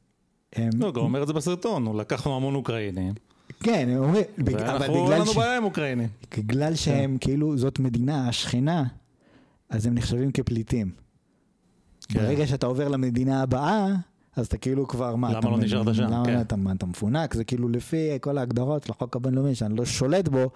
הם... 0.54 0.70
לא, 0.80 0.92
גם 0.92 1.02
אומר 1.02 1.22
את 1.22 1.28
זה 1.28 1.34
בסרטון, 1.34 1.86
הוא 1.86 1.96
לקחנו 1.96 2.36
המון 2.36 2.56
אוקראינים. 2.56 3.14
כן, 3.60 3.88
הם 3.90 4.04
אומרים, 4.04 4.24
בג- 4.38 4.56
אבל 4.56 4.68
ואנחנו, 4.72 4.96
אין 4.96 5.06
בגלל, 5.06 5.16
לנו 5.22 5.32
ש... 5.32 5.38
בעיה 5.38 5.58
עם 5.58 5.64
אוקראינים. 5.64 6.08
בגלל 6.38 6.76
שהם 6.76 7.18
כאילו, 7.22 7.58
זאת 7.58 7.80
מדינה, 7.80 8.28
השכנה, 8.30 8.84
אז 9.70 9.86
הם 9.86 9.94
נחשבים 9.96 10.32
כפליטים. 10.32 10.92
כן. 12.08 12.20
ברגע 12.20 12.48
שאתה 12.48 12.66
עובר 12.66 12.88
למדינה 12.88 13.42
הבאה, 13.42 13.88
אז 14.36 14.48
אתה 14.48 14.58
כאילו 14.58 14.88
כבר, 14.88 15.16
מה, 15.16 15.34
למה 15.34 15.50
לא 15.50 15.58
נשארת 15.58 15.96
שם? 15.96 16.04
למה 16.04 16.26
כן. 16.26 16.42
אתה, 16.42 16.56
אתה 16.76 16.86
מפונק? 16.86 17.34
זה 17.34 17.44
כאילו 17.44 17.70
לפי 17.70 18.10
כל 18.22 18.38
ההגדרות 18.38 18.84
של 18.84 18.92
החוק 18.92 19.16
הבינלאומי 19.16 19.56
שאני 19.56 19.76
לא 19.76 19.86
שולט 19.86 20.28
בו, 20.28 20.50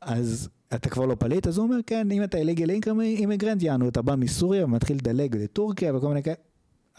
אז 0.00 0.48
אתה 0.74 0.88
כבר 0.88 1.06
לא 1.06 1.14
פליט, 1.14 1.46
אז 1.46 1.58
הוא 1.58 1.66
אומר, 1.66 1.76
כן, 1.86 2.10
אם 2.10 2.24
אתה 2.24 2.38
איליגל 2.38 2.70
אימיגרנט, 3.00 3.62
יענו, 3.62 3.88
אתה 3.88 4.02
בא 4.02 4.14
מסוריה 4.14 4.64
ומתחיל 4.64 4.96
לדלג 4.96 5.36
לטורקיה 5.36 5.96
וכל 5.96 6.08
מיני 6.08 6.22
כאלה, 6.22 6.36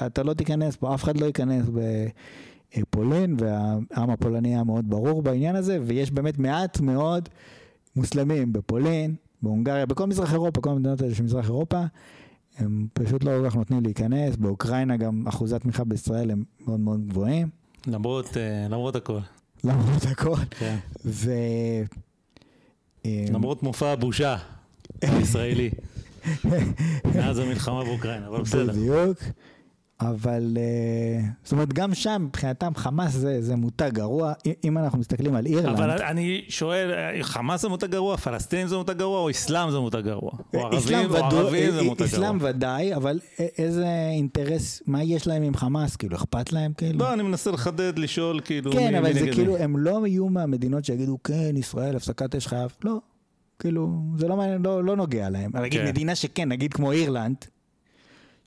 אתה 0.05 0.23
לא 0.23 0.33
תיכנס 0.33 0.75
פה, 0.75 0.93
אף 0.93 1.03
אחד 1.03 1.17
לא 1.17 1.25
ייכנס 1.25 1.65
בפולין, 2.77 3.35
והעם 3.39 4.09
הפולני 4.09 4.49
היה 4.49 4.63
מאוד 4.63 4.89
ברור 4.89 5.21
בעניין 5.21 5.55
הזה, 5.55 5.79
ויש 5.81 6.11
באמת 6.11 6.37
מעט 6.37 6.79
מאוד 6.79 7.29
מוסלמים 7.95 8.53
בפולין, 8.53 9.15
בהונגריה, 9.41 9.85
בכל 9.85 10.07
מזרח 10.07 10.33
אירופה, 10.33 10.61
כל 10.61 10.69
המדינות 10.69 11.01
האלה 11.01 11.15
של 11.15 11.23
מזרח 11.23 11.45
אירופה, 11.45 11.83
הם 12.57 12.87
פשוט 12.93 13.23
לא 13.23 13.31
כל 13.39 13.49
כך 13.49 13.55
נותנים 13.55 13.83
להיכנס, 13.83 14.35
באוקראינה 14.35 14.97
גם 14.97 15.27
אחוזי 15.27 15.55
התמיכה 15.55 15.83
בישראל 15.83 16.31
הם 16.31 16.43
מאוד 16.67 16.79
מאוד 16.79 17.07
גבוהים, 17.07 17.47
למרות, 17.87 18.37
אה, 18.37 18.67
למרות 18.69 18.95
הכל. 18.95 19.19
למרות 19.63 20.03
הכל, 20.11 20.35
כן. 20.49 20.77
ו... 21.05 21.31
אה, 23.05 23.25
למרות 23.29 23.63
מופע 23.63 23.91
הבושה 23.91 24.37
הישראלי. 25.01 25.69
מאז 27.15 27.39
המלחמה 27.39 27.83
באוקראינה, 27.83 28.27
אבל 28.27 28.41
בסדר. 28.41 28.71
בדיוק. 28.71 29.17
אבל 30.01 30.57
אה, 30.57 31.21
זאת 31.43 31.51
אומרת 31.51 31.73
גם 31.73 31.93
שם 31.93 32.25
מבחינתם 32.27 32.71
חמאס 32.75 33.11
זה, 33.13 33.41
זה 33.41 33.55
מותג 33.55 33.89
גרוע 33.93 34.33
אם- 34.63 34.77
אנחנו 34.77 34.99
מסתכלים 34.99 35.35
על 35.35 35.45
אירלנד 35.45 35.79
אבל 35.79 35.89
אני 35.91 36.41
שואל, 36.49 36.91
אה, 36.91 37.23
חמאס 37.23 37.61
זה 37.61 37.69
מותג 37.69 37.87
גרוע, 37.91 38.17
פלסטינים 38.17 38.67
זה 38.67 38.75
מותג 38.77 38.97
גרוע, 38.97 39.19
או 39.19 39.29
אסלאם 39.29 39.71
זה 39.71 39.79
מותג 39.79 39.99
גרוע? 39.99 40.31
או 40.53 40.77
אסלאם 40.77 40.99
ערבים, 40.99 41.21
או 41.21 41.37
ערבים 41.37 41.71
זה 41.71 41.83
מותג 41.83 42.03
אסלאם 42.03 42.37
גרוע. 42.37 42.49
ודאי 42.49 42.95
אבל 42.95 43.19
איזה 43.57 43.85
אינטרס 44.11 44.81
מה 44.87 45.03
יש 45.03 45.27
להם 45.27 45.43
עם 45.43 45.55
חמאס 45.55 45.95
כאילו 45.95 46.15
אכפת 46.15 46.53
להם 46.53 46.73
כאילו 46.77 46.99
לא, 46.99 47.13
אני 47.13 47.23
מנסה 47.23 47.51
לחדד, 47.51 47.99
לשאול, 47.99 48.39
כאילו, 48.45 48.71
כן 48.71 48.95
אבל 48.95 49.13
זה 49.13 49.31
כאילו. 49.33 49.57
הם 49.57 49.77
לא 49.77 50.07
יהיו 50.07 50.29
מהמדינות 50.29 50.85
שיגידו 50.85 51.17
כן 51.23 51.55
ישראל 51.57 51.95
הפסקת 51.95 52.35
אש 52.35 52.47
חייב 52.47 52.71
לא 52.83 52.97
כאילו 53.59 54.01
זה 54.17 54.27
לא 54.27 54.37
לא, 54.63 54.83
לא 54.83 54.95
נוגע 54.95 55.29
להם 55.29 55.51
נגיד 55.55 55.81
כן. 55.81 55.87
מדינה 55.87 56.15
שכן 56.15 56.49
נגיד 56.49 56.73
כמו 56.73 56.91
אירלנד 56.91 57.35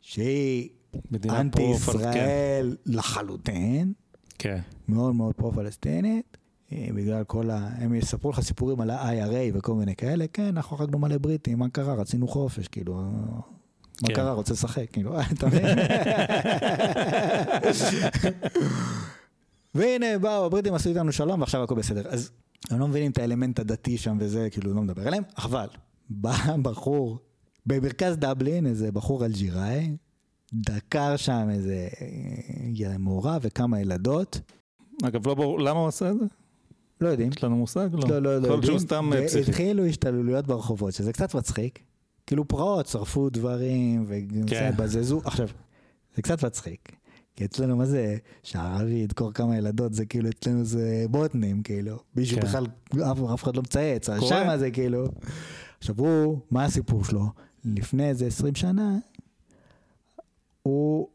שהיא 0.03 0.69
מדינה 1.11 1.41
אנטי 1.41 1.59
פרו-פל- 1.59 1.93
כן, 1.93 2.09
ישראל 2.09 2.77
לחלוטין 2.87 3.93
כן. 4.39 4.59
מאוד 4.89 5.15
מאוד 5.15 5.35
פרו-פלסטינית, 5.35 6.37
אה, 6.73 6.87
בגלל 6.95 7.25
כל 7.25 7.51
ה... 7.51 7.69
הם 7.79 7.95
יספרו 7.95 8.31
לך 8.31 8.41
סיפורים 8.41 8.81
על 8.81 8.91
ה-IRA 8.91 9.59
וכל 9.59 9.75
מיני 9.75 9.97
כאלה, 9.97 10.25
כן, 10.33 10.45
אנחנו 10.45 10.77
חגגנו 10.77 10.99
מלא 10.99 11.19
בריטים, 11.19 11.59
מה 11.59 11.69
קרה? 11.69 11.95
רצינו 11.95 12.29
חופש, 12.29 12.69
כאילו, 12.69 12.99
אה, 12.99 13.03
מה 14.03 14.09
כן. 14.09 14.15
קרה? 14.15 14.33
רוצה 14.33 14.53
לשחק, 14.53 14.87
כאילו, 14.93 15.19
אה, 15.19 15.23
אתה 15.33 15.47
מבין? 15.47 15.65
והנה, 19.75 20.19
באו, 20.19 20.47
הבריטים 20.47 20.75
עשו 20.75 20.89
איתנו 20.89 21.12
שלום 21.12 21.41
ועכשיו 21.41 21.62
הכל 21.62 21.75
בסדר. 21.75 22.09
אז 22.09 22.31
הם 22.71 22.79
לא 22.79 22.89
מבינים 22.89 23.11
את 23.11 23.19
האלמנט 23.19 23.59
הדתי 23.59 23.99
שם 23.99 24.16
וזה, 24.21 24.49
כאילו, 24.51 24.75
לא 24.75 24.83
מדבר 24.83 25.07
עליהם, 25.07 25.23
אבל 25.39 25.66
בא 26.11 26.37
בחור, 26.62 27.19
במרכז 27.66 28.16
דבלין, 28.16 28.66
איזה 28.66 28.93
בחור 28.93 29.25
אלג'יראי, 29.25 29.97
דקר 30.55 31.17
שם 31.17 31.49
איזה 31.51 31.89
אה, 32.01 32.99
מורה 32.99 33.39
וכמה 33.43 33.81
ילדות, 33.81 34.41
אגב, 35.03 35.29
לא 35.29 35.35
ברור, 35.35 35.61
למה 35.61 35.81
הוא 35.81 35.89
עשה 35.89 36.11
את 36.11 36.19
זה? 36.19 36.25
לא 37.01 37.09
יודעים. 37.09 37.31
יש 37.37 37.45
לנו 37.45 37.57
מושג? 37.57 37.89
לא, 37.93 38.09
לא, 38.09 38.23
לא 38.23 38.31
יכול 38.31 38.49
להיות 38.49 38.65
שהוא 38.65 38.73
יודעים. 38.73 38.79
סתם 38.79 39.13
אה, 39.13 39.25
פסיכי. 39.25 39.51
והתחילו 39.51 39.87
השתוללויות 39.87 40.47
ברחובות, 40.47 40.93
שזה 40.93 41.13
קצת 41.13 41.35
מצחיק. 41.35 41.79
כאילו 42.27 42.49
פרעות, 42.49 42.87
שרפו 42.87 43.31
דברים, 43.31 44.07
כן. 44.47 44.71
ובזזו. 44.75 45.21
עכשיו, 45.25 45.49
זה 46.17 46.23
קצת 46.23 46.45
מצחיק. 46.45 46.93
כי 47.37 47.45
אצלנו, 47.45 47.77
מה 47.77 47.87
זה, 47.87 48.17
שהערבי 48.43 48.95
ידקור 48.95 49.33
כמה 49.33 49.57
ילדות, 49.57 49.95
זה 49.95 50.07
כאילו, 50.07 50.29
אצלנו 50.29 50.65
זה 50.65 51.07
בוטנים, 51.11 51.63
כאילו. 51.63 51.99
מישהו 52.17 52.37
כן. 52.37 52.43
בכלל, 52.47 52.67
אף, 52.93 53.19
אף 53.35 53.43
אחד 53.43 53.57
לא 53.57 53.63
מצייץ. 53.63 54.09
שמה 54.21 54.59
זה 54.59 54.71
כאילו. 54.71 55.07
עכשיו 55.79 55.95
הוא, 55.99 56.39
מה 56.51 56.65
הסיפור 56.65 57.05
שלו? 57.05 57.27
לפני 57.65 58.09
איזה 58.09 58.27
20 58.27 58.55
שנה, 58.55 58.99
הוא, 60.69 61.09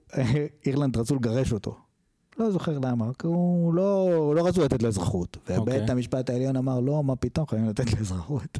אירלנד 0.66 0.98
רצו 0.98 1.16
לגרש 1.16 1.54
אותו. 1.54 1.78
לא 2.40 2.52
זוכר 2.52 2.80
למה, 2.80 3.06
כי 3.20 3.28
הוא 3.28 3.74
לא, 3.74 4.34
לא 4.36 4.48
רצו 4.48 4.64
לתת 4.64 4.82
לו 4.84 4.88
אזרחות. 4.88 5.38
ובית 5.50 5.60
אוקיי. 5.60 5.92
המשפט 5.92 6.30
העליון 6.30 6.56
אמר, 6.56 6.80
לא, 6.80 7.04
מה 7.04 7.16
פתאום, 7.16 7.48
חייבים 7.48 7.70
לתת 7.70 7.94
לו 7.94 8.00
אזרחות. 8.00 8.58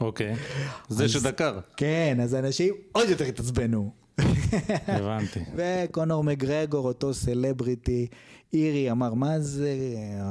אוקיי. 0.00 0.34
זה 0.88 1.04
אז- 1.04 1.10
שדקר. 1.10 1.60
כן, 1.76 2.18
אז 2.22 2.34
אנשים 2.34 2.74
עוד 2.92 3.08
יותר 3.08 3.24
התעצבנו. 3.24 3.90
הבנתי. 4.86 5.40
וקונור 5.56 6.24
מגרגור, 6.24 6.86
אותו 6.88 7.14
סלבריטי 7.14 8.06
אירי, 8.52 8.90
אמר, 8.90 9.14
מה 9.14 9.40
זה, 9.40 9.76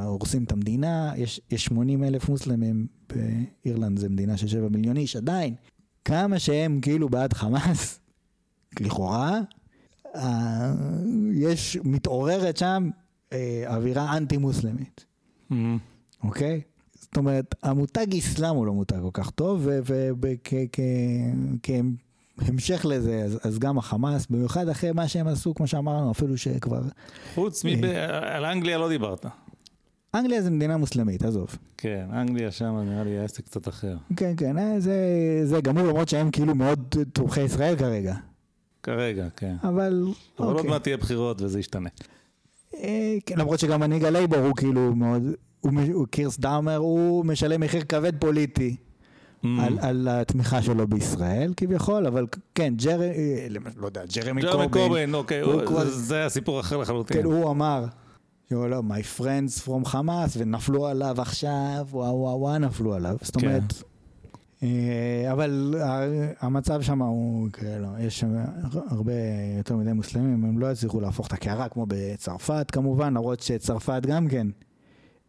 הורסים 0.06 0.44
את 0.44 0.52
המדינה, 0.52 1.14
יש, 1.18 1.42
יש 1.52 1.66
80 1.66 2.04
אלף 2.04 2.30
מוסלמים 2.30 2.88
באירלנד, 3.10 4.00
זה 4.00 4.10
מדינה 4.10 4.38
של 4.38 4.48
7 4.48 4.70
מיליון 4.70 4.98
איש, 4.98 5.16
עדיין. 5.16 5.56
כמה 6.06 6.40
שהם 6.40 6.80
כאילו 6.82 7.10
בעד 7.10 7.34
חמאס, 7.34 8.00
לכאורה, 8.80 9.34
אה, 9.34 9.40
יש, 11.34 11.78
מתעוררת 11.84 12.58
שם 12.58 12.90
אה, 13.34 13.64
אווירה 13.68 14.18
אנטי-מוסלמית. 14.18 15.06
אמ, 15.52 15.78
אוקיי? 16.24 16.62
זאת 17.02 17.18
אומרת, 17.18 17.56
המותג 17.64 18.16
אסלאם 18.16 18.56
הוא 18.56 18.66
לא 18.66 18.74
מותג 18.74 19.00
כל 19.02 19.10
כך 19.14 19.30
טוב, 19.30 19.68
וכהמשך 22.38 22.86
לזה, 22.90 23.22
אז, 23.26 23.40
אז 23.44 23.60
גם 23.60 23.78
החמאס, 23.78 24.28
במיוחד 24.30 24.68
אחרי 24.68 24.92
מה 24.92 25.08
שהם 25.08 25.28
עשו, 25.28 25.56
כמו 25.56 25.68
שאמרנו, 25.68 26.12
אפילו 26.12 26.38
שכבר... 26.38 26.82
חוץ 27.36 27.66
אה. 27.66 27.76
מב... 27.76 27.86
על 28.22 28.46
אנגליה 28.46 28.78
לא 28.78 28.90
דיברת. 28.90 29.26
אנגליה 30.16 30.42
זה 30.42 30.52
מדינה 30.52 30.78
מוסלמית, 30.78 31.24
עזוב. 31.24 31.56
כן, 31.78 32.06
אנגליה 32.14 32.52
שם 32.52 32.78
נראה 32.86 33.04
לי 33.04 33.20
העסק 33.20 33.46
קצת 33.46 33.68
אחר. 33.68 33.98
כן, 34.16 34.34
כן, 34.38 34.58
אה, 34.58 34.80
זה, 34.80 34.96
זה 35.44 35.62
גמור, 35.62 35.84
למרות 35.84 36.10
שהם 36.10 36.32
כאילו 36.32 36.56
מאוד 36.56 36.96
תומכי 37.14 37.42
ישראל 37.42 37.76
כרגע. 37.76 38.16
כרגע, 38.84 39.28
כן. 39.38 39.56
אבל... 39.64 39.70
אבל 40.40 40.48
עוד 40.48 40.56
אוקיי. 40.56 40.70
מעט 40.70 40.84
תהיה 40.84 40.98
בחירות 40.98 41.42
וזה 41.42 41.60
ישתנה. 41.60 41.90
אה, 42.76 43.18
כן, 43.26 43.36
למרות 43.40 43.60
שגם 43.60 43.80
מנהיג 43.80 44.04
הלייבור 44.06 44.40
הוא 44.40 44.56
כאילו 44.56 44.96
מאוד... 44.96 45.24
הוא, 45.62 45.72
הוא 45.94 46.08
קיר 46.08 46.40
סטארמר, 46.40 46.76
הוא 46.78 47.26
משלם 47.26 47.62
מחיר 47.62 47.84
כבד 47.84 48.14
פוליטי. 48.20 48.76
אמ, 49.46 49.60
על, 49.60 49.78
על 49.82 50.08
התמיכה 50.12 50.62
שלו 50.62 50.88
בישראל 50.88 51.54
כביכול, 51.58 52.08
אבל 52.08 52.26
כן, 52.56 52.74
ג'ר... 52.78 53.02
אה, 53.02 53.48
לא 53.78 53.86
יודע, 53.86 54.02
ג'רמי 54.16 54.42
ג'רמי 54.42 54.52
קורבין, 54.52 54.70
קורבין, 54.88 55.14
אוקיי, 55.14 55.42
הוא 55.42 55.54
הוא- 55.54 55.66
כבר- 55.66 55.86
זה- 55.86 55.92
זה 56.02 56.26
הסיפור 56.26 56.60
אחר 56.60 56.78
לחלוטין. 56.78 57.18
כן, 57.18 57.24
הוא 57.26 57.52
אמר 57.52 57.86
יו, 58.52 58.68
לא, 58.68 58.82
my 58.90 59.20
friends 59.20 59.68
from 59.68 59.86
חמאס, 59.86 60.34
ונפלו 60.38 60.88
עליו 60.88 61.22
עכשיו, 61.22 61.86
וואו 61.92 62.16
וואו 62.16 62.40
וואו 62.40 62.58
נפלו 62.58 62.94
עליו. 62.94 63.16
זאת 63.22 63.38
כן. 63.38 63.48
אומרת, 63.48 63.84
אבל 65.32 65.76
ה- 65.84 66.06
המצב 66.40 66.82
שם 66.82 67.02
הוא 67.02 67.50
כאילו, 67.54 67.88
יש 68.00 68.20
שם 68.20 68.36
הרבה 68.90 69.14
יותר 69.58 69.76
מדי 69.76 69.94
מוסלמים, 69.94 70.46
הם 70.46 70.60
לא 70.60 70.72
יצליחו 70.72 71.02
להפוך 71.02 71.28
את 71.28 71.34
הקערה 71.34 71.70
כמו 71.70 71.86
בצרפת 71.90 72.72
כמובן, 72.72 73.14
למרות 73.14 73.40
שצרפת 73.40 74.02
גם 74.06 74.28
כן, 74.28 74.48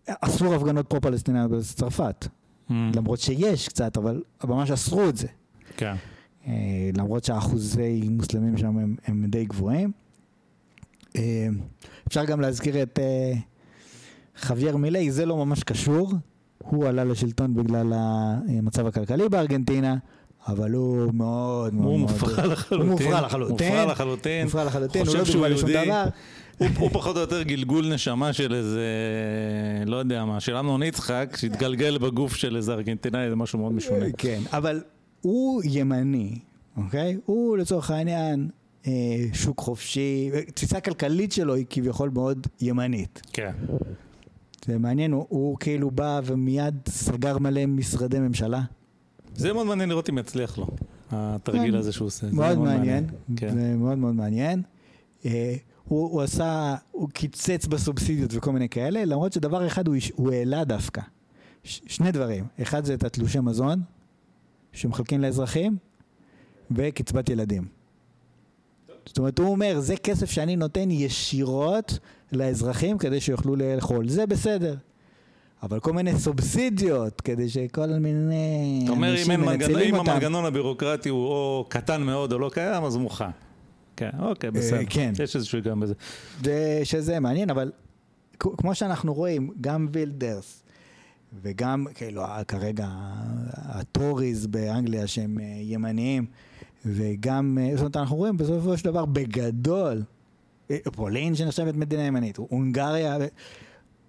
אסור 0.06 0.54
הפגנות 0.54 0.86
פרו-פלסטיניות 0.86 1.50
בצרפת, 1.50 2.28
Mm, 2.68 2.72
למרות 2.94 3.18
שיש 3.20 3.68
קצת, 3.68 3.96
אבל 3.96 4.22
ממש 4.44 4.70
אסרו 4.70 5.08
את 5.08 5.16
זה. 5.16 5.26
כן. 5.76 5.94
אה, 6.46 6.52
למרות 6.96 7.24
שהאחוזי 7.24 8.08
מוסלמים 8.10 8.58
שם 8.58 8.78
הם, 8.78 8.96
הם 9.06 9.24
די 9.28 9.44
גבוהים. 9.44 9.92
אה, 11.16 11.48
אפשר 12.08 12.24
גם 12.24 12.40
להזכיר 12.40 12.82
את 12.82 12.98
אה, 12.98 13.32
חוויאר 14.38 14.76
מילי, 14.76 15.10
זה 15.10 15.26
לא 15.26 15.44
ממש 15.44 15.62
קשור, 15.62 16.12
הוא 16.64 16.86
עלה 16.86 17.04
לשלטון 17.04 17.54
בגלל 17.54 17.92
המצב 17.94 18.86
הכלכלי 18.86 19.28
בארגנטינה, 19.28 19.96
אבל 20.48 20.72
הוא 20.72 21.14
מאוד 21.14 21.74
מאוד 21.74 21.84
הוא. 21.84 21.98
מופרע 21.98 22.46
לחלוטין. 22.46 22.86
הוא 22.86 22.92
מופרע 22.92 23.20
לחלוטין. 23.20 23.66
מופרע 23.66 23.84
לחלוטין. 23.84 24.44
מופרע 24.44 24.64
לחלוטין, 24.64 25.06
הוא 25.06 25.06
חושב 25.06 25.18
לא 25.18 25.32
דוגמה 25.32 25.48
לשום. 25.48 25.70
דבר. 25.70 26.04
הוא, 26.78 26.90
פחות 26.92 27.16
או 27.16 27.20
יותר 27.20 27.42
גלגול 27.42 27.94
נשמה 27.94 28.32
של 28.32 28.54
איזה, 28.54 28.86
לא 29.86 29.96
יודע 29.96 30.24
מה, 30.24 30.40
של 30.40 30.56
אמנון 30.56 30.82
יצחק, 30.82 31.36
שהתגלגל 31.40 31.98
בגוף 31.98 32.34
של 32.34 32.56
איזה 32.56 32.72
ארגנטינאי, 32.72 33.28
זה 33.30 33.36
משהו 33.36 33.58
מאוד 33.58 33.72
משונה. 33.72 34.06
כן, 34.18 34.40
אבל 34.52 34.80
הוא 35.20 35.62
ימני, 35.64 36.38
אוקיי? 36.76 37.16
הוא 37.26 37.56
לצורך 37.56 37.90
העניין 37.90 38.48
אה, 38.86 38.92
שוק 39.32 39.60
חופשי, 39.60 40.30
תפיסה 40.54 40.80
כלכלית 40.80 41.32
שלו 41.32 41.54
היא 41.54 41.66
כביכול 41.70 42.10
מאוד 42.14 42.46
ימנית. 42.60 43.22
כן. 43.32 43.52
זה 44.64 44.78
מעניין, 44.78 45.12
הוא, 45.12 45.26
הוא 45.28 45.56
כאילו 45.58 45.90
בא 45.90 46.20
ומיד 46.24 46.74
סגר 46.88 47.38
מלא 47.38 47.66
משרדי 47.66 48.18
ממשלה. 48.18 48.62
זה 49.34 49.52
מאוד 49.52 49.66
מעניין 49.66 49.88
לראות 49.88 50.10
אם 50.10 50.18
יצליח 50.18 50.58
לו, 50.58 50.66
התרגיל 51.10 51.72
כן. 51.72 51.78
הזה 51.78 51.92
שהוא 51.92 52.06
עושה. 52.06 52.26
מאוד 52.32 52.58
מעניין, 52.58 53.06
כן. 53.36 53.54
זה 53.54 53.74
מאוד 53.76 53.98
מאוד 53.98 54.14
מעניין. 54.14 54.62
אה, 55.24 55.54
הוא, 55.84 56.10
הוא 56.10 56.22
עשה, 56.22 56.74
הוא 56.90 57.08
קיצץ 57.08 57.66
בסובסידיות 57.66 58.30
וכל 58.34 58.52
מיני 58.52 58.68
כאלה, 58.68 59.04
למרות 59.04 59.32
שדבר 59.32 59.66
אחד 59.66 59.88
הוא, 59.88 59.96
הוא 60.14 60.32
העלה 60.32 60.64
דווקא. 60.64 61.02
ש, 61.64 61.80
שני 61.86 62.12
דברים, 62.12 62.44
אחד 62.62 62.84
זה 62.84 62.94
את 62.94 63.04
התלושי 63.04 63.40
מזון 63.40 63.82
שמחלקים 64.72 65.20
לאזרחים, 65.20 65.76
וקצבת 66.70 67.28
ילדים. 67.28 67.81
זאת 69.06 69.18
אומרת, 69.18 69.38
הוא 69.38 69.48
אומר, 69.48 69.80
זה 69.80 69.96
כסף 69.96 70.30
שאני 70.30 70.56
נותן 70.56 70.90
ישירות 70.90 71.98
לאזרחים 72.32 72.98
כדי 72.98 73.20
שיוכלו 73.20 73.56
לאכול, 73.56 74.08
זה 74.08 74.26
בסדר. 74.26 74.76
אבל 75.62 75.80
כל 75.80 75.92
מיני 75.92 76.18
סובסידיות, 76.18 77.20
כדי 77.20 77.48
שכל 77.48 77.86
מיני 77.86 78.80
אתה 78.84 78.92
אומר, 78.92 79.08
אם 79.08 79.12
אנשים 79.12 79.30
אין 79.30 79.40
מנגנון, 79.40 79.58
מנצלים 79.58 79.94
אם 79.94 80.00
אותם. 80.00 80.10
המנגנון 80.10 80.44
הבירוקרטי 80.44 81.08
הוא 81.08 81.26
או 81.26 81.66
קטן 81.68 82.02
מאוד 82.02 82.32
או 82.32 82.38
לא 82.38 82.50
קיים, 82.52 82.84
אז 82.84 82.94
הוא 82.94 83.02
מוכן. 83.02 83.30
כן, 83.96 84.10
אוקיי, 84.18 84.50
בסדר. 84.50 84.80
כן. 84.90 85.12
יש 85.22 85.36
איזשהו 85.36 85.58
היגיון 85.58 85.80
בזה. 85.80 85.94
זה, 86.44 86.80
שזה 86.84 87.20
מעניין, 87.20 87.50
אבל 87.50 87.72
כמו 88.38 88.74
שאנחנו 88.74 89.14
רואים, 89.14 89.50
גם 89.60 89.88
וילדרס 89.92 90.62
וגם 91.42 91.86
כאילו 91.94 92.22
כרגע 92.48 92.86
הטוריז 93.52 94.46
באנגליה 94.46 95.06
שהם 95.06 95.38
אה, 95.40 95.44
ימניים, 95.60 96.26
וגם, 96.84 97.58
אה, 97.60 97.70
זאת 97.72 97.80
אומרת, 97.80 97.96
אנחנו 97.96 98.16
רואים 98.16 98.36
בסופו 98.36 98.76
של 98.78 98.84
דבר 98.84 99.04
בגדול, 99.04 100.02
אה, 100.70 100.76
פולין 100.92 101.34
שנחשבת 101.34 101.74
מדינה 101.76 102.02
ימנית, 102.02 102.36
הונגריה, 102.36 103.16
ו- 103.20 103.26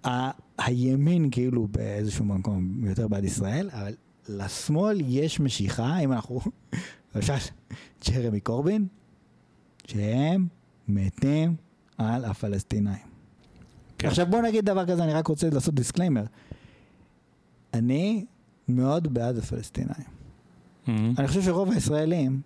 ה- 0.08 0.30
הימין 0.58 1.28
כאילו 1.30 1.68
באיזשהו 1.70 2.24
מקום 2.24 2.84
יותר 2.86 3.08
בעד 3.08 3.24
ישראל, 3.24 3.70
אבל 3.72 3.94
לשמאל 4.28 5.00
יש 5.06 5.40
משיכה, 5.40 5.98
אם 5.98 6.12
אנחנו, 6.12 6.40
למשל, 7.14 7.32
ג'רמי 8.08 8.40
קורבין, 8.40 8.86
שהם 9.86 10.46
מתים 10.88 11.54
על 11.98 12.24
הפלסטינאים. 12.24 13.02
כן. 13.98 14.08
עכשיו 14.08 14.26
בוא 14.26 14.42
נגיד 14.42 14.64
דבר 14.64 14.86
כזה, 14.86 15.04
אני 15.04 15.12
רק 15.12 15.26
רוצה 15.26 15.50
לעשות 15.50 15.74
disclaimer. 15.74 16.24
אני 17.74 18.24
מאוד 18.68 19.14
בעד 19.14 19.38
הפלסטינאים. 19.38 20.06
מהמם. 20.86 21.14
אני 21.18 21.28
חושב 21.28 21.42
שרוב 21.42 21.70
הישראלים, 21.70 22.40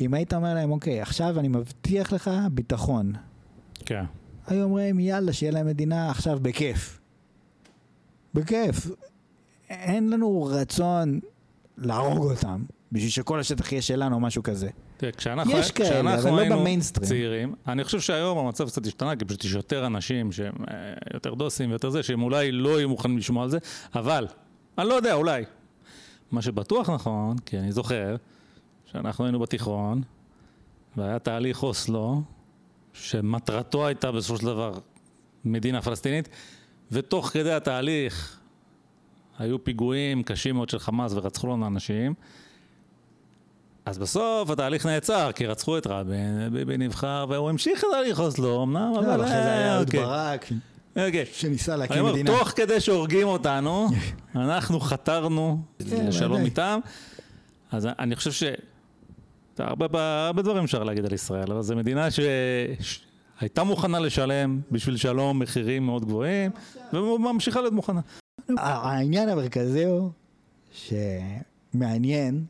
אם 0.00 0.14
היית 0.14 0.34
אומר 0.34 0.54
להם, 0.54 0.70
אוקיי, 0.70 1.00
עכשיו 1.00 1.40
אני 1.40 1.48
מבטיח 1.48 2.12
לך 2.12 2.30
ביטחון, 2.52 3.12
כן. 3.86 4.04
היו 4.46 4.62
אומרים, 4.62 5.00
יאללה, 5.00 5.32
שיהיה 5.32 5.52
להם 5.52 5.66
מדינה 5.66 6.10
עכשיו 6.10 6.38
בכיף. 6.42 7.00
בכיף. 8.34 8.86
אין 9.70 10.10
לנו 10.10 10.42
רצון 10.42 11.20
להרוג 11.78 12.30
אותם, 12.30 12.62
בשביל 12.92 13.10
שכל 13.10 13.40
השטח 13.40 13.72
יהיה 13.72 13.82
שלנו 13.82 14.14
או 14.14 14.20
משהו 14.20 14.42
כזה. 14.42 14.68
תראה, 14.96 15.12
כשאנחנו, 15.12 15.58
יש 15.58 15.70
כאלה, 15.70 15.88
כשאנחנו 15.90 16.30
אבל 16.30 16.48
לא 16.48 16.56
במיינסטרים. 16.56 17.08
צעירים, 17.08 17.54
אני 17.68 17.84
חושב 17.84 18.00
שהיום 18.00 18.38
המצב 18.38 18.68
קצת 18.68 18.86
השתנה, 18.86 19.16
כי 19.16 19.24
פשוט 19.24 19.44
יש 19.44 19.52
יותר 19.52 19.86
אנשים 19.86 20.32
שהם 20.32 20.52
אה, 20.70 20.74
יותר 21.14 21.34
דוסים 21.34 21.70
ויותר 21.70 21.90
זה, 21.90 22.02
שהם 22.02 22.22
אולי 22.22 22.52
לא 22.52 22.78
יהיו 22.78 22.88
מוכנים 22.88 23.18
לשמוע 23.18 23.42
על 23.44 23.50
זה, 23.50 23.58
אבל, 23.94 24.26
אני 24.78 24.88
לא 24.88 24.94
יודע, 24.94 25.14
אולי. 25.14 25.44
מה 26.32 26.42
שבטוח 26.42 26.90
נכון, 26.90 27.38
כי 27.38 27.58
אני 27.58 27.72
זוכר, 27.72 28.16
שאנחנו 28.92 29.24
היינו 29.24 29.38
בתיכון, 29.38 30.02
והיה 30.96 31.18
תהליך 31.18 31.62
אוסלו, 31.62 32.22
שמטרתו 32.92 33.86
הייתה 33.86 34.12
בסופו 34.12 34.36
של 34.36 34.46
דבר 34.46 34.72
מדינה 35.44 35.82
פלסטינית, 35.82 36.28
ותוך 36.92 37.28
כדי 37.28 37.52
התהליך 37.52 38.40
היו 39.38 39.64
פיגועים 39.64 40.22
קשים 40.22 40.54
מאוד 40.54 40.68
של 40.68 40.78
חמאס 40.78 41.12
ורצחו 41.14 41.46
לנו 41.46 41.66
אנשים. 41.66 42.14
אז 43.84 43.98
בסוף 43.98 44.50
התהליך 44.50 44.86
נעצר, 44.86 45.32
כי 45.32 45.46
רצחו 45.46 45.78
את 45.78 45.86
רבין, 45.86 46.48
ביבי 46.52 46.78
נבחר, 46.78 47.26
והוא 47.28 47.50
המשיך 47.50 47.84
את 47.84 47.88
תהליך 47.92 48.20
אוסלו, 48.20 48.62
אמנם, 48.62 48.92
אבל... 48.96 49.10
אבל 49.10 49.24
אחרי 49.24 49.42
זה 49.42 49.52
היה 49.52 49.74
אהוד 49.76 49.86
אוקיי. 49.86 50.00
ברק, 50.00 50.46
אוקיי. 50.96 51.26
שניסה 51.32 51.76
להקים 51.76 52.04
מדינה. 52.04 52.30
תוך 52.30 52.48
כדי 52.48 52.80
שהורגים 52.80 53.28
אותנו, 53.28 53.88
אנחנו 54.34 54.80
חתרנו 54.80 55.62
כן, 55.90 56.06
לשלום. 56.06 56.44
איתם. 56.44 56.80
אז 57.72 57.88
אני 57.98 58.16
חושב 58.16 58.30
הרבה, 59.60 60.42
דברים 60.42 60.64
אפשר 60.64 60.84
להגיד 60.84 61.04
על 61.04 61.12
ישראל, 61.12 61.52
אבל 61.52 61.62
זו 61.62 61.76
מדינה 61.76 62.08
שהייתה 62.10 63.64
מוכנה 63.64 63.98
לשלם 63.98 64.60
בשביל 64.70 64.96
שלום 64.96 65.38
מחירים 65.38 65.86
מאוד 65.86 66.04
גבוהים, 66.04 66.50
וממשיכה 66.92 67.60
להיות 67.60 67.74
מוכנה. 67.74 68.00
העניין 68.56 69.28
המרכזי 69.28 69.84
הוא 69.84 70.10
שמעניין 70.72 72.44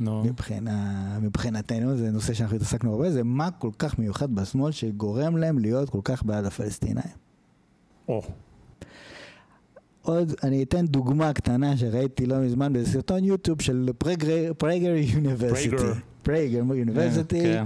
נו, 0.00 0.24
מבחינה, 0.24 1.18
מבחינתנו, 1.22 1.96
זה 1.96 2.10
נושא 2.10 2.34
שאנחנו 2.34 2.56
התעסקנו 2.56 2.92
הרבה, 2.92 3.10
זה 3.10 3.22
מה 3.24 3.50
כל 3.50 3.70
כך 3.78 3.98
מיוחד 3.98 4.34
בשמאל 4.34 4.72
שגורם 4.72 5.36
להם 5.36 5.58
להיות 5.58 5.90
כל 5.90 6.00
כך 6.04 6.22
בעד 6.22 6.44
הפלסטינאים. 6.44 7.14
או, 8.08 8.22
עוד, 10.02 10.34
אני 10.42 10.62
אתן 10.62 10.86
דוגמה 10.86 11.32
קטנה 11.32 11.76
שראיתי 11.76 12.26
לא 12.26 12.38
מזמן 12.38 12.72
באיזה 12.72 12.92
סרטון 12.92 13.24
יוטיוב 13.24 13.62
של 13.62 13.90
פרגר 14.58 14.94
יוניברסיטי. 15.14 15.76
פרגר. 16.28 16.60
פרגר 16.68 16.74
יוניברסיטי. 16.74 17.42
כן. 17.42 17.64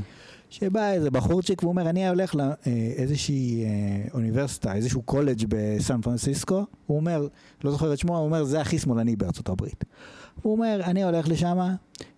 שבא 0.50 0.92
איזה 0.92 1.10
בחורצ'יק 1.10 1.62
ואומר, 1.62 1.90
אני 1.90 2.08
הולך 2.08 2.34
לאיזושהי 2.34 3.64
אה, 3.64 3.68
אוניברסיטה, 4.14 4.74
איזשהו 4.74 5.02
קולג' 5.02 5.44
בסן 5.48 6.00
פרנסיסקו, 6.00 6.64
הוא 6.86 6.96
אומר, 6.96 7.28
לא 7.64 7.70
זוכר 7.70 7.92
את 7.92 7.98
שמו, 7.98 8.16
הוא 8.16 8.24
אומר, 8.24 8.44
זה 8.44 8.60
הכי 8.60 8.78
שמאלני 8.78 9.16
בארצות 9.16 9.48
הברית. 9.48 9.84
הוא 10.42 10.52
אומר, 10.52 10.80
אני 10.84 11.04
הולך 11.04 11.28
לשם, 11.28 11.58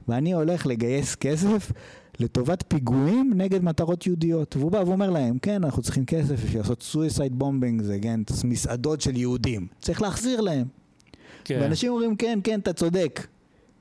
ואני 0.08 0.32
הולך 0.32 0.66
לגייס 0.66 1.14
כסף 1.14 1.72
לטובת 2.20 2.64
פיגועים 2.68 3.32
נגד 3.36 3.64
מטרות 3.64 4.06
יהודיות. 4.06 4.56
והוא 4.56 4.72
בא 4.72 4.82
ואומר 4.86 5.10
להם, 5.10 5.38
כן, 5.38 5.64
אנחנו 5.64 5.82
צריכים 5.82 6.04
כסף 6.04 6.44
בשביל 6.44 6.58
לעשות 6.58 6.84
suicide 6.92 7.42
bombing, 7.42 7.82
זה 7.82 7.98
כן, 8.02 8.20
מסעדות 8.44 9.00
של 9.00 9.16
יהודים. 9.16 9.66
צריך 9.80 10.02
להחזיר 10.02 10.40
להם. 10.40 10.66
כן. 11.44 11.58
ואנשים 11.62 11.92
אומרים, 11.92 12.16
כן, 12.16 12.38
כן, 12.44 12.60
אתה 12.60 12.72
צודק. 12.72 13.26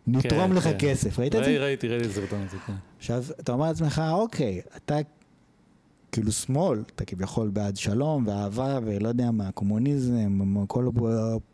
נתרום 0.07 0.49
כן, 0.49 0.55
לך 0.55 0.63
כן. 0.63 0.75
כסף. 0.79 1.19
ראית 1.19 1.35
את 1.35 1.39
ראי- 1.39 1.45
זה? 1.57 1.63
ראיתי, 1.63 1.87
ראיתי 1.87 2.05
את 2.05 2.11
הסרטון 2.11 2.41
הזה, 2.47 2.57
כן. 2.67 2.73
עכשיו, 2.97 3.23
אתה 3.39 3.51
אומר 3.51 3.67
לעצמך, 3.67 4.01
אוקיי, 4.11 4.61
אתה 4.75 4.95
כאילו 6.11 6.31
שמאל, 6.31 6.83
אתה 6.95 7.05
כביכול 7.05 7.49
בעד 7.49 7.77
שלום 7.77 8.27
ואהבה 8.27 8.79
ולא 8.85 9.07
יודע 9.07 9.31
מה, 9.31 9.51
קומוניזם, 9.51 10.39
כל 10.67 10.89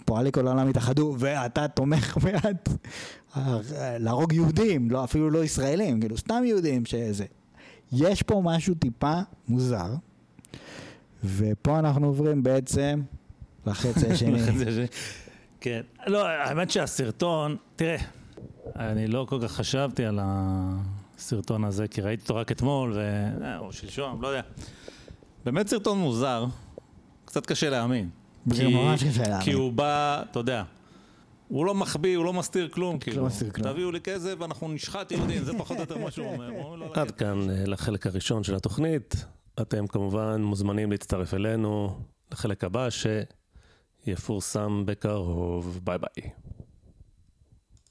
פועלי 0.06 0.32
כל 0.32 0.48
העולם 0.48 0.68
התאחדו, 0.68 1.16
ואתה 1.20 1.68
תומך 1.68 2.18
בעד 2.24 2.58
אה, 3.38 3.58
להרוג 4.00 4.34
יהודים, 4.34 4.92
לא, 4.92 5.04
אפילו 5.04 5.30
לא 5.30 5.44
ישראלים, 5.44 6.00
כאילו 6.00 6.18
סתם 6.18 6.44
יהודים 6.46 6.86
שזה. 6.86 7.26
יש 7.92 8.22
פה 8.24 8.42
משהו 8.46 8.76
טיפה 8.76 9.14
מוזר, 9.48 9.94
ופה 11.24 11.80
אנחנו 11.80 12.08
עוברים 12.08 12.44
בעצם. 12.44 13.02
לחצי 13.68 14.08
השני. 14.08 14.40
כן. 15.62 15.82
לא, 16.08 16.28
האמת 16.28 16.72
שהסרטון, 16.72 17.56
תראה, 17.76 17.98
אני 18.76 19.08
לא 19.08 19.26
כל 19.30 19.40
כך 19.44 19.52
חשבתי 19.52 20.06
על 20.06 20.20
הסרטון 20.22 21.64
הזה, 21.64 21.88
כי 21.88 22.02
ראיתי 22.02 22.22
אותו 22.24 22.36
רק 22.36 22.52
אתמול, 22.52 22.94
ו... 22.96 23.00
אה, 23.44 23.58
או 23.58 23.74
שלשום, 23.74 24.22
לא 24.22 24.28
יודע. 24.28 24.42
באמת 25.46 25.68
סרטון 25.68 25.98
מוזר. 25.98 26.46
קצת 27.26 27.46
קשה 27.46 27.70
להאמין. 27.70 28.10
זה 28.46 28.56
כי- 28.64 28.74
ממש 28.76 29.04
קשה 29.04 29.22
להאמין. 29.22 29.42
כי 29.46 29.52
הוא 29.52 29.74
בא, 29.74 30.22
אתה 30.32 30.40
יודע, 30.40 30.64
הוא 31.48 31.66
לא 31.66 31.76
מחביא, 31.76 32.18
הוא 32.18 32.26
לא 32.26 32.34
מסתיר 32.34 32.70
כלום, 32.70 33.00
כאילו. 33.00 33.26
מסתיר 33.26 33.52
כלום. 33.52 33.72
תביאו 33.74 33.92
לי 33.92 34.02
כסף 34.02 34.36
ואנחנו 34.40 34.68
נשחט 34.68 35.12
יהודים, 35.12 35.44
זה 35.44 35.52
פחות 35.58 35.78
או 35.78 35.82
יותר 35.82 35.98
מה 35.98 36.12
שהוא 36.12 36.28
אומר. 36.34 36.52
עד 36.94 37.12
כאן 37.12 37.50
אה, 37.50 37.64
לחלק 37.66 38.08
הראשון 38.08 38.44
של 38.44 38.56
התוכנית. 38.56 39.26
אתם 39.62 39.88
כמובן 39.88 40.42
מוזמנים 40.42 40.92
להצטרף 40.92 41.34
אלינו 41.34 42.00
לחלק 42.32 42.64
הבא 42.64 42.88
שיפורסם 44.06 44.84
בקרוב. 44.86 45.80
ביי 45.84 45.98
ביי. 45.98 46.30